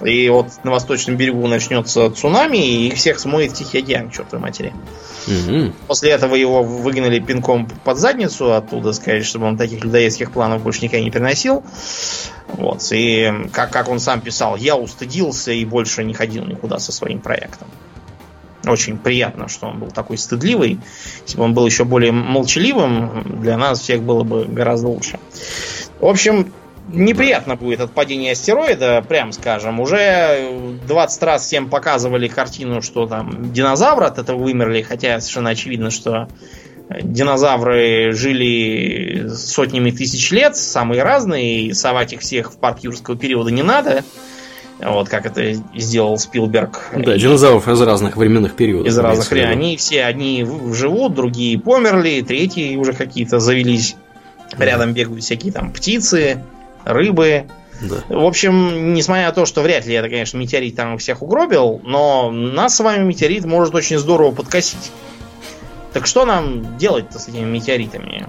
и 0.00 0.28
вот 0.28 0.48
на 0.64 0.70
восточном 0.70 1.16
берегу 1.16 1.46
начнется 1.46 2.10
цунами, 2.10 2.56
и 2.56 2.88
их 2.88 2.94
всех 2.94 3.20
смоет 3.20 3.54
Тихий 3.54 3.78
океан, 3.78 4.10
чертовой 4.10 4.42
матери. 4.42 4.72
Угу. 5.26 5.72
После 5.86 6.10
этого 6.10 6.34
его 6.34 6.62
выгнали 6.62 7.20
пинком 7.20 7.68
под 7.84 7.98
задницу 7.98 8.54
оттуда, 8.54 8.92
сказать, 8.92 9.24
чтобы 9.24 9.46
он 9.46 9.56
таких 9.56 9.84
людоедских 9.84 10.32
планов 10.32 10.62
больше 10.62 10.82
никогда 10.82 11.04
не 11.04 11.10
переносил. 11.10 11.62
Вот. 12.48 12.82
И 12.92 13.32
как, 13.52 13.70
как 13.70 13.88
он 13.88 14.00
сам 14.00 14.20
писал, 14.20 14.56
я 14.56 14.76
устыдился 14.76 15.52
и 15.52 15.64
больше 15.64 16.04
не 16.04 16.14
ходил 16.14 16.44
никуда 16.44 16.78
со 16.78 16.90
своим 16.92 17.20
проектом. 17.20 17.68
Очень 18.66 18.96
приятно, 18.96 19.48
что 19.48 19.66
он 19.66 19.78
был 19.78 19.88
такой 19.88 20.18
стыдливый. 20.18 20.78
Если 21.24 21.36
бы 21.36 21.44
он 21.44 21.54
был 21.54 21.66
еще 21.66 21.84
более 21.84 22.12
молчаливым, 22.12 23.40
для 23.40 23.56
нас 23.56 23.80
всех 23.80 24.02
было 24.02 24.22
бы 24.22 24.44
гораздо 24.44 24.88
лучше. 24.88 25.18
В 26.00 26.06
общем, 26.06 26.52
неприятно 26.88 27.56
будет 27.56 27.80
от 27.80 27.92
падения 27.92 28.32
астероида, 28.32 29.04
прям 29.06 29.32
скажем. 29.32 29.80
Уже 29.80 30.78
20 30.86 31.22
раз 31.22 31.44
всем 31.44 31.68
показывали 31.68 32.28
картину, 32.28 32.82
что 32.82 33.06
там 33.06 33.52
динозавры 33.52 34.06
от 34.06 34.18
этого 34.18 34.38
вымерли, 34.38 34.82
хотя 34.82 35.20
совершенно 35.20 35.50
очевидно, 35.50 35.90
что 35.90 36.28
динозавры 37.00 38.12
жили 38.12 39.28
сотнями 39.28 39.90
тысяч 39.90 40.30
лет, 40.30 40.56
самые 40.56 41.02
разные, 41.02 41.66
и 41.66 41.72
совать 41.72 42.12
их 42.12 42.20
всех 42.20 42.52
в 42.52 42.56
парк 42.56 42.80
юрского 42.82 43.16
периода 43.16 43.50
не 43.50 43.62
надо. 43.62 44.04
Вот 44.84 45.08
как 45.08 45.26
это 45.26 45.54
сделал 45.76 46.18
Спилберг. 46.18 46.90
Да, 46.96 47.16
динозавров 47.16 47.68
из 47.68 47.80
разных 47.80 48.16
временных 48.16 48.54
периодов. 48.54 48.88
Из 48.88 48.98
разных 48.98 49.30
времен. 49.30 49.50
Они 49.50 49.76
все 49.76 50.04
одни 50.04 50.44
живут, 50.72 51.14
другие 51.14 51.58
померли, 51.58 52.20
третьи 52.22 52.74
уже 52.76 52.92
какие-то 52.92 53.38
завелись. 53.38 53.94
Рядом 54.58 54.92
бегают 54.92 55.22
всякие 55.22 55.52
там 55.52 55.72
птицы, 55.72 56.42
рыбы. 56.84 57.46
Да. 57.80 57.96
В 58.08 58.24
общем, 58.24 58.94
несмотря 58.94 59.26
на 59.26 59.32
то, 59.32 59.44
что 59.44 59.62
вряд 59.62 59.86
ли 59.86 59.94
это, 59.94 60.08
конечно, 60.08 60.38
метеорит 60.38 60.76
там 60.76 60.98
всех 60.98 61.22
угробил, 61.22 61.80
но 61.84 62.30
нас 62.30 62.76
с 62.76 62.80
вами 62.80 63.04
метеорит 63.04 63.44
может 63.44 63.74
очень 63.74 63.98
здорово 63.98 64.32
подкосить. 64.32 64.92
Так 65.92 66.06
что 66.06 66.24
нам 66.24 66.78
делать-то 66.78 67.18
с 67.18 67.28
этими 67.28 67.44
метеоритами? 67.44 68.26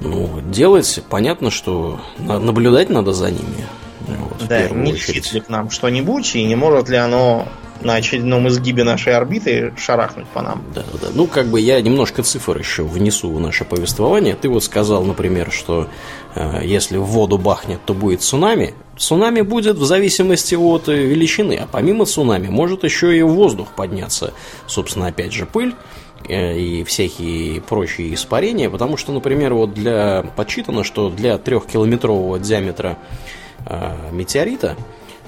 Ну, 0.00 0.40
делать, 0.40 1.02
понятно, 1.08 1.50
что 1.50 2.00
наблюдать 2.18 2.90
надо 2.90 3.12
за 3.12 3.30
ними. 3.30 3.66
Вот, 4.00 4.48
да, 4.48 4.68
не 4.68 4.92
летит 4.92 5.32
ли 5.32 5.40
к 5.40 5.48
нам 5.48 5.70
что-нибудь, 5.70 6.34
и 6.34 6.42
не 6.44 6.56
может 6.56 6.88
ли 6.88 6.96
оно 6.96 7.46
на 7.84 7.94
очередном 7.94 8.48
изгибе 8.48 8.84
нашей 8.84 9.14
орбиты 9.14 9.72
шарахнуть 9.76 10.26
по 10.28 10.42
нам. 10.42 10.64
Да, 10.74 10.82
да. 11.00 11.08
Ну, 11.14 11.26
как 11.26 11.46
бы 11.46 11.60
я 11.60 11.80
немножко 11.80 12.22
цифр 12.22 12.58
еще 12.58 12.82
внесу 12.82 13.32
в 13.32 13.40
наше 13.40 13.64
повествование. 13.64 14.34
Ты 14.34 14.48
вот 14.48 14.64
сказал, 14.64 15.04
например, 15.04 15.50
что 15.50 15.88
э, 16.34 16.60
если 16.64 16.96
в 16.96 17.04
воду 17.04 17.38
бахнет, 17.38 17.80
то 17.84 17.94
будет 17.94 18.22
цунами. 18.22 18.74
Цунами 18.96 19.40
будет 19.40 19.76
в 19.76 19.84
зависимости 19.84 20.54
от 20.54 20.88
э, 20.88 20.94
величины, 20.94 21.54
а 21.54 21.66
помимо 21.70 22.06
цунами 22.06 22.48
может 22.48 22.84
еще 22.84 23.16
и 23.16 23.22
в 23.22 23.28
воздух 23.28 23.68
подняться, 23.74 24.32
собственно, 24.66 25.06
опять 25.06 25.32
же, 25.32 25.46
пыль 25.46 25.74
э, 26.28 26.58
и 26.58 26.84
всякие 26.84 27.60
прочие 27.62 28.14
испарения, 28.14 28.68
потому 28.70 28.96
что, 28.96 29.12
например, 29.12 29.54
вот 29.54 29.74
для 29.74 30.24
подсчитано, 30.36 30.84
что 30.84 31.08
для 31.08 31.38
трехкилометрового 31.38 32.38
диаметра 32.38 32.98
э, 33.66 34.10
метеорита, 34.12 34.76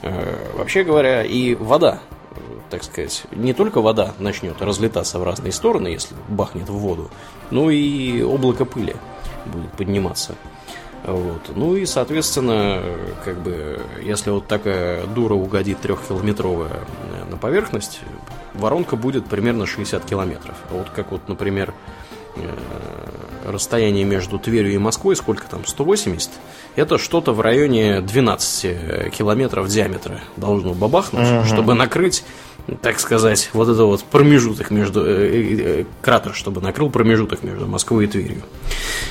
э, 0.02 0.52
вообще 0.56 0.84
говоря, 0.84 1.22
и 1.22 1.54
вода 1.54 2.00
так 2.70 2.82
сказать, 2.84 3.24
не 3.32 3.52
только 3.52 3.80
вода 3.80 4.14
начнет 4.18 4.60
разлетаться 4.60 5.18
в 5.18 5.24
разные 5.24 5.52
стороны, 5.52 5.88
если 5.88 6.14
бахнет 6.28 6.68
в 6.68 6.74
воду, 6.74 7.10
но 7.50 7.70
и 7.70 8.22
облако 8.22 8.64
пыли 8.64 8.96
будет 9.46 9.70
подниматься. 9.72 10.34
Вот. 11.04 11.50
Ну 11.54 11.76
и, 11.76 11.84
соответственно, 11.84 12.82
как 13.24 13.38
бы, 13.40 13.80
если 14.02 14.30
вот 14.30 14.46
такая 14.46 15.06
дура 15.06 15.34
угодит 15.34 15.80
трехкилометровая 15.80 16.70
э, 16.70 17.30
на 17.30 17.36
поверхность, 17.36 18.00
воронка 18.54 18.96
будет 18.96 19.26
примерно 19.26 19.66
60 19.66 20.02
километров. 20.06 20.56
Вот 20.70 20.88
как 20.88 21.12
вот, 21.12 21.28
например, 21.28 21.74
э, 22.36 22.40
расстояние 23.44 24.04
между 24.04 24.38
Тверью 24.38 24.72
и 24.72 24.78
Москвой, 24.78 25.14
сколько 25.14 25.46
там, 25.46 25.66
180, 25.66 26.30
это 26.74 26.96
что-то 26.96 27.34
в 27.34 27.42
районе 27.42 28.00
12 28.00 29.12
километров 29.12 29.68
диаметра 29.68 30.20
должно 30.38 30.72
бабахнуть, 30.72 31.30
угу. 31.30 31.44
чтобы 31.44 31.74
накрыть 31.74 32.24
так 32.80 32.98
сказать, 32.98 33.50
вот 33.52 33.68
это 33.68 33.84
вот 33.84 34.02
промежуток 34.04 34.70
между, 34.70 35.04
э, 35.04 35.10
э, 35.10 35.56
э, 35.58 35.84
кратер, 36.00 36.34
чтобы 36.34 36.60
накрыл 36.60 36.90
промежуток 36.90 37.42
между 37.42 37.66
Москвой 37.66 38.04
и 38.04 38.08
Тверью. 38.08 38.42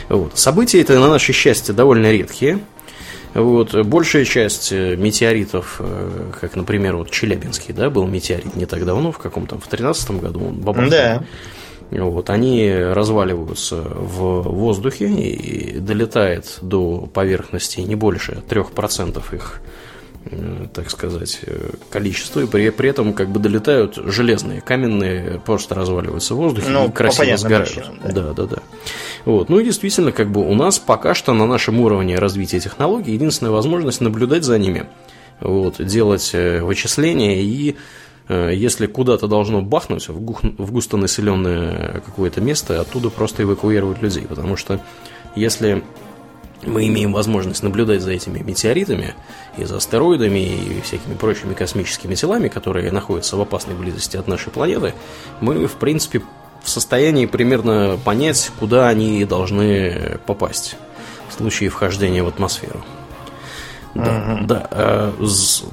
Вот. 0.09 0.37
События 0.37 0.81
это, 0.81 0.99
на 0.99 1.09
наше 1.09 1.33
счастье, 1.33 1.73
довольно 1.73 2.11
редкие. 2.11 2.59
Вот. 3.33 3.73
Большая 3.85 4.25
часть 4.25 4.71
э, 4.71 4.95
метеоритов, 4.95 5.77
э, 5.79 6.31
как, 6.39 6.55
например, 6.55 6.97
вот 6.97 7.11
Челябинский, 7.11 7.73
да, 7.73 7.89
был 7.89 8.07
метеорит 8.07 8.55
не 8.55 8.65
так 8.65 8.85
давно, 8.85 9.11
в 9.11 9.17
каком-то, 9.17 9.59
в 9.59 9.67
13 9.67 10.11
году 10.11 10.45
он 10.47 10.55
бабахнул. 10.55 10.89
Да. 10.89 11.23
Вот, 11.91 12.31
они 12.31 12.73
разваливаются 12.73 13.75
в 13.75 14.41
воздухе 14.41 15.07
и 15.09 15.77
долетает 15.77 16.57
до 16.61 17.07
поверхности 17.13 17.81
не 17.81 17.93
больше 17.93 18.41
3% 18.49 19.21
их 19.35 19.61
так 20.73 20.89
сказать, 20.89 21.39
э, 21.43 21.71
количество, 21.89 22.41
и 22.41 22.47
при, 22.47 22.69
при 22.69 22.89
этом 22.89 23.13
как 23.13 23.29
бы 23.29 23.39
долетают 23.39 23.95
железные, 23.95 24.61
каменные 24.61 25.41
просто 25.45 25.75
разваливаются 25.75 26.35
в 26.35 26.37
воздухе 26.37 26.69
ну, 26.69 26.87
и 26.87 26.91
красиво 26.91 27.37
сгорают. 27.37 27.73
Причинам, 27.73 27.99
да. 28.03 28.11
да, 28.11 28.33
да, 28.33 28.45
да. 28.45 28.57
Вот. 29.25 29.49
Ну 29.49 29.59
и 29.59 29.63
действительно, 29.63 30.11
как 30.11 30.31
бы 30.31 30.47
у 30.47 30.53
нас 30.55 30.79
пока 30.79 31.13
что 31.13 31.33
на 31.33 31.45
нашем 31.45 31.79
уровне 31.79 32.17
развития 32.17 32.59
технологий 32.59 33.13
единственная 33.13 33.51
возможность 33.51 34.01
наблюдать 34.01 34.43
за 34.43 34.57
ними, 34.57 34.85
вот, 35.39 35.83
делать 35.83 36.31
э, 36.33 36.61
вычисления 36.61 37.41
и 37.41 37.75
если 38.29 38.85
куда-то 38.85 39.27
должно 39.27 39.61
бахнуть 39.61 40.07
в, 40.07 40.17
гух, 40.21 40.43
в 40.43 40.71
густонаселенное 40.71 42.01
какое-то 42.05 42.39
место, 42.39 42.79
оттуда 42.79 43.09
просто 43.09 43.43
эвакуировать 43.43 44.01
людей. 44.01 44.25
Потому 44.25 44.55
что 44.55 44.79
если 45.35 45.83
мы 46.65 46.87
имеем 46.87 47.13
возможность 47.13 47.63
наблюдать 47.63 48.01
за 48.01 48.11
этими 48.11 48.39
метеоритами 48.39 49.15
и 49.57 49.65
за 49.65 49.77
астероидами 49.77 50.39
и 50.39 50.81
всякими 50.81 51.13
прочими 51.15 51.53
космическими 51.53 52.15
телами, 52.15 52.47
которые 52.47 52.91
находятся 52.91 53.37
в 53.37 53.41
опасной 53.41 53.75
близости 53.75 54.17
от 54.17 54.27
нашей 54.27 54.51
планеты, 54.51 54.93
мы, 55.41 55.67
в 55.67 55.75
принципе, 55.75 56.21
в 56.63 56.69
состоянии 56.69 57.25
примерно 57.25 57.99
понять, 58.03 58.51
куда 58.59 58.87
они 58.87 59.25
должны 59.25 60.19
попасть 60.25 60.77
в 61.29 61.33
случае 61.33 61.69
вхождения 61.69 62.23
в 62.23 62.27
атмосферу. 62.27 62.83
Да, 63.93 64.37
угу. 64.39 64.45
да. 64.45 64.67
Э, 64.71 65.11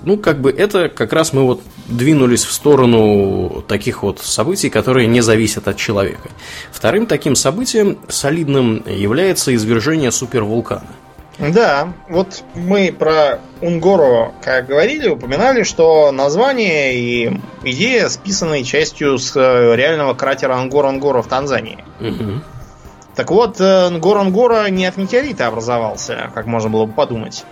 ну, 0.03 0.19
как 0.19 0.41
бы 0.41 0.51
это 0.51 0.89
как 0.89 1.13
раз 1.13 1.33
мы 1.33 1.45
вот 1.45 1.63
двинулись 1.87 2.45
в 2.45 2.53
сторону 2.53 3.65
таких 3.67 4.03
вот 4.03 4.21
событий, 4.21 4.69
которые 4.69 5.07
не 5.07 5.21
зависят 5.21 5.69
от 5.69 5.77
человека. 5.77 6.29
Вторым 6.71 7.07
таким 7.07 7.35
событием 7.35 7.99
солидным 8.09 8.85
является 8.87 9.55
извержение 9.55 10.13
супервулкана. 10.13 10.87
Да, 11.39 11.95
вот 12.11 12.45
мы 12.55 12.95
про 12.97 13.41
Унгоро, 13.63 14.33
как 14.43 14.67
говорили, 14.67 15.09
упоминали, 15.09 15.63
что 15.63 16.13
название 16.13 16.95
и 16.95 17.41
идея 17.65 18.11
списаны 18.11 18.63
частью 18.63 19.17
с 19.17 19.35
э, 19.35 19.75
реального 19.75 20.13
кратера 20.13 20.55
Ангор-Ангора 20.57 21.23
в 21.23 21.29
Танзании. 21.29 21.83
Угу. 21.99 22.43
Так 23.17 23.31
вот, 23.31 23.59
э, 23.59 23.89
Нгор-Ангора 23.89 24.69
не 24.69 24.85
от 24.85 24.99
метеорита 24.99 25.47
образовался, 25.47 26.31
как 26.35 26.45
можно 26.45 26.69
было 26.69 26.85
бы 26.85 26.93
подумать. 26.93 27.47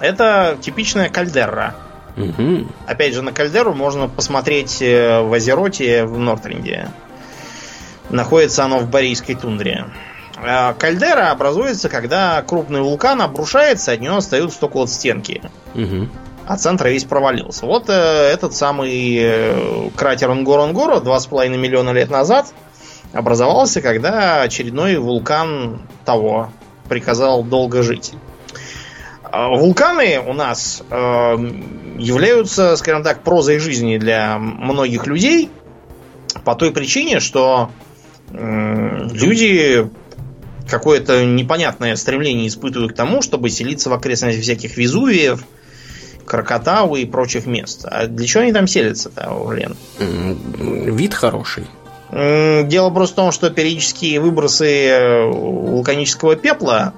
Это 0.00 0.56
типичная 0.60 1.08
кальдерра. 1.08 1.74
Угу. 2.16 2.66
Опять 2.86 3.14
же, 3.14 3.22
на 3.22 3.32
кальдеру 3.32 3.74
можно 3.74 4.08
посмотреть 4.08 4.80
э, 4.80 5.20
в 5.20 5.32
Азероте 5.32 6.04
в 6.04 6.18
Нортринде. 6.18 6.88
Находится 8.08 8.64
оно 8.64 8.78
в 8.78 8.88
Борийской 8.88 9.34
тундре. 9.34 9.86
А 10.38 10.74
кальдера 10.74 11.30
образуется, 11.30 11.88
когда 11.88 12.42
крупный 12.42 12.80
вулкан 12.80 13.20
обрушается, 13.22 13.92
от 13.92 14.00
него 14.00 14.16
остаются 14.16 14.60
только 14.60 14.76
вот 14.78 14.90
стенки. 14.90 15.42
Угу. 15.74 16.08
А 16.46 16.56
центр 16.56 16.88
весь 16.88 17.04
провалился. 17.04 17.66
Вот 17.66 17.88
э, 17.88 17.92
этот 17.92 18.54
самый 18.54 19.18
э, 19.18 19.90
кратер 19.96 20.32
Нгоронгоро 20.32 21.00
2,5 21.00 21.56
миллиона 21.56 21.90
лет 21.90 22.10
назад 22.10 22.46
образовался, 23.12 23.80
когда 23.82 24.42
очередной 24.42 24.96
вулкан 24.96 25.82
того 26.04 26.50
приказал 26.88 27.42
долго 27.42 27.82
жить. 27.82 28.14
А 29.36 29.48
вулканы 29.50 30.18
у 30.18 30.32
нас 30.32 30.82
э, 30.88 30.94
являются, 31.98 32.74
скажем 32.76 33.02
так, 33.02 33.22
прозой 33.22 33.58
жизни 33.58 33.98
для 33.98 34.38
многих 34.38 35.06
людей 35.06 35.50
по 36.42 36.54
той 36.54 36.70
причине, 36.70 37.20
что 37.20 37.70
э, 38.30 39.08
люди 39.12 39.90
какое-то 40.70 41.26
непонятное 41.26 41.96
стремление 41.96 42.48
испытывают 42.48 42.94
к 42.94 42.96
тому, 42.96 43.20
чтобы 43.20 43.50
селиться 43.50 43.90
в 43.90 43.92
окрестностях 43.92 44.42
всяких 44.42 44.78
Везувиев, 44.78 45.44
Крокотау 46.24 46.96
и 46.96 47.04
прочих 47.04 47.44
мест. 47.44 47.84
А 47.84 48.06
для 48.06 48.26
чего 48.26 48.42
они 48.42 48.54
там 48.54 48.66
селятся-то, 48.66 49.52
Лен? 49.52 49.76
Вид 50.96 51.12
хороший. 51.12 51.66
Дело 52.10 52.88
просто 52.88 53.12
в 53.12 53.16
том, 53.16 53.32
что 53.32 53.50
периодические 53.50 54.18
выбросы 54.18 54.88
э, 54.88 55.30
вулканического 55.30 56.36
пепла 56.36 56.94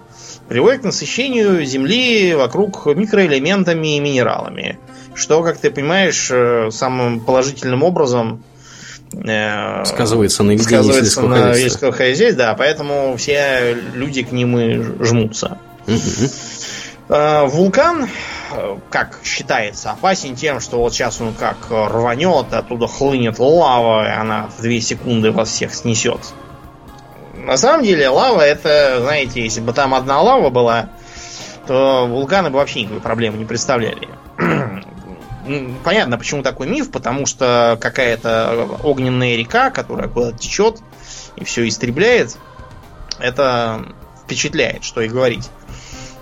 приводят 0.48 0.82
к 0.82 0.84
насыщению 0.84 1.64
Земли 1.64 2.34
вокруг 2.34 2.86
микроэлементами 2.86 3.96
и 3.96 4.00
минералами. 4.00 4.78
Что, 5.14 5.42
как 5.42 5.58
ты 5.58 5.70
понимаешь, 5.70 6.28
э, 6.30 6.70
самым 6.70 7.20
положительным 7.20 7.82
образом 7.82 8.42
э, 9.12 9.84
сказывается 9.84 10.42
на 10.42 10.52
ведении 10.52 10.92
сельского 10.92 11.34
хозяйства. 11.34 11.92
хозяйства. 11.92 12.44
Да, 12.44 12.54
поэтому 12.54 13.16
все 13.16 13.76
люди 13.94 14.22
к 14.22 14.32
ним 14.32 14.58
и 14.58 15.04
жмутся. 15.04 15.58
Угу. 15.86 16.30
Вулкан, 17.08 18.06
как 18.90 19.20
считается, 19.24 19.92
опасен 19.92 20.36
тем, 20.36 20.60
что 20.60 20.78
вот 20.78 20.92
сейчас 20.92 21.22
он 21.22 21.32
как 21.32 21.56
рванет, 21.70 22.52
оттуда 22.52 22.86
хлынет 22.86 23.38
лава, 23.38 24.06
и 24.06 24.10
она 24.10 24.50
в 24.58 24.60
две 24.60 24.78
секунды 24.82 25.30
вас 25.30 25.48
всех 25.48 25.74
снесет. 25.74 26.20
На 27.48 27.56
самом 27.56 27.82
деле 27.82 28.10
лава 28.10 28.42
это, 28.42 28.98
знаете, 29.00 29.42
если 29.42 29.62
бы 29.62 29.72
там 29.72 29.94
одна 29.94 30.20
лава 30.20 30.50
была, 30.50 30.90
то 31.66 32.06
вулканы 32.06 32.50
бы 32.50 32.58
вообще 32.58 32.82
никакой 32.82 33.00
проблемы 33.00 33.38
не 33.38 33.46
представляли. 33.46 34.06
Понятно, 35.82 36.18
почему 36.18 36.42
такой 36.42 36.66
миф, 36.66 36.90
потому 36.90 37.24
что 37.24 37.78
какая-то 37.80 38.68
огненная 38.82 39.34
река, 39.36 39.70
которая 39.70 40.08
куда-то 40.08 40.36
течет 40.36 40.80
и 41.36 41.44
все 41.44 41.66
истребляет, 41.66 42.36
это 43.18 43.80
впечатляет, 44.22 44.84
что 44.84 45.00
и 45.00 45.08
говорить. 45.08 45.48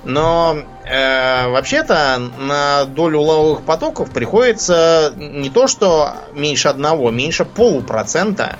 Но 0.04 0.56
э, 0.84 1.48
вообще-то 1.48 2.22
на 2.38 2.84
долю 2.84 3.22
лавовых 3.22 3.62
потоков 3.64 4.12
приходится 4.12 5.12
не 5.16 5.50
то, 5.50 5.66
что 5.66 6.12
меньше 6.34 6.68
одного, 6.68 7.10
меньше 7.10 7.44
полупроцента 7.44 8.58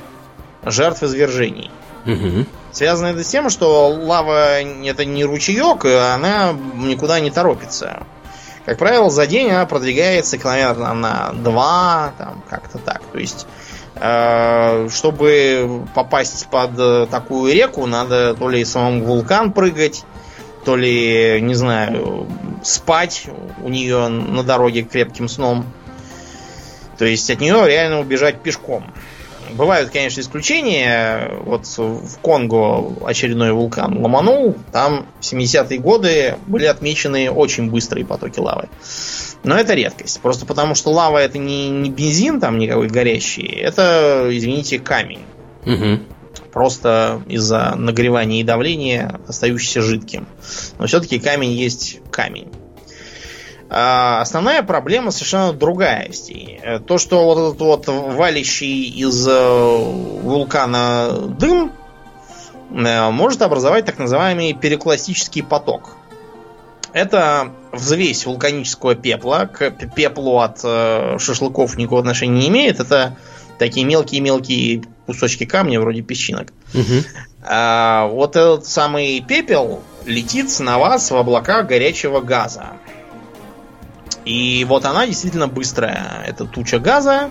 жертв 0.65 1.05
извержений. 1.05 1.71
Угу. 2.07 2.47
Связано 2.77 3.07
это 3.07 3.25
с 3.25 3.29
тем, 3.29 3.49
что 3.49 3.89
лава 3.89 4.61
это 4.61 5.07
не 5.07 5.25
ручеек, 5.25 5.87
и 5.87 5.93
она 5.95 6.55
никуда 6.75 7.21
не 7.21 7.31
торопится. 7.31 8.03
Как 8.67 8.77
правило, 8.77 9.09
за 9.09 9.27
день 9.27 9.49
она 9.49 9.65
продвигается 9.65 10.37
километра 10.37 10.93
на 10.93 11.33
два, 11.33 12.13
там 12.19 12.45
как-то 12.51 12.77
так. 12.77 13.01
То 13.15 13.19
есть, 13.19 13.47
э, 13.95 14.91
чтобы 14.91 15.87
попасть 15.95 16.49
под 16.49 17.09
такую 17.09 17.51
реку, 17.55 17.87
надо 17.87 18.35
то 18.35 18.51
ли 18.51 18.63
самому 18.67 19.07
вулкан 19.07 19.53
прыгать, 19.53 20.05
то 20.67 20.77
ли, 20.77 21.39
не 21.41 21.55
знаю, 21.55 22.29
спать 22.63 23.25
у 23.63 23.71
нее 23.71 24.09
на 24.09 24.43
дороге 24.43 24.83
крепким 24.83 25.31
сном. 25.31 25.65
То 26.99 27.07
есть 27.07 27.31
от 27.31 27.41
нее 27.41 27.67
реально 27.67 28.01
убежать 28.01 28.43
пешком. 28.43 28.93
Бывают, 29.53 29.91
конечно, 29.91 30.21
исключения. 30.21 31.31
Вот 31.45 31.67
в 31.67 32.19
Конго 32.21 32.95
очередной 33.07 33.53
вулкан 33.53 33.99
ломанул. 34.03 34.57
Там 34.73 35.07
в 35.21 35.25
70-е 35.25 35.79
годы 35.79 36.37
были 36.47 36.67
отмечены 36.67 37.31
очень 37.31 37.71
быстрые 37.71 38.05
потоки 38.05 38.41
лавы. 38.41 38.69
Но 39.45 39.57
это 39.57 39.75
редкость. 39.75 40.21
Просто 40.21 40.47
потому, 40.47 40.75
что 40.75 40.91
лава 40.91 41.19
это 41.19 41.39
не, 41.39 41.69
не 41.69 41.91
бензин 41.91 42.41
там 42.41 42.59
никакой 42.59 42.89
горящий. 42.89 43.47
Это, 43.47 44.29
извините, 44.31 44.79
камень. 44.79 45.25
Угу. 45.65 46.01
Просто 46.53 47.23
из-за 47.29 47.75
нагревания 47.77 48.41
и 48.41 48.45
давления 48.45 49.21
остающийся 49.29 49.83
жидким. 49.83 50.27
Но 50.79 50.87
все-таки 50.87 51.19
камень 51.19 51.53
есть 51.53 52.01
камень. 52.11 52.49
А 53.69 54.21
основная 54.21 54.63
проблема 54.63 55.11
совершенно 55.11 55.53
другая 55.53 56.11
здесь. 56.13 56.61
То, 56.87 56.99
что 56.99 57.25
вот 57.25 57.55
этот 57.55 57.61
вот 57.61 57.85
валящий 57.89 58.89
из 58.89 59.27
э, 59.27 59.33
вулкана 59.33 61.11
дым 61.39 61.73
э, 62.71 63.11
может 63.11 63.43
образовать 63.43 63.85
так 63.85 63.99
называемый 63.99 64.53
перикластический 64.53 65.43
поток. 65.43 65.97
Это 66.93 67.53
взвесь 67.73 68.25
вулканического 68.25 68.95
пепла. 68.95 69.51
К 69.53 69.71
пеплу 69.71 70.39
от 70.39 70.61
э, 70.63 71.17
шашлыков 71.19 71.77
никакого 71.77 72.01
отношения 72.01 72.41
не 72.41 72.49
имеет. 72.49 72.81
Это 72.81 73.17
такие 73.59 73.85
мелкие-мелкие 73.85 74.85
кусочки 75.07 75.45
камня, 75.45 75.81
вроде 75.81 76.03
песчинок. 76.03 76.53
Угу. 76.75 77.05
А, 77.43 78.07
вот 78.07 78.37
этот 78.37 78.67
самый 78.67 79.21
пепел 79.21 79.83
летит 80.05 80.49
на 80.61 80.79
вас 80.79 81.11
в 81.11 81.17
облака 81.17 81.63
горячего 81.63 82.21
газа. 82.21 82.67
И 84.27 84.67
вот 84.69 84.85
она 84.85 85.07
действительно 85.07 85.47
быстрая. 85.47 86.25
Это 86.27 86.45
туча 86.45 86.81
газа. 86.81 87.31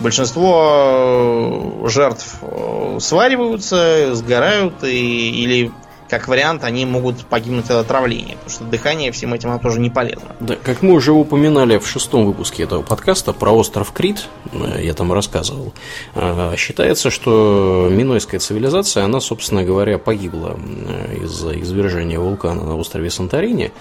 Большинство 0.00 1.84
э, 1.84 1.88
жертв 1.88 2.38
э, 2.42 2.98
свариваются, 3.00 4.14
сгорают 4.16 4.82
и, 4.82 5.30
или 5.30 5.70
как 6.08 6.28
вариант, 6.28 6.64
они 6.64 6.84
могут 6.84 7.24
погибнуть 7.26 7.66
от 7.66 7.84
отравления, 7.84 8.34
потому 8.34 8.50
что 8.50 8.64
дыхание 8.64 9.10
всем 9.12 9.34
этим 9.34 9.50
оно 9.50 9.58
тоже 9.58 9.80
не 9.80 9.90
полезно. 9.90 10.36
Да, 10.40 10.56
как 10.62 10.82
мы 10.82 10.92
уже 10.92 11.12
упоминали 11.12 11.78
в 11.78 11.86
шестом 11.86 12.26
выпуске 12.26 12.64
этого 12.64 12.82
подкаста 12.82 13.32
про 13.32 13.50
остров 13.52 13.92
Крит, 13.92 14.26
э, 14.52 14.84
я 14.84 14.94
там 14.94 15.12
рассказывал, 15.12 15.72
э, 16.14 16.54
считается, 16.56 17.10
что 17.10 17.88
минойская 17.90 18.40
цивилизация, 18.40 19.04
она, 19.04 19.20
собственно 19.20 19.64
говоря, 19.64 19.98
погибла 19.98 20.56
э, 20.56 21.24
из-за 21.24 21.58
извержения 21.60 22.18
вулкана 22.18 22.64
на 22.64 22.76
острове 22.76 23.10
Санторини, 23.10 23.72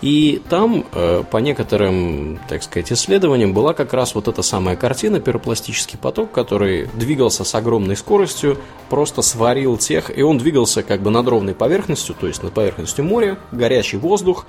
и 0.00 0.40
там, 0.48 0.84
по 1.30 1.38
некоторым, 1.38 2.38
так 2.48 2.62
сказать, 2.62 2.92
исследованиям, 2.92 3.52
была 3.52 3.74
как 3.74 3.92
раз 3.92 4.14
вот 4.14 4.28
эта 4.28 4.42
самая 4.42 4.76
картина, 4.76 5.18
пиропластический 5.18 5.98
поток, 5.98 6.30
который 6.30 6.88
двигался 6.94 7.42
с 7.42 7.54
огромной 7.54 7.96
скоростью, 7.96 8.58
просто 8.88 9.22
сварил 9.22 9.76
тех, 9.76 10.16
и 10.16 10.22
он 10.22 10.38
двигался 10.38 10.82
как 10.82 11.02
бы 11.02 11.10
над 11.10 11.26
ровной 11.26 11.54
поверхностью, 11.54 11.67
поверхностью, 11.68 12.14
то 12.18 12.26
есть 12.26 12.42
над 12.42 12.54
поверхностью 12.54 13.04
моря, 13.04 13.36
горячий 13.52 13.98
воздух, 13.98 14.46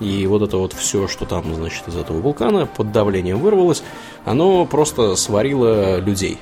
и 0.00 0.26
вот 0.26 0.40
это 0.40 0.56
вот 0.56 0.72
все, 0.72 1.06
что 1.06 1.26
там, 1.26 1.54
значит, 1.54 1.86
из 1.86 1.96
этого 1.96 2.18
вулкана 2.18 2.64
под 2.64 2.92
давлением 2.92 3.40
вырвалось, 3.40 3.82
оно 4.24 4.64
просто 4.64 5.14
сварило 5.16 5.98
людей, 5.98 6.38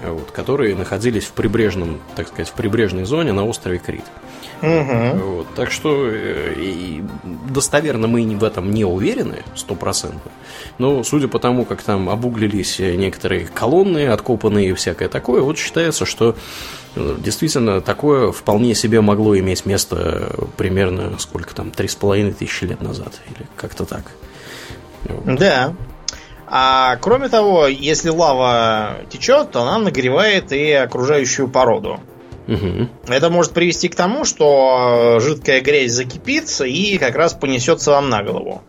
вот, 0.00 0.30
которые 0.30 0.76
находились 0.76 1.24
в 1.24 1.32
прибрежном, 1.32 2.00
так 2.14 2.28
сказать, 2.28 2.50
в 2.50 2.52
прибрежной 2.52 3.04
зоне 3.04 3.32
на 3.32 3.44
острове 3.44 3.78
Крит. 3.78 4.04
Угу. 4.62 5.18
Вот, 5.24 5.46
так 5.56 5.72
что 5.72 6.06
э, 6.06 6.54
и 6.56 7.02
достоверно 7.50 8.06
мы 8.06 8.24
в 8.36 8.44
этом 8.44 8.70
не 8.70 8.84
уверены, 8.84 9.42
стопроцентно. 9.56 10.30
Но 10.78 11.02
судя 11.02 11.26
по 11.26 11.40
тому, 11.40 11.64
как 11.64 11.82
там 11.82 12.08
обуглились 12.08 12.78
некоторые 12.78 13.46
колонны, 13.46 14.06
откопанные 14.06 14.68
и 14.68 14.72
всякое 14.74 15.08
такое, 15.08 15.42
вот 15.42 15.58
считается, 15.58 16.06
что 16.06 16.36
действительно 16.96 17.80
такое 17.80 18.32
вполне 18.32 18.74
себе 18.74 19.00
могло 19.00 19.38
иметь 19.38 19.66
место 19.66 20.32
примерно 20.56 21.18
сколько 21.18 21.54
там, 21.54 21.70
три 21.70 21.88
с 21.88 21.94
половиной 21.94 22.32
тысячи 22.32 22.64
лет 22.64 22.80
назад, 22.80 23.20
или 23.28 23.46
как-то 23.56 23.84
так. 23.84 24.04
Да. 25.24 25.74
А 26.46 26.96
кроме 26.96 27.28
того, 27.28 27.66
если 27.66 28.10
лава 28.10 28.98
течет, 29.10 29.50
то 29.50 29.62
она 29.62 29.78
нагревает 29.78 30.52
и 30.52 30.72
окружающую 30.72 31.48
породу. 31.48 32.00
Угу. 32.46 32.88
Это 33.08 33.30
может 33.30 33.52
привести 33.52 33.88
к 33.88 33.94
тому, 33.94 34.24
что 34.24 35.18
жидкая 35.20 35.60
грязь 35.62 35.92
закипит 35.92 36.48
и 36.60 36.98
как 36.98 37.16
раз 37.16 37.32
понесется 37.32 37.90
вам 37.92 38.10
на 38.10 38.22
голову. 38.22 38.62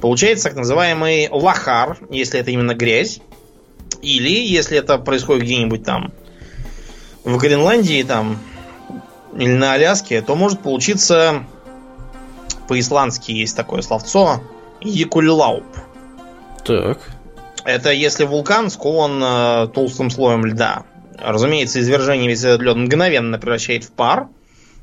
Получается 0.00 0.48
так 0.48 0.56
называемый 0.56 1.28
лахар, 1.30 1.98
если 2.08 2.40
это 2.40 2.50
именно 2.50 2.74
грязь. 2.74 3.20
Или 4.00 4.30
если 4.30 4.78
это 4.78 4.96
происходит 4.96 5.44
где-нибудь 5.44 5.84
там 5.84 6.12
в 7.24 7.36
Гренландии 7.38 8.02
там 8.02 8.38
или 9.36 9.52
на 9.52 9.72
Аляске, 9.72 10.22
то 10.22 10.34
может 10.34 10.60
получиться 10.60 11.44
по-исландски 12.68 13.32
есть 13.32 13.56
такое 13.56 13.82
словцо 13.82 14.42
Якуллауп. 14.80 15.64
Так. 16.64 16.98
Это 17.64 17.90
если 17.90 18.24
вулкан 18.24 18.70
скован 18.70 19.22
э, 19.22 19.68
толстым 19.74 20.10
слоем 20.10 20.46
льда. 20.46 20.84
Разумеется, 21.18 21.80
извержение 21.80 22.28
весь 22.28 22.44
этот 22.44 22.62
лед 22.62 22.76
мгновенно 22.76 23.38
превращает 23.38 23.84
в 23.84 23.90
пар, 23.90 24.28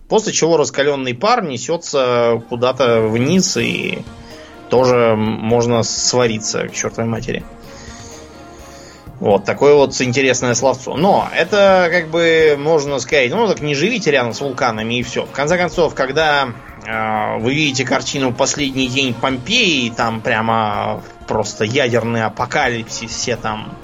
после 0.07 0.33
чего 0.33 0.57
раскаленный 0.57 1.15
пар 1.15 1.43
несется 1.43 2.41
куда-то 2.49 3.01
вниз 3.01 3.57
и 3.57 3.99
тоже 4.69 5.15
можно 5.15 5.81
свариться 5.83 6.67
к 6.67 6.73
чертовой 6.73 7.09
матери. 7.09 7.43
Вот, 9.19 9.45
такое 9.45 9.73
вот 9.73 9.99
интересное 9.99 10.53
словцо. 10.53 10.95
Но 10.95 11.27
это 11.35 11.89
как 11.91 12.09
бы 12.09 12.55
можно 12.57 12.99
сказать, 12.99 13.31
ну 13.31 13.47
так 13.47 13.61
не 13.61 13.73
живите 13.73 14.11
рядом 14.11 14.33
с 14.33 14.41
вулканами 14.41 14.99
и 14.99 15.03
все. 15.03 15.25
В 15.25 15.31
конце 15.31 15.57
концов, 15.57 15.95
когда 15.95 16.49
э, 16.85 17.39
вы 17.39 17.55
видите 17.55 17.83
картину 17.83 18.31
«Последний 18.31 18.87
день 18.87 19.15
Помпеи», 19.15 19.89
там 19.89 20.21
прямо 20.21 21.01
просто 21.27 21.63
ядерный 21.63 22.25
апокалипсис, 22.25 23.09
все 23.09 23.37
там 23.37 23.75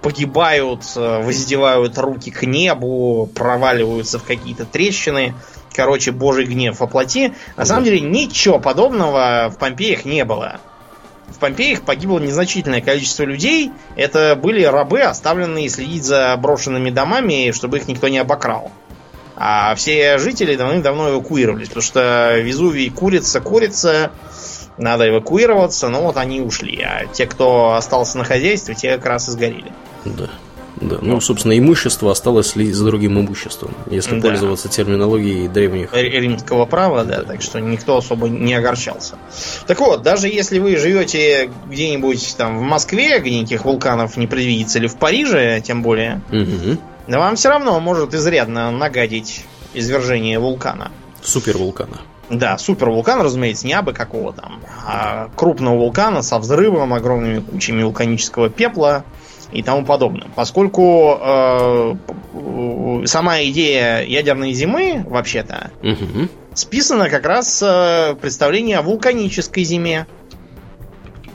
погибают, 0.00 0.84
э, 0.96 1.22
воздевают 1.22 1.98
руки 1.98 2.30
к 2.30 2.44
небу, 2.44 3.30
проваливаются 3.34 4.18
в 4.18 4.24
какие-то 4.24 4.64
трещины. 4.64 5.34
Короче, 5.74 6.12
божий 6.12 6.46
гнев 6.46 6.80
воплоти. 6.80 7.34
На 7.56 7.66
самом 7.66 7.84
деле 7.84 8.00
ничего 8.00 8.58
подобного 8.58 9.50
в 9.54 9.58
Помпеях 9.58 10.06
не 10.06 10.24
было. 10.24 10.60
В 11.28 11.38
Помпеях 11.38 11.82
погибло 11.82 12.18
незначительное 12.18 12.80
количество 12.80 13.24
людей. 13.24 13.72
Это 13.96 14.38
были 14.40 14.62
рабы, 14.64 15.00
оставленные 15.00 15.68
следить 15.68 16.04
за 16.04 16.36
брошенными 16.36 16.90
домами, 16.90 17.52
чтобы 17.52 17.78
их 17.78 17.88
никто 17.88 18.08
не 18.08 18.18
обокрал. 18.18 18.70
А 19.36 19.74
все 19.74 20.18
жители 20.18 20.56
давным-давно 20.56 21.10
эвакуировались, 21.10 21.68
потому 21.68 21.82
что 21.82 22.38
Везувий 22.38 22.90
курица, 22.90 23.40
курица, 23.40 24.12
надо 24.76 25.08
эвакуироваться, 25.08 25.88
но 25.88 26.02
вот 26.02 26.16
они 26.16 26.40
ушли. 26.40 26.80
А 26.82 27.06
те, 27.06 27.26
кто 27.26 27.74
остался 27.74 28.18
на 28.18 28.24
хозяйстве, 28.24 28.74
те 28.74 28.96
как 28.96 29.06
раз 29.06 29.28
и 29.28 29.32
сгорели. 29.32 29.72
Да. 30.04 30.30
Да, 30.82 30.98
ну, 31.00 31.20
собственно, 31.20 31.56
имущество 31.56 32.10
осталось 32.10 32.48
следить 32.48 32.74
за 32.74 32.84
другим 32.84 33.18
имуществом, 33.20 33.72
если 33.88 34.16
да. 34.16 34.28
пользоваться 34.28 34.68
терминологией 34.68 35.46
древних. 35.46 35.94
Римского 35.94 36.66
права, 36.66 37.04
да, 37.04 37.22
так 37.22 37.40
что 37.40 37.60
никто 37.60 37.98
особо 37.98 38.28
не 38.28 38.54
огорчался. 38.54 39.14
Так 39.68 39.78
вот, 39.78 40.02
даже 40.02 40.26
если 40.26 40.58
вы 40.58 40.76
живете 40.76 41.50
где-нибудь 41.68 42.34
там 42.36 42.58
в 42.58 42.62
Москве, 42.62 43.20
где 43.20 43.38
никаких 43.38 43.64
вулканов 43.64 44.16
не 44.16 44.26
предвидится, 44.26 44.80
или 44.80 44.88
в 44.88 44.96
Париже, 44.96 45.62
тем 45.64 45.82
более, 45.82 46.20
угу. 46.30 46.78
да 47.06 47.20
вам 47.20 47.36
все 47.36 47.50
равно 47.50 47.78
может 47.78 48.12
изрядно 48.14 48.72
нагадить 48.72 49.44
извержение 49.74 50.40
вулкана. 50.40 50.90
Супервулкана. 51.22 52.00
Да, 52.28 52.58
супервулкан, 52.58 53.20
разумеется, 53.20 53.66
не 53.66 53.74
абы 53.74 53.92
какого 53.92 54.32
там, 54.32 54.60
а 54.84 55.28
крупного 55.36 55.76
вулкана 55.76 56.22
со 56.22 56.38
взрывом, 56.38 56.92
огромными 56.94 57.40
кучами 57.40 57.82
вулканического 57.82 58.48
пепла, 58.48 59.04
и 59.52 59.62
тому 59.62 59.84
подобное. 59.84 60.28
Поскольку 60.34 61.18
э, 61.20 61.94
сама 63.04 63.42
идея 63.44 64.02
ядерной 64.02 64.52
зимы, 64.52 65.04
вообще-то, 65.06 65.70
угу. 65.82 66.28
списана 66.54 67.08
как 67.08 67.26
раз 67.26 67.62
э, 67.62 68.14
представления 68.20 68.78
о 68.78 68.82
вулканической 68.82 69.64
зиме. 69.64 70.06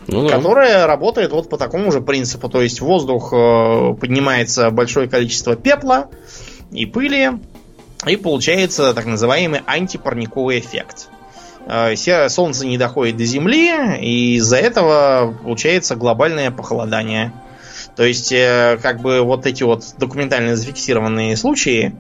Ну, 0.08 0.28
да. 0.28 0.38
Которая 0.38 0.88
работает 0.88 1.32
вот 1.32 1.50
по 1.50 1.58
такому 1.58 1.92
же 1.92 2.00
принципу. 2.02 2.48
То 2.50 2.62
есть 2.62 2.80
в 2.80 2.86
воздух 2.86 3.34
э, 3.34 3.94
поднимается 4.00 4.72
большое 4.72 5.10
количество 5.10 5.56
пепла 5.56 6.10
и 6.72 6.86
пыли, 6.86 7.32
и 8.06 8.16
получается 8.16 8.94
так 8.94 9.06
называемый 9.06 9.62
антипарниковый 9.66 10.60
эффект. 10.60 11.10
Э, 11.68 11.96
солнце 12.30 12.66
не 12.66 12.78
доходит 12.78 13.18
до 13.18 13.26
Земли, 13.26 13.98
и 14.00 14.36
из-за 14.36 14.58
этого 14.58 15.36
получается 15.44 15.96
глобальное 15.96 16.52
похолодание. 16.52 17.34
То 17.98 18.04
есть, 18.04 18.32
э, 18.32 18.78
как 18.80 19.02
бы 19.02 19.22
вот 19.22 19.48
эти 19.48 19.64
вот 19.64 19.84
документально 19.98 20.56
зафиксированные 20.56 21.36
случаи, 21.36 21.96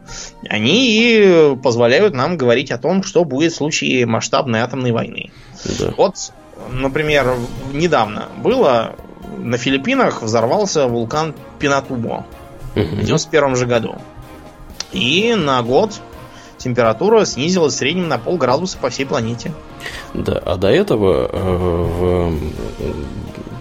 они 0.47 0.95
и 0.95 1.55
позволяют 1.55 2.13
нам 2.13 2.37
говорить 2.37 2.71
о 2.71 2.77
том, 2.77 3.01
что 3.01 3.25
будет 3.25 3.51
в 3.51 3.55
случае 3.55 4.05
масштабной 4.05 4.59
атомной 4.59 4.91
войны. 4.91 5.31
Да. 5.79 5.91
Вот, 5.97 6.13
например, 6.71 7.33
недавно 7.73 8.27
было 8.43 8.95
на 9.39 9.57
Филиппинах 9.57 10.21
взорвался 10.21 10.87
вулкан 10.87 11.33
Пинатубо 11.57 12.27
угу. 12.75 12.85
в 12.85 13.03
91 13.03 13.55
же 13.55 13.65
году. 13.65 13.95
И 14.91 15.33
на 15.35 15.63
год 15.63 15.99
температура 16.59 17.25
снизилась 17.25 17.73
в 17.73 17.77
среднем 17.77 18.07
на 18.07 18.19
полградуса 18.19 18.77
по 18.77 18.91
всей 18.91 19.05
планете. 19.05 19.51
Да, 20.13 20.39
а 20.45 20.57
до 20.57 20.67
этого 20.67 21.27
э, 21.31 21.39
в 21.39 22.33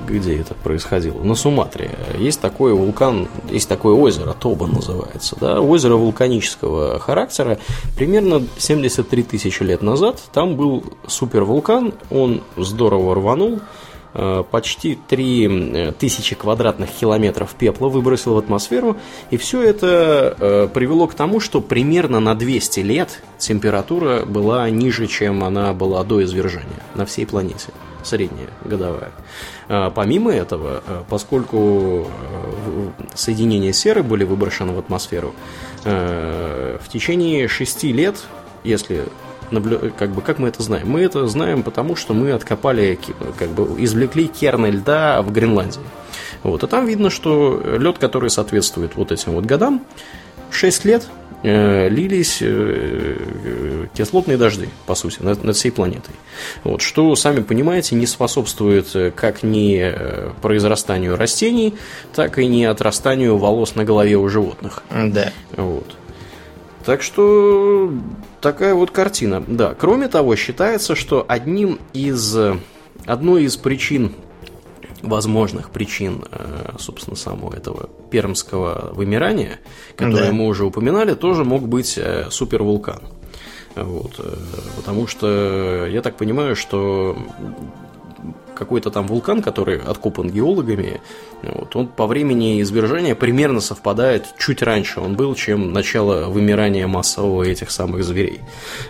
где 0.07 0.41
это 0.41 0.55
происходило? 0.55 1.23
На 1.23 1.35
Суматре. 1.35 1.91
Есть 2.19 2.41
такой 2.41 2.73
вулкан, 2.73 3.29
есть 3.51 3.69
такое 3.69 3.95
озеро, 3.95 4.33
Тоба 4.33 4.67
называется, 4.67 5.37
да, 5.41 5.61
озеро 5.61 5.97
вулканического 5.97 6.99
характера. 6.99 7.59
Примерно 7.97 8.43
73 8.59 9.23
тысячи 9.23 9.63
лет 9.63 9.83
назад 9.83 10.23
там 10.33 10.57
был 10.57 10.85
супервулкан, 11.07 11.95
он 12.11 12.43
здорово 12.57 13.15
рванул, 13.15 13.61
э, 14.15 14.45
почти 14.51 14.99
3 15.09 15.93
тысячи 15.99 16.35
квадратных 16.35 16.91
километров 16.91 17.55
пепла 17.55 17.89
выбросил 17.89 18.35
в 18.35 18.39
атмосферу, 18.39 18.97
и 19.31 19.37
все 19.37 19.63
это 19.63 20.37
э, 20.39 20.69
привело 20.73 21.07
к 21.07 21.15
тому, 21.15 21.41
что 21.41 21.61
примерно 21.61 22.21
на 22.21 22.35
200 22.35 22.81
лет 22.81 23.23
температура 23.39 24.25
была 24.25 24.69
ниже, 24.71 25.07
чем 25.07 25.45
она 25.45 25.73
была 25.73 26.05
до 26.05 26.23
извержения 26.23 26.83
на 26.95 27.05
всей 27.07 27.27
планете 27.27 27.73
средняя 28.07 28.49
годовая. 28.65 29.11
А, 29.69 29.91
помимо 29.91 30.33
этого, 30.33 30.83
а, 30.87 31.05
поскольку 31.09 32.07
а, 32.07 32.93
соединения 33.15 33.73
серы 33.73 34.03
были 34.03 34.25
выброшены 34.25 34.73
в 34.73 34.79
атмосферу, 34.79 35.35
в 35.85 36.89
течение 36.89 37.47
шести 37.47 37.93
лет, 37.93 38.17
если 38.65 39.05
как 39.97 40.11
бы 40.11 40.21
как 40.21 40.41
мы 40.41 40.49
это 40.49 40.61
знаем? 40.61 40.91
Мы 40.91 41.03
это 41.03 41.29
знаем 41.29 41.63
потому, 41.63 41.95
что 41.95 42.13
мы 42.13 42.33
откопали, 42.33 42.99
как 43.39 43.51
бы 43.51 43.81
извлекли 43.81 44.27
керны 44.27 44.67
льда 44.67 45.23
в 45.23 45.31
Гренландии. 45.31 45.83
Вот, 46.43 46.65
и 46.65 46.67
там 46.67 46.87
видно, 46.87 47.09
что 47.09 47.63
лед, 47.79 47.99
который 47.99 48.31
соответствует 48.31 48.97
вот 48.97 49.13
этим 49.13 49.33
вот 49.35 49.45
годам, 49.45 49.81
6 50.51 50.85
лет 50.87 51.07
Э, 51.07 51.26
лились 51.47 52.39
э, 52.41 53.87
кислотные 53.95 54.37
дожди, 54.37 54.69
по 54.87 54.95
сути, 54.95 55.19
над, 55.21 55.45
над 55.45 55.57
всей 55.57 55.71
планетой. 55.71 56.15
Вот, 56.65 56.83
что, 56.83 57.15
сами 57.15 57.41
понимаете, 57.41 57.95
не 57.95 58.07
способствует 58.07 58.95
э, 58.95 59.11
как 59.11 59.43
ни 59.43 59.95
произрастанию 60.43 61.17
растений, 61.17 61.75
так 62.15 62.39
и 62.39 62.47
не 62.47 62.65
отрастанию 62.65 63.37
волос 63.37 63.75
на 63.75 63.85
голове 63.85 64.17
у 64.17 64.29
животных. 64.29 64.83
Да. 64.91 65.33
Вот. 65.57 65.95
Так 66.85 67.03
что 67.03 67.93
такая 68.41 68.75
вот 68.75 68.91
картина. 68.91 69.43
Да, 69.47 69.75
кроме 69.79 70.09
того, 70.09 70.37
считается, 70.37 70.95
что 70.95 71.25
одним 71.29 71.79
из 71.93 72.37
одной 73.07 73.45
из 73.45 73.57
причин 73.57 74.13
возможных 75.07 75.71
причин, 75.71 76.25
э, 76.31 76.75
собственно, 76.79 77.17
самого 77.17 77.55
этого 77.55 77.89
пермского 78.11 78.93
вымирания, 78.93 79.61
которое 79.97 80.27
да. 80.27 80.33
мы 80.33 80.47
уже 80.47 80.65
упоминали, 80.65 81.15
тоже 81.15 81.45
мог 81.45 81.69
быть 81.69 81.97
э, 81.99 82.29
супервулкан. 82.31 83.03
Вот, 83.75 84.15
э, 84.19 84.37
потому 84.77 85.07
что 85.07 85.87
я 85.87 86.03
так 86.03 86.17
понимаю, 86.17 86.57
что 86.57 87.17
какой-то 88.57 88.91
там 88.91 89.07
вулкан, 89.07 89.43
который 89.43 89.79
откопан 89.79 90.29
геологами, 90.29 91.01
вот, 91.43 91.77
он 91.77 91.87
по 91.87 92.07
времени 92.07 92.61
извержения 92.63 93.15
примерно 93.15 93.61
совпадает 93.61 94.27
чуть 94.39 94.63
раньше 94.63 95.01
он 95.01 95.15
был, 95.15 95.35
чем 95.35 95.73
начало 95.73 96.29
вымирания 96.29 96.87
массового 96.87 97.45
этих 97.45 97.71
самых 97.71 98.05
зверей. 98.05 98.41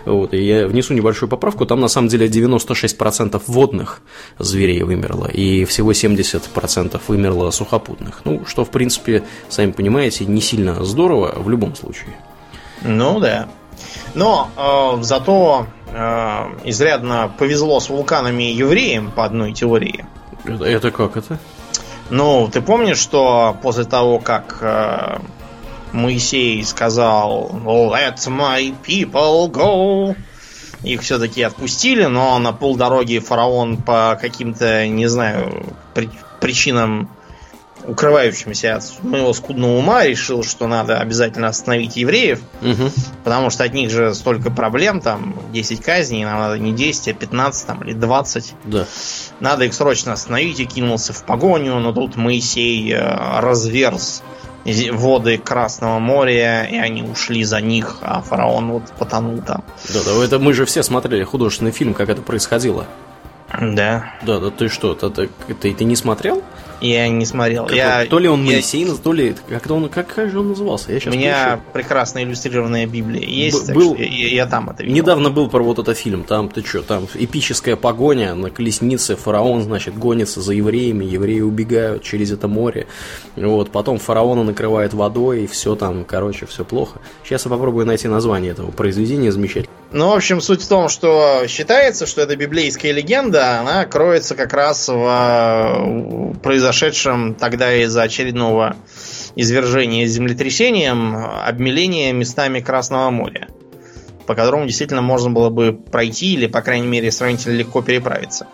Вот, 0.05 0.33
и 0.33 0.41
я 0.43 0.67
внесу 0.67 0.93
небольшую 0.93 1.29
поправку, 1.29 1.65
там 1.65 1.79
на 1.79 1.87
самом 1.87 2.07
деле 2.07 2.27
96% 2.27 3.41
водных 3.47 4.01
зверей 4.39 4.83
вымерло, 4.83 5.27
и 5.27 5.65
всего 5.65 5.91
70% 5.91 7.01
вымерло 7.07 7.51
сухопутных. 7.51 8.21
Ну, 8.23 8.45
что, 8.45 8.65
в 8.65 8.69
принципе, 8.69 9.23
сами 9.49 9.71
понимаете, 9.71 10.25
не 10.25 10.41
сильно 10.41 10.83
здорово 10.83 11.33
в 11.37 11.49
любом 11.49 11.75
случае. 11.75 12.15
Ну 12.83 13.19
да. 13.19 13.49
Но 14.15 14.49
э, 14.57 15.03
зато 15.03 15.67
э, 15.91 16.45
изрядно 16.65 17.31
повезло 17.37 17.79
с 17.79 17.89
вулканами 17.89 18.51
и 18.51 18.55
евреям 18.55 19.11
по 19.11 19.25
одной 19.25 19.53
теории. 19.53 20.05
Это, 20.45 20.63
это 20.63 20.91
как 20.91 21.17
это? 21.17 21.39
Ну, 22.09 22.49
ты 22.51 22.61
помнишь, 22.61 22.99
что 22.99 23.57
после 23.61 23.83
того, 23.83 24.19
как 24.19 24.59
э, 24.61 25.19
Моисей 25.91 26.63
сказал 26.63 27.51
«Let 27.65 28.17
my 28.27 28.73
people 28.85 29.51
go», 29.51 30.15
их 30.83 31.01
все-таки 31.01 31.41
отпустили, 31.41 32.05
но 32.05 32.37
на 32.39 32.53
полдороги 32.53 33.19
фараон 33.19 33.77
по 33.77 34.17
каким-то, 34.19 34.87
не 34.87 35.07
знаю, 35.07 35.65
при, 35.93 36.09
причинам 36.39 37.09
укрывающимся 37.87 38.75
от 38.75 39.03
моего 39.03 39.33
скудного 39.33 39.77
ума, 39.77 40.05
решил, 40.05 40.43
что 40.43 40.67
надо 40.67 40.99
обязательно 40.99 41.47
остановить 41.47 41.95
евреев, 41.95 42.41
угу. 42.61 42.91
потому 43.23 43.49
что 43.49 43.63
от 43.63 43.73
них 43.73 43.89
же 43.89 44.13
столько 44.13 44.51
проблем, 44.51 44.99
там 44.99 45.35
10 45.53 45.81
казней, 45.81 46.25
нам 46.25 46.39
надо 46.39 46.59
не 46.59 46.73
10, 46.73 47.07
а 47.07 47.13
15 47.13 47.67
там, 47.67 47.83
или 47.83 47.93
20. 47.93 48.53
Да. 48.65 48.85
Надо 49.39 49.65
их 49.65 49.73
срочно 49.73 50.13
остановить 50.13 50.59
и 50.59 50.65
кинулся 50.65 51.13
в 51.13 51.23
погоню, 51.23 51.79
но 51.79 51.93
тут 51.93 52.17
Моисей 52.17 52.93
э, 52.93 53.39
разверз 53.39 54.21
воды 54.91 55.37
Красного 55.37 55.99
моря, 55.99 56.65
и 56.65 56.75
они 56.75 57.01
ушли 57.01 57.45
за 57.45 57.61
них, 57.61 57.99
а 58.01 58.21
фараон 58.21 58.71
вот 58.71 58.83
потонул 58.99 59.41
там. 59.41 59.63
Да, 59.93 59.99
да, 60.05 60.25
это 60.25 60.39
мы 60.39 60.53
же 60.53 60.65
все 60.65 60.83
смотрели 60.83 61.23
художественный 61.23 61.71
фильм, 61.71 61.93
как 61.93 62.09
это 62.09 62.21
происходило. 62.21 62.85
Да. 63.61 64.11
Да, 64.23 64.39
да, 64.39 64.49
ты 64.51 64.67
что, 64.67 64.93
ты, 64.93 65.29
ты, 65.29 65.73
ты 65.73 65.83
не 65.85 65.95
смотрел? 65.95 66.43
Я 66.81 67.07
не 67.09 67.25
смотрел. 67.25 67.65
Как 67.65 67.75
я, 67.75 68.05
то 68.05 68.19
ли 68.19 68.27
он 68.27 68.43
я- 68.45 68.53
Моисей, 68.53 68.87
то 69.03 69.13
ли... 69.13 69.35
Как-то 69.49 69.73
он... 69.75 69.89
Как, 69.89 70.07
как 70.13 70.29
же 70.29 70.39
он 70.39 70.49
назывался? 70.49 70.91
Я 70.91 70.97
У 70.97 70.99
сейчас 70.99 71.13
меня 71.15 71.59
прекрасно 71.73 72.23
иллюстрированная 72.23 72.85
Библия 72.85 73.23
есть, 73.25 73.67
так 73.67 73.75
был- 73.75 73.95
я, 73.95 74.05
я 74.05 74.45
там 74.45 74.69
это 74.69 74.83
видел. 74.83 74.95
Недавно 74.95 75.29
был 75.29 75.49
про 75.49 75.63
вот 75.63 75.79
этот 75.79 75.97
фильм, 75.97 76.23
там 76.23 76.49
ты 76.49 76.63
что, 76.63 76.81
там 76.83 77.07
эпическая 77.15 77.75
погоня 77.75 78.35
на 78.35 78.49
колеснице, 78.49 79.15
фараон, 79.15 79.63
значит, 79.63 79.97
гонится 79.97 80.41
за 80.41 80.53
евреями, 80.53 81.05
евреи 81.05 81.41
убегают 81.41 82.03
через 82.03 82.31
это 82.31 82.47
море, 82.47 82.87
вот, 83.35 83.71
потом 83.71 83.97
фараона 83.97 84.43
накрывает 84.43 84.93
водой, 84.93 85.43
и 85.43 85.47
все 85.47 85.75
там, 85.75 86.03
короче, 86.05 86.45
все 86.45 86.63
плохо. 86.63 86.99
Сейчас 87.23 87.45
я 87.45 87.51
попробую 87.51 87.85
найти 87.85 88.07
название 88.07 88.51
этого 88.51 88.71
произведения 88.71 89.31
замечательного. 89.31 89.75
Ну, 89.91 90.09
в 90.09 90.13
общем, 90.15 90.41
суть 90.41 90.61
в 90.61 90.67
том, 90.67 90.89
что 90.89 91.45
считается, 91.47 92.05
что 92.05 92.21
эта 92.21 92.35
библейская 92.35 92.91
легенда, 92.91 93.59
она 93.61 93.85
кроется 93.85 94.35
как 94.35 94.51
раз 94.51 94.89
в 94.89 94.91
э, 94.93 96.33
произошедшем 96.43 97.35
тогда 97.35 97.73
из-за 97.73 98.01
очередного 98.01 98.75
извержения 99.35 100.05
землетрясением 100.05 101.15
обмеления 101.15 102.11
местами 102.11 102.59
Красного 102.59 103.11
моря, 103.11 103.47
по 104.25 104.35
которому 104.35 104.65
действительно 104.65 105.01
можно 105.01 105.29
было 105.29 105.49
бы 105.49 105.71
пройти 105.71 106.33
или, 106.33 106.47
по 106.47 106.61
крайней 106.61 106.87
мере, 106.87 107.09
сравнительно 107.09 107.53
легко 107.53 107.81
переправиться. 107.81 108.47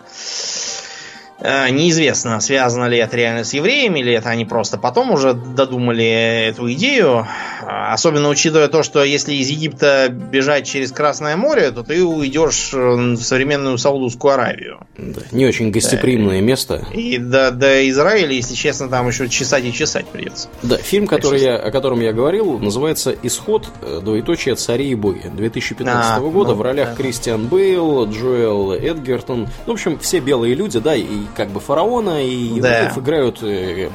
Э, 1.40 1.68
Неизвестно, 1.70 2.40
связано 2.40 2.86
ли 2.86 2.98
это 2.98 3.16
реально 3.16 3.44
с 3.44 3.52
евреями, 3.52 4.00
или 4.00 4.12
это 4.12 4.30
они 4.30 4.44
просто 4.44 4.78
потом 4.78 5.10
уже 5.10 5.34
додумали 5.34 6.46
эту 6.48 6.72
идею. 6.72 7.26
Особенно 7.66 8.28
учитывая 8.28 8.68
то, 8.68 8.82
что 8.82 9.02
если 9.04 9.34
из 9.34 9.48
Египта 9.48 10.08
бежать 10.10 10.66
через 10.66 10.92
Красное 10.92 11.36
море, 11.36 11.70
то 11.70 11.82
ты 11.82 12.04
уйдешь 12.04 12.70
э, 12.72 12.76
в 12.78 13.16
современную 13.22 13.78
Саудовскую 13.78 14.34
Аравию. 14.34 14.86
Да, 14.96 15.22
не 15.32 15.46
очень 15.46 15.70
гостеприимное 15.70 16.40
место. 16.40 16.86
И 16.92 17.18
до, 17.18 17.50
до 17.50 17.88
Израиля, 17.90 18.32
если 18.32 18.54
честно, 18.54 18.88
там 18.88 19.08
еще 19.08 19.28
чесать 19.28 19.64
и 19.64 19.72
чесать 19.72 20.06
придется. 20.06 20.48
Да, 20.62 20.76
фильм, 20.76 21.06
который 21.06 21.40
я, 21.42 21.56
о 21.56 21.70
котором 21.70 22.00
я 22.00 22.12
говорил, 22.12 22.58
называется 22.58 23.14
«Исход. 23.22 23.68
э, 23.82 24.00
Двоеточие. 24.02 24.54
Цари 24.54 24.88
и 24.88 24.94
боги» 24.94 25.30
2015 25.34 26.12
А, 26.16 26.20
года 26.20 26.50
ну, 26.50 26.56
в 26.56 26.62
ролях 26.62 26.90
да. 26.90 26.94
Кристиан 26.94 27.46
Бейл, 27.46 28.06
Джоэл 28.08 28.72
Эдгертон. 28.72 29.48
Ну, 29.66 29.72
в 29.72 29.74
общем, 29.74 29.98
все 29.98 30.20
белые 30.20 30.54
люди, 30.54 30.78
да, 30.78 30.94
и 30.94 31.06
как 31.36 31.48
бы 31.50 31.60
фараона, 31.60 32.24
и 32.24 32.60
Да. 32.60 32.78
евреев 32.78 32.98
играют 32.98 33.42
э, 33.42 33.88
э, 33.88 33.90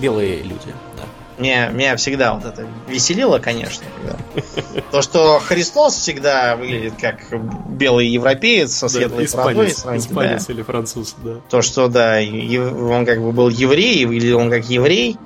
белые 0.00 0.42
люди. 0.42 0.74
Да. 0.96 1.04
Меня, 1.36 1.68
меня 1.68 1.96
всегда 1.96 2.34
вот 2.34 2.44
это 2.44 2.66
веселило, 2.88 3.38
конечно. 3.40 3.84
То, 4.92 5.02
что 5.02 5.40
Христос 5.40 5.94
всегда 5.94 6.54
выглядит 6.54 6.94
как 7.00 7.24
белый 7.68 8.06
европеец 8.08 8.72
со 8.72 8.88
светлой 8.88 9.26
бородой. 9.32 9.70
сравнительно, 9.70 10.38
да. 10.38 10.52
или 10.52 10.62
француз, 10.62 11.16
да. 11.18 11.36
То, 11.50 11.60
что, 11.60 11.88
да, 11.88 12.18
он 12.20 13.04
как 13.04 13.20
бы 13.20 13.32
был 13.32 13.48
еврей, 13.48 13.96
и 13.98 14.06
выглядел 14.06 14.38
он 14.38 14.50
как 14.50 14.64
еврей, 14.70 15.16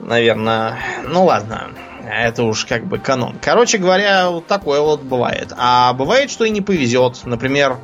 наверное. 0.00 0.78
Ну 1.08 1.24
ладно, 1.26 1.68
это 2.04 2.42
уж 2.42 2.64
как 2.64 2.84
бы 2.84 2.98
канон. 2.98 3.36
Короче 3.40 3.78
говоря, 3.78 4.30
вот 4.30 4.46
такое 4.46 4.80
вот 4.80 5.02
бывает. 5.02 5.52
А 5.56 5.92
бывает, 5.92 6.30
что 6.30 6.44
и 6.44 6.50
не 6.50 6.60
повезет. 6.60 7.20
Например, 7.24 7.78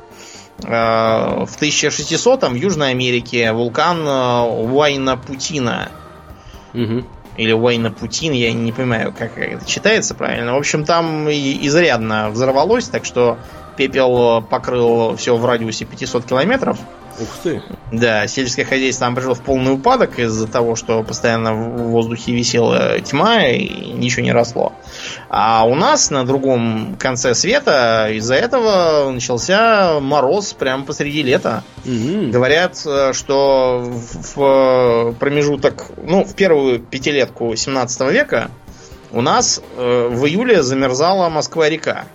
в 0.58 1.48
1600-м 1.60 2.52
в 2.52 2.56
Южной 2.56 2.90
Америке 2.90 3.52
вулкан 3.52 4.06
э, 4.06 4.42
Уайна-Путина 4.72 5.88
Мгм. 6.72 7.06
или 7.36 7.52
Уайна-Путин, 7.52 8.32
я 8.32 8.52
не 8.52 8.72
понимаю, 8.72 9.12
как 9.16 9.38
это 9.38 9.64
читается 9.66 10.14
правильно. 10.14 10.54
В 10.54 10.58
общем, 10.58 10.84
там 10.84 11.28
изрядно 11.28 12.30
взорвалось, 12.30 12.88
так 12.88 13.04
что 13.04 13.38
пепел 13.76 14.42
покрыл 14.42 15.16
все 15.16 15.36
в 15.36 15.44
радиусе 15.44 15.84
500 15.84 16.24
километров. 16.26 16.78
Ух 17.20 17.28
ты. 17.42 17.62
Да, 17.90 18.26
сельское 18.26 18.64
хозяйство 18.64 19.06
там 19.06 19.14
пришло 19.14 19.34
в 19.34 19.40
полный 19.40 19.72
упадок 19.72 20.18
из-за 20.18 20.46
того, 20.46 20.76
что 20.76 21.02
постоянно 21.02 21.54
в 21.54 21.90
воздухе 21.90 22.32
висела 22.32 23.00
тьма 23.00 23.46
и 23.46 23.92
ничего 23.92 24.22
не 24.22 24.32
росло. 24.32 24.72
А 25.28 25.64
у 25.66 25.74
нас 25.74 26.10
на 26.10 26.24
другом 26.24 26.96
конце 26.98 27.34
света 27.34 28.08
из-за 28.12 28.34
этого 28.34 29.10
начался 29.10 30.00
мороз 30.00 30.52
прямо 30.54 30.84
посреди 30.84 31.22
лета. 31.22 31.62
Мгм. 31.84 32.30
Говорят, 32.30 32.80
э, 32.86 33.12
что 33.12 33.82
в 33.82 34.32
в 34.34 35.14
промежуток, 35.18 35.86
ну, 36.02 36.24
в 36.24 36.34
первую 36.34 36.80
пятилетку 36.80 37.54
17 37.54 38.10
века 38.10 38.50
у 39.10 39.20
нас 39.20 39.60
э, 39.76 40.08
в 40.10 40.26
июле 40.26 40.62
замерзала 40.62 41.28
Москва-река. 41.28 42.06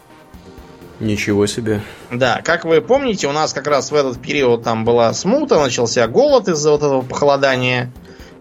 Ничего 0.99 1.45
себе. 1.45 1.81
Да, 2.11 2.41
как 2.43 2.65
вы 2.65 2.81
помните, 2.81 3.27
у 3.27 3.31
нас 3.31 3.53
как 3.53 3.67
раз 3.67 3.91
в 3.91 3.95
этот 3.95 4.19
период 4.19 4.63
там 4.63 4.83
была 4.83 5.13
смута, 5.13 5.59
начался 5.59 6.07
голод 6.07 6.47
из-за 6.47 6.71
вот 6.71 6.81
этого 6.81 7.01
похолодания. 7.01 7.91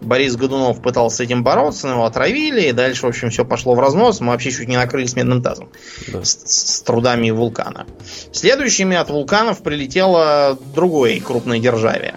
Борис 0.00 0.36
Годунов 0.36 0.82
пытался 0.82 1.16
с 1.16 1.20
этим 1.20 1.42
бороться, 1.42 1.86
но 1.86 1.94
его 1.94 2.04
отравили, 2.04 2.68
и 2.68 2.72
дальше, 2.72 3.06
в 3.06 3.08
общем, 3.08 3.30
все 3.30 3.44
пошло 3.44 3.74
в 3.74 3.80
разнос. 3.80 4.20
Мы 4.20 4.28
вообще 4.28 4.50
чуть 4.50 4.68
не 4.68 4.76
накрылись 4.76 5.16
медным 5.16 5.42
тазом 5.42 5.70
Да. 6.08 6.22
с, 6.22 6.42
с 6.44 6.82
трудами 6.82 7.30
вулкана. 7.30 7.86
Следующими 8.32 8.96
от 8.96 9.08
вулканов 9.10 9.62
прилетело 9.62 10.58
другой 10.74 11.20
крупной 11.20 11.60
державе. 11.60 12.14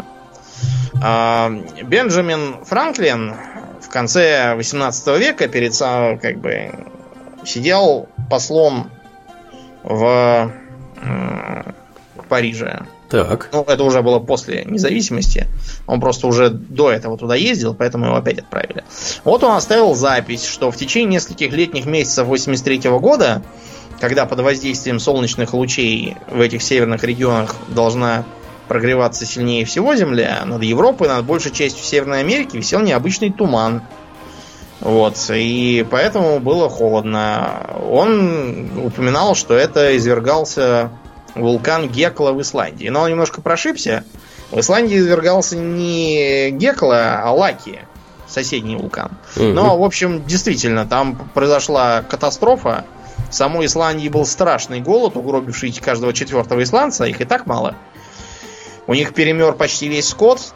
А, 1.02 1.52
Бенджамин 1.84 2.66
Франклин 2.66 3.36
в 3.82 3.90
конце 3.90 4.56
18 4.56 5.20
века 5.20 5.48
перед 5.48 5.78
как 6.22 6.40
бы 6.40 6.72
сидел 7.46 8.10
послом 8.30 8.92
в 9.84 10.52
Париже. 12.28 12.86
Так. 13.10 13.50
Ну, 13.52 13.64
это 13.64 13.84
уже 13.84 14.04
было 14.04 14.20
после 14.20 14.64
независимости. 14.66 15.48
Он 15.88 16.00
просто 16.00 16.28
уже 16.28 16.52
до 16.52 16.92
этого 16.92 17.18
туда 17.18 17.34
ездил, 17.34 17.74
поэтому 17.74 18.06
его 18.06 18.16
опять 18.16 18.40
отправили. 18.40 18.84
Вот 19.24 19.44
он 19.44 19.54
оставил 19.56 19.96
запись, 19.96 20.46
что 20.46 20.70
в 20.70 20.78
течение 20.78 21.14
нескольких 21.16 21.52
летних 21.52 21.86
месяцев 21.86 22.28
83 22.28 22.90
года, 23.00 23.42
когда 24.00 24.28
под 24.28 24.42
воздействием 24.42 25.00
солнечных 25.00 25.54
лучей 25.56 26.18
в 26.30 26.40
этих 26.40 26.62
северных 26.62 27.04
регионах 27.04 27.56
должна 27.68 28.26
прогреваться 28.68 29.26
сильнее 29.26 29.66
всего 29.66 29.96
Земля, 29.96 30.44
над 30.46 30.62
Европой, 30.62 31.08
над 31.08 31.26
большей 31.26 31.52
частью 31.52 31.84
Северной 31.84 32.20
Америки 32.20 32.58
висел 32.58 32.82
необычный 32.82 33.32
туман. 33.32 33.82
Вот, 34.82 35.18
и 35.30 35.86
поэтому 35.90 36.40
было 36.40 36.70
холодно. 36.70 37.76
Он 37.90 38.86
упоминал, 38.86 39.36
что 39.36 39.54
это 39.54 39.98
извергался 39.98 40.90
вулкан 41.36 41.90
Гекла 41.90 42.32
в 42.32 42.42
Исландии. 42.42 42.88
Но 42.88 43.02
он 43.02 43.10
немножко 43.10 43.42
прошибся. 43.42 44.04
В 44.52 44.60
Исландии 44.60 44.98
извергался 44.98 45.58
не 45.58 46.52
Гекла, 46.52 47.22
а 47.24 47.32
Лаки, 47.32 47.82
соседний 48.28 48.76
вулкан. 48.76 49.12
Мгм. 49.36 49.54
Но, 49.54 49.78
в 49.78 49.84
общем, 49.84 50.26
действительно, 50.26 50.88
там 50.88 51.30
произошла 51.34 52.02
катастрофа. 52.02 52.86
В 53.30 53.36
самой 53.36 53.68
Исландии 53.68 54.10
был 54.10 54.26
страшный 54.26 54.80
голод, 54.80 55.16
угробивший 55.16 55.72
каждого 55.74 56.14
четвертого 56.14 56.64
исландца, 56.64 57.06
их 57.06 57.22
и 57.22 57.26
так 57.26 57.46
мало. 57.46 57.76
У 58.88 58.94
них 58.96 59.14
перемер 59.14 59.54
почти 59.54 59.88
весь 59.88 60.08
скот. 60.08 60.54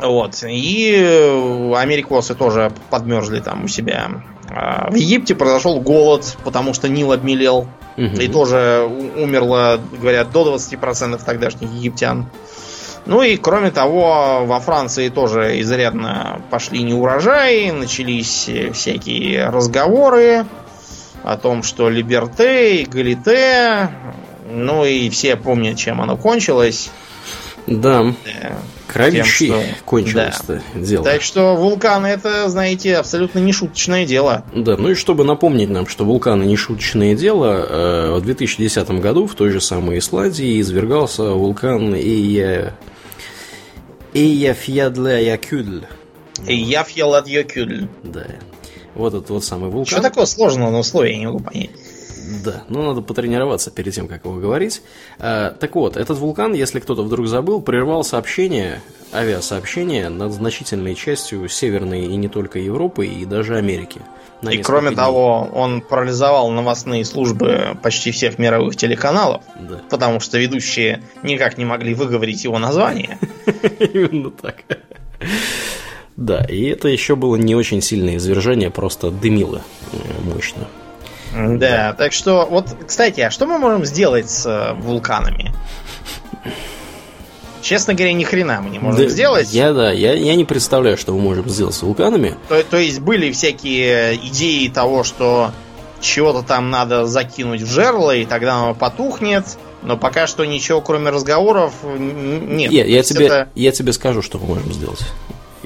Вот. 0.00 0.42
И 0.42 0.94
э, 0.96 1.72
америкосы 1.74 2.34
тоже 2.34 2.72
подмерзли 2.90 3.40
там 3.40 3.64
у 3.64 3.68
себя. 3.68 4.10
А 4.48 4.90
В 4.90 4.94
Египте 4.94 5.34
произошел 5.34 5.80
голод, 5.80 6.36
потому 6.44 6.74
что 6.74 6.88
Нил 6.88 7.12
обмелел. 7.12 7.66
Мгм. 7.96 8.20
И 8.20 8.28
тоже 8.28 8.88
умерло, 9.16 9.80
говорят, 9.98 10.30
до 10.30 10.54
20% 10.54 11.20
тогдашних 11.24 11.70
египтян. 11.72 12.26
Ну 13.06 13.22
и 13.22 13.36
кроме 13.36 13.70
того, 13.70 14.44
во 14.44 14.60
Франции 14.60 15.08
тоже 15.08 15.60
изрядно 15.60 16.42
пошли 16.50 16.82
неурожаи, 16.82 17.70
начались 17.70 18.48
э, 18.48 18.72
всякие 18.72 19.48
разговоры 19.48 20.44
о 21.22 21.36
том, 21.36 21.62
что 21.62 21.88
либерте, 21.88 22.82
эгалите, 22.82 23.90
ну 24.50 24.84
и 24.84 25.08
все 25.08 25.36
помнят, 25.36 25.78
чем 25.78 26.00
оно 26.00 26.16
кончилось. 26.16 26.90
Да, 27.66 28.14
Э, 28.24 28.54
кровищей 28.86 29.48
Тем, 29.48 29.60
что- 29.64 29.84
кончилось-то 29.84 30.62
дело. 30.74 31.04
Так 31.04 31.22
что 31.22 31.56
вулканы 31.56 32.06
это, 32.06 32.48
знаете, 32.48 32.96
абсолютно 32.96 33.40
не 33.40 33.52
шуточное 33.52 34.06
дело. 34.06 34.44
Да, 34.54 34.76
ну 34.76 34.90
и 34.90 34.94
чтобы 34.94 35.24
напомнить 35.24 35.68
нам, 35.68 35.86
что 35.88 36.04
вулканы 36.04 36.44
не 36.44 36.56
шуточное 36.56 37.14
дело, 37.16 37.66
э, 37.68 38.14
в 38.18 38.20
2010 38.22 39.00
году 39.00 39.26
в 39.26 39.34
той 39.34 39.50
же 39.50 39.60
самой 39.60 39.98
Исландии 39.98 40.60
извергался 40.60 41.24
вулкан 41.30 41.94
Эйя... 41.94 42.74
Эйяфьядляякюдль. 44.14 45.82
Да. 48.02 48.26
Вот 48.94 49.14
этот 49.14 49.30
вот 49.30 49.44
самый 49.44 49.70
вулкан. 49.70 49.86
Что 49.86 50.02
такое 50.02 50.26
сложного 50.26 50.70
на 50.70 50.78
условия, 50.78 51.12
я 51.12 51.18
не 51.18 51.26
могу 51.26 51.40
понять. 51.40 51.70
Да, 52.44 52.64
ну 52.68 52.82
надо 52.82 53.02
потренироваться 53.02 53.70
перед 53.70 53.94
тем, 53.94 54.08
как 54.08 54.24
его 54.24 54.34
говорить. 54.36 54.82
А, 55.18 55.50
так 55.50 55.74
вот, 55.74 55.96
этот 55.96 56.18
вулкан, 56.18 56.54
если 56.54 56.80
кто-то 56.80 57.02
вдруг 57.02 57.26
забыл, 57.26 57.60
прервал 57.60 58.04
сообщение, 58.04 58.80
авиасообщение 59.12 60.08
над 60.08 60.32
значительной 60.32 60.94
частью 60.94 61.48
Северной 61.48 62.06
и 62.06 62.16
не 62.16 62.28
только 62.28 62.58
Европы, 62.58 63.06
и 63.06 63.24
даже 63.24 63.56
Америки. 63.56 64.00
И 64.50 64.58
кроме 64.58 64.88
дней. 64.88 64.96
того, 64.96 65.48
он 65.52 65.80
парализовал 65.80 66.50
новостные 66.50 67.04
службы 67.04 67.76
почти 67.82 68.10
всех 68.10 68.38
мировых 68.38 68.76
телеканалов, 68.76 69.42
Да, 69.58 69.80
потому 69.88 70.20
что 70.20 70.38
ведущие 70.38 71.02
никак 71.22 71.56
не 71.56 71.64
могли 71.64 71.94
выговорить 71.94 72.44
его 72.44 72.58
название. 72.58 73.18
именно 73.80 74.30
так. 74.30 74.64
Да, 76.16 76.44
и 76.44 76.64
это 76.64 76.88
еще 76.88 77.16
было 77.16 77.36
не 77.36 77.54
очень 77.54 77.80
сильное 77.80 78.16
извержение, 78.16 78.70
просто 78.70 79.10
дымило 79.10 79.62
э, 79.92 79.96
мощно. 80.22 80.66
Да, 81.34 81.92
так 81.92 82.12
что, 82.12 82.46
вот, 82.50 82.66
кстати, 82.86 83.20
а 83.20 83.30
что 83.30 83.46
мы 83.46 83.58
можем 83.58 83.84
сделать 83.84 84.30
с 84.30 84.46
э, 84.46 84.74
вулканами? 84.74 85.52
Честно 87.62 87.94
говоря, 87.94 88.12
ни 88.12 88.22
хрена 88.22 88.60
мы 88.60 88.70
не 88.70 88.78
можем 88.78 89.02
Да, 89.02 89.08
сделать. 89.08 89.52
Я, 89.52 89.72
да, 89.72 89.90
я, 89.90 90.12
я 90.14 90.36
не 90.36 90.44
представляю, 90.44 90.96
что 90.96 91.12
мы 91.12 91.18
можем 91.20 91.48
сделать 91.48 91.74
с 91.74 91.82
вулканами. 91.82 92.34
То, 92.48 92.62
то 92.62 92.76
есть 92.76 93.00
были 93.00 93.32
всякие 93.32 94.14
идеи 94.28 94.68
того, 94.68 95.02
что 95.02 95.50
чего-то 96.00 96.42
там 96.42 96.70
надо 96.70 97.06
закинуть 97.06 97.62
в 97.62 97.66
жерло, 97.70 98.14
и 98.14 98.24
тогда 98.24 98.54
оно 98.56 98.74
потухнет. 98.74 99.44
Но 99.82 99.96
пока 99.96 100.26
что 100.26 100.44
ничего, 100.44 100.80
кроме 100.80 101.10
разговоров, 101.10 101.72
нет. 101.98 102.70
Я, 102.70 102.84
я 102.84 103.02
тебе, 103.02 103.26
это- 103.26 103.48
я 103.54 103.72
тебе 103.72 103.92
скажу, 103.92 104.22
что 104.22 104.38
мы 104.38 104.46
можем 104.46 104.72
сделать. 104.72 105.00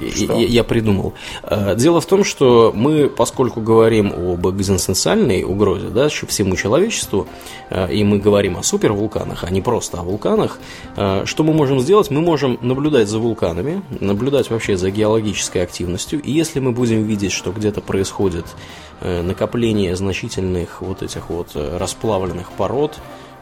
Я, 0.01 0.35
я 0.35 0.63
придумал. 0.63 1.13
Э, 1.43 1.75
Дело 1.75 2.01
в 2.01 2.05
том, 2.05 2.23
что 2.23 2.71
мы, 2.75 3.09
поскольку 3.09 3.61
говорим 3.61 4.11
об 4.11 4.47
экзистенциальной 4.49 5.43
угрозе 5.43 5.87
да, 5.87 6.09
всему 6.09 6.55
человечеству, 6.55 7.27
э, 7.69 7.93
и 7.93 8.03
мы 8.03 8.19
говорим 8.19 8.57
о 8.57 8.63
супервулканах, 8.63 9.43
а 9.43 9.49
не 9.51 9.61
просто 9.61 9.99
о 9.99 10.03
вулканах, 10.03 10.59
э, 10.97 11.23
что 11.25 11.43
мы 11.43 11.53
можем 11.53 11.79
сделать? 11.79 12.09
Мы 12.09 12.21
можем 12.21 12.57
наблюдать 12.61 13.07
за 13.07 13.19
вулканами, 13.19 13.81
наблюдать 13.99 14.49
вообще 14.49 14.77
за 14.77 14.91
геологической 14.91 15.63
активностью, 15.63 16.21
и 16.21 16.31
если 16.31 16.59
мы 16.59 16.71
будем 16.71 17.03
видеть, 17.03 17.31
что 17.31 17.51
где-то 17.51 17.81
происходит 17.81 18.45
накопление 19.01 19.95
значительных 19.95 20.81
вот 20.81 21.01
этих 21.01 21.29
вот 21.29 21.55
расплавленных 21.55 22.51
пород, 22.51 22.99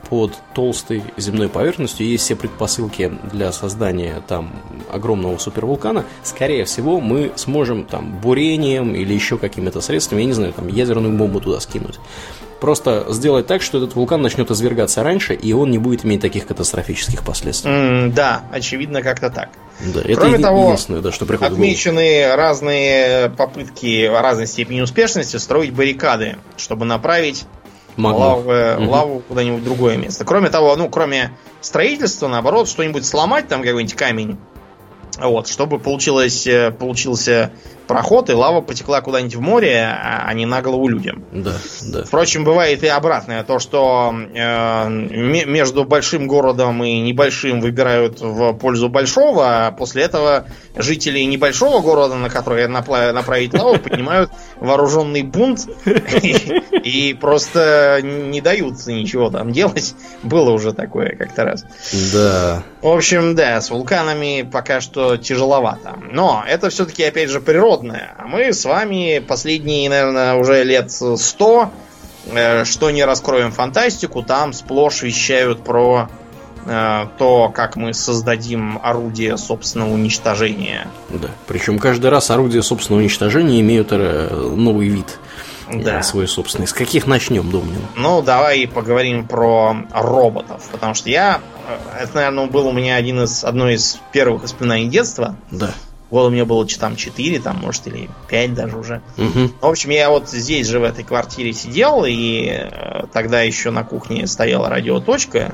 под 0.10 0.34
толстой 0.54 1.04
земной 1.18 1.50
поверхностью 1.50 2.08
есть 2.08 2.24
все 2.24 2.36
предпосылки 2.36 3.12
для 3.32 3.52
создания 3.52 4.22
там 4.28 4.52
огромного 4.92 5.38
супервулкана, 5.38 6.06
скорее 6.24 6.66
всего, 6.66 7.00
мы 7.00 7.32
сможем 7.36 7.86
там 7.86 8.20
бурением 8.20 8.96
или 8.96 9.14
еще 9.14 9.38
какими-то 9.38 9.82
средствами, 9.82 10.22
я 10.22 10.28
не 10.28 10.34
знаю, 10.34 10.54
там 10.54 10.68
ядерную 10.68 11.16
бомбу 11.16 11.40
туда 11.40 11.60
скинуть. 11.60 12.00
Просто 12.60 13.06
сделать 13.10 13.48
так, 13.48 13.62
что 13.62 13.78
этот 13.78 13.96
вулкан 13.96 14.22
начнет 14.22 14.52
извергаться 14.52 15.02
раньше, 15.02 15.34
и 15.34 15.54
он 15.54 15.72
не 15.72 15.78
будет 15.78 16.04
иметь 16.04 16.20
таких 16.20 16.46
катастрофических 16.46 17.24
последствий. 17.24 17.72
М, 17.72 18.12
да, 18.12 18.42
очевидно, 18.52 19.02
как-то 19.02 19.30
так. 19.30 19.50
Да, 19.94 20.02
это 20.02 20.16
Кроме 20.16 20.40
того, 20.40 20.66
единственное, 20.66 21.00
да, 21.00 21.14
что 21.14 21.26
приходит. 21.26 21.54
Отмечены 21.54 22.36
разные 22.36 23.30
попытки 23.30 24.08
разной 24.08 24.48
степени 24.48 24.82
успешности 24.82 25.38
строить 25.38 25.72
баррикады, 25.72 26.36
чтобы 26.58 26.86
направить 26.86 27.46
Лаву, 28.08 28.42
Мгм. 28.82 28.90
лаву 28.90 29.20
куда-нибудь 29.28 29.64
другое 29.64 29.98
место. 29.98 30.26
Кроме 30.26 30.50
того, 30.50 30.76
ну, 30.76 30.90
кроме 30.90 31.32
строительства, 31.62 32.28
наоборот, 32.28 32.68
что-нибудь 32.70 33.06
сломать, 33.06 33.48
там 33.48 33.62
какой-нибудь 33.62 33.96
камень, 33.96 34.38
вот, 35.18 35.48
чтобы 35.48 35.80
получилось, 35.80 36.48
э, 36.48 36.72
получился 36.72 37.52
проход, 37.90 38.30
и 38.30 38.34
лава 38.34 38.62
потекла 38.62 39.02
куда-нибудь 39.02 39.36
в 39.36 39.42
море, 39.42 39.84
а 39.84 40.20
а 40.30 40.34
не 40.36 40.46
на 40.46 40.62
голову 40.62 40.88
людям. 40.88 41.26
Да, 41.32 41.54
да. 41.88 42.04
Впрочем, 42.04 42.44
бывает 42.44 42.84
и 42.84 42.88
обратное, 42.88 43.44
то, 43.44 43.58
что 43.58 44.14
э, 44.14 44.90
ме- 44.90 45.46
между 45.46 45.84
большим 45.86 46.28
городом 46.28 46.84
и 46.84 47.00
небольшим 47.00 47.62
выбирают 47.62 48.22
в 48.22 48.54
пользу 48.54 48.90
большого, 48.90 49.68
а 49.68 49.72
после 49.72 50.04
этого 50.04 50.46
жители 50.76 51.22
небольшого 51.22 51.80
города, 51.80 52.14
на 52.14 52.30
который 52.30 52.68
направить 52.68 53.56
лаву, 53.56 53.80
поднимают 53.84 54.30
вооруженный 54.58 55.24
бунт 55.24 55.68
и, 56.84 57.18
просто 57.20 58.02
не 58.04 58.40
дают 58.40 58.86
ничего 58.86 59.32
там 59.32 59.52
делать. 59.52 59.96
Было 60.22 60.52
уже 60.52 60.74
такое 60.74 61.16
как-то 61.16 61.44
раз. 61.44 61.66
Да. 62.14 62.64
В 62.84 62.88
общем, 62.88 63.34
да, 63.34 63.60
с 63.60 63.72
вулканами 63.72 64.48
пока 64.50 64.80
что 64.80 65.18
тяжеловато. 65.18 65.98
Но 66.12 66.44
это 66.48 66.70
все-таки, 66.70 67.04
опять 67.04 67.30
же, 67.32 67.42
природное. 67.80 68.14
А 68.18 68.28
мы 68.28 68.54
с 68.54 68.66
вами 68.66 69.20
последние, 69.20 69.90
наверное, 69.90 70.36
уже 70.36 70.64
лет 70.64 70.92
сто, 70.92 71.72
э, 72.32 72.66
что 72.66 72.92
не 72.92 73.04
раскроем 73.04 73.52
фантастику, 73.52 74.24
там 74.24 74.54
сплошь 74.54 75.02
вещают 75.02 75.64
про 75.64 76.10
э, 76.66 77.06
то, 77.18 77.50
как 77.50 77.76
мы 77.76 77.94
создадим 77.94 78.80
орудие 78.84 79.38
собственного 79.38 79.94
уничтожения. 79.94 80.88
Да. 81.10 81.30
Причем 81.48 81.80
каждый 81.80 82.10
раз 82.10 82.30
орудия 82.32 82.62
собственного 82.62 83.02
уничтожения 83.02 83.60
имеют 83.62 83.90
э, 83.92 84.30
новый 84.56 84.88
вид. 84.88 85.20
Да. 85.72 86.02
Свой 86.02 86.28
собственный. 86.28 86.68
С 86.68 86.74
каких 86.74 87.06
начнем, 87.06 87.52
Домнин? 87.52 87.82
Ну, 87.96 88.24
давай 88.24 88.68
поговорим 88.68 89.28
про 89.28 89.76
роботов. 89.92 90.68
Потому 90.72 90.96
что 90.96 91.12
я... 91.12 91.42
Это, 92.00 92.16
наверное, 92.16 92.48
был 92.48 92.66
у 92.66 92.72
меня 92.72 92.96
один 92.96 93.22
из, 93.22 93.44
одно 93.44 93.70
из 93.70 94.00
первых 94.12 94.42
воспоминаний 94.42 94.88
детства. 94.88 95.36
Да. 95.52 95.72
У 96.12 96.30
меня 96.30 96.46
было 96.46 96.66
там 96.66 96.96
4, 96.96 97.40
там, 97.40 97.58
может, 97.58 97.86
или 97.88 98.10
5 98.30 98.54
даже 98.54 98.78
уже. 98.78 99.02
Мгм. 99.18 99.54
В 99.62 99.66
общем, 99.66 99.92
я 99.92 100.10
вот 100.10 100.30
здесь 100.30 100.68
же 100.68 100.80
в 100.80 100.84
этой 100.84 101.04
квартире 101.04 101.54
сидел, 101.54 102.04
и 102.06 102.48
э, 102.50 103.06
тогда 103.14 103.42
еще 103.42 103.70
на 103.70 103.84
кухне 103.84 104.26
стояла 104.26 104.70
радиоточка. 104.70 105.54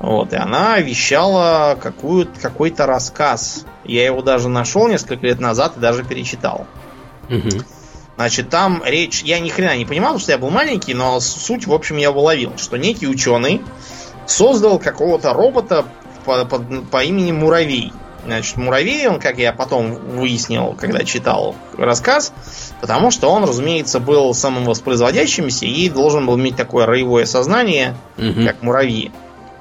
Вот, 0.00 0.32
и 0.32 0.36
она 0.36 0.78
вещала 0.78 1.78
какой-то 1.80 2.86
рассказ. 2.86 3.64
Я 3.84 4.04
его 4.04 4.22
даже 4.22 4.48
нашел 4.48 4.88
несколько 4.88 5.26
лет 5.26 5.40
назад 5.40 5.76
и 5.76 5.80
даже 5.80 6.04
перечитал. 6.04 6.66
Мгм. 7.28 7.64
Значит, 8.16 8.50
там 8.50 8.82
речь... 8.84 9.22
Я 9.22 9.38
ни 9.38 9.48
хрена 9.48 9.76
не 9.76 9.84
понимал, 9.84 10.08
потому 10.14 10.20
что 10.20 10.32
я 10.32 10.38
был 10.38 10.50
маленький, 10.50 10.94
но 10.94 11.20
суть, 11.20 11.66
в 11.68 11.72
общем, 11.72 11.96
я 11.96 12.10
уловил, 12.10 12.52
что 12.56 12.76
некий 12.76 13.06
ученый 13.06 13.62
создал 14.26 14.80
какого-то 14.80 15.32
робота 15.32 15.84
по, 16.24 16.44
под- 16.44 16.90
по 16.90 17.04
имени 17.04 17.30
Муравей. 17.30 17.92
Значит, 18.28 18.58
Муравей, 18.58 19.08
он, 19.08 19.20
как 19.20 19.38
я 19.38 19.54
потом 19.54 19.94
выяснил, 19.94 20.76
когда 20.78 21.02
читал 21.02 21.54
рассказ, 21.78 22.34
потому 22.82 23.10
что 23.10 23.30
он, 23.30 23.44
разумеется, 23.44 24.00
был 24.00 24.34
самым 24.34 24.66
воспроизводящимся 24.66 25.64
и 25.64 25.88
должен 25.88 26.26
был 26.26 26.38
иметь 26.38 26.54
такое 26.54 26.84
роевое 26.84 27.24
сознание, 27.24 27.96
Мгм. 28.18 28.44
как 28.46 28.62
муравьи. 28.62 29.12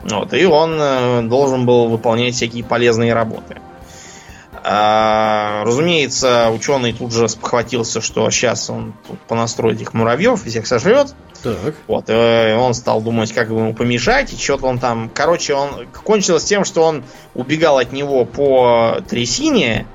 Вот, 0.03 0.33
и 0.33 0.43
он 0.45 0.75
э, 0.77 1.21
должен 1.23 1.65
был 1.65 1.87
выполнять 1.87 2.35
всякие 2.35 2.65
полезные 2.65 3.13
работы. 3.13 3.61
А, 4.65 5.63
разумеется, 5.65 6.49
ученый 6.51 6.91
тут 6.91 7.13
же 7.13 7.29
спохватился, 7.29 8.01
что 8.01 8.29
сейчас 8.31 8.69
он 8.69 8.95
тут 9.07 9.17
понастроит 9.21 9.77
этих 9.77 9.93
муравьев 9.93 10.45
и 10.45 10.49
всех 10.49 10.67
сожрет. 10.67 11.15
Так. 11.43 11.75
Вот, 11.87 12.05
э, 12.09 12.55
он 12.55 12.73
стал 12.73 13.01
думать, 13.01 13.31
как 13.33 13.49
бы 13.49 13.59
ему 13.59 13.73
помешать, 13.73 14.33
и 14.33 14.37
что-то 14.37 14.67
он 14.67 14.79
там... 14.79 15.09
Короче, 15.13 15.53
он 15.53 15.87
кончилось 16.03 16.43
тем, 16.43 16.65
что 16.65 16.83
он 16.83 17.03
убегал 17.35 17.77
от 17.77 17.91
него 17.91 18.25
по 18.25 18.97
трясине. 19.07 19.87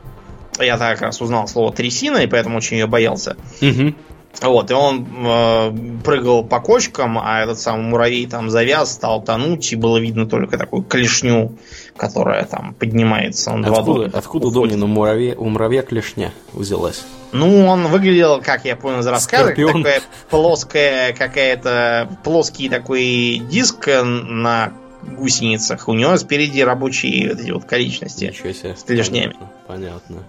Я 0.59 0.79
так 0.79 1.01
раз 1.01 1.21
узнал 1.21 1.49
слово 1.49 1.73
трясина, 1.73 2.19
и 2.19 2.27
поэтому 2.27 2.59
очень 2.59 2.79
ее 2.79 2.87
боялся. 2.87 3.37
Мгм. 3.61 3.97
Вот, 4.41 4.71
и 4.71 4.75
он 4.75 5.07
э, 5.27 5.73
прыгал 6.05 6.43
по 6.43 6.61
кочкам, 6.61 7.19
а 7.19 7.43
этот 7.43 7.59
самый 7.59 7.85
муравей 7.85 8.27
там 8.27 8.49
завяз, 8.49 8.93
стал 8.93 9.23
тонуть, 9.23 9.73
и 9.73 9.77
было 9.77 9.99
видно 9.99 10.27
только 10.27 10.57
такую 10.57 10.83
клешню, 10.83 11.59
которая 11.97 12.45
там 12.45 12.75
поднимается 12.75 13.53
над 13.53 13.71
Откуда, 13.71 13.91
водой. 13.91 14.11
откуда 14.13 14.47
у 14.47 14.87
муравья, 14.87 15.35
у 15.37 15.49
муравья 15.49 15.83
клешня 15.83 16.33
взялась? 16.55 17.05
Ну, 17.33 17.67
он 17.67 17.87
выглядел, 17.87 18.43
как 18.43 18.65
я 18.65 18.77
понял 18.77 19.01
из 19.01 19.07
рассказа, 19.07 19.45
Скорпион. 19.45 19.83
такая 19.83 20.03
плоская 20.29 21.13
какая-то, 21.15 22.09
плоский 22.23 22.69
такой 22.69 23.43
диск 23.51 23.89
на 24.05 24.73
гусеницах. 25.03 25.89
У 25.89 25.95
него 25.95 26.17
спереди 26.17 26.61
рабочие 26.61 27.31
вот 27.31 27.41
эти 27.41 27.51
вот 27.51 27.65
конечности. 27.65 28.27
Ничего 28.27 28.53
себе. 28.53 28.77
С 28.77 28.83
клешнями. 28.83 29.37
Понятно. 29.67 30.03
Понятно. 30.11 30.25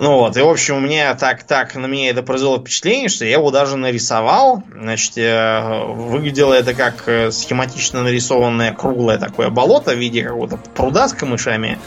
Ну 0.00 0.14
вот, 0.14 0.34
и 0.34 0.40
в 0.40 0.48
общем, 0.48 0.76
у 0.76 0.80
меня 0.80 1.14
так, 1.14 1.42
так, 1.42 1.74
на 1.74 1.84
меня 1.84 2.08
это 2.08 2.22
произвело 2.22 2.58
впечатление, 2.58 3.10
что 3.10 3.26
я 3.26 3.32
его 3.32 3.50
даже 3.50 3.76
нарисовал. 3.76 4.62
Значит, 4.74 5.18
э, 5.18 5.84
выглядело 5.88 6.54
это 6.54 6.72
как 6.72 7.06
э, 7.06 7.30
схематично 7.30 8.02
нарисованное 8.02 8.72
круглое 8.72 9.18
такое 9.18 9.50
болото 9.50 9.94
в 9.94 9.98
виде 9.98 10.22
какого-то 10.22 10.56
пруда 10.74 11.06
с 11.06 11.12
камышами. 11.12 11.78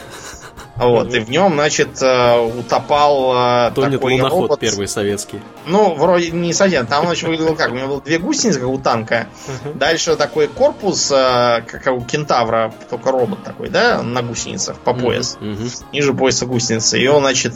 Вот, 0.76 1.14
и 1.14 1.20
в 1.20 1.30
нем, 1.30 1.54
значит, 1.54 2.02
э, 2.02 2.38
утопал 2.40 3.68
э, 3.68 3.72
Тонет 3.74 4.00
такой 4.00 4.14
луноход 4.14 4.42
робот. 4.42 4.60
первый 4.60 4.88
советский. 4.88 5.40
Ну, 5.66 5.94
вроде 5.94 6.32
не 6.32 6.52
совсем. 6.52 6.86
Там, 6.86 7.06
значит, 7.06 7.28
выглядело 7.28 7.54
как? 7.54 7.70
У 7.70 7.76
него 7.76 7.88
было 7.88 8.00
две 8.00 8.18
гусеницы, 8.18 8.58
как 8.58 8.68
у 8.68 8.78
танка. 8.78 9.28
Дальше 9.74 10.16
такой 10.16 10.48
корпус, 10.48 11.12
э, 11.12 11.62
как 11.66 11.86
у 11.94 12.00
кентавра, 12.00 12.74
только 12.90 13.12
робот 13.12 13.44
такой, 13.44 13.68
да, 13.68 14.02
на 14.02 14.22
гусеницах 14.22 14.78
по 14.78 14.94
пояс. 14.94 15.38
Ниже 15.92 16.12
пояса 16.12 16.46
гусеницы. 16.46 16.98
И 16.98 17.06
он, 17.06 17.22
значит, 17.22 17.54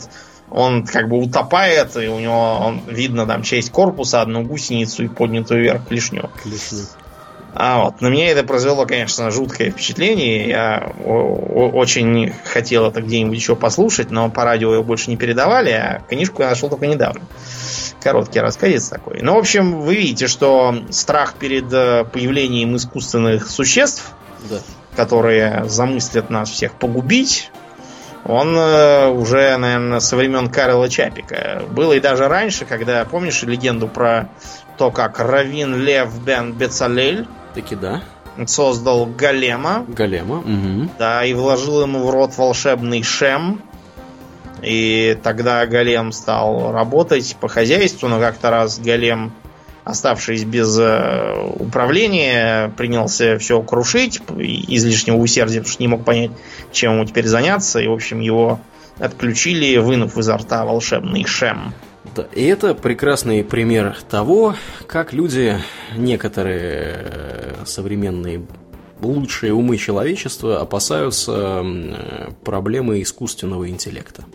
он 0.49 0.85
как 0.85 1.09
бы 1.09 1.17
утопает, 1.17 1.95
и 1.97 2.07
у 2.07 2.19
него 2.19 2.57
он, 2.57 2.81
видно 2.87 3.27
там 3.27 3.43
часть 3.43 3.71
корпуса, 3.71 4.21
одну 4.21 4.43
гусеницу 4.43 5.03
и 5.03 5.07
поднятую 5.07 5.61
вверх 5.61 5.87
клешню. 5.87 6.29
Клешню. 6.41 6.85
А 7.53 7.83
вот 7.83 8.01
на 8.01 8.07
меня 8.07 8.29
это 8.29 8.43
произвело, 8.43 8.85
конечно, 8.85 9.31
жуткое 9.31 9.71
впечатление. 9.71 10.47
Я 10.47 10.93
очень 11.03 12.33
хотел 12.45 12.85
это 12.85 13.01
где-нибудь 13.01 13.37
еще 13.37 13.55
послушать, 13.55 14.11
но 14.11 14.29
по 14.29 14.43
радио 14.43 14.73
его 14.73 14.83
больше 14.83 15.09
не 15.09 15.17
передавали, 15.17 15.71
а 15.71 16.01
книжку 16.07 16.43
я 16.43 16.49
нашел 16.49 16.69
только 16.69 16.87
недавно. 16.87 17.21
Короткий 18.01 18.39
рассказец 18.39 18.87
такой. 18.87 19.19
Ну, 19.21 19.35
в 19.35 19.39
общем, 19.39 19.81
вы 19.81 19.95
видите, 19.95 20.27
что 20.27 20.75
страх 20.89 21.33
перед 21.33 21.73
э, 21.73 22.05
появлением 22.05 22.75
искусственных 22.77 23.49
существ, 23.49 24.13
Да. 24.49 24.59
которые 24.95 25.65
замыслят 25.67 26.29
нас 26.29 26.49
всех 26.49 26.73
погубить, 26.75 27.51
он 28.25 28.55
э, 28.55 29.07
уже, 29.07 29.57
наверное, 29.57 29.99
со 29.99 30.15
времен 30.15 30.49
Карла 30.49 30.87
Чапика. 30.87 31.63
Было 31.71 31.93
и 31.93 31.99
даже 31.99 32.27
раньше, 32.27 32.63
когда, 32.65 33.03
помнишь 33.05 33.41
легенду 33.43 33.87
про 33.87 34.29
то, 34.77 34.91
как 34.91 35.19
Равин 35.19 35.75
Лев 35.75 36.17
Бен 36.23 36.53
Бецалель 36.53 37.27
Таки 37.53 37.75
да. 37.75 38.01
создал 38.45 39.05
Голема. 39.05 39.85
Голема. 39.87 40.39
Угу. 40.39 40.89
Да, 40.97 41.25
и 41.25 41.33
вложил 41.33 41.81
ему 41.81 42.05
в 42.05 42.09
рот 42.09 42.37
волшебный 42.37 43.03
шем. 43.03 43.61
И 44.61 45.17
тогда 45.23 45.65
Голем 45.65 46.11
стал 46.11 46.71
работать 46.71 47.35
по 47.39 47.47
хозяйству, 47.47 48.07
но 48.07 48.19
как-то 48.19 48.49
раз 48.49 48.77
Голем, 48.79 49.31
оставшись 49.85 50.43
без 50.43 50.77
э, 50.77 51.47
управления, 51.59 52.71
принялся 52.75 53.37
все 53.39 53.61
крушить, 53.61 54.21
излишнего 54.37 55.15
усердия, 55.15 55.59
потому 55.59 55.71
что 55.71 55.83
не 55.83 55.87
мог 55.87 56.03
понять, 56.03 56.31
чем 56.73 56.93
ему 56.93 57.05
теперь 57.05 57.25
заняться. 57.25 57.79
И, 57.79 57.87
в 57.87 57.93
общем, 57.93 58.19
его 58.19 58.59
отключили, 58.99 59.77
вынув 59.77 60.17
изо 60.17 60.37
рта 60.37 60.65
волшебный 60.65 61.25
шем. 61.25 61.73
Да, 62.15 62.27
и 62.33 62.43
это 62.45 62.73
прекрасный 62.73 63.43
пример 63.43 63.97
того, 64.09 64.55
как 64.87 65.13
люди, 65.13 65.57
некоторые 65.95 67.03
э, 67.03 67.53
современные 67.65 68.45
лучшие 69.01 69.53
умы 69.53 69.77
человечества 69.77 70.59
опасаются 70.59 71.31
м, 71.31 71.95
проблемы 72.43 73.01
искусственного 73.01 73.69
интеллекта. 73.69 74.25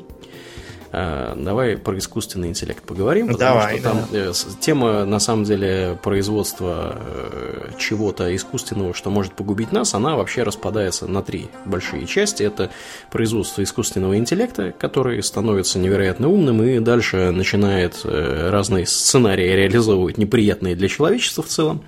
Э, 0.95 1.35
Давай 1.37 1.77
про 1.77 1.99
искусственный 1.99 2.49
интеллект 2.49 2.83
поговорим, 2.85 3.29
потому 3.29 3.39
Давай, 3.59 3.79
что 3.79 3.83
там 3.89 3.99
э, 4.13 4.33
с- 4.33 4.47
тема 4.61 5.05
на 5.05 5.19
самом 5.19 5.45
деле 5.45 5.99
производства 6.03 6.97
э, 6.97 7.71
чего-то 7.79 8.35
искусственного, 8.35 8.95
что 8.95 9.11
может 9.11 9.35
погубить 9.35 9.73
нас, 9.73 9.95
она 9.95 10.17
вообще 10.17 10.43
распадается 10.45 11.07
на 11.07 11.23
три 11.23 11.49
большие 11.65 12.07
части. 12.07 12.43
Это 12.45 12.71
производство 13.11 13.63
искусственного 13.63 14.17
интеллекта, 14.17 14.73
который 14.73 15.23
становится 15.23 15.79
невероятно 15.79 16.29
умным 16.29 16.63
и 16.63 16.79
дальше 16.79 17.31
начинает 17.33 18.01
э, 18.05 18.51
разные 18.51 18.87
сценарии 18.87 19.49
реализовывать 19.49 20.19
неприятные 20.19 20.77
для 20.77 20.89
человечества 20.89 21.43
в 21.43 21.49
целом. 21.49 21.83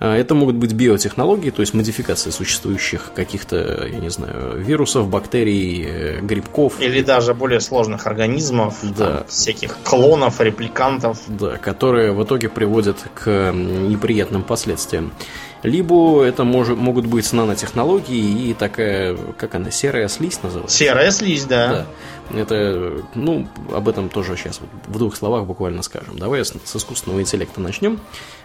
А, 0.00 0.16
Это 0.16 0.34
могут 0.34 0.54
быть 0.56 0.72
биотехнологии, 0.72 1.50
то 1.50 1.60
есть 1.60 1.74
модификация 1.74 2.30
существующих 2.32 3.10
каких-то, 3.14 3.88
я 3.92 3.98
не 3.98 4.10
знаю, 4.10 4.56
вирусов, 4.58 5.08
бактерий, 5.08 5.84
э, 5.84 6.20
грибков. 6.20 6.80
Или 6.80 7.02
даже 7.02 7.34
более 7.34 7.60
сложных 7.60 8.06
организмов, 8.06 8.37
Да. 8.96 9.18
там, 9.18 9.26
всяких 9.28 9.76
клонов, 9.84 10.40
репликантов. 10.40 11.18
Да, 11.26 11.56
которые 11.56 12.12
в 12.12 12.22
итоге 12.22 12.48
приводят 12.48 12.96
к 13.14 13.52
неприятным 13.52 14.42
последствиям. 14.42 15.12
Либо 15.62 16.22
это 16.22 16.44
может, 16.44 16.76
могут 16.78 17.06
быть 17.06 17.32
нанотехнологии 17.32 18.48
и 18.50 18.54
такая, 18.54 19.16
как 19.36 19.54
она, 19.56 19.70
серая 19.70 20.08
слизь 20.08 20.40
называется? 20.42 20.76
Серая 20.76 21.10
слизь, 21.10 21.44
да. 21.44 21.68
Да. 21.68 21.86
Это, 22.34 23.02
ну, 23.14 23.46
об 23.74 23.88
этом 23.88 24.08
тоже 24.10 24.36
сейчас 24.36 24.60
в 24.86 24.98
двух 24.98 25.16
словах 25.16 25.44
буквально 25.46 25.82
скажем. 25.82 26.18
Давай 26.18 26.44
с, 26.44 26.52
с 26.64 26.76
искусственного 26.76 27.20
интеллекта 27.22 27.60
начнем. 27.60 28.00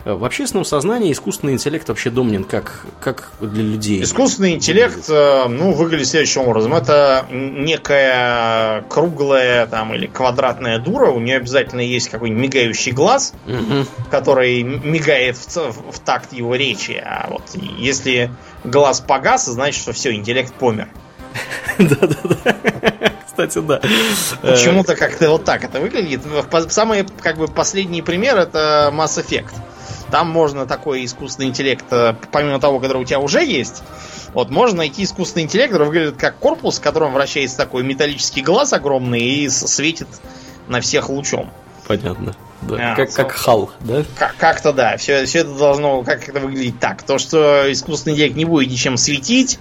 Э, 0.05 0.13
В 0.13 0.23
общественном 0.23 0.63
сознании 0.63 1.11
искусственный 1.11 1.53
интеллект 1.53 1.87
вообще 1.89 2.09
доminant 2.09 2.45
как, 2.45 2.85
как 3.01 3.31
для 3.41 3.61
людей. 3.63 4.01
Искусственный 4.03 4.53
интеллект, 4.53 5.05
э, 5.09 5.47
ну, 5.49 5.73
выглядит 5.73 6.07
следующим 6.07 6.41
образом. 6.47 6.73
Это 6.73 7.25
некая 7.31 8.83
круглая 8.89 9.67
там 9.67 9.93
или 9.93 10.07
квадратная 10.07 10.79
дура. 10.79 11.09
У 11.11 11.19
нее 11.19 11.37
обязательно 11.37 11.81
есть 11.81 12.09
какой-нибудь 12.09 12.41
мигающий 12.43 12.91
глаз, 12.91 13.33
Мгм. 13.45 13.85
который 14.09 14.63
мигает 14.63 15.37
в, 15.37 15.45
ц- 15.45 15.71
в 15.71 15.99
такт 15.99 16.33
его 16.33 16.55
речи. 16.55 17.01
А 17.03 17.27
вот 17.29 17.43
если 17.77 18.31
глаз 18.63 19.01
погас, 19.01 19.45
значит, 19.45 19.81
что 19.81 19.91
все, 19.93 20.13
интеллект 20.13 20.53
помер. 20.53 20.87
Да-да-да. 21.79 22.55
Кстати, 23.25 23.59
да. 23.59 23.79
Э, 24.43 24.51
Почему-то 24.53 24.95
как-то 24.95 25.29
вот 25.31 25.43
так 25.43 25.63
это 25.63 25.79
выглядит. 25.79 26.21
Самый 26.69 27.05
как 27.21 27.37
бы 27.37 27.47
последний 27.47 28.01
пример 28.01 28.37
это 28.37 28.91
Mass 28.93 29.17
Effect. 29.23 29.53
Там 30.11 30.29
можно 30.29 30.67
такой 30.67 31.05
искусственный 31.05 31.47
интеллект, 31.47 31.85
э, 31.89 32.13
помимо 32.31 32.59
того, 32.59 32.79
который 32.79 33.01
у 33.01 33.05
тебя 33.05 33.19
уже 33.19 33.43
есть, 33.43 33.81
вот 34.33 34.51
можно 34.51 34.77
найти 34.77 35.03
искусственный 35.03 35.43
интеллект, 35.43 35.71
который 35.71 35.87
выглядит 35.87 36.17
как 36.17 36.37
корпус, 36.37 36.77
в 36.77 36.81
котором 36.81 37.13
вращается 37.13 37.57
такой 37.57 37.81
металлический 37.83 38.41
глаз 38.41 38.73
огромный 38.73 39.21
и 39.21 39.49
светит 39.49 40.07
на 40.67 40.81
всех 40.81 41.09
лучом. 41.09 41.49
Понятно. 41.87 42.35
Да. 42.61 42.93
А, 42.93 42.95
как, 42.95 43.11
как 43.11 43.31
хал, 43.31 43.71
да? 43.81 44.03
Как- 44.17 44.37
Как-то 44.37 44.71
да, 44.71 44.95
все, 44.97 45.25
все 45.25 45.39
это 45.39 45.53
должно 45.53 46.03
как 46.03 46.29
это 46.29 46.39
выглядеть 46.39 46.79
так. 46.79 47.03
То, 47.03 47.17
что 47.17 47.69
искусственный 47.71 48.13
интеллект 48.13 48.35
не 48.35 48.45
будет 48.45 48.69
ничем 48.69 48.95
светить, 48.97 49.59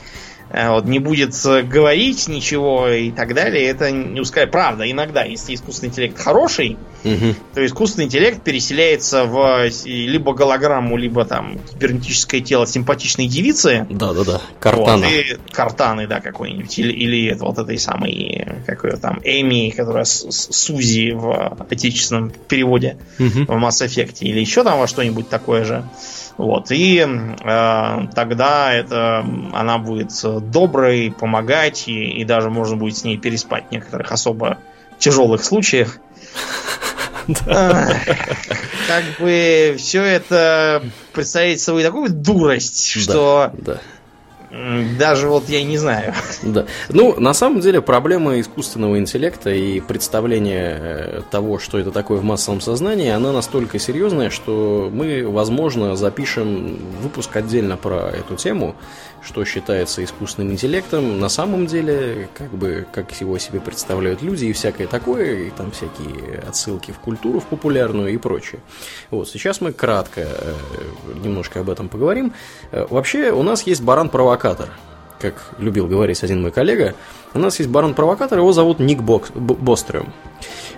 вот, 0.52 0.84
не 0.84 0.98
будет 0.98 1.34
э, 1.46 1.62
говорить 1.62 2.28
ничего 2.28 2.88
и 2.88 3.10
так 3.10 3.34
далее, 3.34 3.64
это 3.66 3.90
не 3.90 4.20
ускай. 4.20 4.46
Правда, 4.46 4.90
иногда, 4.90 5.24
если 5.24 5.54
искусственный 5.54 5.88
интеллект 5.90 6.18
хороший, 6.18 6.76
Мгм. 7.04 7.34
то 7.54 7.64
искусственный 7.66 8.04
интеллект 8.06 8.42
переселяется 8.44 9.24
в 9.24 9.38
с- 9.70 9.84
либо 9.86 10.34
голограмму, 10.34 10.96
либо 10.96 11.24
там 11.24 11.58
кибернетическое 11.72 12.40
тело 12.40 12.66
симпатичной 12.66 13.26
девицы. 13.26 13.86
Да-да-да. 13.90 14.40
Картана. 14.60 15.06
Вот, 15.06 15.40
картаны, 15.52 16.06
да, 16.06 16.20
какой-нибудь. 16.20 16.78
Или, 16.78 16.92
или 16.92 17.26
это 17.32 17.44
вот 17.44 17.58
этой 17.58 17.78
самой, 17.78 18.46
как 18.66 18.84
ее 18.84 18.96
там, 18.98 19.20
Эми, 19.24 19.70
которая 19.70 20.04
с, 20.04 20.24
с- 20.30 20.48
Сузи 20.54 21.10
в 21.12 21.56
отечественном 21.70 22.30
переводе 22.48 22.96
Мгм. 23.18 23.46
в 23.46 23.50
Mass 23.52 23.84
Effect. 23.84 24.18
Или 24.20 24.38
еще 24.40 24.62
там 24.62 24.78
во 24.78 24.86
что-нибудь 24.86 25.28
такое 25.28 25.64
же. 25.64 25.84
Вот. 26.36 26.70
И 26.70 26.98
э, 26.98 28.06
тогда 28.14 28.72
это 28.72 29.26
она 29.52 29.78
будет 29.78 30.12
доброй, 30.50 31.14
помогать, 31.16 31.88
и, 31.88 32.10
и 32.10 32.24
даже 32.24 32.50
можно 32.50 32.76
будет 32.76 32.96
с 32.96 33.04
ней 33.04 33.18
переспать 33.18 33.66
в 33.68 33.72
некоторых 33.72 34.10
особо 34.12 34.58
тяжелых 34.98 35.44
случаях. 35.44 35.98
Как 37.46 39.04
бы 39.20 39.76
все 39.78 40.02
это 40.02 40.82
представляет 41.12 41.60
собой 41.60 41.84
такую 41.84 42.10
дурость, 42.10 42.86
что 42.88 43.52
даже 44.98 45.28
вот 45.28 45.48
я 45.48 45.62
не 45.64 45.78
знаю. 45.78 46.14
Да. 46.42 46.66
Ну, 46.88 47.18
на 47.18 47.32
самом 47.32 47.60
деле, 47.60 47.80
проблема 47.80 48.38
искусственного 48.40 48.98
интеллекта 48.98 49.50
и 49.50 49.80
представление 49.80 50.78
э, 50.78 51.20
того, 51.30 51.58
что 51.58 51.78
это 51.78 51.90
такое 51.90 52.18
в 52.18 52.24
массовом 52.24 52.60
сознании, 52.60 53.08
она 53.08 53.32
настолько 53.32 53.78
серьезная, 53.78 54.28
что 54.28 54.90
мы, 54.92 55.26
возможно, 55.26 55.96
запишем 55.96 56.78
выпуск 57.00 57.34
отдельно 57.36 57.76
про 57.76 58.10
эту 58.10 58.36
тему, 58.36 58.74
что 59.24 59.44
считается 59.44 60.02
искусственным 60.02 60.52
интеллектом. 60.52 61.20
На 61.20 61.28
самом 61.28 61.66
деле, 61.66 62.28
как 62.34 62.50
бы, 62.50 62.86
как 62.92 63.12
его 63.20 63.38
себе 63.38 63.60
представляют 63.60 64.22
люди 64.22 64.46
и 64.46 64.52
всякое 64.52 64.86
такое, 64.86 65.44
и 65.46 65.50
там 65.50 65.70
всякие 65.70 66.38
отсылки 66.40 66.90
в 66.90 66.98
культуру, 66.98 67.40
в 67.40 67.44
популярную 67.46 68.12
и 68.12 68.16
прочее. 68.16 68.60
Вот, 69.10 69.28
сейчас 69.28 69.60
мы 69.60 69.72
кратко 69.72 70.22
э, 70.22 70.54
немножко 71.22 71.60
об 71.60 71.70
этом 71.70 71.88
поговорим. 71.88 72.32
Э, 72.72 72.86
Вообще, 72.90 73.30
у 73.32 73.42
нас 73.42 73.62
есть 73.62 73.82
баран-провокатор 73.82 74.68
как 75.20 75.34
любил 75.58 75.86
говорить 75.86 76.24
один 76.24 76.42
мой 76.42 76.50
коллега, 76.50 76.96
у 77.32 77.38
нас 77.38 77.60
есть 77.60 77.70
барон-провокатор, 77.70 78.38
его 78.38 78.50
зовут 78.52 78.80
Ник 78.80 79.02
Бокс, 79.02 79.30
Б- 79.32 79.54
Бострем. 79.54 80.12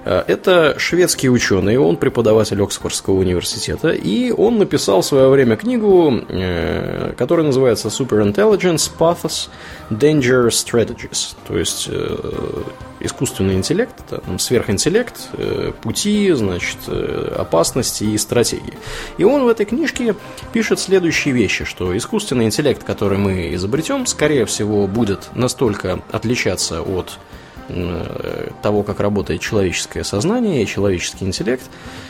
Э, 0.05 0.23
Это 0.27 0.79
шведский 0.79 1.29
ученый, 1.29 1.77
он 1.77 1.97
преподаватель 1.97 2.63
Оксфордского 2.63 3.15
университета, 3.15 3.91
и 3.91 4.31
он 4.31 4.59
написал 4.59 5.01
в 5.01 5.07
свое 5.07 5.29
время 5.29 5.57
книгу, 5.57 6.13
э, 6.29 7.15
которая 7.17 7.47
называется 7.47 7.89
Superintelligence 7.89 8.91
Pathos 8.99 9.49
Danger 9.91 10.49
Strategies, 10.49 11.35
то 11.47 11.57
есть 11.57 11.89
э, 11.91 12.17
искусственный 13.01 13.55
интеллект, 13.55 13.95
там, 14.09 14.39
сверхинтеллект, 14.39 15.29
пути, 15.83 16.33
значит, 16.33 16.79
опасности 17.37 18.05
и 18.05 18.17
стратегии. 18.17 18.73
И 19.19 19.25
он 19.25 19.45
в 19.45 19.49
этой 19.49 19.67
книжке 19.67 20.15
пишет 20.55 20.81
следующие 20.81 21.35
вещи, 21.35 21.65
что 21.67 21.95
искусственный 21.95 22.47
интеллект, 22.47 22.83
который 22.83 23.19
мы 23.19 23.55
изобретем, 23.55 24.07
скорее 24.07 24.47
всего, 24.47 24.87
будет 24.87 25.29
настолько 25.35 26.01
отличаться 26.13 26.81
от 26.81 27.19
того, 28.63 28.83
как 28.83 29.01
работает 29.01 29.41
человеческое 29.41 30.05
сознание 30.05 30.63
и 30.63 30.67
человеческий 30.67 31.25
интеллект, 31.25 31.65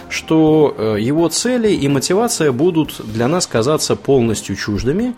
что 0.09 0.75
э, 0.77 0.97
его 1.01 1.29
цели 1.29 1.73
и 1.73 1.89
мотивация 1.89 2.53
будут 2.53 3.01
для 3.05 3.29
нас 3.29 3.47
казаться 3.47 3.97
полностью 3.97 4.57
чуждыми, 4.57 5.15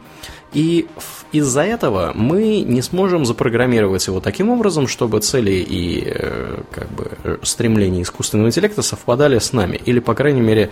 и 0.52 0.86
из-за 1.32 1.62
этого 1.62 2.12
мы 2.14 2.60
не 2.60 2.80
сможем 2.80 3.26
запрограммировать 3.26 4.06
его 4.06 4.20
таким 4.20 4.48
образом, 4.48 4.86
чтобы 4.88 5.20
цели 5.20 5.52
и 5.52 6.02
э, 6.06 6.60
как 6.70 6.90
бы 6.92 7.10
э, 7.24 7.36
стремления 7.42 8.02
искусственного 8.02 8.48
интеллекта 8.48 8.82
совпадали 8.82 9.38
с 9.38 9.52
нами, 9.52 9.80
или, 9.84 9.98
по 9.98 10.14
крайней 10.14 10.40
мере, 10.40 10.70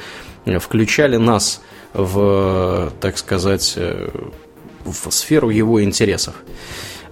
включали 0.58 1.16
нас 1.16 1.60
в, 1.92 2.92
так 3.00 3.18
сказать, 3.18 3.78
в 4.84 5.10
сферу 5.10 5.50
его 5.50 5.82
интересов. 5.82 6.34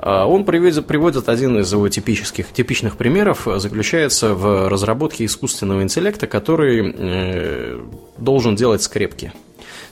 А 0.03 0.27
Он 0.27 0.45
приводит, 0.45 0.85
приводит 0.87 1.29
один 1.29 1.61
из 1.61 1.73
его 1.73 1.89
типических, 1.89 2.53
типичных 2.53 2.97
примеров, 2.97 3.47
э, 3.47 3.61
заключается 3.61 4.35
в 4.35 4.69
разработке 4.69 5.25
искусственного 5.25 5.83
интеллекта, 5.83 6.27
который 6.27 6.93
э, 6.93 7.81
должен 8.19 8.57
делать 8.57 8.83
скрепки. 8.83 9.33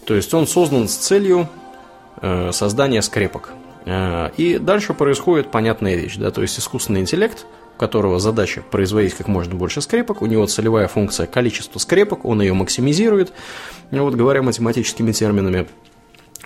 То 0.04 0.14
есть 0.14 0.34
он 0.34 0.48
создан 0.48 0.88
с 0.88 0.96
целью 0.96 1.48
э, 2.20 2.50
создания 2.52 3.02
скрепок. 3.02 3.50
И 4.36 4.58
дальше 4.60 4.92
происходит 4.92 5.50
понятная 5.50 5.96
вещь, 5.96 6.16
да, 6.16 6.30
то 6.30 6.42
есть 6.42 6.58
искусственный 6.58 7.00
интеллект, 7.00 7.46
у 7.76 7.80
которого 7.80 8.20
задача 8.20 8.62
производить 8.70 9.14
как 9.14 9.26
можно 9.26 9.54
больше 9.54 9.80
скрепок, 9.80 10.20
у 10.20 10.26
него 10.26 10.46
целевая 10.46 10.86
функция 10.86 11.26
количество 11.26 11.78
скрепок, 11.78 12.26
он 12.26 12.42
ее 12.42 12.52
максимизирует, 12.52 13.32
вот 13.90 14.14
говоря 14.16 14.42
математическими 14.42 15.12
терминами, 15.12 15.66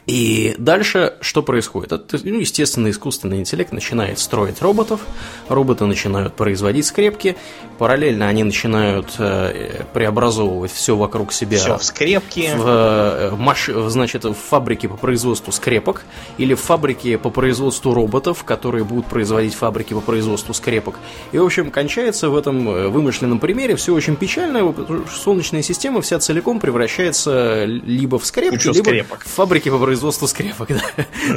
и 0.06 0.54
дальше 0.58 1.14
что 1.20 1.42
происходит? 1.42 1.92
Это, 1.92 2.18
ну, 2.22 2.38
естественно, 2.38 2.90
искусственный 2.90 3.38
интеллект 3.38 3.72
начинает 3.72 4.18
строить 4.18 4.60
роботов, 4.60 5.00
роботы 5.48 5.86
начинают 5.86 6.34
производить 6.34 6.86
скрепки, 6.86 7.36
параллельно 7.78 8.28
они 8.28 8.44
начинают 8.44 9.14
э, 9.18 9.84
преобразовывать 9.94 10.72
все 10.72 10.94
вокруг 10.94 11.32
себя. 11.32 11.58
Все 11.58 11.78
в 11.78 11.84
скрепки. 11.84 12.50
В, 12.54 12.66
э, 12.66 13.30
маш... 13.36 13.70
Значит, 13.88 14.24
в 14.24 14.34
фабрике 14.34 14.88
по 14.88 14.96
производству 14.96 15.52
скрепок 15.52 16.02
или 16.36 16.52
в 16.52 16.60
фабрике 16.60 17.16
по 17.16 17.30
производству 17.30 17.94
роботов, 17.94 18.44
которые 18.44 18.84
будут 18.84 19.06
производить 19.06 19.54
фабрики 19.54 19.94
по 19.94 20.00
производству 20.00 20.52
скрепок. 20.52 20.98
И, 21.32 21.38
в 21.38 21.44
общем, 21.44 21.70
кончается 21.70 22.28
в 22.28 22.36
этом 22.36 22.68
э, 22.68 22.88
вымышленном 22.88 23.38
примере 23.38 23.74
все 23.76 23.94
очень 23.94 24.16
печально. 24.16 24.74
Солнечная 25.10 25.62
система 25.62 26.02
вся 26.02 26.18
целиком 26.18 26.60
превращается 26.60 27.64
либо 27.64 28.18
в 28.18 28.26
скрепки, 28.26 28.66
либо 28.66 28.84
скрепок. 28.84 29.24
в 29.24 29.30
фабрике 29.30 29.70
по 29.70 29.78
производству 29.78 29.93
скрепок. 30.26 30.68
Да. 30.68 30.80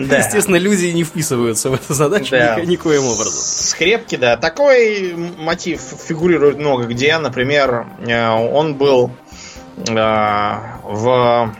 Да. 0.07 0.17
Естественно, 0.17 0.57
люди 0.57 0.87
не 0.87 1.03
вписываются 1.03 1.69
в 1.69 1.73
эту 1.75 1.93
задачу 1.93 2.31
Да. 2.31 2.59
ни- 2.61 2.65
никоим 2.71 3.05
образом. 3.05 3.33
Скрепки, 3.41 4.15
да. 4.15 4.37
Такой 4.37 5.13
мотив 5.13 5.81
фигурирует 6.07 6.57
много 6.57 6.85
где. 6.85 7.17
Например, 7.17 7.87
э, 8.05 8.29
он 8.29 8.75
был 8.75 9.11
э, 9.77 10.55
в 10.83 11.53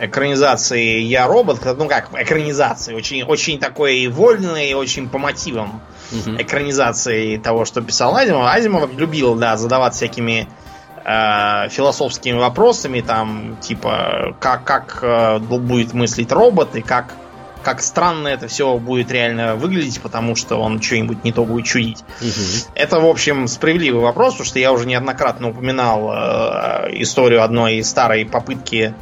экранизации 0.00 0.98
Я 1.00 1.26
робот, 1.26 1.60
ну 1.78 1.88
как, 1.88 2.10
экранизации, 2.14 2.94
очень, 2.94 3.22
очень 3.22 3.58
такой 3.58 4.06
вольной, 4.08 4.72
очень 4.74 5.08
по 5.08 5.18
мотивам 5.18 5.80
Мгм. 6.12 6.40
экранизации 6.40 7.36
того, 7.38 7.64
что 7.64 7.80
писал 7.80 8.14
Азимов. 8.16 8.46
Азимов 8.46 8.90
любил, 8.96 9.34
да, 9.36 9.56
задавать 9.56 9.94
всякими 9.94 10.48
э, 11.04 11.68
философскими 11.70 12.38
вопросами, 12.38 13.00
там, 13.00 13.56
типа, 13.60 14.36
как, 14.40 14.64
как 14.64 14.98
э, 15.02 15.38
будет 15.38 15.92
мыслить 15.92 16.32
робот 16.32 16.74
и 16.76 16.82
как, 16.82 17.14
как 17.62 17.82
странно 17.82 18.28
это 18.28 18.48
все 18.48 18.76
будет 18.78 19.10
реально 19.10 19.56
выглядеть, 19.56 20.00
потому 20.00 20.36
что 20.36 20.56
он 20.56 20.80
что-нибудь 20.80 21.24
не 21.24 21.32
то 21.32 21.44
будет 21.44 21.66
чудить. 21.66 22.04
Мгм. 22.20 22.72
Это, 22.74 23.00
в 23.00 23.06
общем, 23.06 23.48
справедливый 23.48 24.02
вопрос, 24.02 24.34
потому 24.34 24.46
что 24.46 24.58
я 24.58 24.72
уже 24.72 24.86
неоднократно 24.86 25.50
упоминал 25.50 26.10
э, 26.12 27.02
историю 27.02 27.42
одной 27.42 27.82
старой 27.84 28.24
попытки 28.26 28.94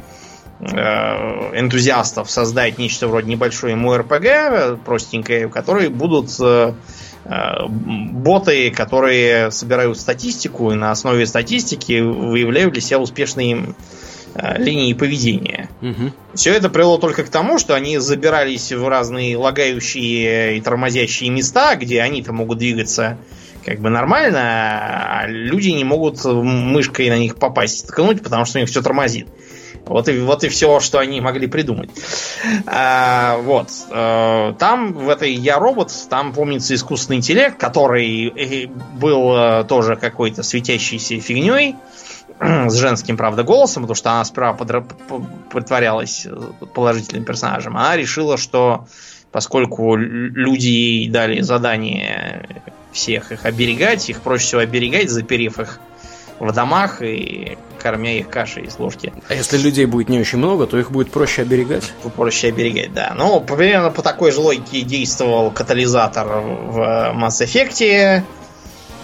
э, 0.59 1.59
энтузиастов 1.59 2.29
создать 2.29 2.77
нечто 2.77 3.07
вроде 3.07 3.29
небольшой 3.29 3.75
МОРПГ, 3.75 4.25
э, 4.25 4.77
простенькое, 4.83 5.47
в 5.47 5.51
которой 5.51 5.89
будут 5.89 6.29
э, 6.39 6.73
боты, 7.25 8.71
которые 8.71 9.51
собирают 9.51 9.97
статистику 9.97 10.71
и 10.71 10.75
на 10.75 10.91
основе 10.91 11.25
статистики 11.25 12.01
выявляют 12.01 12.73
для 12.73 12.81
себя 12.81 12.99
успешные 12.99 13.75
э, 14.35 14.61
линии 14.61 14.93
поведения. 14.93 15.69
Мгм. 15.81 16.13
Все 16.33 16.53
это 16.53 16.69
привело 16.69 16.97
только 16.97 17.23
к 17.23 17.29
тому, 17.29 17.59
что 17.59 17.75
они 17.75 17.97
забирались 17.99 18.71
в 18.71 18.87
разные 18.87 19.37
лагающие 19.37 20.57
и 20.57 20.61
тормозящие 20.61 21.29
места, 21.29 21.75
где 21.75 22.01
они-то 22.01 22.33
могут 22.33 22.57
двигаться 22.57 23.17
как 23.65 23.79
бы 23.79 23.89
нормально, 23.89 25.21
а 25.21 25.27
люди 25.27 25.69
не 25.69 25.85
могут 25.85 26.23
мышкой 26.25 27.09
на 27.09 27.17
них 27.17 27.37
попасть, 27.37 27.87
ткнуть, 27.87 28.21
потому 28.21 28.43
что 28.43 28.57
у 28.57 28.61
них 28.61 28.69
все 28.69 28.81
тормозит. 28.81 29.27
Вот 29.85 30.07
и, 30.07 30.17
вот 30.19 30.43
и 30.43 30.49
все, 30.49 30.79
что 30.79 30.99
они 30.99 31.19
могли 31.19 31.47
придумать. 31.47 31.89
А, 32.65 33.37
вот. 33.39 33.67
Э, 33.91 34.53
Там, 34.57 34.93
в 34.93 35.09
этой 35.09 35.33
Я 35.33 35.59
робот, 35.59 35.91
там 36.09 36.31
помнится 36.31 36.73
искусственный 36.73 37.17
интеллект, 37.17 37.57
который 37.57 38.27
э, 38.27 38.67
был 38.67 39.35
э, 39.35 39.63
тоже 39.65 39.95
какой-то 39.97 40.41
светящейся 40.41 41.19
фигней, 41.19 41.75
с 42.39 42.75
женским, 42.75 43.17
правда, 43.17 43.43
голосом, 43.43 43.83
потому 43.83 43.95
что 43.95 44.11
она 44.11 44.23
сперва 44.23 44.53
подра- 44.53 44.85
притворялась 45.51 46.27
положительным 46.73 47.25
персонажем. 47.25 47.75
Она 47.75 47.97
решила, 47.97 48.37
что 48.37 48.87
поскольку 49.31 49.95
люди 49.95 50.67
ей 50.67 51.09
дали 51.09 51.41
задание 51.41 52.47
всех 52.93 53.31
их 53.31 53.45
оберегать, 53.45 54.09
их 54.09 54.21
проще 54.21 54.45
всего 54.45 54.61
оберегать, 54.61 55.09
заперев 55.09 55.59
их 55.59 55.79
в 56.39 56.51
домах 56.53 57.01
и 57.01 57.57
кормя 57.83 58.17
их 58.17 58.29
кашей 58.29 58.63
из 58.63 58.79
ложки. 58.79 59.13
А 59.27 59.33
если 59.33 59.57
людей 59.57 59.85
будет 59.85 60.07
не 60.07 60.19
очень 60.19 60.37
много, 60.37 60.65
то 60.65 60.79
их 60.79 60.89
будет 60.89 61.11
проще 61.11 61.41
оберегать. 61.41 61.91
Проще 62.15 62.47
оберегать, 62.47 62.93
да. 62.93 63.13
Ну, 63.15 63.41
примерно 63.41 63.91
по 63.91 64.01
такой 64.01 64.31
же 64.31 64.39
логике 64.39 64.81
действовал 64.81 65.51
катализатор 65.51 66.25
в 66.27 66.79
Mass 67.13 67.43
Effect, 67.43 68.23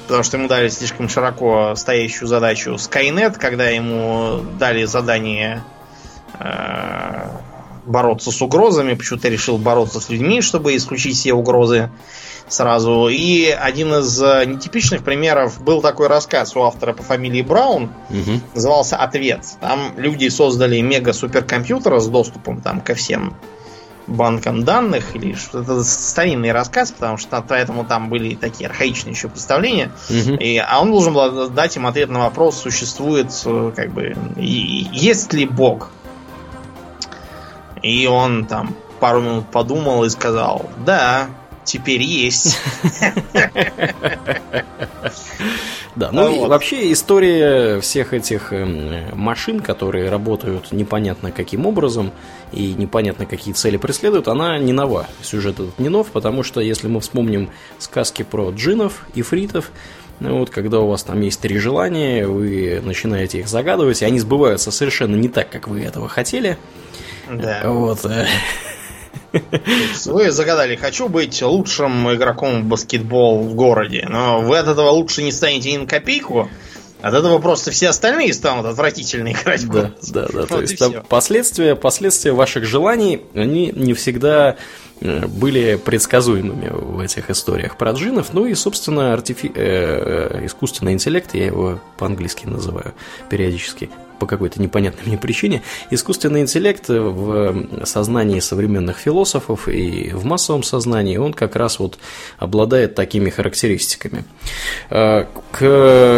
потому 0.07 0.23
что 0.23 0.37
ему 0.37 0.47
дали 0.47 0.69
слишком 0.69 1.09
широко 1.09 1.75
стоящую 1.75 2.29
задачу 2.29 2.71
Skynet, 2.71 3.37
когда 3.37 3.69
ему 3.69 4.39
дали 4.57 4.85
задание 4.85 5.61
э, 6.39 7.27
бороться 7.85 8.31
с 8.31 8.41
угрозами, 8.41 8.93
почему-то 8.93 9.27
решил 9.27 9.57
бороться 9.57 9.99
с 9.99 10.09
людьми, 10.09 10.41
чтобы 10.41 10.75
исключить 10.77 11.17
все 11.17 11.33
угрозы 11.33 11.89
сразу. 12.49 13.07
И 13.09 13.45
один 13.49 13.93
из 13.95 14.21
э, 14.21 14.45
нетипичных 14.45 15.03
примеров 15.03 15.61
был 15.61 15.81
такой 15.81 16.07
рассказ 16.07 16.55
у 16.55 16.61
автора 16.63 16.93
по 16.93 17.03
фамилии 17.03 17.41
Браун, 17.41 17.91
Мгм. 18.09 18.41
назывался 18.53 18.97
«Ответ». 18.97 19.45
Там 19.61 19.93
люди 19.97 20.27
создали 20.29 20.79
мега-суперкомпьютер 20.81 21.99
с 21.99 22.07
доступом 22.07 22.61
там, 22.61 22.81
ко 22.81 22.95
всем 22.95 23.35
банкам 24.07 24.63
данных, 24.63 25.15
или 25.15 25.35
что-то 25.35 25.83
старинный 25.83 26.51
рассказ, 26.51 26.91
потому 26.91 27.17
что 27.17 27.43
поэтому 27.47 27.85
там 27.85 28.09
были 28.09 28.33
такие 28.33 28.67
архаичные 28.67 29.13
еще 29.13 29.27
представления. 29.29 29.91
Мгм. 30.09 30.35
И, 30.37 30.57
а 30.57 30.79
он 30.81 30.89
должен 30.91 31.13
был 31.13 31.49
дать 31.51 31.75
им 31.75 31.85
ответ 31.85 32.09
на 32.09 32.19
вопрос, 32.21 32.59
существует, 32.59 33.27
э, 33.45 33.71
как 33.75 33.91
бы, 33.91 34.15
и- 34.37 34.87
есть 34.91 35.31
ли 35.33 35.45
Бог. 35.45 35.91
И 37.83 38.07
он 38.07 38.45
там 38.45 38.75
пару 38.99 39.21
минут 39.21 39.45
подумал 39.51 40.03
и 40.03 40.09
сказал, 40.09 40.69
да, 40.85 41.27
теперь 41.69 42.01
есть. 42.01 42.59
Да, 45.95 46.11
ну 46.13 46.27
А 46.27 46.31
и 46.31 46.47
вообще 46.47 46.93
история 46.93 47.81
всех 47.81 48.13
этих 48.13 48.53
эм, 48.53 49.17
машин, 49.17 49.59
которые 49.59 50.09
работают 50.09 50.71
непонятно 50.71 51.31
каким 51.31 51.65
образом 51.65 52.11
и 52.53 52.73
непонятно 52.73 53.25
какие 53.25 53.53
цели 53.53 53.75
преследуют, 53.75 54.29
она 54.29 54.57
не 54.59 54.71
нова. 54.71 55.07
Сюжет 55.21 55.59
этот 55.59 55.77
не 55.77 55.89
нов, 55.89 56.07
потому 56.11 56.43
что 56.43 56.61
если 56.61 56.87
мы 56.87 57.01
вспомним 57.01 57.49
сказки 57.79 58.23
про 58.23 58.49
джинов 58.51 59.05
и 59.13 59.23
фритов, 59.23 59.71
ну 60.21 60.39
вот, 60.39 60.49
когда 60.49 60.79
у 60.79 60.87
вас 60.87 61.03
там 61.03 61.19
есть 61.21 61.41
три 61.41 61.57
желания, 61.57 62.25
вы 62.27 62.81
начинаете 62.83 63.39
их 63.39 63.49
загадывать, 63.49 64.01
и 64.01 64.05
они 64.05 64.19
сбываются 64.19 64.71
совершенно 64.71 65.15
не 65.15 65.27
так, 65.27 65.49
как 65.49 65.67
вы 65.67 65.81
этого 65.81 66.07
хотели. 66.07 66.57
Да. 67.29 67.61
Вот. 67.65 68.05
Вы 70.05 70.31
загадали, 70.31 70.75
хочу 70.75 71.07
быть 71.07 71.41
лучшим 71.41 72.13
игроком 72.13 72.63
в 72.63 72.65
баскетбол 72.65 73.43
в 73.43 73.53
городе, 73.55 74.05
но 74.09 74.41
вы 74.41 74.57
от 74.57 74.67
этого 74.67 74.89
лучше 74.89 75.23
не 75.23 75.31
станете 75.31 75.71
ни 75.71 75.77
на 75.77 75.85
копейку, 75.85 76.49
от 77.01 77.13
этого 77.13 77.39
просто 77.39 77.71
все 77.71 77.89
остальные 77.89 78.33
станут 78.33 78.65
отвратительно 78.65 79.31
играть 79.31 79.65
Да, 79.67 79.91
да, 80.09 80.27
да. 80.27 80.45
То 80.45 80.55
Вот 80.55 80.61
есть 80.61 80.73
и 80.73 80.77
там 80.77 80.93
последствия, 81.07 81.75
последствия 81.75 82.33
ваших 82.33 82.65
желаний, 82.65 83.21
они 83.33 83.71
не 83.73 83.93
всегда 83.93 84.57
э, 84.99 85.25
были 85.27 85.75
предсказуемыми 85.75 86.69
в 86.71 86.99
этих 86.99 87.29
историях 87.29 87.77
про 87.77 87.91
джинов. 87.91 88.33
Ну 88.33 88.45
и, 88.45 88.53
собственно, 88.53 89.13
артифи- 89.13 89.53
э, 89.55 90.39
э, 90.41 90.45
искусственный 90.45 90.91
интеллект, 90.91 91.33
я 91.33 91.45
его 91.45 91.79
по-английски 91.97 92.47
называю 92.47 92.93
периодически, 93.29 93.89
по 94.19 94.25
какой-то 94.25 94.61
непонятной 94.61 95.03
мне 95.05 95.17
причине. 95.17 95.61
Искусственный 95.89 96.41
интеллект 96.41 96.89
в 96.89 97.85
сознании 97.85 98.39
современных 98.39 98.97
философов 98.97 99.67
и 99.67 100.11
в 100.13 100.25
массовом 100.25 100.63
сознании, 100.63 101.17
он 101.17 101.33
как 101.33 101.55
раз 101.55 101.79
вот 101.79 101.97
обладает 102.37 102.95
такими 102.95 103.29
характеристиками. 103.29 104.25
Э, 104.89 105.25
К 105.51 105.65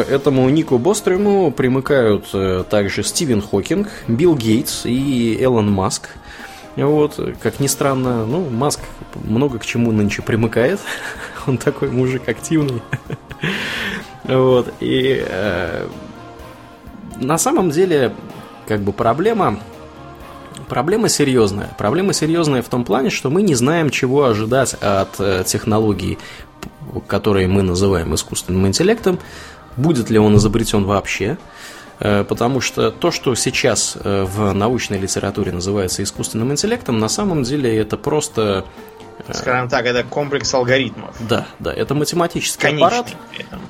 этому 0.09 0.49
Нику 0.49 0.77
Бострему 0.77 1.51
примыкают 1.51 2.25
э, 2.33 2.63
также 2.69 3.03
Стивен 3.03 3.41
Хокинг, 3.41 3.87
Билл 4.07 4.35
Гейтс 4.35 4.85
и 4.85 5.37
Элон 5.41 5.71
Маск. 5.71 6.09
Вот, 6.75 7.19
как 7.41 7.59
ни 7.59 7.67
странно, 7.67 8.25
ну, 8.25 8.49
Маск 8.49 8.79
много 9.15 9.59
к 9.59 9.65
чему 9.65 9.91
нынче 9.91 10.21
примыкает. 10.21 10.79
Он 11.47 11.57
такой 11.57 11.89
мужик 11.89 12.27
активный. 12.27 12.81
Вот, 14.23 14.71
и 14.79 15.25
э, 15.27 15.87
на 17.21 17.37
самом 17.37 17.69
деле, 17.69 18.13
как 18.67 18.81
бы 18.81 18.91
проблема 18.91 19.59
Проблема 20.67 21.09
серьезная. 21.09 21.69
Проблема 21.77 22.13
серьезная 22.13 22.61
в 22.61 22.69
том 22.69 22.85
плане, 22.85 23.09
что 23.09 23.29
мы 23.29 23.41
не 23.41 23.55
знаем, 23.55 23.89
чего 23.89 24.23
ожидать 24.23 24.73
от 24.75 25.19
э, 25.19 25.43
технологий, 25.45 26.17
которые 27.07 27.49
мы 27.49 27.61
называем 27.61 28.15
искусственным 28.15 28.67
интеллектом. 28.67 29.19
Будет 29.75 30.09
ли 30.09 30.17
он 30.17 30.37
изобретен 30.37 30.85
вообще? 30.85 31.37
Э, 31.99 32.23
Потому 32.23 32.61
что 32.61 32.89
то, 32.89 33.11
что 33.11 33.35
сейчас 33.35 33.97
э, 34.01 34.23
в 34.23 34.53
научной 34.53 34.97
литературе 34.97 35.51
называется 35.51 36.03
искусственным 36.03 36.53
интеллектом, 36.53 36.99
на 36.99 37.09
самом 37.09 37.43
деле 37.43 37.75
это 37.75 37.97
просто 37.97 38.63
Скажем 39.31 39.69
так, 39.69 39.85
это 39.85 40.03
комплекс 40.03 40.53
алгоритмов. 40.53 41.15
Да, 41.19 41.45
да, 41.59 41.73
это 41.73 41.93
математический 41.93 42.61
Конечный 42.61 42.87
аппарат. 42.87 43.15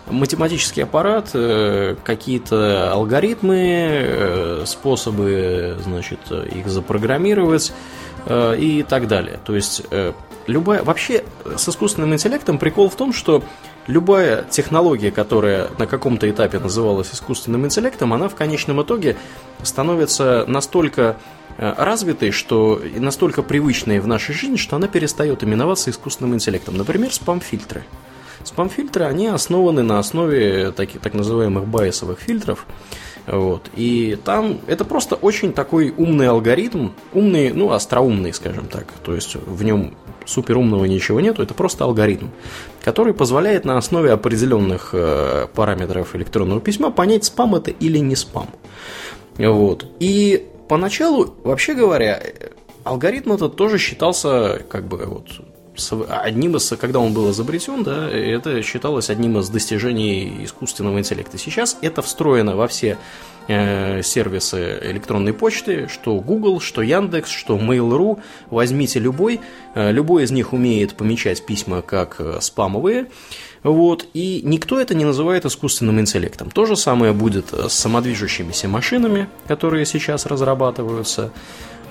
Математический 0.10 0.84
аппарат, 0.84 1.30
э, 1.34 1.96
какие-то 2.04 2.92
алгоритмы, 2.92 4.64
способы, 4.66 5.78
значит, 5.84 6.20
их 6.32 6.68
запрограммировать 6.68 7.74
и 8.30 8.86
так 8.88 9.08
далее. 9.08 9.40
То 9.44 9.56
есть 9.56 9.84
любая... 10.48 10.84
Вообще 10.84 11.24
с 11.56 11.68
искусственным 11.68 12.14
интеллектом 12.14 12.58
прикол 12.58 12.90
в 12.90 12.96
том, 12.96 13.14
что 13.14 13.44
любая 13.92 14.44
технология, 14.50 15.12
которая 15.12 15.70
на 15.78 15.86
каком-то 15.86 16.30
этапе 16.30 16.60
называлась 16.60 17.14
искусственным 17.14 17.66
интеллектом, 17.66 18.14
она 18.14 18.30
в 18.30 18.36
конечном 18.36 18.82
итоге 18.82 19.18
становится 19.64 20.46
настолько 20.48 21.18
э, 21.58 21.74
развитой, 21.78 22.32
что 22.32 22.80
и 22.80 23.00
настолько 23.00 23.44
привычной 23.44 24.00
в 24.00 24.08
нашей 24.08 24.34
жизни, 24.34 24.56
что 24.56 24.78
она 24.78 24.88
перестает 24.88 25.44
именоваться 25.44 25.90
искусственным 25.90 26.34
интеллектом. 26.36 26.78
Например, 26.78 27.14
спам-фильтры. 27.14 27.84
Спам-фильтры, 28.44 29.06
они 29.06 29.28
основаны 29.28 29.84
на 29.84 30.00
основе 30.00 30.72
таких, 30.72 31.02
так 31.02 31.14
называемых 31.14 31.68
байесовых 31.68 32.20
фильтров. 32.20 32.66
Вот. 33.28 33.70
И 33.76 34.18
там 34.24 34.60
это 34.68 34.84
просто 34.84 35.16
очень 35.16 35.54
такой 35.54 35.94
умный 35.96 36.28
алгоритм, 36.28 36.90
умный, 37.14 37.52
ну, 37.54 37.72
остроумный, 37.72 38.34
скажем 38.34 38.68
так. 38.68 38.86
То 39.04 39.14
есть 39.14 39.36
в 39.36 39.64
нем 39.64 39.96
суперумного 40.26 40.86
ничего 40.86 41.20
нету, 41.20 41.44
это 41.44 41.54
просто 41.54 41.84
алгоритм, 41.84 42.28
который 42.84 43.14
позволяет 43.14 43.66
на 43.66 43.78
основе 43.78 44.12
определенных 44.12 44.92
э, 44.94 45.48
параметров 45.54 46.16
электронного 46.16 46.62
письма 46.62 46.92
понять, 46.92 47.26
спам 47.26 47.56
это 47.56 47.72
или 47.72 47.98
не 47.98 48.16
спам. 48.16 48.50
Вот. 49.38 49.86
И 50.00 50.48
поначалу, 50.68 51.36
вообще 51.44 51.74
говоря, 51.74 52.22
алгоритм 52.84 53.34
этот 53.34 53.56
тоже 53.56 53.78
считался 53.78 54.62
как 54.70 54.86
бы 54.88 55.06
вот 55.06 55.28
одним 56.10 56.58
из, 56.58 56.70
когда 56.80 57.00
он 57.00 57.14
был 57.14 57.32
изобретен, 57.32 57.84
да, 57.84 58.10
это 58.10 58.62
считалось 58.62 59.10
одним 59.10 59.38
из 59.40 59.50
достижений 59.50 60.44
искусственного 60.44 61.00
интеллекта. 61.00 61.38
Сейчас 61.38 61.78
это 61.82 62.02
встроено 62.02 62.56
во 62.56 62.68
все 62.68 62.98
э, 63.48 64.02
сервисы 64.04 64.80
электронной 64.84 65.34
почты, 65.34 65.88
что 65.88 66.20
Google, 66.20 66.60
что 66.60 66.82
Яндекс, 66.82 67.30
что 67.30 67.58
Mail.ru, 67.58 68.22
возьмите 68.50 69.00
любой, 69.00 69.40
э, 69.76 69.92
любой 69.92 70.24
из 70.24 70.32
них 70.32 70.54
умеет 70.54 70.96
помечать 70.96 71.46
письма 71.46 71.82
как 71.82 72.18
э, 72.20 72.40
спамовые, 72.42 73.08
вот, 73.64 74.08
и 74.14 74.42
никто 74.44 74.80
это 74.80 74.96
не 74.96 75.06
называет 75.06 75.46
искусственным 75.46 76.00
интеллектом. 76.00 76.50
То 76.50 76.66
же 76.66 76.76
самое 76.76 77.14
будет 77.14 77.54
с 77.54 77.74
самодвижущимися 77.74 78.68
машинами, 78.68 79.28
которые 79.48 79.86
сейчас 79.86 80.26
разрабатываются, 80.26 81.32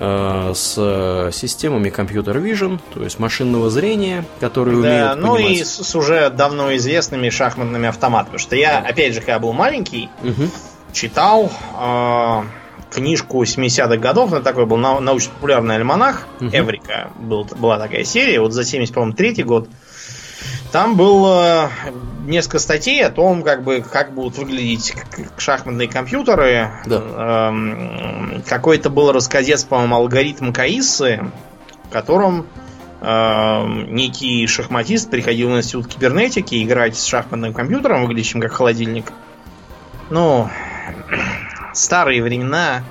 Э, 0.03 0.53
с 0.55 1.29
системами 1.31 1.89
компьютер 1.91 2.37
vision, 2.37 2.79
то 2.91 3.03
есть 3.03 3.19
машинного 3.19 3.69
зрения, 3.69 4.25
которые 4.39 4.81
да, 4.81 4.89
умеют 4.89 5.19
ну 5.19 5.35
понимать... 5.35 5.57
и 5.57 5.63
с, 5.63 5.75
с 5.75 5.95
уже 5.95 6.31
давно 6.31 6.75
известными 6.75 7.29
шахматными 7.29 7.87
автоматами. 7.87 8.37
Потому 8.37 8.39
что 8.39 8.55
я, 8.55 8.81
да. 8.81 8.87
опять 8.87 9.13
же, 9.13 9.19
когда 9.19 9.37
был 9.37 9.53
маленький, 9.53 10.09
угу. 10.23 10.49
читал 10.91 11.51
э, 11.79 12.41
книжку 12.89 13.43
70-х 13.43 13.97
годов, 13.97 14.33
это 14.33 14.41
такой 14.41 14.65
был 14.65 14.77
научно-популярный 14.77 15.75
альманах, 15.75 16.25
угу. 16.39 16.49
Эврика 16.51 17.11
был, 17.19 17.43
была 17.43 17.77
такая 17.77 18.03
серия, 18.03 18.39
вот 18.39 18.53
за 18.53 18.63
73 18.63 19.43
год. 19.43 19.69
Там 20.71 20.95
было 20.95 21.69
несколько 22.25 22.59
статей 22.59 23.03
о 23.05 23.09
том, 23.09 23.43
как 23.43 23.63
бы 23.63 23.81
как 23.81 24.13
будут 24.13 24.37
выглядеть 24.37 24.93
шахматные 25.37 25.89
компьютеры. 25.89 26.71
Да. 26.85 27.49
Эм, 27.49 28.41
какой-то 28.47 28.89
был 28.89 29.11
рассказец, 29.11 29.65
по-моему, 29.65 29.95
алгоритм 29.95 30.53
Каисы, 30.53 31.31
в 31.85 31.89
котором 31.89 32.47
эм, 33.01 33.93
некий 33.93 34.47
шахматист 34.47 35.09
приходил 35.09 35.49
в 35.49 35.57
институт 35.57 35.87
кибернетики 35.87 36.63
играть 36.63 36.95
с 36.95 37.03
шахматным 37.03 37.53
компьютером, 37.53 38.05
выглядящим 38.05 38.39
как 38.39 38.53
холодильник. 38.53 39.11
Ну, 40.09 40.49
старые 41.73 42.23
времена 42.23 42.83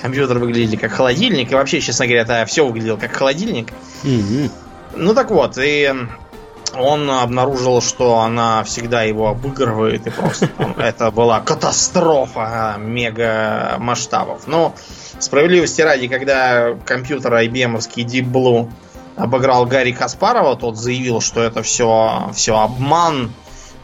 компьютер 0.00 0.38
выглядели 0.38 0.76
как 0.76 0.92
холодильник, 0.92 1.50
и 1.50 1.54
вообще, 1.56 1.80
честно 1.80 2.06
говоря, 2.06 2.22
это 2.22 2.44
все 2.46 2.64
выглядело 2.64 2.96
как 2.96 3.12
холодильник. 3.12 3.72
Угу. 4.04 4.50
Ну 4.96 5.14
так 5.14 5.30
вот, 5.30 5.58
и 5.58 5.92
он 6.78 7.10
обнаружил, 7.10 7.80
что 7.80 8.18
она 8.18 8.62
всегда 8.64 9.02
его 9.02 9.28
обыгрывает, 9.28 10.06
и 10.06 10.10
просто 10.10 10.46
там, 10.48 10.72
это 10.78 11.10
была 11.10 11.40
катастрофа 11.40 12.76
мега 12.78 13.76
масштабов. 13.78 14.46
Но 14.46 14.74
справедливости 15.18 15.82
ради, 15.82 16.08
когда 16.08 16.74
компьютер 16.84 17.34
IBM 17.34 17.76
Deep 17.76 18.30
Blue 18.30 18.70
обыграл 19.16 19.66
Гарри 19.66 19.92
Каспарова, 19.92 20.56
тот 20.56 20.76
заявил, 20.76 21.20
что 21.20 21.42
это 21.42 21.62
все, 21.62 22.30
все 22.34 22.58
обман, 22.58 23.32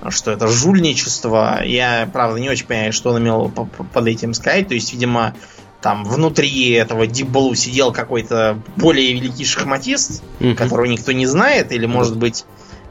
что 0.09 0.31
это 0.31 0.47
жульничество. 0.49 1.63
Я, 1.65 2.09
правда, 2.13 2.41
не 2.41 2.49
очень 2.49 2.67
понимаю, 2.67 2.93
что 2.93 3.11
он 3.11 3.23
имел 3.23 3.49
под 3.49 4.07
этим 4.07 4.35
сказать. 4.35 4.69
То 4.69 4.75
есть, 4.75 4.93
видимо, 4.93 5.35
там 5.81 6.05
внутри 6.05 6.71
этого 6.71 7.05
Deep 7.05 7.31
Blue 7.31 7.55
сидел 7.55 7.93
какой-то 7.93 8.59
более 8.77 9.13
великий 9.13 9.45
шахматист, 9.45 10.23
mm-hmm. 10.41 10.55
которого 10.55 10.87
никто 10.87 11.13
не 11.13 11.27
знает, 11.27 11.73
или, 11.73 11.87
может 11.87 12.17
быть, 12.17 12.45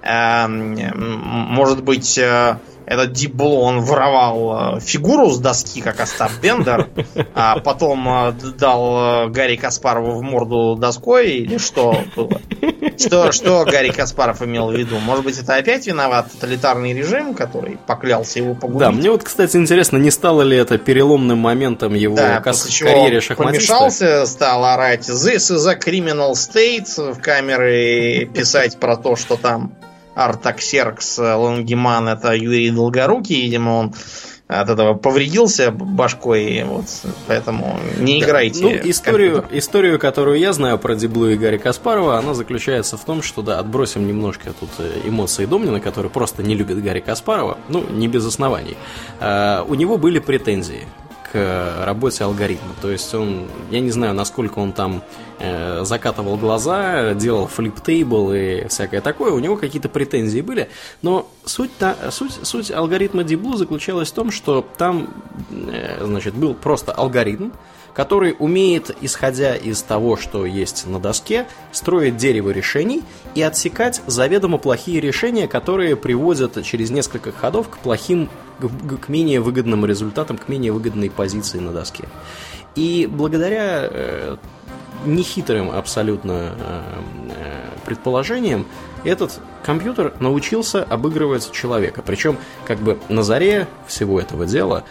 может 0.06 1.84
быть, 1.84 2.18
э, 2.18 2.57
этот 2.86 3.14
Дипбло, 3.14 3.61
он 3.61 3.82
воровал 3.82 4.77
э, 4.77 4.80
фигуру 4.80 5.32
с 5.32 5.40
доски, 5.40 5.82
как 5.82 5.99
Остап 5.99 6.32
Бендер, 6.41 6.88
а 7.34 7.60
потом 7.60 8.07
э, 8.07 8.34
дал 8.60 9.30
Гарри 9.30 9.56
Каспарову 9.56 10.11
в 10.11 10.22
морду 10.22 10.76
доской, 10.76 11.32
или 11.32 11.57
что 11.57 11.98
было? 12.15 12.40
Что, 12.98 13.32
что 13.32 13.65
Гарри 13.65 13.90
Каспаров 13.90 14.41
имел 14.41 14.69
в 14.72 14.76
виду? 14.76 14.99
Может 14.99 15.26
быть, 15.26 15.38
это 15.38 15.56
опять 15.56 15.88
виноват 15.88 16.32
тоталитарный 16.32 16.94
режим, 16.94 17.34
который 17.34 17.77
поклялся 17.88 18.40
его 18.40 18.53
погубить? 18.53 18.80
Да, 18.80 18.91
мне 18.91 19.11
вот, 19.11 19.23
кстати, 19.23 19.57
интересно, 19.57 19.98
не 19.98 20.11
стало 20.11 20.44
ли 20.44 20.56
это 20.56 20.77
переломным 20.77 21.40
моментом 21.40 21.94
его 21.94 22.15
да, 22.15 22.40
кас- 22.40 22.68
карьере 22.80 23.19
шахматиста? 23.19 23.73
помешался, 23.73 24.26
стал 24.26 24.64
орать 24.65 25.10
«This 25.10 25.52
is 25.52 25.68
a 25.68 25.76
criminal 25.77 26.34
state» 26.34 27.14
в 27.14 27.19
камеры 27.19 28.30
писать 28.34 28.77
про 28.80 28.95
то, 28.95 29.15
что 29.15 29.36
там 29.36 29.73
Артаксеркс 30.15 31.19
Лонгиман 31.19 32.07
это 32.07 32.33
Юрий 32.33 32.71
Долгорукий, 32.71 33.41
видимо, 33.41 33.71
он 33.71 33.93
от 34.47 34.69
этого 34.69 34.93
повредился 34.93 35.71
башкой, 35.71 36.63
вот, 36.65 36.85
поэтому 37.27 37.79
не 37.97 38.21
играйте. 38.21 38.61
Ну, 38.61 38.71
историю, 38.71 39.43
историю, 39.51 39.97
которую 39.97 40.37
я 40.37 40.53
знаю 40.53 40.77
про 40.77 40.95
Диблу 40.95 41.29
и 41.29 41.35
Гарри 41.35 41.57
Каспарова, 41.57 42.19
она 42.19 42.35
заключается 42.35 42.95
в 42.95 43.03
том, 43.03 43.23
что, 43.23 43.41
да, 43.41 43.57
отбросим 43.57 44.05
немножко 44.07 44.53
тут 44.59 44.69
э, 44.77 45.01
эмоции 45.05 45.45
Домнина, 45.45 45.79
который 45.79 46.11
просто 46.11 46.43
не 46.43 46.53
любит 46.53 46.83
Гарри 46.83 46.99
Каспарова, 46.99 47.57
ну, 47.69 47.83
не 47.89 48.07
без 48.07 48.23
оснований. 48.25 48.77
А, 49.19 49.65
у 49.67 49.73
него 49.73 49.97
были 49.97 50.19
претензии 50.19 50.85
работе 51.35 52.23
алгоритма. 52.23 52.73
То 52.81 52.89
есть 52.91 53.13
он, 53.13 53.47
я 53.71 53.79
не 53.79 53.91
знаю, 53.91 54.13
насколько 54.13 54.59
он 54.59 54.73
там 54.73 55.03
э, 55.39 55.83
закатывал 55.83 56.37
глаза, 56.37 57.13
делал 57.13 57.47
флип-тейбл 57.47 58.33
и 58.33 58.67
всякое 58.67 59.01
такое, 59.01 59.31
у 59.31 59.39
него 59.39 59.57
какие-то 59.57 59.89
претензии 59.89 60.41
были, 60.41 60.69
но 61.01 61.29
суть, 61.45 61.75
та, 61.77 61.95
суть, 62.11 62.39
суть 62.43 62.71
алгоритма 62.71 63.23
Deep 63.23 63.41
Blue 63.41 63.57
заключалась 63.57 64.11
в 64.11 64.13
том, 64.13 64.31
что 64.31 64.65
там, 64.77 65.09
э, 65.51 66.03
значит, 66.03 66.33
был 66.33 66.53
просто 66.53 66.91
алгоритм, 66.91 67.51
который 67.95 68.35
умеет, 68.38 68.95
исходя 69.01 69.55
из 69.55 69.81
того, 69.81 70.17
что 70.17 70.45
есть 70.45 70.85
на 70.85 70.99
доске, 70.99 71.47
строить 71.72 72.17
дерево 72.17 72.49
решений 72.49 73.03
и 73.34 73.41
отсекать 73.41 74.01
заведомо 74.05 74.57
плохие 74.57 74.99
решения, 74.99 75.47
которые 75.47 75.95
приводят 75.95 76.63
через 76.63 76.89
несколько 76.91 77.31
ходов 77.31 77.69
к 77.69 77.77
плохим, 77.77 78.30
к, 78.59 79.09
менее 79.09 79.39
выгодным 79.39 79.85
результатам, 79.85 80.38
к 80.38 80.49
менее 80.49 80.73
выгодной 80.73 81.09
позиции 81.09 81.59
на 81.59 81.72
доске. 81.72 82.03
И 82.76 83.07
благодаря 83.09 83.88
э, 83.89 84.38
нехитрым 85.05 85.72
абсолютно 85.72 86.31
э, 86.31 86.81
э 87.30 87.61
предположениям, 87.85 88.65
этот 89.03 89.39
компьютер 89.63 90.15
научился 90.19 90.84
обыгрывать 90.84 91.51
человека. 91.51 92.01
Причем, 92.03 92.35
как 92.65 92.80
бы 92.80 92.97
на 93.09 93.22
заре 93.22 93.67
всего 93.85 94.19
этого 94.19 94.47
дела 94.47 94.84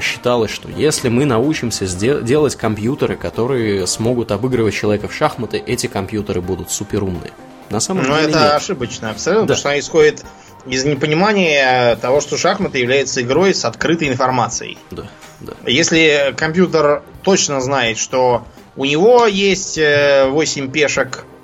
считалось, 0.00 0.50
что 0.50 0.68
если 0.68 1.08
мы 1.08 1.24
научимся 1.24 1.86
делать 1.86 2.56
компьютеры, 2.56 3.16
которые 3.16 3.86
смогут 3.86 4.32
обыгрывать 4.32 4.74
человека 4.74 5.08
в 5.08 5.14
шахматы, 5.14 5.58
эти 5.58 5.86
компьютеры 5.86 6.40
будут 6.40 6.70
суперумные. 6.70 7.32
На 7.70 7.80
самом 7.80 8.04
Но 8.04 8.16
деле 8.16 8.30
это 8.30 8.40
нет. 8.40 8.52
ошибочно 8.52 9.10
абсолютно, 9.10 9.46
да. 9.46 9.54
потому 9.54 9.58
что 9.58 9.68
она 9.70 9.78
исходит 9.78 10.24
из 10.66 10.84
непонимания 10.84 11.96
того, 11.96 12.20
что 12.20 12.36
шахматы 12.36 12.78
являются 12.78 13.22
игрой 13.22 13.54
с 13.54 13.64
открытой 13.64 14.08
информацией. 14.08 14.78
Да, 14.90 15.04
да. 15.40 15.52
Если 15.66 16.34
компьютер 16.36 17.02
точно 17.22 17.60
знает, 17.60 17.98
что 17.98 18.44
у 18.76 18.84
него 18.84 19.26
есть 19.26 19.78
8 19.78 19.84
э, 19.84 20.68
пешек 20.68 21.24
Э, 21.24 21.35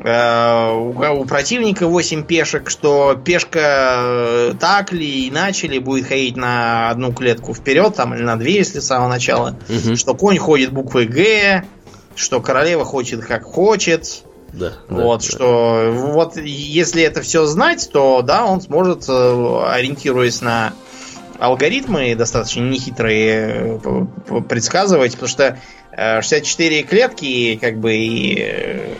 у 0.00 1.24
противника 1.24 1.86
8 1.86 2.22
пешек, 2.24 2.70
что 2.70 3.14
пешка 3.16 3.96
э, 3.98 4.54
так 4.58 4.92
ли, 4.92 5.28
иначе 5.28 5.66
ли 5.66 5.78
будет 5.80 6.06
ходить 6.06 6.36
на 6.36 6.90
одну 6.90 7.12
клетку 7.12 7.52
вперед, 7.52 7.96
там, 7.96 8.14
или 8.14 8.22
на 8.22 8.36
две, 8.36 8.56
если 8.56 8.78
с 8.78 8.86
самого 8.86 9.08
начала, 9.08 9.56
угу. 9.68 9.96
что 9.96 10.14
конь 10.14 10.38
ходит 10.38 10.72
буквой 10.72 11.06
Г, 11.06 11.64
что 12.14 12.40
королева 12.40 12.84
хочет 12.84 13.24
как 13.24 13.42
хочет, 13.42 14.22
Да. 14.52 14.74
Вот, 14.88 15.22
да, 15.22 15.26
что 15.26 15.90
вот 15.92 16.36
если 16.36 17.02
это 17.02 17.20
все 17.22 17.46
знать, 17.46 17.90
то 17.92 18.22
да, 18.22 18.46
он 18.46 18.60
сможет, 18.60 19.04
э, 19.08 19.62
ориентируясь 19.68 20.40
на 20.42 20.74
алгоритмы 21.40 22.14
достаточно 22.14 22.60
нехитрые, 22.60 23.80
э, 23.84 24.40
предсказывать, 24.48 25.12
потому 25.12 25.28
что 25.28 25.58
64 25.96 26.84
клетки, 26.84 27.58
как 27.60 27.80
бы 27.80 27.92
и 27.96 28.94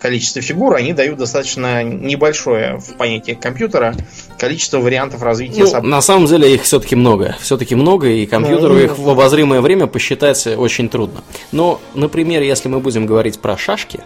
количество 0.00 0.42
фигур, 0.42 0.74
они 0.74 0.92
дают 0.92 1.18
достаточно 1.18 1.84
небольшое 1.84 2.78
в 2.78 2.96
понятии 2.96 3.32
компьютера 3.32 3.94
количество 4.38 4.78
вариантов 4.78 5.22
развития 5.22 5.60
ну, 5.60 5.66
событий. 5.66 5.90
На 5.90 6.00
самом 6.00 6.26
деле 6.26 6.54
их 6.54 6.62
все-таки 6.62 6.96
много. 6.96 7.36
Все-таки 7.40 7.74
много, 7.74 8.08
и 8.08 8.26
компьютеру 8.26 8.74
ну, 8.74 8.80
их 8.80 8.98
в 8.98 9.08
обозримое 9.08 9.60
время 9.60 9.86
посчитать 9.86 10.46
очень 10.46 10.88
трудно. 10.88 11.22
Но, 11.52 11.80
например, 11.94 12.42
если 12.42 12.68
мы 12.68 12.80
будем 12.80 13.06
говорить 13.06 13.38
про 13.40 13.56
шашки, 13.58 14.00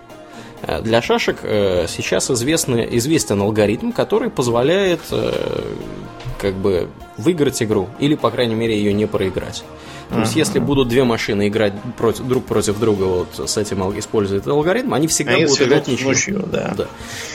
э, 0.63 0.83
для 0.83 1.01
шашек 1.01 1.39
э, 1.43 1.87
сейчас 1.89 2.31
известный, 2.31 2.99
известен 2.99 3.41
алгоритм, 3.41 3.93
который 3.93 4.31
позволяет 4.31 5.01
э, 5.13 5.63
как 6.39 6.55
бы 6.55 6.89
выиграть 7.17 7.63
игру, 7.63 7.89
или, 8.01 8.17
по 8.17 8.31
крайней 8.31 8.57
мере, 8.57 8.77
ее 8.77 8.93
не 8.93 9.07
проиграть. 9.07 9.63
То 10.11 10.21
есть, 10.21 10.37
если 10.37 10.59
будут 10.59 10.89
две 10.89 11.05
машины 11.05 11.49
играть 11.49 11.73
против, 11.97 12.27
друг 12.27 12.45
против 12.45 12.79
друга 12.79 13.05
вот 13.05 13.51
с 13.51 13.57
этим 13.57 13.83
используя 13.99 14.39
этот 14.39 14.53
алгоритм, 14.53 14.95
они 14.95 15.07
всегда 15.07 15.33
они 15.33 15.47
будут 15.47 15.63
играть 15.63 15.89
ничью. 15.89 16.09
Ночью, 16.09 16.45
да. 16.51 16.75
да. 16.77 16.87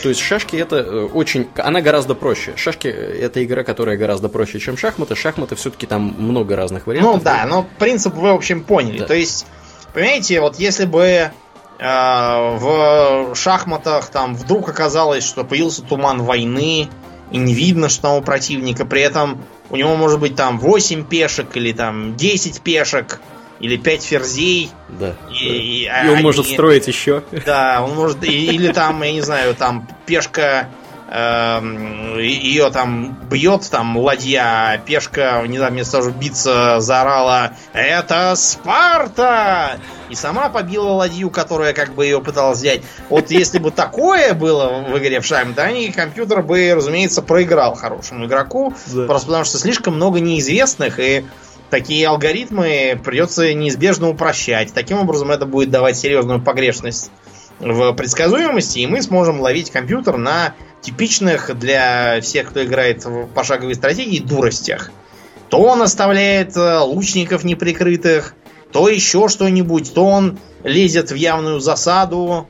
То 0.03 0.09
есть 0.09 0.21
шашки 0.21 0.55
это 0.55 0.77
э, 0.77 1.05
очень, 1.05 1.47
она 1.55 1.81
гораздо 1.81 2.15
проще. 2.15 2.53
Шашки 2.55 2.87
это 2.87 3.43
игра, 3.43 3.63
которая 3.63 3.97
гораздо 3.97 4.29
проще, 4.29 4.59
чем 4.59 4.77
шахматы. 4.77 5.15
Шахматы 5.15 5.55
все-таки 5.55 5.85
там 5.85 6.15
много 6.17 6.55
разных 6.55 6.87
вариантов. 6.87 7.15
Ну 7.15 7.21
да, 7.21 7.45
но 7.45 7.65
принцип 7.77 8.13
вы 8.15 8.31
в 8.31 8.35
общем 8.35 8.63
поняли. 8.63 8.99
Да. 8.99 9.05
То 9.07 9.15
есть, 9.15 9.45
понимаете, 9.93 10.41
вот 10.41 10.57
если 10.57 10.85
бы 10.85 11.01
э, 11.01 11.31
в 11.79 13.35
шахматах 13.35 14.07
там 14.07 14.35
вдруг 14.35 14.69
оказалось, 14.69 15.23
что 15.23 15.43
появился 15.43 15.81
туман 15.81 16.21
войны, 16.21 16.89
и 17.31 17.37
не 17.37 17.53
видно, 17.53 17.89
что 17.89 18.03
там 18.03 18.15
у 18.17 18.21
противника, 18.21 18.85
при 18.85 19.01
этом 19.01 19.43
у 19.69 19.75
него 19.75 19.95
может 19.95 20.19
быть 20.19 20.35
там 20.35 20.59
8 20.59 21.05
пешек 21.05 21.55
или 21.55 21.71
там 21.71 22.15
10 22.15 22.61
пешек 22.61 23.19
или 23.59 23.77
5 23.77 24.03
ферзей. 24.03 24.71
Да. 24.87 25.15
И, 25.29 25.45
и, 25.45 25.83
и 25.85 25.89
он 25.89 26.15
они, 26.15 26.23
может 26.23 26.47
строить 26.47 26.87
еще. 26.87 27.23
Да, 27.45 27.83
он 27.83 27.95
может. 27.95 28.23
Или 28.23 28.71
там, 28.71 29.01
я 29.03 29.11
не 29.11 29.21
знаю, 29.21 29.55
там 29.55 29.87
пешка 30.05 30.69
Эм, 31.11 32.19
ее 32.19 32.69
там 32.69 33.17
бьет 33.31 33.67
там 33.71 33.97
ладья, 33.97 34.73
а 34.73 34.77
пешка, 34.77 35.41
не 35.47 35.57
знаю, 35.57 35.73
вместо 35.73 35.93
того, 35.93 36.03
чтобы 36.03 36.19
биться, 36.19 36.79
заорала 36.81 37.53
«Это 37.73 38.35
Спарта!» 38.35 39.79
И 40.09 40.15
сама 40.15 40.49
побила 40.49 40.89
ладью, 40.89 41.29
которая 41.29 41.73
как 41.73 41.93
бы 41.93 42.05
ее 42.05 42.19
пыталась 42.21 42.59
взять. 42.59 42.81
Вот 43.09 43.31
если 43.31 43.59
бы 43.59 43.71
такое 43.71 44.33
было 44.33 44.83
в 44.89 44.97
игре 44.97 45.21
в 45.21 45.25
Шайм, 45.25 45.53
то 45.53 45.63
они 45.63 45.91
компьютер 45.91 46.41
бы, 46.41 46.73
разумеется, 46.75 47.21
проиграл 47.21 47.75
хорошему 47.75 48.25
игроку, 48.25 48.73
да. 48.87 49.05
просто 49.05 49.27
потому 49.27 49.45
что 49.45 49.57
слишком 49.57 49.95
много 49.95 50.19
неизвестных, 50.19 50.99
и 50.99 51.25
такие 51.69 52.07
алгоритмы 52.07 52.99
придется 53.03 53.53
неизбежно 53.53 54.09
упрощать. 54.09 54.73
Таким 54.73 54.97
образом, 54.97 55.31
это 55.31 55.45
будет 55.45 55.69
давать 55.69 55.97
серьезную 55.97 56.41
погрешность 56.41 57.11
в 57.59 57.93
предсказуемости, 57.93 58.79
и 58.79 58.87
мы 58.87 59.01
сможем 59.01 59.41
ловить 59.41 59.69
компьютер 59.69 60.17
на 60.17 60.53
типичных 60.81 61.57
для 61.57 62.21
всех, 62.21 62.49
кто 62.49 62.63
играет 62.63 63.05
в 63.05 63.27
пошаговой 63.27 63.75
стратегии, 63.75 64.19
дуростях. 64.19 64.91
То 65.49 65.59
он 65.59 65.81
оставляет 65.81 66.55
э, 66.55 66.79
лучников 66.79 67.43
неприкрытых, 67.43 68.35
то 68.71 68.89
еще 68.89 69.27
что-нибудь, 69.27 69.93
то 69.93 70.05
он 70.05 70.39
лезет 70.63 71.11
в 71.11 71.15
явную 71.15 71.59
засаду. 71.59 72.47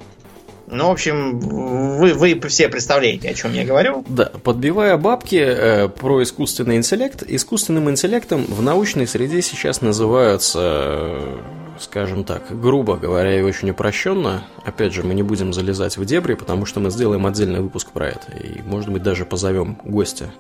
Ну, 0.68 0.88
в 0.88 0.92
общем, 0.92 1.40
вы, 1.40 2.14
вы 2.14 2.40
все 2.48 2.70
представляете, 2.70 3.30
о 3.30 3.34
чем 3.34 3.54
я 3.54 3.66
говорю. 3.66 4.06
Да, 4.08 4.26
подбивая 4.44 4.98
бабки 4.98 5.36
э, 5.36 5.88
про 5.88 6.22
искусственный 6.22 6.78
интеллект, 6.78 7.24
искусственным 7.26 7.90
интеллектом 7.90 8.46
в 8.46 8.62
научной 8.62 9.08
среде 9.08 9.42
сейчас 9.42 9.82
называются 9.82 10.60
э, 10.62 11.38
скажем 11.80 12.24
так, 12.24 12.44
грубо 12.50 12.98
говоря 12.98 13.40
и 13.40 13.42
очень 13.42 13.70
упрощенно. 13.72 14.44
Опять 14.64 14.94
же, 14.94 15.04
мы 15.04 15.14
не 15.14 15.24
будем 15.24 15.54
залезать 15.54 15.98
в 15.98 16.06
дебри, 16.06 16.36
потому 16.36 16.66
что 16.66 16.80
мы 16.80 16.92
сделаем 16.92 17.26
отдельный 17.26 17.62
выпуск 17.62 17.92
про 17.92 18.10
это. 18.10 18.32
И, 18.34 18.62
может 18.62 18.90
быть, 18.90 19.04
даже 19.04 19.26
позовем 19.26 19.80
гостя. 19.84 20.32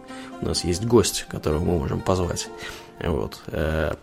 У 0.41 0.45
нас 0.45 0.63
есть 0.63 0.85
гость, 0.85 1.25
которого 1.29 1.63
мы 1.63 1.77
можем 1.79 2.01
позвать. 2.01 2.49
Вот. 3.01 3.41
Э, 3.47 3.93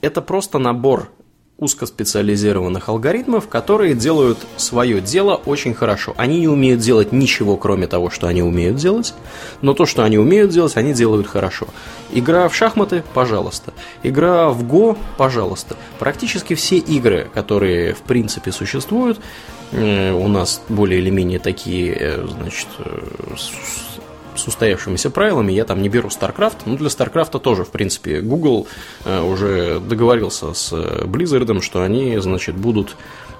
это 0.00 0.22
просто 0.22 0.58
набор 0.58 1.10
узкоспециализированных 1.58 2.88
алгоритмов, 2.88 3.48
которые 3.48 3.94
делают 3.94 4.38
свое 4.56 5.00
дело 5.00 5.34
очень 5.34 5.74
хорошо. 5.74 6.14
Они 6.16 6.38
не 6.38 6.48
умеют 6.48 6.80
делать 6.80 7.10
ничего, 7.10 7.56
кроме 7.56 7.88
того, 7.88 8.10
что 8.10 8.28
они 8.28 8.42
умеют 8.42 8.76
делать, 8.76 9.12
но 9.60 9.74
то, 9.74 9.84
что 9.84 10.04
они 10.04 10.18
умеют 10.18 10.52
делать, 10.52 10.76
они 10.76 10.94
делают 10.94 11.26
хорошо. 11.26 11.66
Игра 12.12 12.48
в 12.48 12.54
шахматы, 12.54 13.02
пожалуйста. 13.12 13.74
Игра 14.04 14.50
в 14.50 14.62
Го, 14.62 14.96
пожалуйста. 15.16 15.76
Практически 15.98 16.54
все 16.54 16.78
игры, 16.78 17.28
которые 17.34 17.94
в 17.94 18.02
принципе 18.02 18.52
существуют, 18.52 19.18
э, 19.72 20.12
у 20.12 20.28
нас 20.28 20.62
более 20.68 21.00
или 21.00 21.10
менее 21.10 21.40
такие, 21.40 21.92
э, 21.92 22.26
значит, 22.40 22.68
э, 22.78 23.00
с 24.38 24.48
устоявшимися 24.48 25.10
правилами. 25.10 25.52
Я 25.52 25.64
там 25.64 25.82
не 25.82 25.88
беру 25.88 26.08
StarCraft. 26.08 26.56
Ну, 26.66 26.76
для 26.76 26.88
StarCraft 26.88 27.38
тоже, 27.40 27.64
в 27.64 27.70
принципе, 27.70 28.20
Google 28.20 28.66
э, 29.04 29.20
уже 29.20 29.80
договорился 29.80 30.54
с 30.54 30.72
э, 30.72 31.04
Blizzard, 31.04 31.60
что 31.60 31.82
они, 31.82 32.18
значит, 32.18 32.54
будут 32.54 32.96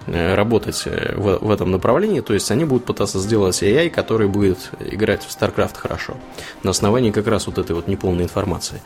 э, 0.06 0.34
работать 0.34 0.84
в, 0.86 1.38
в 1.38 1.50
этом 1.50 1.70
направлении, 1.70 2.20
то 2.20 2.34
есть 2.34 2.50
они 2.50 2.64
будут 2.64 2.84
пытаться 2.84 3.18
сделать 3.18 3.62
AI, 3.62 3.90
который 3.90 4.28
будет 4.28 4.70
играть 4.80 5.22
в 5.22 5.28
StarCraft 5.28 5.76
хорошо, 5.76 6.14
на 6.62 6.70
основании 6.70 7.10
как 7.10 7.26
раз 7.26 7.46
вот 7.46 7.58
этой 7.58 7.74
вот 7.74 7.88
неполной 7.88 8.24
информации. 8.24 8.80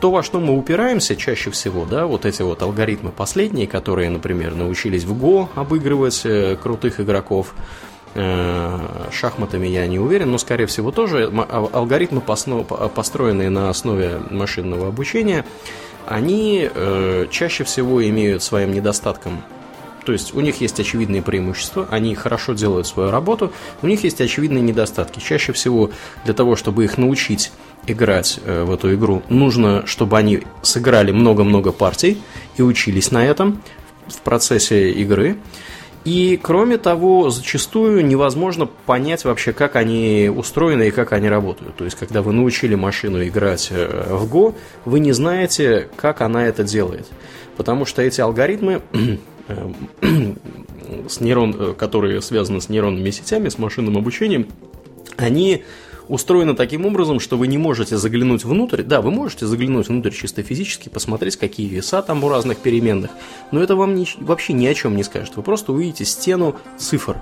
То, 0.00 0.10
во 0.10 0.22
что 0.22 0.40
мы 0.40 0.58
упираемся 0.58 1.16
чаще 1.16 1.50
всего, 1.50 1.84
да, 1.84 2.06
вот 2.06 2.26
эти 2.26 2.42
вот 2.42 2.62
алгоритмы 2.62 3.10
последние, 3.10 3.66
которые, 3.66 4.10
например, 4.10 4.54
научились 4.54 5.04
в 5.04 5.12
Go 5.12 5.48
обыгрывать 5.54 6.26
крутых 6.60 7.00
игроков, 7.00 7.54
шахматами 8.14 9.66
я 9.66 9.86
не 9.86 9.98
уверен, 9.98 10.30
но, 10.30 10.38
скорее 10.38 10.66
всего, 10.66 10.92
тоже 10.92 11.30
а, 11.32 11.68
алгоритмы, 11.72 12.20
построенные 12.20 13.50
на 13.50 13.70
основе 13.70 14.20
машинного 14.30 14.88
обучения, 14.88 15.44
они 16.06 16.68
э, 16.72 17.26
чаще 17.30 17.64
всего 17.64 18.06
имеют 18.06 18.42
своим 18.42 18.72
недостатком 18.72 19.42
то 20.04 20.12
есть 20.12 20.34
у 20.34 20.40
них 20.40 20.60
есть 20.60 20.78
очевидные 20.78 21.22
преимущества, 21.22 21.88
они 21.90 22.14
хорошо 22.14 22.52
делают 22.52 22.86
свою 22.86 23.10
работу, 23.10 23.52
у 23.82 23.86
них 23.86 24.04
есть 24.04 24.20
очевидные 24.20 24.62
недостатки. 24.62 25.18
Чаще 25.18 25.52
всего 25.52 25.90
для 26.24 26.34
того, 26.34 26.56
чтобы 26.56 26.84
их 26.84 26.98
научить 26.98 27.52
играть 27.86 28.38
э, 28.44 28.64
в 28.64 28.72
эту 28.72 28.94
игру, 28.94 29.22
нужно, 29.28 29.86
чтобы 29.86 30.18
они 30.18 30.42
сыграли 30.62 31.10
много-много 31.10 31.72
партий 31.72 32.20
и 32.56 32.62
учились 32.62 33.10
на 33.10 33.24
этом 33.24 33.62
в 34.06 34.18
процессе 34.20 34.90
игры. 34.90 35.38
И, 36.04 36.38
кроме 36.42 36.76
того, 36.76 37.30
зачастую 37.30 38.04
невозможно 38.04 38.66
понять 38.66 39.24
вообще, 39.24 39.54
как 39.54 39.76
они 39.76 40.30
устроены 40.34 40.88
и 40.88 40.90
как 40.90 41.12
они 41.12 41.30
работают. 41.30 41.76
То 41.76 41.84
есть, 41.84 41.96
когда 41.96 42.20
вы 42.20 42.32
научили 42.32 42.74
машину 42.74 43.26
играть 43.26 43.68
э, 43.70 44.14
в 44.14 44.30
Go, 44.30 44.54
вы 44.84 45.00
не 45.00 45.12
знаете, 45.12 45.88
как 45.96 46.20
она 46.20 46.46
это 46.46 46.62
делает. 46.62 47.06
Потому 47.56 47.86
что 47.86 48.02
эти 48.02 48.20
алгоритмы, 48.20 48.82
э, 49.48 49.70
с 51.08 51.20
нейрон, 51.20 51.56
э, 51.58 51.74
которые 51.74 52.20
связаны 52.20 52.60
с 52.60 52.68
нейронными 52.68 53.10
сетями, 53.10 53.48
с 53.48 53.56
машинным 53.56 53.96
обучением, 53.96 54.48
они 55.16 55.64
устроена 56.08 56.54
таким 56.54 56.86
образом, 56.86 57.20
что 57.20 57.36
вы 57.36 57.46
не 57.46 57.58
можете 57.58 57.96
заглянуть 57.96 58.44
внутрь. 58.44 58.82
Да, 58.82 59.00
вы 59.00 59.10
можете 59.10 59.46
заглянуть 59.46 59.88
внутрь 59.88 60.10
чисто 60.10 60.42
физически, 60.42 60.88
посмотреть, 60.88 61.36
какие 61.36 61.68
веса 61.68 62.02
там 62.02 62.22
у 62.24 62.28
разных 62.28 62.58
переменных, 62.58 63.10
но 63.52 63.62
это 63.62 63.76
вам 63.76 63.94
ни, 63.94 64.06
вообще 64.20 64.52
ни 64.52 64.66
о 64.66 64.74
чем 64.74 64.96
не 64.96 65.02
скажет. 65.02 65.36
Вы 65.36 65.42
просто 65.42 65.72
увидите 65.72 66.04
стену 66.04 66.56
цифр. 66.78 67.20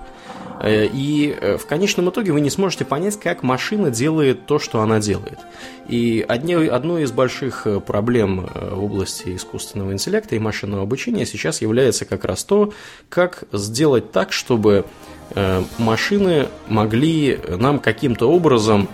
Э, 0.63 0.87
и 0.87 1.37
э, 1.39 1.57
в 1.57 1.67
конечном 1.67 2.11
итоге 2.11 2.33
вы 2.33 2.41
не 2.41 2.51
сможете 2.51 2.85
понять, 2.85 3.19
как 3.19 3.43
машина 3.43 3.91
делает 3.91 4.47
то, 4.47 4.59
что 4.59 4.81
она 4.81 5.01
делает. 5.01 5.39
И 5.89 6.25
одни, 6.27 6.55
одной 6.55 7.03
из 7.03 7.13
больших 7.13 7.67
э, 7.67 7.81
проблем 7.81 8.49
в 8.55 8.85
области 8.85 9.35
искусственного 9.35 9.93
интеллекта 9.93 10.37
и 10.37 10.39
машинного 10.39 10.83
обучения 10.83 11.27
сейчас 11.27 11.61
является 11.61 12.05
как 12.05 12.25
раз 12.25 12.45
то, 12.45 12.73
как 13.09 13.45
сделать 13.53 14.13
так, 14.13 14.33
чтобы 14.33 14.85
машины 15.79 16.49
могли 16.69 17.39
нам 17.49 17.79
каким-то 17.79 18.31
образом 18.31 18.89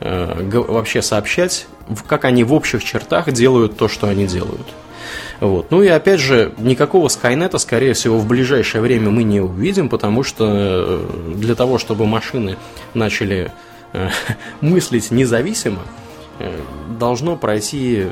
э, 0.00 0.48
вообще 0.50 1.02
сообщать, 1.02 1.66
как 2.06 2.24
они 2.24 2.44
в 2.44 2.52
общих 2.52 2.82
чертах 2.82 3.30
делают 3.32 3.76
то, 3.76 3.88
что 3.88 4.08
они 4.08 4.26
делают. 4.26 4.66
Вот. 5.40 5.70
Ну 5.70 5.82
и 5.82 5.88
опять 5.88 6.20
же, 6.20 6.52
никакого 6.58 7.08
Скайнета, 7.08 7.58
скорее 7.58 7.92
всего, 7.92 8.18
в 8.18 8.26
ближайшее 8.26 8.80
время 8.80 9.10
мы 9.10 9.24
не 9.24 9.40
увидим, 9.40 9.88
потому 9.88 10.22
что 10.22 10.46
э, 10.48 11.34
для 11.36 11.54
того, 11.54 11.78
чтобы 11.78 12.06
машины 12.06 12.56
начали 12.94 13.52
мыслить 14.60 15.12
независимо, 15.12 15.82
должно 16.98 17.36
пройти 17.36 18.06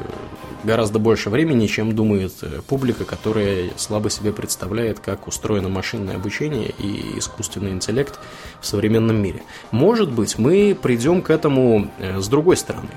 гораздо 0.64 0.98
больше 0.98 1.30
времени, 1.30 1.66
чем 1.66 1.94
думает 1.94 2.32
э, 2.42 2.60
публика, 2.66 3.04
которая 3.04 3.70
слабо 3.76 4.10
себе 4.10 4.32
представляет, 4.32 5.00
как 5.00 5.26
устроено 5.26 5.68
машинное 5.68 6.16
обучение 6.16 6.72
и 6.78 7.18
искусственный 7.18 7.70
интеллект 7.70 8.18
в 8.60 8.66
современном 8.66 9.16
мире. 9.16 9.42
Может 9.70 10.10
быть, 10.10 10.38
мы 10.38 10.76
придем 10.80 11.22
к 11.22 11.30
этому 11.30 11.90
э, 11.98 12.20
с 12.20 12.28
другой 12.28 12.56
стороны. 12.56 12.90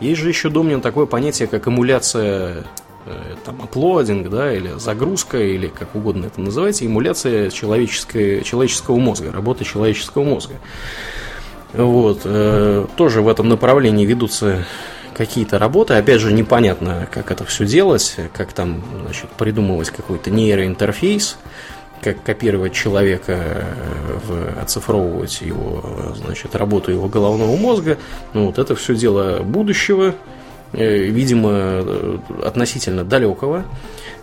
Есть 0.00 0.20
же 0.20 0.28
еще, 0.28 0.50
Домнин, 0.50 0.80
такое 0.80 1.06
понятие, 1.06 1.48
как 1.48 1.68
эмуляция 1.68 2.64
там, 3.44 3.62
аплодинг, 3.62 4.28
да, 4.28 4.52
или 4.52 4.72
загрузка, 4.78 5.38
или 5.38 5.68
как 5.68 5.94
угодно 5.94 6.26
это 6.26 6.40
называйте, 6.40 6.86
эмуляция 6.86 7.50
человеческой, 7.50 8.42
человеческого 8.42 8.96
мозга, 8.96 9.30
работа 9.32 9.64
человеческого 9.64 10.24
мозга. 10.24 10.54
Вот, 11.72 12.22
э, 12.24 12.86
тоже 12.96 13.22
в 13.22 13.28
этом 13.28 13.48
направлении 13.48 14.06
ведутся 14.06 14.64
какие-то 15.16 15.58
работы. 15.58 15.94
Опять 15.94 16.20
же, 16.20 16.32
непонятно, 16.32 17.08
как 17.10 17.30
это 17.30 17.44
все 17.44 17.64
делать, 17.64 18.16
как 18.34 18.52
там, 18.52 18.84
значит, 19.02 19.30
придумывать 19.30 19.88
какой-то 19.90 20.30
нейроинтерфейс, 20.30 21.38
как 22.02 22.22
копировать 22.22 22.74
человека, 22.74 23.64
в, 24.24 24.62
оцифровывать 24.62 25.40
его, 25.40 26.14
значит, 26.16 26.54
работу 26.54 26.92
его 26.92 27.08
головного 27.08 27.56
мозга. 27.56 27.96
Ну, 28.34 28.46
вот 28.46 28.58
это 28.58 28.76
все 28.76 28.94
дело 28.94 29.42
будущего, 29.42 30.14
э, 30.72 31.04
видимо, 31.04 32.20
относительно 32.44 33.02
далекого. 33.02 33.64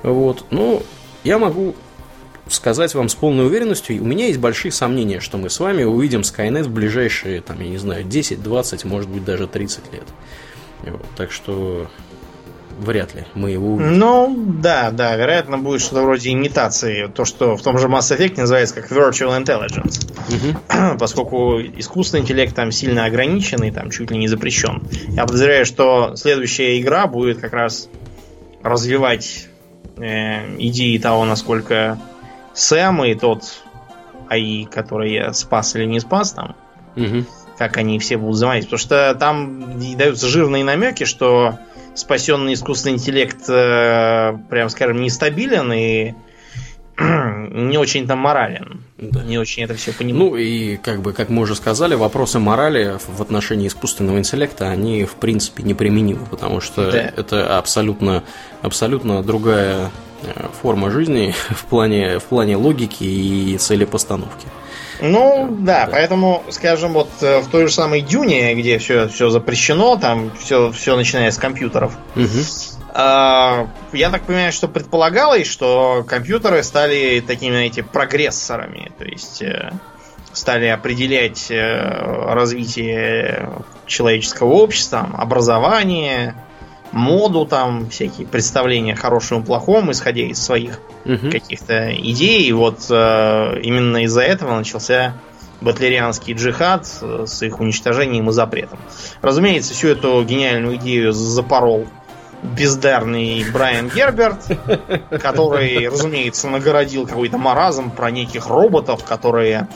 Вот. 0.03 0.45
Но 0.51 0.83
я 1.23 1.39
могу 1.39 1.75
сказать 2.47 2.93
вам 2.93 3.09
с 3.09 3.15
полной 3.15 3.47
уверенностью, 3.47 3.99
у 3.99 4.05
меня 4.05 4.27
есть 4.27 4.39
большие 4.39 4.71
сомнения, 4.71 5.21
что 5.21 5.37
мы 5.39 5.49
с 5.49 5.59
вами 5.59 5.83
увидим 5.83 6.21
Skynet 6.21 6.63
в 6.63 6.69
ближайшие, 6.69 7.41
там, 7.41 7.59
я 7.61 7.69
не 7.69 7.77
знаю, 7.77 8.03
10, 8.03 8.43
20, 8.43 8.83
может 8.83 9.09
быть, 9.09 9.25
даже 9.25 9.47
30 9.47 9.91
лет. 9.93 10.05
Вот, 10.85 11.05
так 11.15 11.31
что 11.31 11.87
вряд 12.79 13.15
ли 13.15 13.25
мы 13.35 13.51
его 13.51 13.73
увидим. 13.73 13.97
Ну, 13.97 14.35
да, 14.61 14.91
да, 14.91 15.15
вероятно, 15.15 15.57
будет 15.57 15.81
что-то 15.81 16.03
вроде 16.03 16.31
имитации. 16.31 17.07
То, 17.07 17.25
что 17.25 17.55
в 17.55 17.61
том 17.61 17.77
же 17.77 17.87
Mass 17.87 18.15
Effect 18.15 18.39
называется 18.39 18.75
как 18.75 18.91
Virtual 18.91 19.41
Intelligence. 19.41 20.05
Угу. 20.29 20.97
Поскольку 20.99 21.59
искусственный 21.61 22.23
интеллект 22.23 22.55
там 22.55 22.71
сильно 22.71 23.05
ограничен 23.05 23.63
и 23.63 23.71
там 23.71 23.89
чуть 23.89 24.11
ли 24.11 24.17
не 24.17 24.27
запрещен. 24.27 24.83
Я 25.09 25.25
подозреваю, 25.25 25.65
что 25.65 26.15
следующая 26.15 26.79
игра 26.79 27.07
будет 27.07 27.39
как 27.39 27.53
раз 27.53 27.89
развивать 28.61 29.47
э, 29.97 30.55
идеи 30.57 30.97
того, 30.97 31.25
насколько 31.25 31.99
Сэм 32.53 33.03
и 33.03 33.15
тот 33.15 33.43
АИ, 34.29 34.65
который 34.65 35.13
я 35.13 35.33
спас 35.33 35.75
или 35.75 35.85
не 35.85 35.99
спас 35.99 36.31
там, 36.33 36.55
угу. 36.95 37.25
Как 37.57 37.77
они 37.77 37.99
все 37.99 38.17
будут 38.17 38.37
заниматься. 38.37 38.67
Потому 38.67 38.79
что 38.79 39.15
там 39.19 39.79
даются 39.97 40.27
жирные 40.27 40.63
намеки, 40.63 41.03
что 41.05 41.59
спасенный 41.95 42.53
искусственный 42.53 42.95
интеллект, 42.95 43.47
э, 43.47 44.37
прям 44.49 44.69
скажем, 44.69 45.01
нестабилен 45.01 45.71
и 45.73 46.13
не 46.99 47.77
очень 47.77 48.07
там 48.07 48.19
морален. 48.19 48.81
Да. 48.97 49.21
Не 49.23 49.37
очень 49.37 49.63
это 49.63 49.75
все 49.75 49.93
понимаю. 49.93 50.31
Ну 50.31 50.35
и 50.35 50.77
как 50.77 51.01
бы, 51.01 51.13
как 51.13 51.29
мы 51.29 51.43
уже 51.43 51.55
сказали, 51.55 51.95
вопросы 51.95 52.39
морали 52.39 52.97
в 53.07 53.21
отношении 53.21 53.67
искусственного 53.67 54.17
интеллекта, 54.17 54.69
они 54.69 55.05
в 55.05 55.15
принципе 55.15 55.63
неприменимы, 55.63 56.25
потому 56.25 56.61
что 56.61 56.91
да. 56.91 57.11
это 57.15 57.57
абсолютно, 57.57 58.23
абсолютно 58.61 59.21
другая 59.21 59.91
Э, 60.23 60.47
форма 60.61 60.89
жизни 60.89 61.33
в 61.49 61.65
плане, 61.65 62.19
в 62.19 62.23
плане 62.23 62.55
логики 62.55 63.03
и 63.03 63.57
целепостановки. 63.57 64.47
Ну, 65.05 65.49
да, 65.51 65.85
да, 65.85 65.91
поэтому, 65.91 66.43
скажем, 66.49 66.93
вот 66.93 67.09
э, 67.21 67.39
в 67.39 67.49
той 67.49 67.67
же 67.67 67.73
самой 67.73 67.99
Дюне, 67.99 68.55
где 68.55 68.77
все, 68.77 69.09
все 69.09 69.29
запрещено, 69.29 69.97
там 69.97 70.31
все, 70.39 70.71
все 70.71 70.95
начиная 70.95 71.29
с 71.29 71.37
компьютеров, 71.37 71.97
угу. 72.15 72.27
я 72.95 74.09
так 74.09 74.21
понимаю, 74.21 74.53
что 74.53 74.69
предполагалось, 74.69 75.45
что 75.45 76.05
компьютеры 76.07 76.63
стали 76.63 77.19
такими, 77.19 77.51
знаете, 77.51 77.83
прогрессорами, 77.83 78.93
то 78.97 79.03
есть 79.03 79.41
э, 79.41 79.73
стали 80.31 80.67
определять 80.67 81.51
э, 81.51 82.33
развитие 82.33 83.49
человеческого 83.85 84.53
общества, 84.53 85.09
образование, 85.17 86.33
моду, 86.93 87.45
там 87.45 87.89
всякие 87.89 88.25
представления 88.27 88.95
хорошим 88.95 89.41
и 89.41 89.45
плохом, 89.45 89.91
исходя 89.91 90.23
из 90.23 90.41
своих 90.41 90.79
угу. 91.05 91.29
каких-то 91.31 91.93
идей. 91.93 92.43
И 92.43 92.53
вот 92.53 92.85
э, 92.89 93.59
именно 93.61 94.03
из-за 94.03 94.21
этого 94.21 94.55
начался 94.55 95.15
батлерианский 95.59 96.33
джихад 96.33 96.85
с 96.85 97.41
их 97.41 97.59
уничтожением 97.59 98.29
и 98.29 98.33
запретом. 98.33 98.79
Разумеется, 99.21 99.73
всю 99.73 99.89
эту 99.89 100.23
гениальную 100.23 100.75
идею 100.75 101.13
запорол 101.13 101.87
бездарный 102.43 103.45
Брайан 103.51 103.89
Герберт, 103.89 104.45
который, 105.21 105.87
разумеется, 105.87 106.49
нагородил 106.49 107.07
какой-то 107.07 107.37
маразм 107.37 107.89
про 107.89 108.11
неких 108.11 108.47
роботов, 108.47 109.03
которые 109.05 109.67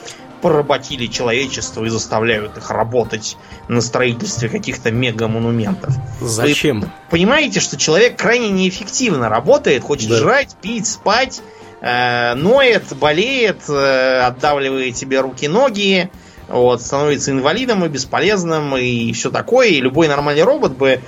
поработили 0.41 1.07
человечество 1.07 1.84
и 1.85 1.89
заставляют 1.89 2.57
их 2.57 2.69
работать 2.69 3.38
на 3.68 3.81
строительстве 3.81 4.49
каких-то 4.49 4.91
мега-монументов. 4.91 5.93
Зачем? 6.22 6.81
Вы 6.81 6.89
понимаете, 7.09 7.59
что 7.59 7.77
человек 7.77 8.18
крайне 8.18 8.49
неэффективно 8.49 9.30
работает, 9.30 9.84
хочет 9.84 10.09
да. 10.09 10.18
жрать, 10.18 10.55
пить, 10.61 10.88
спать, 10.88 11.41
э, 11.81 12.34
ноет, 12.35 12.84
болеет, 12.97 13.61
э, 13.69 14.19
отдавливает 14.22 14.97
себе 14.97 15.22
руки-ноги, 15.22 16.09
вот, 16.47 16.81
становится 16.81 17.31
инвалидом 17.31 17.84
и 17.85 17.89
бесполезным 17.89 18.77
и 18.77 19.11
все 19.14 19.30
такое. 19.30 19.68
И 19.68 19.81
любой 19.81 20.07
нормальный 20.07 20.43
робот 20.43 20.77
бы 20.77 21.01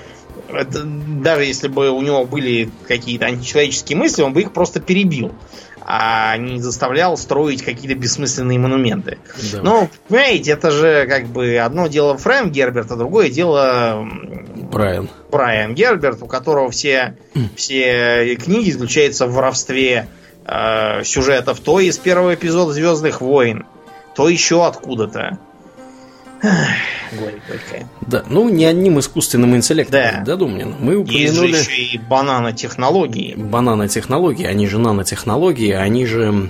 это, 0.52 0.84
даже 0.84 1.46
если 1.46 1.68
бы 1.68 1.92
у 1.92 2.02
него 2.02 2.26
были 2.26 2.70
какие-то 2.88 3.26
античеловеческие 3.26 3.98
мысли, 3.98 4.22
он 4.22 4.34
бы 4.34 4.42
их 4.42 4.52
просто 4.52 4.80
перебил 4.80 5.32
а 5.92 6.38
не 6.38 6.60
заставлял 6.60 7.18
строить 7.18 7.64
какие-то 7.64 7.96
бессмысленные 7.96 8.60
монументы. 8.60 9.18
Да. 9.52 9.62
Ну, 9.64 9.90
понимаете, 10.08 10.52
это 10.52 10.70
же 10.70 11.08
как 11.08 11.26
бы 11.26 11.58
одно 11.58 11.88
дело 11.88 12.16
Фрэнк 12.16 12.52
Герберт, 12.52 12.92
а 12.92 12.96
другое 12.96 13.32
дело 13.32 14.08
Брайан. 14.72 15.10
Брайан 15.32 15.74
Герберт, 15.74 16.22
у 16.22 16.28
которого 16.28 16.70
все, 16.70 17.18
все 17.56 18.36
книги 18.36 18.70
заключаются 18.70 19.26
в 19.26 19.34
воровстве 19.34 20.08
э, 20.46 21.04
сюжетов 21.04 21.60
то 21.60 21.80
из 21.80 21.98
первого 21.98 22.36
эпизода 22.36 22.72
Звездных 22.72 23.20
войн, 23.20 23.66
то 24.14 24.30
еще 24.30 24.68
откуда-то. 24.68 25.40
Да, 26.42 28.24
ну 28.30 28.50
не 28.50 28.66
одним 28.66 29.00
искусственным 29.00 29.56
интеллектом, 29.56 30.24
да, 30.24 30.36
Думнин. 30.36 30.76
Мы 30.80 30.96
упомянули... 30.96 31.20
Есть 31.22 31.36
же 31.36 31.72
еще 31.74 31.82
и 31.96 31.98
бананотехнологии. 31.98 33.36
Бананотехнологии, 33.36 34.46
они 34.46 34.68
же 34.68 34.80
нанотехнологии, 34.80 35.72
они 35.72 36.06
же... 36.06 36.50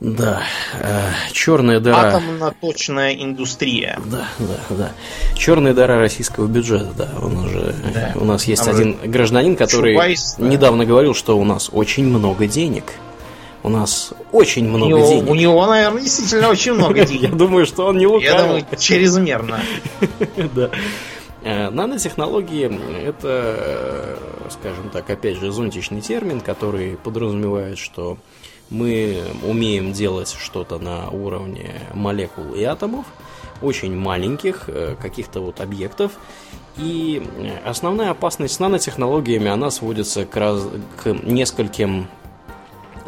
Да, 0.00 0.42
э, 0.80 1.10
черная 1.32 1.80
дыра. 1.80 2.08
Атомно-точная 2.08 3.14
индустрия. 3.14 3.98
Да, 4.04 4.28
да, 4.38 4.76
да. 4.76 4.92
Черная 5.34 5.72
дыра 5.72 5.98
российского 5.98 6.46
бюджета, 6.46 6.90
да. 6.96 7.08
Он 7.22 7.38
уже. 7.38 7.74
Да. 7.94 8.12
У 8.16 8.24
нас 8.24 8.44
есть 8.44 8.64
Там 8.64 8.74
один 8.74 8.98
гражданин, 9.02 9.56
который 9.56 9.94
недавно 10.38 10.84
да. 10.84 10.88
говорил, 10.88 11.14
что 11.14 11.38
у 11.38 11.44
нас 11.44 11.70
очень 11.72 12.04
много 12.04 12.46
денег. 12.46 12.84
У 13.64 13.70
нас 13.70 14.12
очень 14.30 14.68
много 14.68 14.84
у 14.84 14.88
него, 14.88 15.08
денег. 15.08 15.30
У 15.30 15.34
него, 15.34 15.66
наверное, 15.66 16.02
действительно 16.02 16.50
очень 16.50 16.74
много 16.74 17.04
денег. 17.06 17.22
Я 17.22 17.28
думаю, 17.30 17.64
что 17.64 17.86
он 17.86 17.96
не 17.96 18.06
лукавый. 18.06 18.30
Я 18.30 18.42
думаю, 18.42 18.66
чрезмерно. 18.78 19.60
Да. 20.54 20.70
Э, 21.42 21.70
нанотехнологии– 21.70 22.66
это, 23.06 23.18
э, 23.58 24.16
скажем 24.50 24.90
так, 24.90 25.08
опять 25.08 25.38
же, 25.38 25.50
зонтичный 25.50 26.02
термин, 26.02 26.40
который 26.40 26.96
подразумевает, 26.96 27.78
что 27.78 28.18
мы 28.68 29.22
умеем 29.42 29.92
делать 29.92 30.34
что-то 30.38 30.78
на 30.78 31.08
уровне 31.08 31.80
молекул 31.94 32.54
и 32.54 32.62
атомов, 32.64 33.06
очень 33.62 33.96
маленьких 33.96 34.64
э, 34.68 34.94
каких-то 35.00 35.40
вот 35.40 35.60
объектов. 35.60 36.12
И 36.76 37.22
основная 37.64 38.10
опасность 38.10 38.54
с 38.54 38.58
нанотехнологиями, 38.58 39.48
она 39.48 39.70
сводится 39.70 40.26
к, 40.26 40.36
раз... 40.36 40.66
к 41.02 41.12
нескольким 41.12 42.08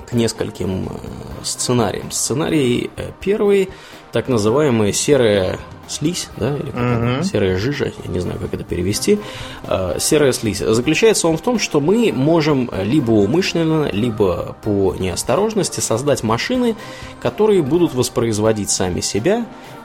к 0.07 0.13
нескольким 0.13 0.87
э, 0.87 1.45
сценариям. 1.45 2.11
Сценарий 2.11 2.91
э, 2.97 3.11
первый, 3.21 3.69
так 4.13 4.29
называемая 4.29 4.93
серая 4.93 5.59
слизь, 5.89 6.29
да, 6.37 6.57
или 6.57 6.73
uh-huh. 6.73 7.23
серая 7.25 7.57
жижа, 7.59 7.93
я 8.05 8.11
не 8.11 8.19
знаю, 8.19 8.41
как 8.41 8.55
это 8.55 8.65
перевести. 8.65 9.19
Э, 9.65 9.97
серая 9.99 10.33
слизь. 10.33 10.59
Заключается 10.59 11.29
он 11.29 11.37
в 11.37 11.43
том, 11.43 11.59
что 11.59 11.81
мы 11.81 12.13
можем 12.13 12.71
либо 12.83 13.11
умышленно, 13.11 13.91
либо 13.93 14.57
по 14.63 14.95
неосторожности 14.99 15.81
создать 15.81 16.23
машины, 16.23 16.77
которые 17.21 17.63
будут 17.63 17.95
воспроизводить 17.95 18.71
сами 18.71 19.01
себя, 19.01 19.45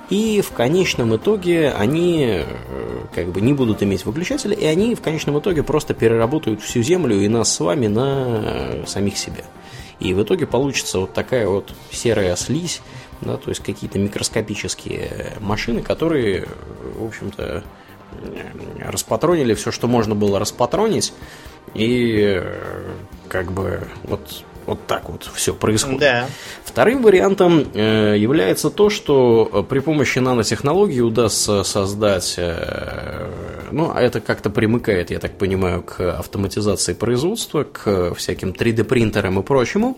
и 0.10 0.41
в 0.41 0.52
конечном 0.52 1.15
итоге 1.15 1.72
они 1.72 2.41
как 3.15 3.27
бы 3.27 3.39
не 3.39 3.53
будут 3.53 3.81
иметь 3.81 4.06
выключателя, 4.06 4.53
и 4.53 4.65
они 4.65 4.93
в 4.93 5.02
конечном 5.02 5.39
итоге 5.39 5.64
просто 5.64 5.93
переработают 5.93 6.61
всю 6.61 6.81
Землю 6.81 7.15
и 7.15 7.30
нас 7.30 7.53
с 7.53 7.60
вами 7.61 7.88
на 7.88 8.85
самих 8.85 9.18
себя. 9.18 9.45
И 10.02 10.14
в 10.14 10.23
итоге 10.23 10.48
получится 10.48 10.99
вот 10.99 11.14
такая 11.14 11.48
вот 11.48 11.73
серая 11.91 12.36
слизь, 12.36 12.82
да, 13.22 13.38
то 13.38 13.49
есть 13.49 13.61
какие-то 13.64 13.99
микроскопические 13.99 15.38
машины, 15.40 15.84
которые, 15.84 16.48
в 16.98 17.06
общем-то, 17.06 17.64
распатронили 18.80 19.53
все, 19.53 19.72
что 19.72 19.88
можно 19.88 20.15
было 20.15 20.40
распатронить, 20.40 21.14
и 21.76 22.44
как 23.30 23.52
бы 23.52 23.88
вот 24.03 24.44
вот 24.65 24.85
так 24.88 25.09
вот 25.09 25.29
все 25.33 25.53
происходит. 25.53 25.99
Да. 25.99 26.27
Вторым 26.63 27.01
вариантом 27.03 27.65
э, 27.73 28.15
является 28.17 28.69
то, 28.69 28.89
что 28.89 29.49
э, 29.51 29.63
при 29.63 29.79
помощи 29.79 30.19
нанотехнологий 30.19 31.01
удастся 31.01 31.63
создать, 31.63 32.35
э, 32.38 33.27
ну, 33.71 33.91
а 33.93 34.01
это 34.01 34.21
как-то 34.21 34.49
примыкает, 34.49 35.11
я 35.11 35.19
так 35.19 35.38
понимаю, 35.38 35.83
к 35.83 35.99
автоматизации 35.99 36.93
производства, 36.93 37.63
к 37.63 38.13
всяким 38.15 38.51
3D-принтерам 38.51 39.39
и 39.39 39.43
прочему. 39.43 39.97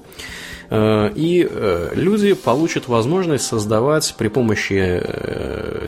Э, 0.70 1.12
и 1.14 1.48
э, 1.50 1.92
люди 1.94 2.34
получат 2.34 2.88
возможность 2.88 3.46
создавать 3.46 4.16
при 4.18 4.30
помощи 4.30 5.04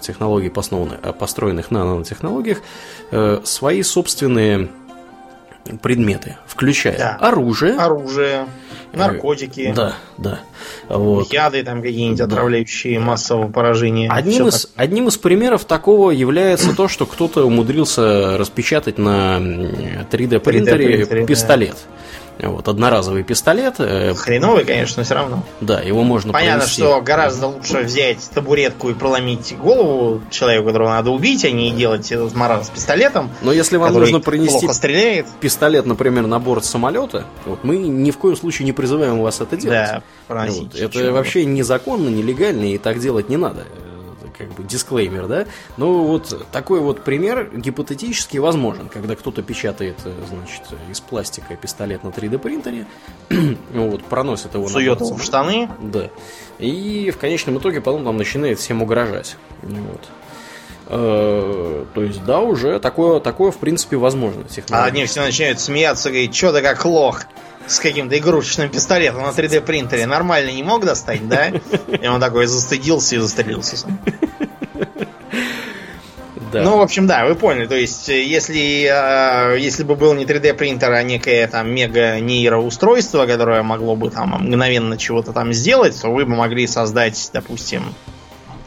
технологий, 0.01 0.49
построенных 0.49 1.71
на 1.71 1.83
нанотехнологиях, 1.83 2.59
свои 3.43 3.81
собственные 3.81 4.69
предметы, 5.81 6.37
включая 6.47 6.97
да. 6.97 7.15
оружие. 7.19 7.75
Оружие, 7.75 8.47
э, 8.93 8.97
наркотики. 8.97 9.73
Да, 9.75 9.95
да. 10.17 10.39
Вот. 10.89 11.31
Яды 11.33 11.63
там 11.63 11.81
какие-нибудь 11.81 12.21
отравляющие 12.21 12.99
да. 12.99 13.05
массового 13.05 13.51
поражения. 13.51 14.09
Одним 14.09 14.47
из, 14.47 14.71
одним 14.75 15.07
из 15.07 15.17
примеров 15.17 15.65
такого 15.65 16.11
является 16.11 16.75
то, 16.75 16.87
что 16.87 17.05
кто-то 17.05 17.45
умудрился 17.45 18.37
распечатать 18.37 18.97
на 18.97 19.37
3D 19.37 20.39
принтере 20.39 21.03
3D 21.03 21.25
пистолет. 21.25 21.75
Да. 21.75 22.04
Вот, 22.49 22.67
одноразовый 22.67 23.23
пистолет. 23.23 23.75
Э, 23.79 24.13
Хреновый, 24.13 24.65
конечно, 24.65 25.01
но 25.01 25.05
все 25.05 25.15
равно. 25.15 25.43
Да, 25.61 25.81
его 25.81 26.03
можно 26.03 26.31
Понятно, 26.31 26.59
провести. 26.59 26.81
что 26.81 27.01
гораздо 27.01 27.47
лучше 27.47 27.79
взять 27.79 28.29
табуретку 28.33 28.89
и 28.89 28.93
проломить 28.93 29.57
голову 29.57 30.21
человеку, 30.29 30.67
которого 30.67 30.89
надо 30.89 31.11
убить, 31.11 31.43
а 31.45 31.51
не 31.51 31.71
делать 31.71 32.11
этот 32.11 32.35
маран 32.35 32.63
с 32.63 32.69
пистолетом. 32.69 33.31
Но 33.41 33.51
если 33.51 33.77
вам 33.77 33.93
нужно 33.93 34.19
принести 34.19 34.67
стреляет. 34.71 35.27
пистолет, 35.39 35.85
например, 35.85 36.27
на 36.27 36.39
борт 36.39 36.65
самолета, 36.65 37.25
вот, 37.45 37.63
мы 37.63 37.77
ни 37.77 38.11
в 38.11 38.17
коем 38.17 38.35
случае 38.35 38.65
не 38.65 38.73
призываем 38.73 39.19
вас 39.19 39.41
это 39.41 39.57
делать. 39.57 39.77
Да, 39.89 40.03
проносить. 40.27 40.73
Вот, 40.73 40.75
это 40.75 41.11
вообще 41.11 41.45
незаконно, 41.45 42.09
нелегально, 42.09 42.65
и 42.73 42.77
так 42.77 42.99
делать 42.99 43.29
не 43.29 43.37
надо 43.37 43.65
как 44.37 44.49
бы 44.53 44.63
дисклеймер, 44.63 45.27
да. 45.27 45.45
Ну, 45.77 46.03
вот 46.03 46.47
такой 46.51 46.79
вот 46.79 47.03
пример 47.03 47.49
гипотетически 47.55 48.37
возможен, 48.37 48.89
когда 48.89 49.15
кто-то 49.15 49.41
печатает, 49.41 49.97
э, 50.05 50.13
значит, 50.29 50.63
из 50.89 50.99
пластика 50.99 51.55
пистолет 51.55 52.03
на 52.03 52.09
3D 52.09 52.37
принтере, 52.37 52.85
вот, 53.73 54.03
проносит 54.05 54.53
его 54.53 54.67
Сует 54.67 54.99
его 54.99 55.15
в 55.15 55.23
штаны. 55.23 55.69
Да. 55.81 56.09
И 56.59 57.11
в 57.11 57.17
конечном 57.17 57.57
итоге 57.57 57.81
потом 57.81 58.03
там 58.03 58.17
начинает 58.17 58.59
всем 58.59 58.81
угрожать. 58.81 59.37
Вот. 59.61 60.01
Э, 60.87 61.85
то 61.93 62.03
есть, 62.03 62.23
да, 62.25 62.39
уже 62.39 62.79
такое, 62.79 63.19
такое 63.19 63.51
в 63.51 63.57
принципе, 63.57 63.97
возможно. 63.97 64.43
А 64.69 64.85
они 64.85 65.05
все 65.05 65.21
начинают 65.21 65.59
смеяться, 65.59 66.09
говорить, 66.09 66.35
что 66.35 66.53
ты 66.53 66.61
как 66.61 66.85
лох 66.85 67.23
с 67.67 67.79
каким-то 67.79 68.17
игрушечным 68.17 68.69
пистолетом 68.69 69.23
на 69.23 69.29
3D 69.29 69.61
принтере 69.61 70.05
нормально 70.05 70.51
не 70.51 70.63
мог 70.63 70.85
достать, 70.85 71.27
да? 71.27 71.47
И 72.01 72.07
он 72.07 72.19
такой 72.19 72.45
застыдился 72.45 73.15
и 73.15 73.19
застрелился 73.19 73.77
сам. 73.77 73.99
Да. 76.51 76.61
Ну, 76.61 76.77
в 76.77 76.81
общем, 76.81 77.05
да, 77.05 77.25
вы 77.25 77.35
поняли. 77.35 77.65
То 77.65 77.75
есть, 77.75 78.07
если, 78.07 78.89
э, 78.89 79.59
если 79.59 79.83
бы 79.83 79.95
был 79.95 80.13
не 80.13 80.23
3D 80.23 80.53
принтер, 80.53 80.91
а 80.91 81.03
некое 81.03 81.47
там 81.47 81.69
мега 81.69 82.19
нейроустройство, 82.21 83.25
которое 83.25 83.61
могло 83.61 83.97
бы 83.97 84.09
там 84.09 84.29
мгновенно 84.29 84.97
чего-то 84.97 85.33
там 85.33 85.51
сделать, 85.51 85.99
то 86.01 86.09
вы 86.09 86.25
бы 86.25 86.35
могли 86.35 86.65
создать, 86.65 87.29
допустим, 87.33 87.83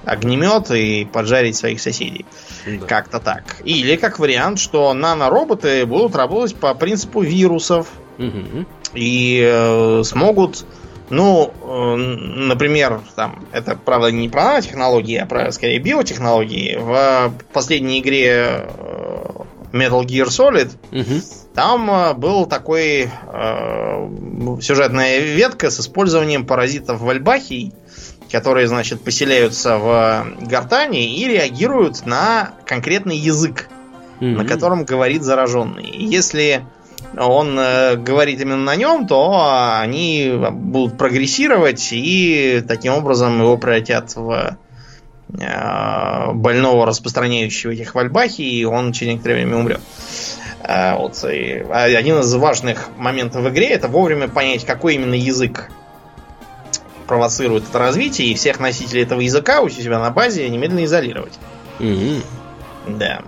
огнемет 0.04 0.70
и 0.70 1.06
поджарить 1.06 1.56
своих 1.56 1.80
соседей. 1.80 2.26
Да. 2.66 2.86
Как-то 2.86 3.20
так. 3.20 3.56
Или 3.64 3.96
как 3.96 4.18
вариант, 4.18 4.58
что 4.58 4.92
нанороботы 4.92 5.86
будут 5.86 6.14
работать 6.14 6.56
по 6.56 6.74
принципу 6.74 7.22
вирусов. 7.22 7.88
Угу. 8.18 8.66
И 8.94 9.42
э, 9.44 10.02
смогут 10.04 10.64
ну, 11.10 11.52
э, 11.62 11.96
например, 11.96 13.00
там, 13.16 13.46
это, 13.52 13.76
правда, 13.76 14.10
не 14.10 14.28
про 14.28 14.44
нанотехнологии, 14.44 15.16
а 15.16 15.26
про, 15.26 15.50
скорее, 15.52 15.78
биотехнологии. 15.78 16.76
В 16.78 17.32
последней 17.52 18.00
игре 18.00 18.66
э, 18.66 19.28
Metal 19.72 20.04
Gear 20.04 20.26
Solid 20.26 20.70
угу. 20.92 21.20
там 21.54 21.90
э, 21.90 22.14
был 22.14 22.46
такой 22.46 23.08
э, 23.32 24.08
сюжетная 24.60 25.20
ветка 25.20 25.70
с 25.70 25.80
использованием 25.80 26.46
паразитов 26.46 27.00
вальбахий, 27.00 27.72
которые, 28.30 28.68
значит, 28.68 29.00
поселяются 29.00 29.78
в 29.78 30.26
гортани 30.42 31.18
и 31.18 31.26
реагируют 31.26 32.04
на 32.04 32.52
конкретный 32.66 33.16
язык, 33.16 33.68
угу. 34.16 34.26
на 34.26 34.44
котором 34.44 34.84
говорит 34.84 35.22
зараженный. 35.22 35.90
Если 35.90 36.66
он 37.16 37.58
э, 37.58 37.96
говорит 37.96 38.40
именно 38.40 38.64
на 38.64 38.76
нем, 38.76 39.06
то 39.06 39.78
они 39.80 40.32
будут 40.52 40.98
прогрессировать 40.98 41.88
и 41.92 42.62
таким 42.66 42.94
образом 42.94 43.40
его 43.40 43.56
превратят 43.56 44.14
в 44.14 44.58
э, 45.30 46.32
больного, 46.32 46.86
распространяющего 46.86 47.72
этих 47.72 47.94
вальбахи, 47.94 48.42
и 48.42 48.64
он 48.64 48.92
через 48.92 49.12
некоторое 49.12 49.36
время 49.36 49.56
умрет. 49.56 49.80
Э, 50.62 50.96
вот. 50.96 51.24
И 51.24 51.64
один 51.70 52.20
из 52.20 52.34
важных 52.34 52.88
моментов 52.98 53.42
в 53.42 53.48
игре 53.48 53.68
это 53.68 53.88
вовремя 53.88 54.28
понять, 54.28 54.64
какой 54.64 54.94
именно 54.96 55.14
язык 55.14 55.70
провоцирует 57.06 57.64
это 57.68 57.78
развитие, 57.78 58.28
и 58.28 58.34
всех 58.34 58.60
носителей 58.60 59.02
этого 59.02 59.20
языка 59.20 59.62
у 59.62 59.68
себя 59.70 59.98
на 59.98 60.10
базе 60.10 60.48
немедленно 60.48 60.84
изолировать. 60.84 61.32
Mm-hmm. 61.78 62.22
Да. 62.98 63.22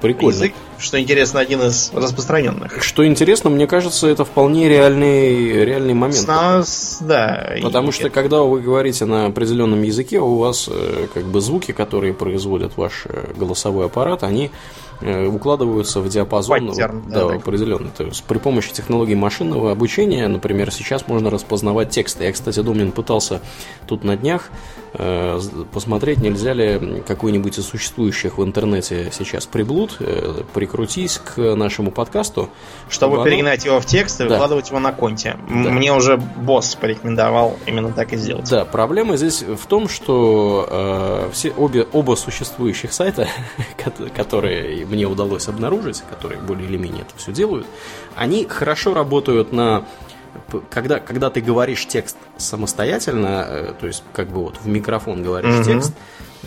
Прикольно. 0.00 0.34
Язык, 0.34 0.54
что 0.78 1.00
интересно, 1.00 1.40
один 1.40 1.62
из 1.62 1.90
распространенных. 1.92 2.82
Что 2.82 3.06
интересно, 3.06 3.50
мне 3.50 3.66
кажется, 3.66 4.06
это 4.06 4.24
вполне 4.24 4.68
реальный, 4.68 5.64
реальный 5.64 5.94
момент. 5.94 6.26
Нас, 6.26 6.98
да. 7.00 7.56
Потому 7.62 7.92
что, 7.92 8.10
когда 8.10 8.42
вы 8.42 8.60
говорите 8.60 9.04
на 9.04 9.26
определенном 9.26 9.82
языке, 9.82 10.20
у 10.20 10.36
вас 10.38 10.68
э, 10.70 11.08
как 11.12 11.24
бы 11.24 11.40
звуки, 11.40 11.72
которые 11.72 12.14
производят 12.14 12.76
ваш 12.76 13.04
э, 13.06 13.32
голосовой 13.36 13.86
аппарат, 13.86 14.22
они 14.22 14.50
укладываются 15.00 16.00
в 16.00 16.08
диапазон 16.08 16.68
Паттерн, 16.68 17.04
да, 17.08 17.28
да, 17.28 17.34
определенный. 17.34 17.90
То 17.96 18.04
есть 18.04 18.24
при 18.24 18.38
помощи 18.38 18.72
технологии 18.72 19.14
машинного 19.14 19.72
обучения, 19.72 20.26
например, 20.28 20.70
сейчас 20.70 21.06
можно 21.08 21.30
распознавать 21.30 21.90
тексты. 21.90 22.24
Я, 22.24 22.32
кстати, 22.32 22.60
Домнин 22.60 22.92
пытался 22.92 23.40
тут 23.86 24.04
на 24.04 24.16
днях 24.16 24.50
э, 24.94 25.38
посмотреть, 25.72 26.18
нельзя 26.18 26.52
ли 26.52 27.02
какой-нибудь 27.06 27.58
из 27.58 27.66
существующих 27.66 28.38
в 28.38 28.44
интернете 28.44 29.10
сейчас 29.12 29.46
приблуд 29.46 29.96
э, 30.00 30.42
прикрутить 30.54 31.18
к 31.18 31.54
нашему 31.54 31.90
подкасту. 31.90 32.48
Чтобы, 32.88 33.16
чтобы 33.16 33.24
перегнать 33.24 33.64
оно... 33.64 33.72
его 33.72 33.80
в 33.80 33.86
текст 33.86 34.20
и 34.20 34.24
да. 34.24 34.30
выкладывать 34.30 34.68
его 34.70 34.78
на 34.78 34.92
конте. 34.92 35.36
Да. 35.48 35.54
Мне 35.54 35.92
уже 35.92 36.16
босс 36.16 36.74
порекомендовал 36.74 37.56
именно 37.66 37.92
так 37.92 38.12
и 38.12 38.16
сделать. 38.16 38.48
Да, 38.50 38.64
проблема 38.64 39.16
здесь 39.16 39.42
в 39.42 39.66
том, 39.66 39.88
что 39.88 40.66
э, 40.70 41.30
все, 41.32 41.52
обе, 41.56 41.86
оба 41.92 42.14
существующих 42.14 42.92
сайта, 42.92 43.28
которые 44.16 44.84
мне 44.86 45.06
удалось 45.06 45.48
обнаружить, 45.48 46.02
которые 46.08 46.40
более 46.40 46.68
или 46.68 46.76
менее 46.76 47.02
это 47.02 47.16
все 47.16 47.32
делают, 47.32 47.66
они 48.14 48.46
хорошо 48.46 48.94
работают 48.94 49.52
на 49.52 49.84
когда, 50.70 50.98
когда 50.98 51.30
ты 51.30 51.40
говоришь 51.40 51.86
текст 51.86 52.16
самостоятельно, 52.36 53.46
э, 53.48 53.74
то 53.80 53.86
есть 53.86 54.02
как 54.12 54.28
бы 54.28 54.42
вот 54.42 54.58
в 54.62 54.66
микрофон 54.66 55.22
говоришь 55.22 55.54
mm-hmm. 55.54 55.64
текст, 55.64 55.94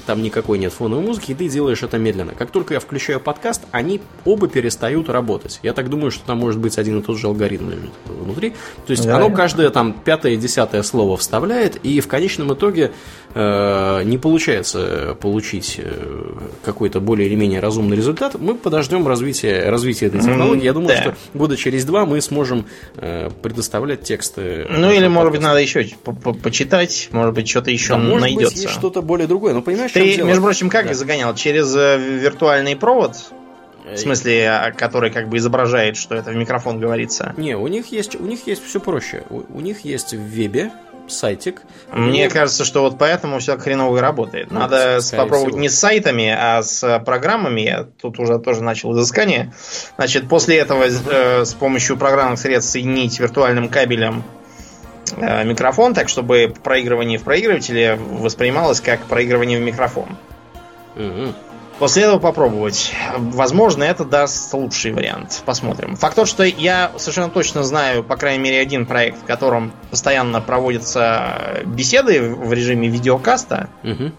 там 0.05 0.21
никакой 0.21 0.57
нет 0.57 0.73
фоновой 0.73 1.03
музыки, 1.03 1.31
и 1.31 1.35
ты 1.35 1.49
делаешь 1.49 1.83
это 1.83 1.97
медленно. 1.97 2.33
Как 2.33 2.51
только 2.51 2.73
я 2.73 2.79
включаю 2.79 3.19
подкаст, 3.19 3.63
они 3.71 4.01
оба 4.25 4.47
перестают 4.47 5.09
работать. 5.09 5.59
Я 5.63 5.73
так 5.73 5.89
думаю, 5.89 6.11
что 6.11 6.25
там 6.25 6.39
может 6.39 6.59
быть 6.59 6.77
один 6.77 6.99
и 6.99 7.01
тот 7.01 7.17
же 7.17 7.27
алгоритм 7.27 7.69
лежит 7.69 7.91
внутри. 8.05 8.51
То 8.85 8.91
есть 8.91 9.05
да, 9.05 9.17
оно 9.17 9.29
каждое 9.29 9.69
там 9.69 9.93
пятое, 9.93 10.35
десятое 10.35 10.83
слово 10.83 11.17
вставляет, 11.17 11.77
и 11.83 11.99
в 11.99 12.07
конечном 12.07 12.53
итоге 12.53 12.91
э, 13.33 14.03
не 14.03 14.17
получается 14.17 15.17
получить 15.19 15.75
э, 15.77 16.33
какой-то 16.63 16.99
более 16.99 17.27
или 17.27 17.35
менее 17.35 17.59
разумный 17.59 17.97
результат. 17.97 18.35
Мы 18.39 18.55
подождем 18.55 19.07
развития, 19.07 19.69
развития 19.69 20.07
этой 20.07 20.21
технологии. 20.21 20.63
Я 20.63 20.73
думаю, 20.73 20.89
да. 20.89 21.01
что 21.01 21.15
года 21.33 21.57
через 21.57 21.85
два 21.85 22.05
мы 22.05 22.21
сможем 22.21 22.65
э, 22.95 23.29
предоставлять 23.41 24.03
тексты. 24.03 24.67
Ну 24.69 24.91
или, 24.91 25.07
может 25.07 25.31
быть, 25.31 25.41
надо 25.41 25.59
еще 25.59 25.87
по 26.03 26.13
почитать, 26.13 27.09
может 27.11 27.33
быть, 27.33 27.49
что-то 27.49 27.71
еще 27.71 27.93
да, 27.93 27.99
найдется. 27.99 28.33
Может 28.33 28.53
быть, 28.53 28.63
есть 28.63 28.73
что-то 28.73 29.01
более 29.01 29.27
другое. 29.27 29.53
Но 29.53 29.61
понимаешь, 29.61 29.78
ты, 29.87 30.21
между 30.23 30.41
прочим, 30.41 30.69
как 30.69 30.87
да. 30.87 30.93
загонял? 30.93 31.35
Через 31.35 31.75
э, 31.75 31.97
виртуальный 31.97 32.75
провод? 32.75 33.15
В 33.85 33.97
смысле, 33.97 34.49
а, 34.49 34.71
который 34.71 35.09
как 35.09 35.29
бы 35.29 35.37
изображает, 35.37 35.97
что 35.97 36.15
это 36.15 36.31
в 36.31 36.35
микрофон 36.35 36.79
говорится. 36.79 37.33
Не, 37.37 37.55
у 37.55 37.67
них 37.67 37.87
есть, 37.87 38.15
у 38.15 38.23
них 38.23 38.45
есть 38.45 38.63
все 38.63 38.79
проще. 38.79 39.23
У, 39.29 39.41
у 39.49 39.61
них 39.61 39.83
есть 39.83 40.13
в 40.13 40.19
вебе 40.19 40.71
сайтик. 41.07 41.63
Мне 41.91 42.27
и... 42.27 42.29
кажется, 42.29 42.65
что 42.65 42.83
вот 42.83 42.99
поэтому 42.99 43.39
все 43.39 43.57
хреново 43.57 43.97
и 43.97 43.99
работает. 43.99 44.51
Ну, 44.51 44.59
Надо 44.59 44.99
попробовать 45.11 45.53
всего. 45.53 45.59
не 45.59 45.69
с 45.69 45.79
сайтами, 45.79 46.29
а 46.29 46.61
с 46.61 46.99
программами. 47.03 47.61
Я 47.61 47.87
тут 47.99 48.19
уже 48.19 48.37
тоже 48.37 48.61
начал 48.61 48.93
изыскание. 48.93 49.51
Значит, 49.95 50.29
после 50.29 50.57
этого 50.57 50.83
э, 50.83 51.45
с 51.45 51.53
помощью 51.55 51.97
программных 51.97 52.39
средств 52.39 52.73
соединить 52.73 53.19
виртуальным 53.19 53.69
кабелем 53.69 54.23
Э, 54.23 54.38
микрофон, 55.17 55.93
так 55.93 56.09
чтобы 56.09 56.53
проигрывание 56.63 57.17
в 57.17 57.23
проигрывателе 57.23 57.95
воспринималось 57.95 58.81
как 58.81 59.01
проигрывание 59.05 59.59
в 59.59 59.63
микрофон. 59.63 60.17
Угу. 60.95 61.33
После 61.79 62.03
этого 62.03 62.19
попробовать. 62.19 62.93
Возможно, 63.17 63.83
это 63.83 64.03
даст 64.03 64.53
лучший 64.53 64.91
вариант. 64.91 65.41
Посмотрим. 65.45 65.95
Факт 65.95 66.15
тот, 66.15 66.27
что 66.27 66.43
я 66.43 66.91
совершенно 66.97 67.29
точно 67.29 67.63
знаю, 67.63 68.03
по 68.03 68.17
крайней 68.17 68.43
мере, 68.43 68.59
один 68.59 68.85
проект, 68.85 69.21
в 69.21 69.25
котором 69.25 69.71
постоянно 69.89 70.41
проводятся 70.41 71.61
беседы 71.65 72.21
в 72.21 72.51
режиме 72.51 72.89
видеокаста. 72.89 73.69
Угу 73.83 74.11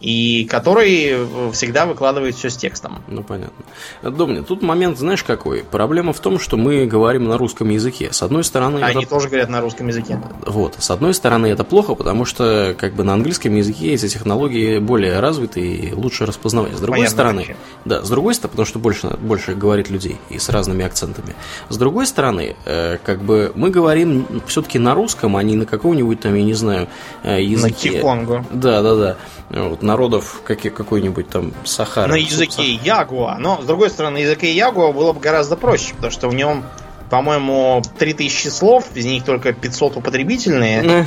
и 0.00 0.44
который 0.50 1.08
э, 1.10 1.50
всегда 1.52 1.86
выкладывает 1.86 2.34
все 2.34 2.50
с 2.50 2.56
текстом. 2.56 3.02
Ну, 3.08 3.22
понятно. 3.22 3.64
Домни, 4.02 4.42
тут 4.42 4.62
момент, 4.62 4.98
знаешь, 4.98 5.22
какой? 5.22 5.64
Проблема 5.64 6.12
в 6.12 6.20
том, 6.20 6.38
что 6.38 6.56
мы 6.56 6.86
говорим 6.86 7.24
на 7.24 7.38
русском 7.38 7.70
языке. 7.70 8.12
С 8.12 8.22
одной 8.22 8.44
стороны... 8.44 8.80
Они 8.82 9.02
это... 9.02 9.10
тоже 9.10 9.28
говорят 9.28 9.48
на 9.48 9.60
русском 9.60 9.88
языке. 9.88 10.20
Вот. 10.44 10.76
С 10.78 10.90
одной 10.90 11.14
стороны, 11.14 11.46
это 11.46 11.64
плохо, 11.64 11.94
потому 11.94 12.26
что 12.26 12.74
как 12.78 12.94
бы 12.94 13.04
на 13.04 13.14
английском 13.14 13.54
языке 13.54 13.94
эти 13.94 14.06
технологии 14.08 14.78
более 14.78 15.18
развиты 15.20 15.60
и 15.60 15.94
лучше 15.94 16.26
распознавать. 16.26 16.74
С 16.74 16.80
другой 16.80 16.98
Понятно, 16.98 17.14
стороны... 17.14 17.38
Вообще. 17.38 17.56
Да, 17.86 18.04
с 18.04 18.10
другой 18.10 18.34
стороны, 18.34 18.50
потому 18.50 18.66
что 18.66 18.78
больше, 18.78 19.08
больше 19.18 19.54
говорит 19.54 19.88
людей 19.88 20.18
и 20.28 20.38
с 20.38 20.50
разными 20.50 20.84
акцентами. 20.84 21.34
С 21.70 21.76
другой 21.78 22.06
стороны, 22.06 22.54
э, 22.66 22.98
как 23.02 23.22
бы 23.22 23.50
мы 23.54 23.70
говорим 23.70 24.26
все-таки 24.46 24.78
на 24.78 24.94
русском, 24.94 25.36
а 25.36 25.42
не 25.42 25.56
на 25.56 25.64
каком-нибудь 25.64 26.20
там, 26.20 26.34
я 26.34 26.42
не 26.42 26.54
знаю, 26.54 26.88
э, 27.22 27.42
языке. 27.42 27.92
На 27.92 27.96
киконгу. 27.96 28.46
Да, 28.52 28.82
да, 28.82 28.94
да. 28.94 29.16
Вот, 29.48 29.82
народов 29.86 30.42
как, 30.44 30.60
какой-нибудь 30.60 31.28
там 31.28 31.54
Сахара. 31.64 32.08
На 32.08 32.16
языке 32.16 32.74
Ягуа. 32.74 33.36
Но, 33.38 33.62
с 33.62 33.64
другой 33.64 33.90
стороны, 33.90 34.18
на 34.18 34.22
языке 34.22 34.52
Ягуа 34.52 34.92
было 34.92 35.12
бы 35.12 35.20
гораздо 35.20 35.56
проще, 35.56 35.94
потому 35.94 36.10
что 36.10 36.28
в 36.28 36.34
нем, 36.34 36.64
по-моему, 37.10 37.82
3000 37.98 38.48
слов, 38.48 38.84
из 38.94 39.06
них 39.06 39.24
только 39.24 39.52
500 39.52 39.96
употребительные. 39.96 41.06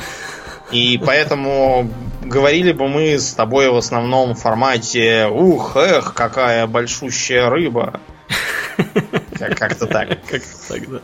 И 0.72 1.00
поэтому 1.04 1.90
говорили 2.22 2.72
бы 2.72 2.88
мы 2.88 3.18
с 3.18 3.34
тобой 3.34 3.70
в 3.70 3.76
основном 3.76 4.34
формате 4.34 5.26
«Ух, 5.26 5.76
эх, 5.76 6.14
какая 6.14 6.66
большущая 6.66 7.50
рыба». 7.50 8.00
Как-то 9.38 9.86
так. 9.86 10.08
Как-то 10.28 10.68
так, 10.68 10.88
да. 10.88 11.00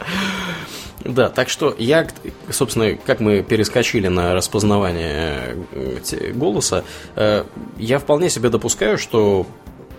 Да, 1.04 1.28
так 1.28 1.48
что 1.48 1.74
я, 1.78 2.06
собственно, 2.50 2.96
как 2.96 3.20
мы 3.20 3.42
перескочили 3.42 4.08
на 4.08 4.34
распознавание 4.34 5.56
э, 5.72 6.32
голоса, 6.32 6.84
э, 7.14 7.44
я 7.78 7.98
вполне 7.98 8.30
себе 8.30 8.48
допускаю, 8.48 8.98
что 8.98 9.46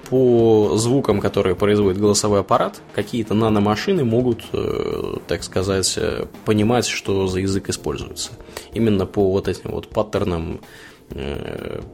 по 0.10 0.78
звукам, 0.78 1.19
которые 1.19 1.56
производит 1.56 1.99
голосовой 1.99 2.40
аппарат, 2.40 2.82
какие-то 2.94 3.34
наномашины 3.34 4.03
могут, 4.06 4.44
э, 4.53 5.15
так 5.28 5.44
сказать, 5.44 5.98
понимать, 6.45 6.88
что 6.88 7.28
за 7.28 7.40
язык 7.40 7.69
используется. 7.69 8.32
Именно 8.74 9.06
по 9.06 9.32
вот 9.32 9.48
этим 9.48 9.72
вот 9.72 9.88
паттернам 9.90 10.61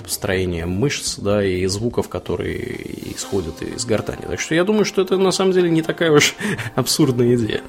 строения 0.07 0.65
мышц, 0.65 1.19
да, 1.19 1.45
и 1.45 1.67
звуков, 1.67 2.09
которые 2.09 3.13
исходят 3.13 3.61
из 3.61 3.85
гортани. 3.85 4.25
Так 4.27 4.39
что 4.39 4.55
я 4.55 4.63
думаю, 4.63 4.85
что 4.85 5.03
это 5.03 5.17
на 5.17 5.29
самом 5.29 5.51
деле 5.51 5.69
не 5.69 5.83
такая 5.83 6.11
уж 6.11 6.33
абсурдная 6.75 7.35
идея. 7.35 7.61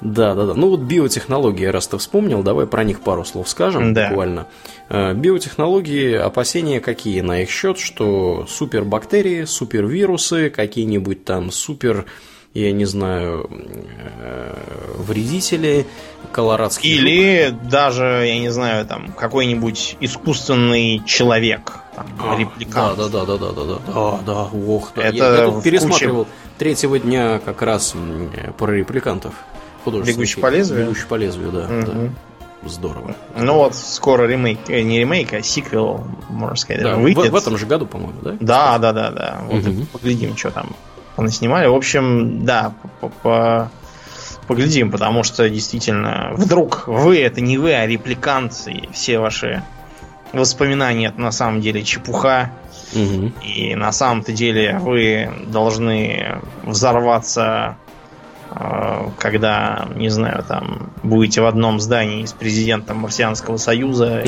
Да, 0.00 0.34
да, 0.34 0.46
да. 0.46 0.54
Ну 0.54 0.70
вот 0.70 0.80
биотехнологии, 0.80 1.66
раз 1.66 1.88
ты 1.88 1.98
вспомнил, 1.98 2.42
давай 2.42 2.66
про 2.66 2.84
них 2.84 3.00
пару 3.00 3.24
слов 3.24 3.48
скажем 3.48 3.92
да. 3.92 4.08
буквально. 4.08 4.46
Э, 4.88 5.12
биотехнологии, 5.14 6.14
опасения 6.14 6.80
какие 6.80 7.20
на 7.20 7.42
их 7.42 7.50
счет, 7.50 7.78
что 7.78 8.46
супербактерии, 8.48 9.44
супервирусы, 9.44 10.50
какие-нибудь 10.50 11.24
там 11.24 11.50
супер 11.50 12.06
я 12.52 12.72
не 12.72 12.84
знаю, 12.84 13.48
э, 13.48 14.56
вредители, 14.98 15.86
колорадские. 16.32 16.94
Или 16.94 17.48
жук. 17.48 17.68
даже, 17.68 18.24
я 18.26 18.40
не 18.40 18.48
знаю, 18.48 18.86
там 18.86 19.12
какой-нибудь 19.12 19.96
искусственный 20.00 21.00
человек, 21.06 21.78
там, 21.94 22.06
а, 22.18 22.36
репликант. 22.36 22.96
Да, 22.98 23.08
да, 23.08 23.24
да, 23.24 23.36
да, 23.36 23.52
да, 23.52 23.64
да, 23.64 23.78
да, 23.86 24.18
да, 24.26 24.42
ох, 24.66 24.92
да. 24.96 25.02
Это 25.02 25.16
я, 25.16 25.36
я 25.36 25.46
тут 25.46 25.62
пересматривал 25.62 26.24
куче... 26.24 26.36
третьего 26.58 26.98
дня 26.98 27.40
как 27.44 27.62
раз 27.62 27.94
про 28.58 28.72
репликантов 28.72 29.34
художественный 29.84 30.14
Бегущий 30.14 30.34
фильм. 30.34 30.46
по 30.46 30.50
лезвию? 30.50 30.84
Бегущий 30.86 31.06
по 31.06 31.14
лезвию, 31.14 31.52
да. 31.52 31.64
Угу. 31.64 31.86
да. 31.86 32.68
Здорово. 32.68 33.14
Ну 33.36 33.54
вот 33.54 33.74
скоро 33.74 34.26
ремейк, 34.26 34.58
э, 34.68 34.82
не 34.82 34.98
ремейк, 35.00 35.32
а 35.32 35.42
сиквел, 35.42 36.06
можно 36.28 36.56
сказать, 36.56 36.82
да, 36.82 36.96
выйдет. 36.96 37.28
В, 37.28 37.32
в 37.32 37.36
этом 37.36 37.56
же 37.56 37.64
году, 37.66 37.86
по-моему, 37.86 38.20
да? 38.20 38.36
Да, 38.38 38.78
да, 38.78 38.92
да, 38.92 39.10
да. 39.10 39.40
Вот 39.48 39.66
угу. 39.66 39.86
поглядим, 39.92 40.36
что 40.36 40.50
там 40.50 40.76
снимали. 41.30 41.66
В 41.66 41.74
общем, 41.74 42.44
да, 42.44 42.74
по 43.22 43.70
поглядим, 44.50 44.90
потому 44.90 45.22
что 45.22 45.48
действительно, 45.48 46.32
вдруг 46.34 46.88
вы 46.88 47.20
это 47.20 47.40
не 47.40 47.56
вы, 47.56 47.72
а 47.72 47.86
репликант, 47.86 48.52
и 48.66 48.88
все 48.92 49.20
ваши 49.20 49.62
воспоминания 50.32 51.06
это 51.06 51.20
на 51.20 51.30
самом 51.30 51.60
деле 51.60 51.84
чепуха. 51.84 52.50
Угу. 52.92 53.32
И 53.44 53.76
на 53.76 53.92
самом-то 53.92 54.32
деле 54.32 54.76
вы 54.80 55.30
должны 55.46 56.40
взорваться 56.64 57.76
когда, 59.18 59.88
не 59.94 60.08
знаю, 60.08 60.44
там 60.46 60.90
будете 61.02 61.40
в 61.40 61.46
одном 61.46 61.80
здании 61.80 62.24
с 62.24 62.32
президентом 62.32 62.98
Марсианского 62.98 63.56
Союза. 63.56 64.24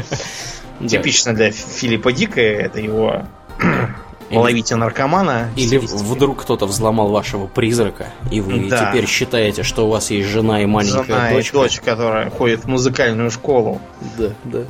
Типично 0.88 1.34
для 1.34 1.50
Филиппа 1.50 2.12
Дика, 2.12 2.40
это 2.40 2.80
его 2.80 3.24
ловите 4.30 4.76
наркомана. 4.76 5.50
Или 5.56 5.78
вдруг 5.78 6.42
кто-то 6.42 6.66
взломал 6.66 7.08
вашего 7.08 7.46
призрака, 7.46 8.08
и 8.30 8.40
вы 8.40 8.68
да. 8.68 8.90
теперь 8.90 9.06
считаете, 9.06 9.62
что 9.62 9.86
у 9.86 9.90
вас 9.90 10.10
есть 10.10 10.28
жена 10.28 10.62
и 10.62 10.66
маленькая 10.66 11.04
жена 11.04 11.30
дочка. 11.30 11.56
И 11.56 11.60
дочь, 11.60 11.80
которая 11.80 12.30
ходит 12.30 12.64
в 12.64 12.68
музыкальную 12.68 13.30
школу. 13.30 13.80
Да, 14.18 14.30
да. 14.44 14.64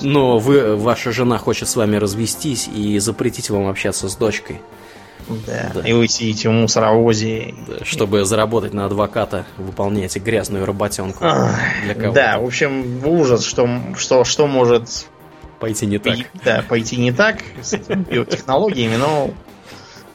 Но 0.00 0.38
вы, 0.38 0.76
ваша 0.76 1.12
жена 1.12 1.38
хочет 1.38 1.68
с 1.68 1.76
вами 1.76 1.96
развестись 1.96 2.68
и 2.68 2.98
запретить 2.98 3.50
вам 3.50 3.68
общаться 3.68 4.08
с 4.08 4.16
дочкой. 4.16 4.60
Да. 5.46 5.70
да. 5.74 5.80
И 5.88 5.92
вы 5.92 6.08
сидите 6.08 6.48
в 6.48 6.52
мусоровозе. 6.52 7.54
Да, 7.68 7.84
чтобы 7.84 8.24
заработать 8.24 8.72
на 8.74 8.86
адвоката, 8.86 9.46
выполняете 9.56 10.18
грязную 10.18 10.64
работенку 10.66 11.24
для 11.84 11.94
кого 11.94 12.12
Да, 12.12 12.38
в 12.38 12.44
общем, 12.44 13.06
ужас, 13.06 13.44
что, 13.44 13.68
что, 13.96 14.24
что 14.24 14.46
может 14.46 15.06
пойти 15.58 15.86
не 15.86 15.98
так. 15.98 16.18
Да, 16.44 16.64
пойти 16.68 16.96
не 16.96 17.12
так 17.12 17.38
с 17.62 17.74
этими 17.74 18.02
биотехнологиями, 18.02 18.96
но 18.96 19.30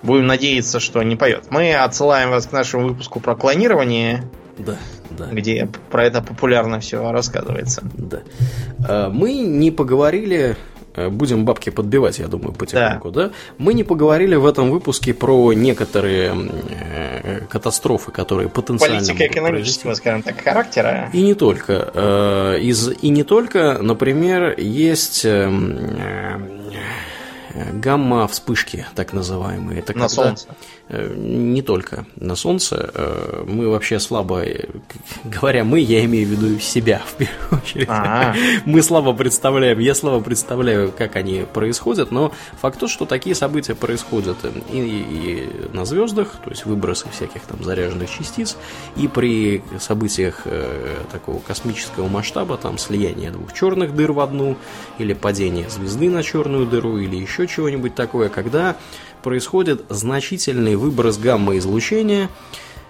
будем 0.01 0.27
надеяться, 0.27 0.79
что 0.79 1.01
не 1.03 1.15
поет. 1.15 1.45
Мы 1.49 1.73
отсылаем 1.73 2.29
вас 2.29 2.47
к 2.47 2.51
нашему 2.51 2.89
выпуску 2.89 3.19
про 3.19 3.35
клонирование. 3.35 4.23
Да, 4.57 4.77
да. 5.09 5.27
Где 5.31 5.69
про 5.91 6.05
это 6.05 6.21
популярно 6.21 6.79
все 6.79 7.11
рассказывается. 7.11 7.81
Да. 7.93 8.21
А, 8.87 9.09
мы 9.09 9.33
не 9.33 9.71
поговорили 9.71 10.57
будем 11.09 11.45
бабки 11.45 11.69
подбивать, 11.69 12.19
я 12.19 12.27
думаю, 12.27 12.53
потихоньку, 12.53 13.11
да. 13.11 13.27
да? 13.27 13.33
Мы 13.57 13.73
не 13.73 13.83
поговорили 13.83 14.35
в 14.35 14.45
этом 14.45 14.71
выпуске 14.71 15.13
про 15.13 15.53
некоторые 15.53 16.33
э, 16.69 17.41
катастрофы, 17.49 18.11
которые 18.11 18.49
потенциально... 18.49 18.99
Политико-экономического, 18.99 19.93
скажем 19.93 20.23
так, 20.23 20.41
характера. 20.41 21.09
И 21.13 21.21
не 21.21 21.35
только. 21.35 21.91
Э, 21.93 22.59
из, 22.61 22.91
и 23.01 23.09
не 23.09 23.23
только, 23.23 23.79
например, 23.81 24.55
есть 24.57 25.25
гамма-вспышки, 27.55 28.85
так 28.95 29.13
называемые. 29.13 29.79
Это 29.79 29.93
на 29.93 30.07
когда... 30.07 30.09
Солнце. 30.09 30.47
Э, 30.87 31.11
не 31.15 31.63
только 31.63 32.05
на 32.15 32.35
Солнце. 32.35 32.91
Э, 32.93 33.43
мы 33.47 33.69
вообще 33.69 33.99
слабо, 33.99 34.43
э, 34.43 34.67
говоря 35.23 35.63
мы, 35.63 35.79
я 35.79 36.05
имею 36.05 36.27
в 36.27 36.31
виду 36.31 36.59
себя 36.59 37.01
в 37.03 37.13
первую 37.15 37.63
очередь. 37.63 37.89
А-а-а. 37.89 38.35
Мы 38.65 38.83
слабо 38.83 39.13
представляем, 39.13 39.79
я 39.79 39.95
слабо 39.95 40.23
представляю, 40.23 40.91
как 40.91 41.15
они 41.15 41.45
происходят, 41.51 42.11
но 42.11 42.31
факт 42.61 42.79
то, 42.79 42.87
что 42.87 43.05
такие 43.05 43.35
события 43.35 43.73
происходят 43.73 44.37
и, 44.71 44.77
и 44.77 45.75
на 45.75 45.85
звездах, 45.85 46.35
то 46.43 46.51
есть 46.51 46.65
выбросы 46.65 47.07
всяких 47.09 47.41
там 47.43 47.63
заряженных 47.63 48.09
частиц, 48.09 48.57
и 48.95 49.07
при 49.07 49.63
событиях 49.79 50.45
такого 51.11 51.39
космического 51.39 52.07
масштаба, 52.07 52.57
там 52.57 52.77
слияние 52.77 53.31
двух 53.31 53.53
черных 53.53 53.95
дыр 53.95 54.11
в 54.11 54.19
одну, 54.19 54.57
или 54.99 55.13
падение 55.13 55.69
звезды 55.69 56.09
на 56.09 56.23
черную 56.23 56.65
дыру, 56.65 56.97
или 56.97 57.15
еще 57.15 57.47
чего-нибудь 57.47 57.95
такое, 57.95 58.29
когда 58.29 58.75
происходит 59.25 59.85
значительный 59.89 60.75
выброс 60.75 61.17
гамма-излучения 61.17 62.29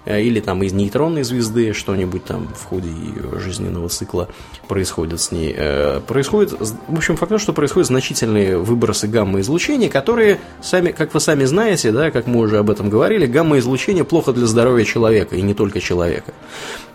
э, 0.04 0.20
или 0.20 0.40
там 0.40 0.62
из 0.62 0.74
нейтронной 0.74 1.22
звезды 1.22 1.72
что-нибудь 1.72 2.26
там 2.26 2.48
в 2.54 2.62
ходе 2.64 2.90
жизненного 3.38 3.88
цикла 3.88 4.28
происходит 4.68 5.18
с 5.18 5.32
ней. 5.32 5.54
Э, 5.56 6.02
происходит, 6.06 6.52
в 6.60 6.94
общем, 6.94 7.16
факт, 7.16 7.40
что 7.40 7.54
происходят 7.54 7.86
значительные 7.86 8.58
выбросы 8.58 9.08
гамма-излучения, 9.08 9.88
которые, 9.88 10.38
сами, 10.60 10.92
как 10.92 11.14
вы 11.14 11.20
сами 11.20 11.46
знаете, 11.46 11.90
да, 11.90 12.10
как 12.10 12.26
мы 12.26 12.40
уже 12.40 12.58
об 12.58 12.68
этом 12.68 12.90
говорили, 12.90 13.24
гамма-излучение 13.24 14.04
плохо 14.04 14.34
для 14.34 14.44
здоровья 14.44 14.84
человека, 14.84 15.36
и 15.36 15.40
не 15.40 15.54
только 15.54 15.80
человека. 15.80 16.34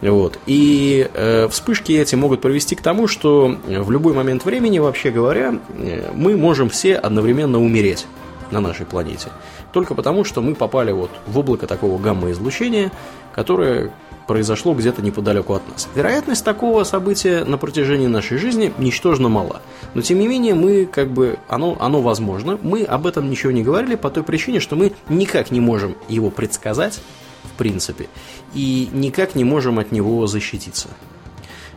Вот. 0.01 0.37
И 0.45 1.09
э, 1.11 1.47
вспышки 1.47 1.93
эти 1.93 2.13
могут 2.13 2.41
привести 2.41 2.75
к 2.75 2.81
тому, 2.83 3.07
что 3.07 3.57
в 3.65 3.89
любой 3.89 4.13
момент 4.13 4.45
времени, 4.45 4.77
вообще 4.77 5.09
говоря, 5.09 5.59
э, 5.79 6.11
мы 6.13 6.37
можем 6.37 6.69
все 6.69 6.95
одновременно 6.95 7.59
умереть 7.59 8.05
на 8.51 8.61
нашей 8.61 8.85
планете. 8.85 9.29
Только 9.73 9.95
потому, 9.95 10.23
что 10.23 10.41
мы 10.41 10.55
попали 10.55 10.91
вот 10.91 11.11
в 11.27 11.37
облако 11.39 11.67
такого 11.67 11.97
гамма-излучения, 11.97 12.91
которое 13.33 13.91
произошло 14.27 14.73
где-то 14.73 15.01
неподалеку 15.01 15.53
от 15.53 15.67
нас. 15.67 15.89
Вероятность 15.95 16.45
такого 16.45 16.83
события 16.83 17.43
на 17.43 17.57
протяжении 17.57 18.07
нашей 18.07 18.37
жизни 18.37 18.71
ничтожно 18.77 19.29
мала. 19.29 19.61
Но 19.93 20.01
тем 20.01 20.19
не 20.19 20.27
менее, 20.27 20.55
мы 20.55 20.85
как 20.85 21.09
бы, 21.09 21.37
оно, 21.47 21.75
оно 21.79 22.01
возможно. 22.01 22.57
Мы 22.61 22.83
об 22.83 23.07
этом 23.07 23.29
ничего 23.29 23.51
не 23.51 23.63
говорили 23.63 23.95
по 23.95 24.09
той 24.09 24.23
причине, 24.23 24.59
что 24.59 24.75
мы 24.75 24.93
никак 25.09 25.51
не 25.51 25.59
можем 25.59 25.97
его 26.07 26.29
предсказать, 26.29 27.01
в 27.43 27.57
принципе, 27.57 28.07
и 28.53 28.89
никак 28.93 29.35
не 29.35 29.43
можем 29.43 29.79
от 29.79 29.91
него 29.91 30.25
защититься. 30.27 30.87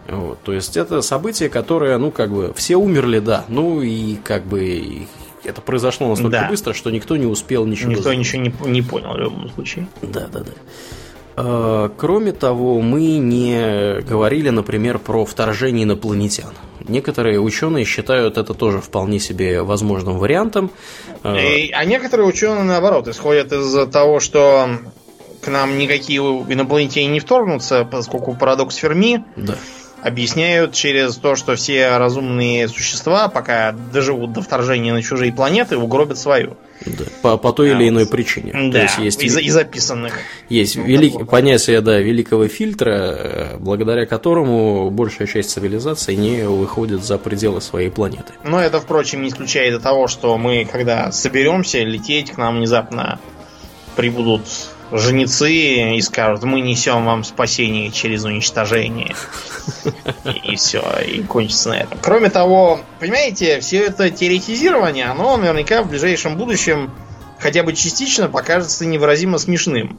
Вот, 0.09 0.39
то 0.43 0.53
есть 0.53 0.77
это 0.77 1.01
событие, 1.01 1.49
которое, 1.49 1.97
ну, 1.97 2.11
как 2.11 2.31
бы, 2.31 2.53
все 2.55 2.77
умерли, 2.77 3.21
да, 3.21 3.47
ну 3.49 3.81
и 3.81 4.17
как 4.17 4.45
бы 4.45 5.07
это 5.45 5.61
произошло 5.61 6.09
настолько 6.09 6.41
да. 6.41 6.49
быстро, 6.49 6.73
что 6.73 6.91
никто 6.91 7.17
не 7.17 7.27
успел 7.27 7.67
ничего. 7.67 7.93
Никто 7.93 8.13
ничего 8.13 8.43
не, 8.43 8.53
не 8.71 8.83
понял 8.83 9.13
в 9.13 9.19
любом 9.19 9.51
случае. 9.51 9.87
Да, 10.03 10.27
да, 10.33 10.41
да. 10.41 11.91
Кроме 11.97 12.33
того, 12.33 12.81
мы 12.81 13.17
не 13.17 14.01
говорили, 14.03 14.51
например, 14.51 15.01
про 15.01 15.25
вторжение 15.25 15.83
инопланетян. 15.83 16.55
Некоторые 16.87 17.41
ученые 17.41 17.85
считают 17.85 18.39
это 18.39 18.55
тоже 18.55 18.81
вполне 18.81 19.19
себе 19.19 19.63
возможным 19.63 20.19
вариантом. 20.19 20.71
А, 21.23 21.35
а 21.35 21.85
некоторые 21.85 22.29
ученые, 22.29 22.63
наоборот, 22.63 23.09
исходят 23.09 23.53
из 23.53 23.89
того, 23.91 24.21
что 24.21 24.69
к 25.41 25.49
нам 25.49 25.77
никакие 25.77 26.21
инопланетяне 26.21 27.09
не 27.09 27.21
вторгнутся, 27.21 27.85
поскольку 27.85 28.35
парадокс 28.35 28.77
Ферми 28.77 29.25
да 29.37 29.57
объясняют 30.05 30.75
через 30.75 31.17
то, 31.17 31.35
что 31.35 31.57
все 31.57 31.97
разумные 31.97 32.69
существа, 32.69 33.29
пока 33.29 33.73
доживут 33.73 34.35
до 34.35 34.43
вторжения 34.43 34.93
на 34.93 35.03
чужие 35.03 35.33
планеты, 35.33 35.79
угробят 35.79 36.19
свою. 36.19 36.59
Да, 36.85 37.05
по, 37.23 37.39
по 37.39 37.53
той 37.53 37.73
а, 37.73 37.75
или 37.75 37.89
иной 37.89 38.07
причине. 38.07 38.53
Да, 38.53 38.73
то 38.73 38.83
есть, 38.83 38.99
есть 38.99 39.23
из, 39.23 39.39
из 39.39 39.55
записанных. 39.55 40.19
Есть 40.51 40.77
ну, 40.77 40.85
велик, 40.85 41.27
понятие 41.27 41.81
да, 41.81 41.99
великого 41.99 42.49
фильтра, 42.49 42.91
э, 42.91 43.57
благодаря 43.59 44.05
которому 44.05 44.91
большая 44.91 45.27
часть 45.27 45.51
цивилизации 45.51 46.15
не 46.15 46.47
выходит 46.47 47.03
за 47.03 47.17
пределы 47.17 47.63
своей 47.63 47.91
планеты. 47.91 48.35
Но 48.45 48.61
это, 48.61 48.81
впрочем, 48.81 49.23
не 49.23 49.31
исключает 49.31 49.81
того, 49.83 50.07
что 50.07 50.37
мы, 50.37 50.69
когда 50.71 51.13
соберемся 51.13 51.79
лететь, 51.79 52.33
к 52.33 52.37
нам 52.37 52.59
внезапно 52.59 53.19
прибудут 53.97 54.43
жнецы 54.95 55.97
и 55.97 56.01
скажут, 56.01 56.45
мы 56.45 56.61
несем 56.61 57.05
вам 57.05 57.25
спасение 57.25 57.91
через 57.91 58.25
уничтожение. 58.25 59.15
И, 60.45 60.57
все, 60.57 60.83
и 61.01 61.23
кончится 61.23 61.71
на 61.71 61.75
этом. 61.81 61.99
Кроме 62.01 62.31
того, 62.31 62.81
понимаете, 63.01 63.61
все 63.61 63.85
это 63.85 64.11
теоретизирование, 64.11 65.07
оно 65.07 65.37
наверняка 65.37 65.83
в 65.83 65.89
ближайшем 65.89 66.37
будущем 66.37 66.91
хотя 67.39 67.63
бы 67.63 67.73
частично 67.73 68.29
покажется 68.29 68.87
невыразимо 68.87 69.39
смешным. 69.39 69.99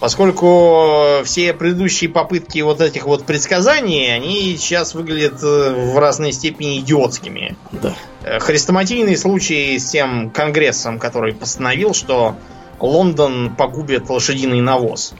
Поскольку 0.00 1.22
все 1.24 1.54
предыдущие 1.54 2.10
попытки 2.10 2.58
вот 2.60 2.80
этих 2.80 3.06
вот 3.06 3.24
предсказаний, 3.24 4.14
они 4.14 4.56
сейчас 4.58 4.94
выглядят 4.94 5.42
э, 5.42 5.92
в 5.92 5.98
разной 5.98 6.32
степени 6.32 6.80
идиотскими. 6.80 7.56
Да. 7.72 7.94
Э, 8.22 8.38
хрестоматийный 8.38 9.16
случай 9.16 9.78
с 9.78 9.90
тем 9.90 10.30
конгрессом, 10.30 10.98
который 10.98 11.32
постановил, 11.32 11.94
что 11.94 12.36
Лондон 12.80 13.54
погубит 13.56 14.08
лошадиный 14.08 14.60
навоз, 14.60 15.14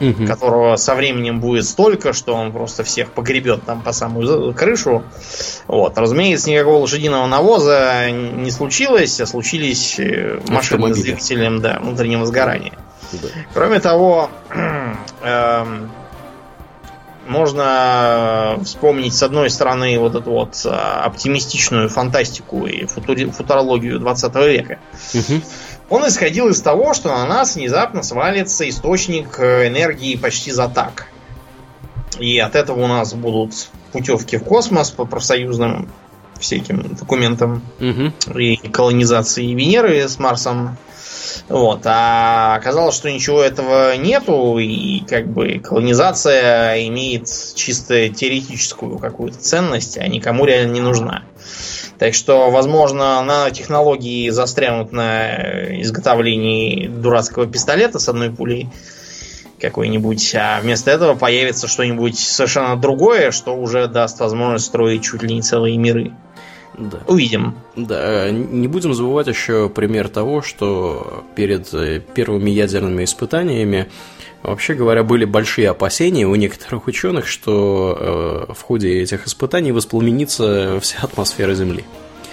угу. 0.00 0.26
которого 0.26 0.76
со 0.76 0.94
временем 0.94 1.40
будет 1.40 1.64
столько, 1.64 2.12
что 2.12 2.34
он 2.34 2.52
просто 2.52 2.84
всех 2.84 3.12
погребет 3.12 3.64
там 3.64 3.82
по 3.82 3.92
самую 3.92 4.54
крышу. 4.54 5.02
Вот. 5.66 5.96
Разумеется, 5.98 6.50
никакого 6.50 6.78
лошадиного 6.78 7.26
навоза 7.26 8.10
не 8.10 8.50
случилось, 8.50 9.20
а 9.20 9.26
случились 9.26 9.98
э, 9.98 10.40
машины 10.48 10.94
с 10.94 10.98
двигателем 10.98 11.60
да, 11.60 11.78
внутреннего 11.80 12.26
сгорания. 12.26 12.74
Да. 13.12 13.28
Кроме 13.54 13.80
того, 13.80 14.30
э, 15.22 15.64
можно 17.28 18.58
вспомнить, 18.64 19.14
с 19.14 19.22
одной 19.22 19.50
стороны, 19.50 19.98
вот 19.98 20.14
эту 20.14 20.30
вот 20.30 20.62
а, 20.64 21.04
оптимистичную 21.04 21.88
фантастику 21.88 22.66
и 22.66 22.86
футури- 22.86 23.30
футурологию 23.30 24.00
20 24.00 24.34
века. 24.36 24.78
Угу. 25.14 25.42
Он 25.90 26.06
исходил 26.06 26.48
из 26.48 26.60
того, 26.60 26.92
что 26.92 27.08
на 27.08 27.26
нас 27.26 27.56
внезапно 27.56 28.02
свалится 28.02 28.68
источник 28.68 29.38
э, 29.38 29.68
энергии 29.68 30.16
почти 30.16 30.50
за 30.50 30.68
так. 30.68 31.08
И 32.18 32.38
от 32.38 32.56
этого 32.56 32.84
у 32.84 32.86
нас 32.86 33.14
будут 33.14 33.70
путевки 33.92 34.36
в 34.36 34.44
космос 34.44 34.90
по 34.90 35.06
профсоюзным 35.06 35.88
всяким 36.38 36.94
документам 36.94 37.62
угу. 37.80 38.38
и 38.38 38.56
колонизации 38.56 39.54
Венеры 39.54 40.08
с 40.08 40.18
Марсом. 40.18 40.76
Вот. 41.48 41.82
А 41.84 42.54
оказалось, 42.56 42.94
что 42.94 43.10
ничего 43.10 43.42
этого 43.42 43.96
нету, 43.96 44.58
и 44.58 45.00
как 45.00 45.28
бы 45.28 45.58
колонизация 45.58 46.86
имеет 46.86 47.28
чисто 47.54 48.08
теоретическую 48.08 48.98
какую-то 48.98 49.38
ценность, 49.38 49.98
а 49.98 50.06
никому 50.06 50.44
реально 50.44 50.72
не 50.72 50.80
нужна. 50.80 51.22
Так 51.98 52.14
что, 52.14 52.50
возможно, 52.50 53.22
нанотехнологии 53.22 54.30
застрянут 54.30 54.92
на 54.92 55.80
изготовлении 55.82 56.86
дурацкого 56.86 57.46
пистолета 57.46 57.98
с 57.98 58.08
одной 58.08 58.30
пулей 58.30 58.68
какой-нибудь, 59.60 60.34
а 60.36 60.60
вместо 60.60 60.92
этого 60.92 61.16
появится 61.16 61.66
что-нибудь 61.66 62.16
совершенно 62.16 62.76
другое, 62.76 63.32
что 63.32 63.56
уже 63.56 63.88
даст 63.88 64.20
возможность 64.20 64.66
строить 64.66 65.02
чуть 65.02 65.24
ли 65.24 65.34
не 65.34 65.42
целые 65.42 65.76
миры. 65.76 66.12
Да. 66.78 66.98
Увидим. 67.08 67.56
Да, 67.74 68.30
не 68.30 68.68
будем 68.68 68.94
забывать 68.94 69.26
еще 69.26 69.68
пример 69.68 70.08
того, 70.08 70.42
что 70.42 71.24
перед 71.34 71.74
э, 71.74 72.00
первыми 72.14 72.50
ядерными 72.50 73.02
испытаниями 73.02 73.88
Вообще 74.42 74.74
говоря, 74.74 75.02
были 75.02 75.24
большие 75.24 75.68
опасения 75.68 76.26
у 76.26 76.34
некоторых 76.34 76.86
ученых, 76.86 77.26
что 77.26 78.46
э, 78.48 78.52
в 78.52 78.62
ходе 78.62 79.02
этих 79.02 79.26
испытаний 79.26 79.72
воспламенится 79.72 80.78
вся 80.80 80.98
атмосфера 81.02 81.54
Земли. 81.54 81.84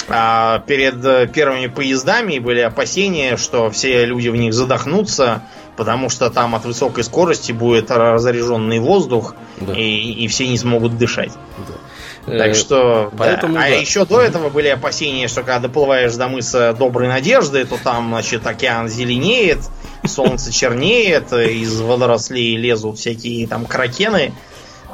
А 0.07 0.59
перед 0.59 1.03
э, 1.03 1.27
первыми 1.27 1.65
поездами 1.67 2.37
были 2.37 2.59
опасения, 2.59 3.37
что 3.37 3.71
все 3.71 4.05
люди 4.05 4.29
в 4.29 4.35
них 4.35 4.53
задохнутся, 4.53 5.41
потому 5.77 6.09
что 6.09 6.29
там 6.29 6.53
от 6.53 6.65
высокой 6.65 7.03
скорости 7.03 7.51
будет 7.51 7.89
разряженный 7.89 8.79
воздух, 8.79 9.35
да. 9.59 9.73
и, 9.73 9.81
и 9.81 10.27
все 10.27 10.47
не 10.47 10.59
смогут 10.59 10.97
дышать. 10.97 11.31
Да. 11.57 12.37
Так 12.37 12.49
э, 12.49 12.53
что, 12.53 13.11
Поэтому, 13.17 13.55
да. 13.55 13.61
А 13.61 13.69
да. 13.69 13.75
еще 13.75 14.05
до 14.05 14.21
этого 14.21 14.49
были 14.49 14.67
опасения, 14.67 15.27
что 15.27 15.41
когда 15.41 15.59
доплываешь 15.59 16.13
до 16.13 16.27
мыса 16.27 16.75
Доброй 16.77 17.07
Надежды, 17.07 17.65
то 17.65 17.77
там, 17.83 18.09
значит, 18.09 18.45
океан 18.45 18.89
зеленеет, 18.89 19.59
солнце 20.07 20.51
чернеет, 20.51 21.31
из 21.33 21.79
водорослей 21.81 22.57
лезут 22.57 22.97
всякие 22.97 23.47
там 23.47 23.65
кракены 23.65 24.33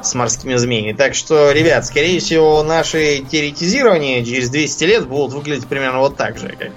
с 0.02 0.14
морскими 0.14 0.56
змеями. 0.56 0.92
Так 0.92 1.14
что, 1.14 1.52
ребят, 1.52 1.86
скорее 1.86 2.20
всего, 2.20 2.62
наши 2.62 3.24
теоретизирования 3.30 4.24
через 4.24 4.50
200 4.50 4.84
лет 4.84 5.06
будут 5.06 5.32
выглядеть 5.32 5.66
примерно 5.66 6.00
вот 6.00 6.16
так 6.16 6.38
же, 6.38 6.48
как 6.58 6.70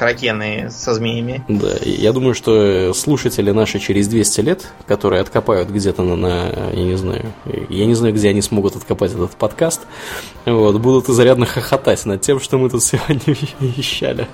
кракены 0.00 0.70
со 0.70 0.94
змеями. 0.94 1.44
Да, 1.46 1.76
я 1.82 2.12
думаю, 2.12 2.34
что 2.34 2.94
слушатели 2.94 3.50
наши 3.50 3.78
через 3.78 4.08
200 4.08 4.40
лет, 4.40 4.66
которые 4.86 5.20
откопают 5.20 5.68
где-то 5.68 6.02
на, 6.02 6.16
на 6.16 6.70
я 6.72 6.84
не 6.84 6.96
знаю, 6.96 7.34
я 7.68 7.84
не 7.84 7.94
знаю, 7.94 8.14
где 8.14 8.30
они 8.30 8.40
смогут 8.40 8.76
откопать 8.76 9.12
этот 9.12 9.32
подкаст, 9.32 9.82
вот, 10.46 10.80
будут 10.80 11.10
изрядно 11.10 11.44
хохотать 11.44 12.06
над 12.06 12.22
тем, 12.22 12.40
что 12.40 12.56
мы 12.56 12.70
тут 12.70 12.82
сегодня 12.82 13.36
вещали. 13.60 14.26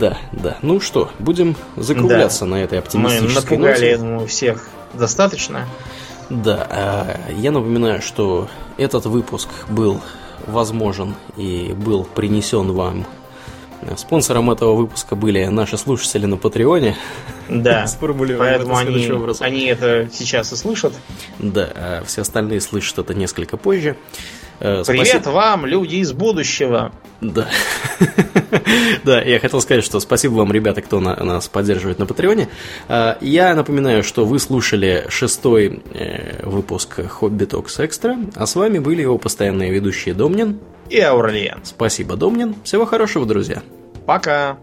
Да, 0.00 0.16
да. 0.32 0.56
Ну 0.62 0.80
что, 0.80 1.10
будем 1.18 1.56
закругляться 1.76 2.40
да. 2.40 2.52
на 2.52 2.54
этой 2.64 2.78
оптимистической 2.78 3.28
Мы 3.28 3.34
напугали, 3.34 3.72
ноте. 3.72 3.90
я 3.90 3.98
думаю, 3.98 4.26
всех 4.26 4.68
достаточно. 4.94 5.66
Да, 6.30 6.66
а, 6.70 7.20
я 7.36 7.50
напоминаю, 7.50 8.00
что 8.00 8.48
этот 8.78 9.04
выпуск 9.04 9.50
был 9.68 10.00
возможен 10.46 11.16
и 11.36 11.74
был 11.76 12.04
принесен 12.04 12.72
вам 12.72 13.06
Спонсором 13.96 14.50
этого 14.50 14.74
выпуска 14.74 15.16
были 15.16 15.46
наши 15.46 15.78
слушатели 15.78 16.26
на 16.26 16.36
Патреоне. 16.36 16.96
Да, 17.48 17.86
поэтому 18.00 18.76
они, 18.76 19.10
они 19.40 19.64
это 19.66 20.08
сейчас 20.12 20.52
и 20.52 20.56
слышат. 20.56 20.92
Да, 21.38 21.68
а 21.74 22.04
все 22.06 22.20
остальные 22.20 22.60
слышат 22.60 22.98
это 22.98 23.14
несколько 23.14 23.56
позже. 23.56 23.96
Э, 24.60 24.82
Привет 24.86 25.06
спасибо. 25.06 25.30
вам, 25.30 25.66
люди 25.66 25.96
из 25.96 26.12
будущего. 26.12 26.92
Да. 27.20 27.48
да, 29.04 29.22
я 29.22 29.40
хотел 29.40 29.60
сказать, 29.60 29.84
что 29.84 30.00
спасибо 30.00 30.34
вам, 30.34 30.52
ребята, 30.52 30.82
кто 30.82 31.00
на, 31.00 31.16
нас 31.16 31.48
поддерживает 31.48 31.98
на 31.98 32.06
Патреоне. 32.06 32.48
Э, 32.88 33.16
я 33.20 33.54
напоминаю, 33.54 34.02
что 34.02 34.26
вы 34.26 34.38
слушали 34.38 35.06
шестой 35.08 35.82
э, 35.94 36.46
выпуск 36.46 37.06
Хобби 37.08 37.46
Токс 37.46 37.80
Экстра, 37.80 38.18
а 38.36 38.46
с 38.46 38.54
вами 38.54 38.78
были 38.78 39.00
его 39.00 39.16
постоянные 39.16 39.70
ведущие 39.70 40.14
Домнин 40.14 40.60
и 40.90 41.00
Аурлиен. 41.00 41.60
Спасибо, 41.64 42.16
Домнин. 42.16 42.54
Всего 42.62 42.84
хорошего, 42.84 43.24
друзья. 43.24 43.62
Пока. 44.06 44.58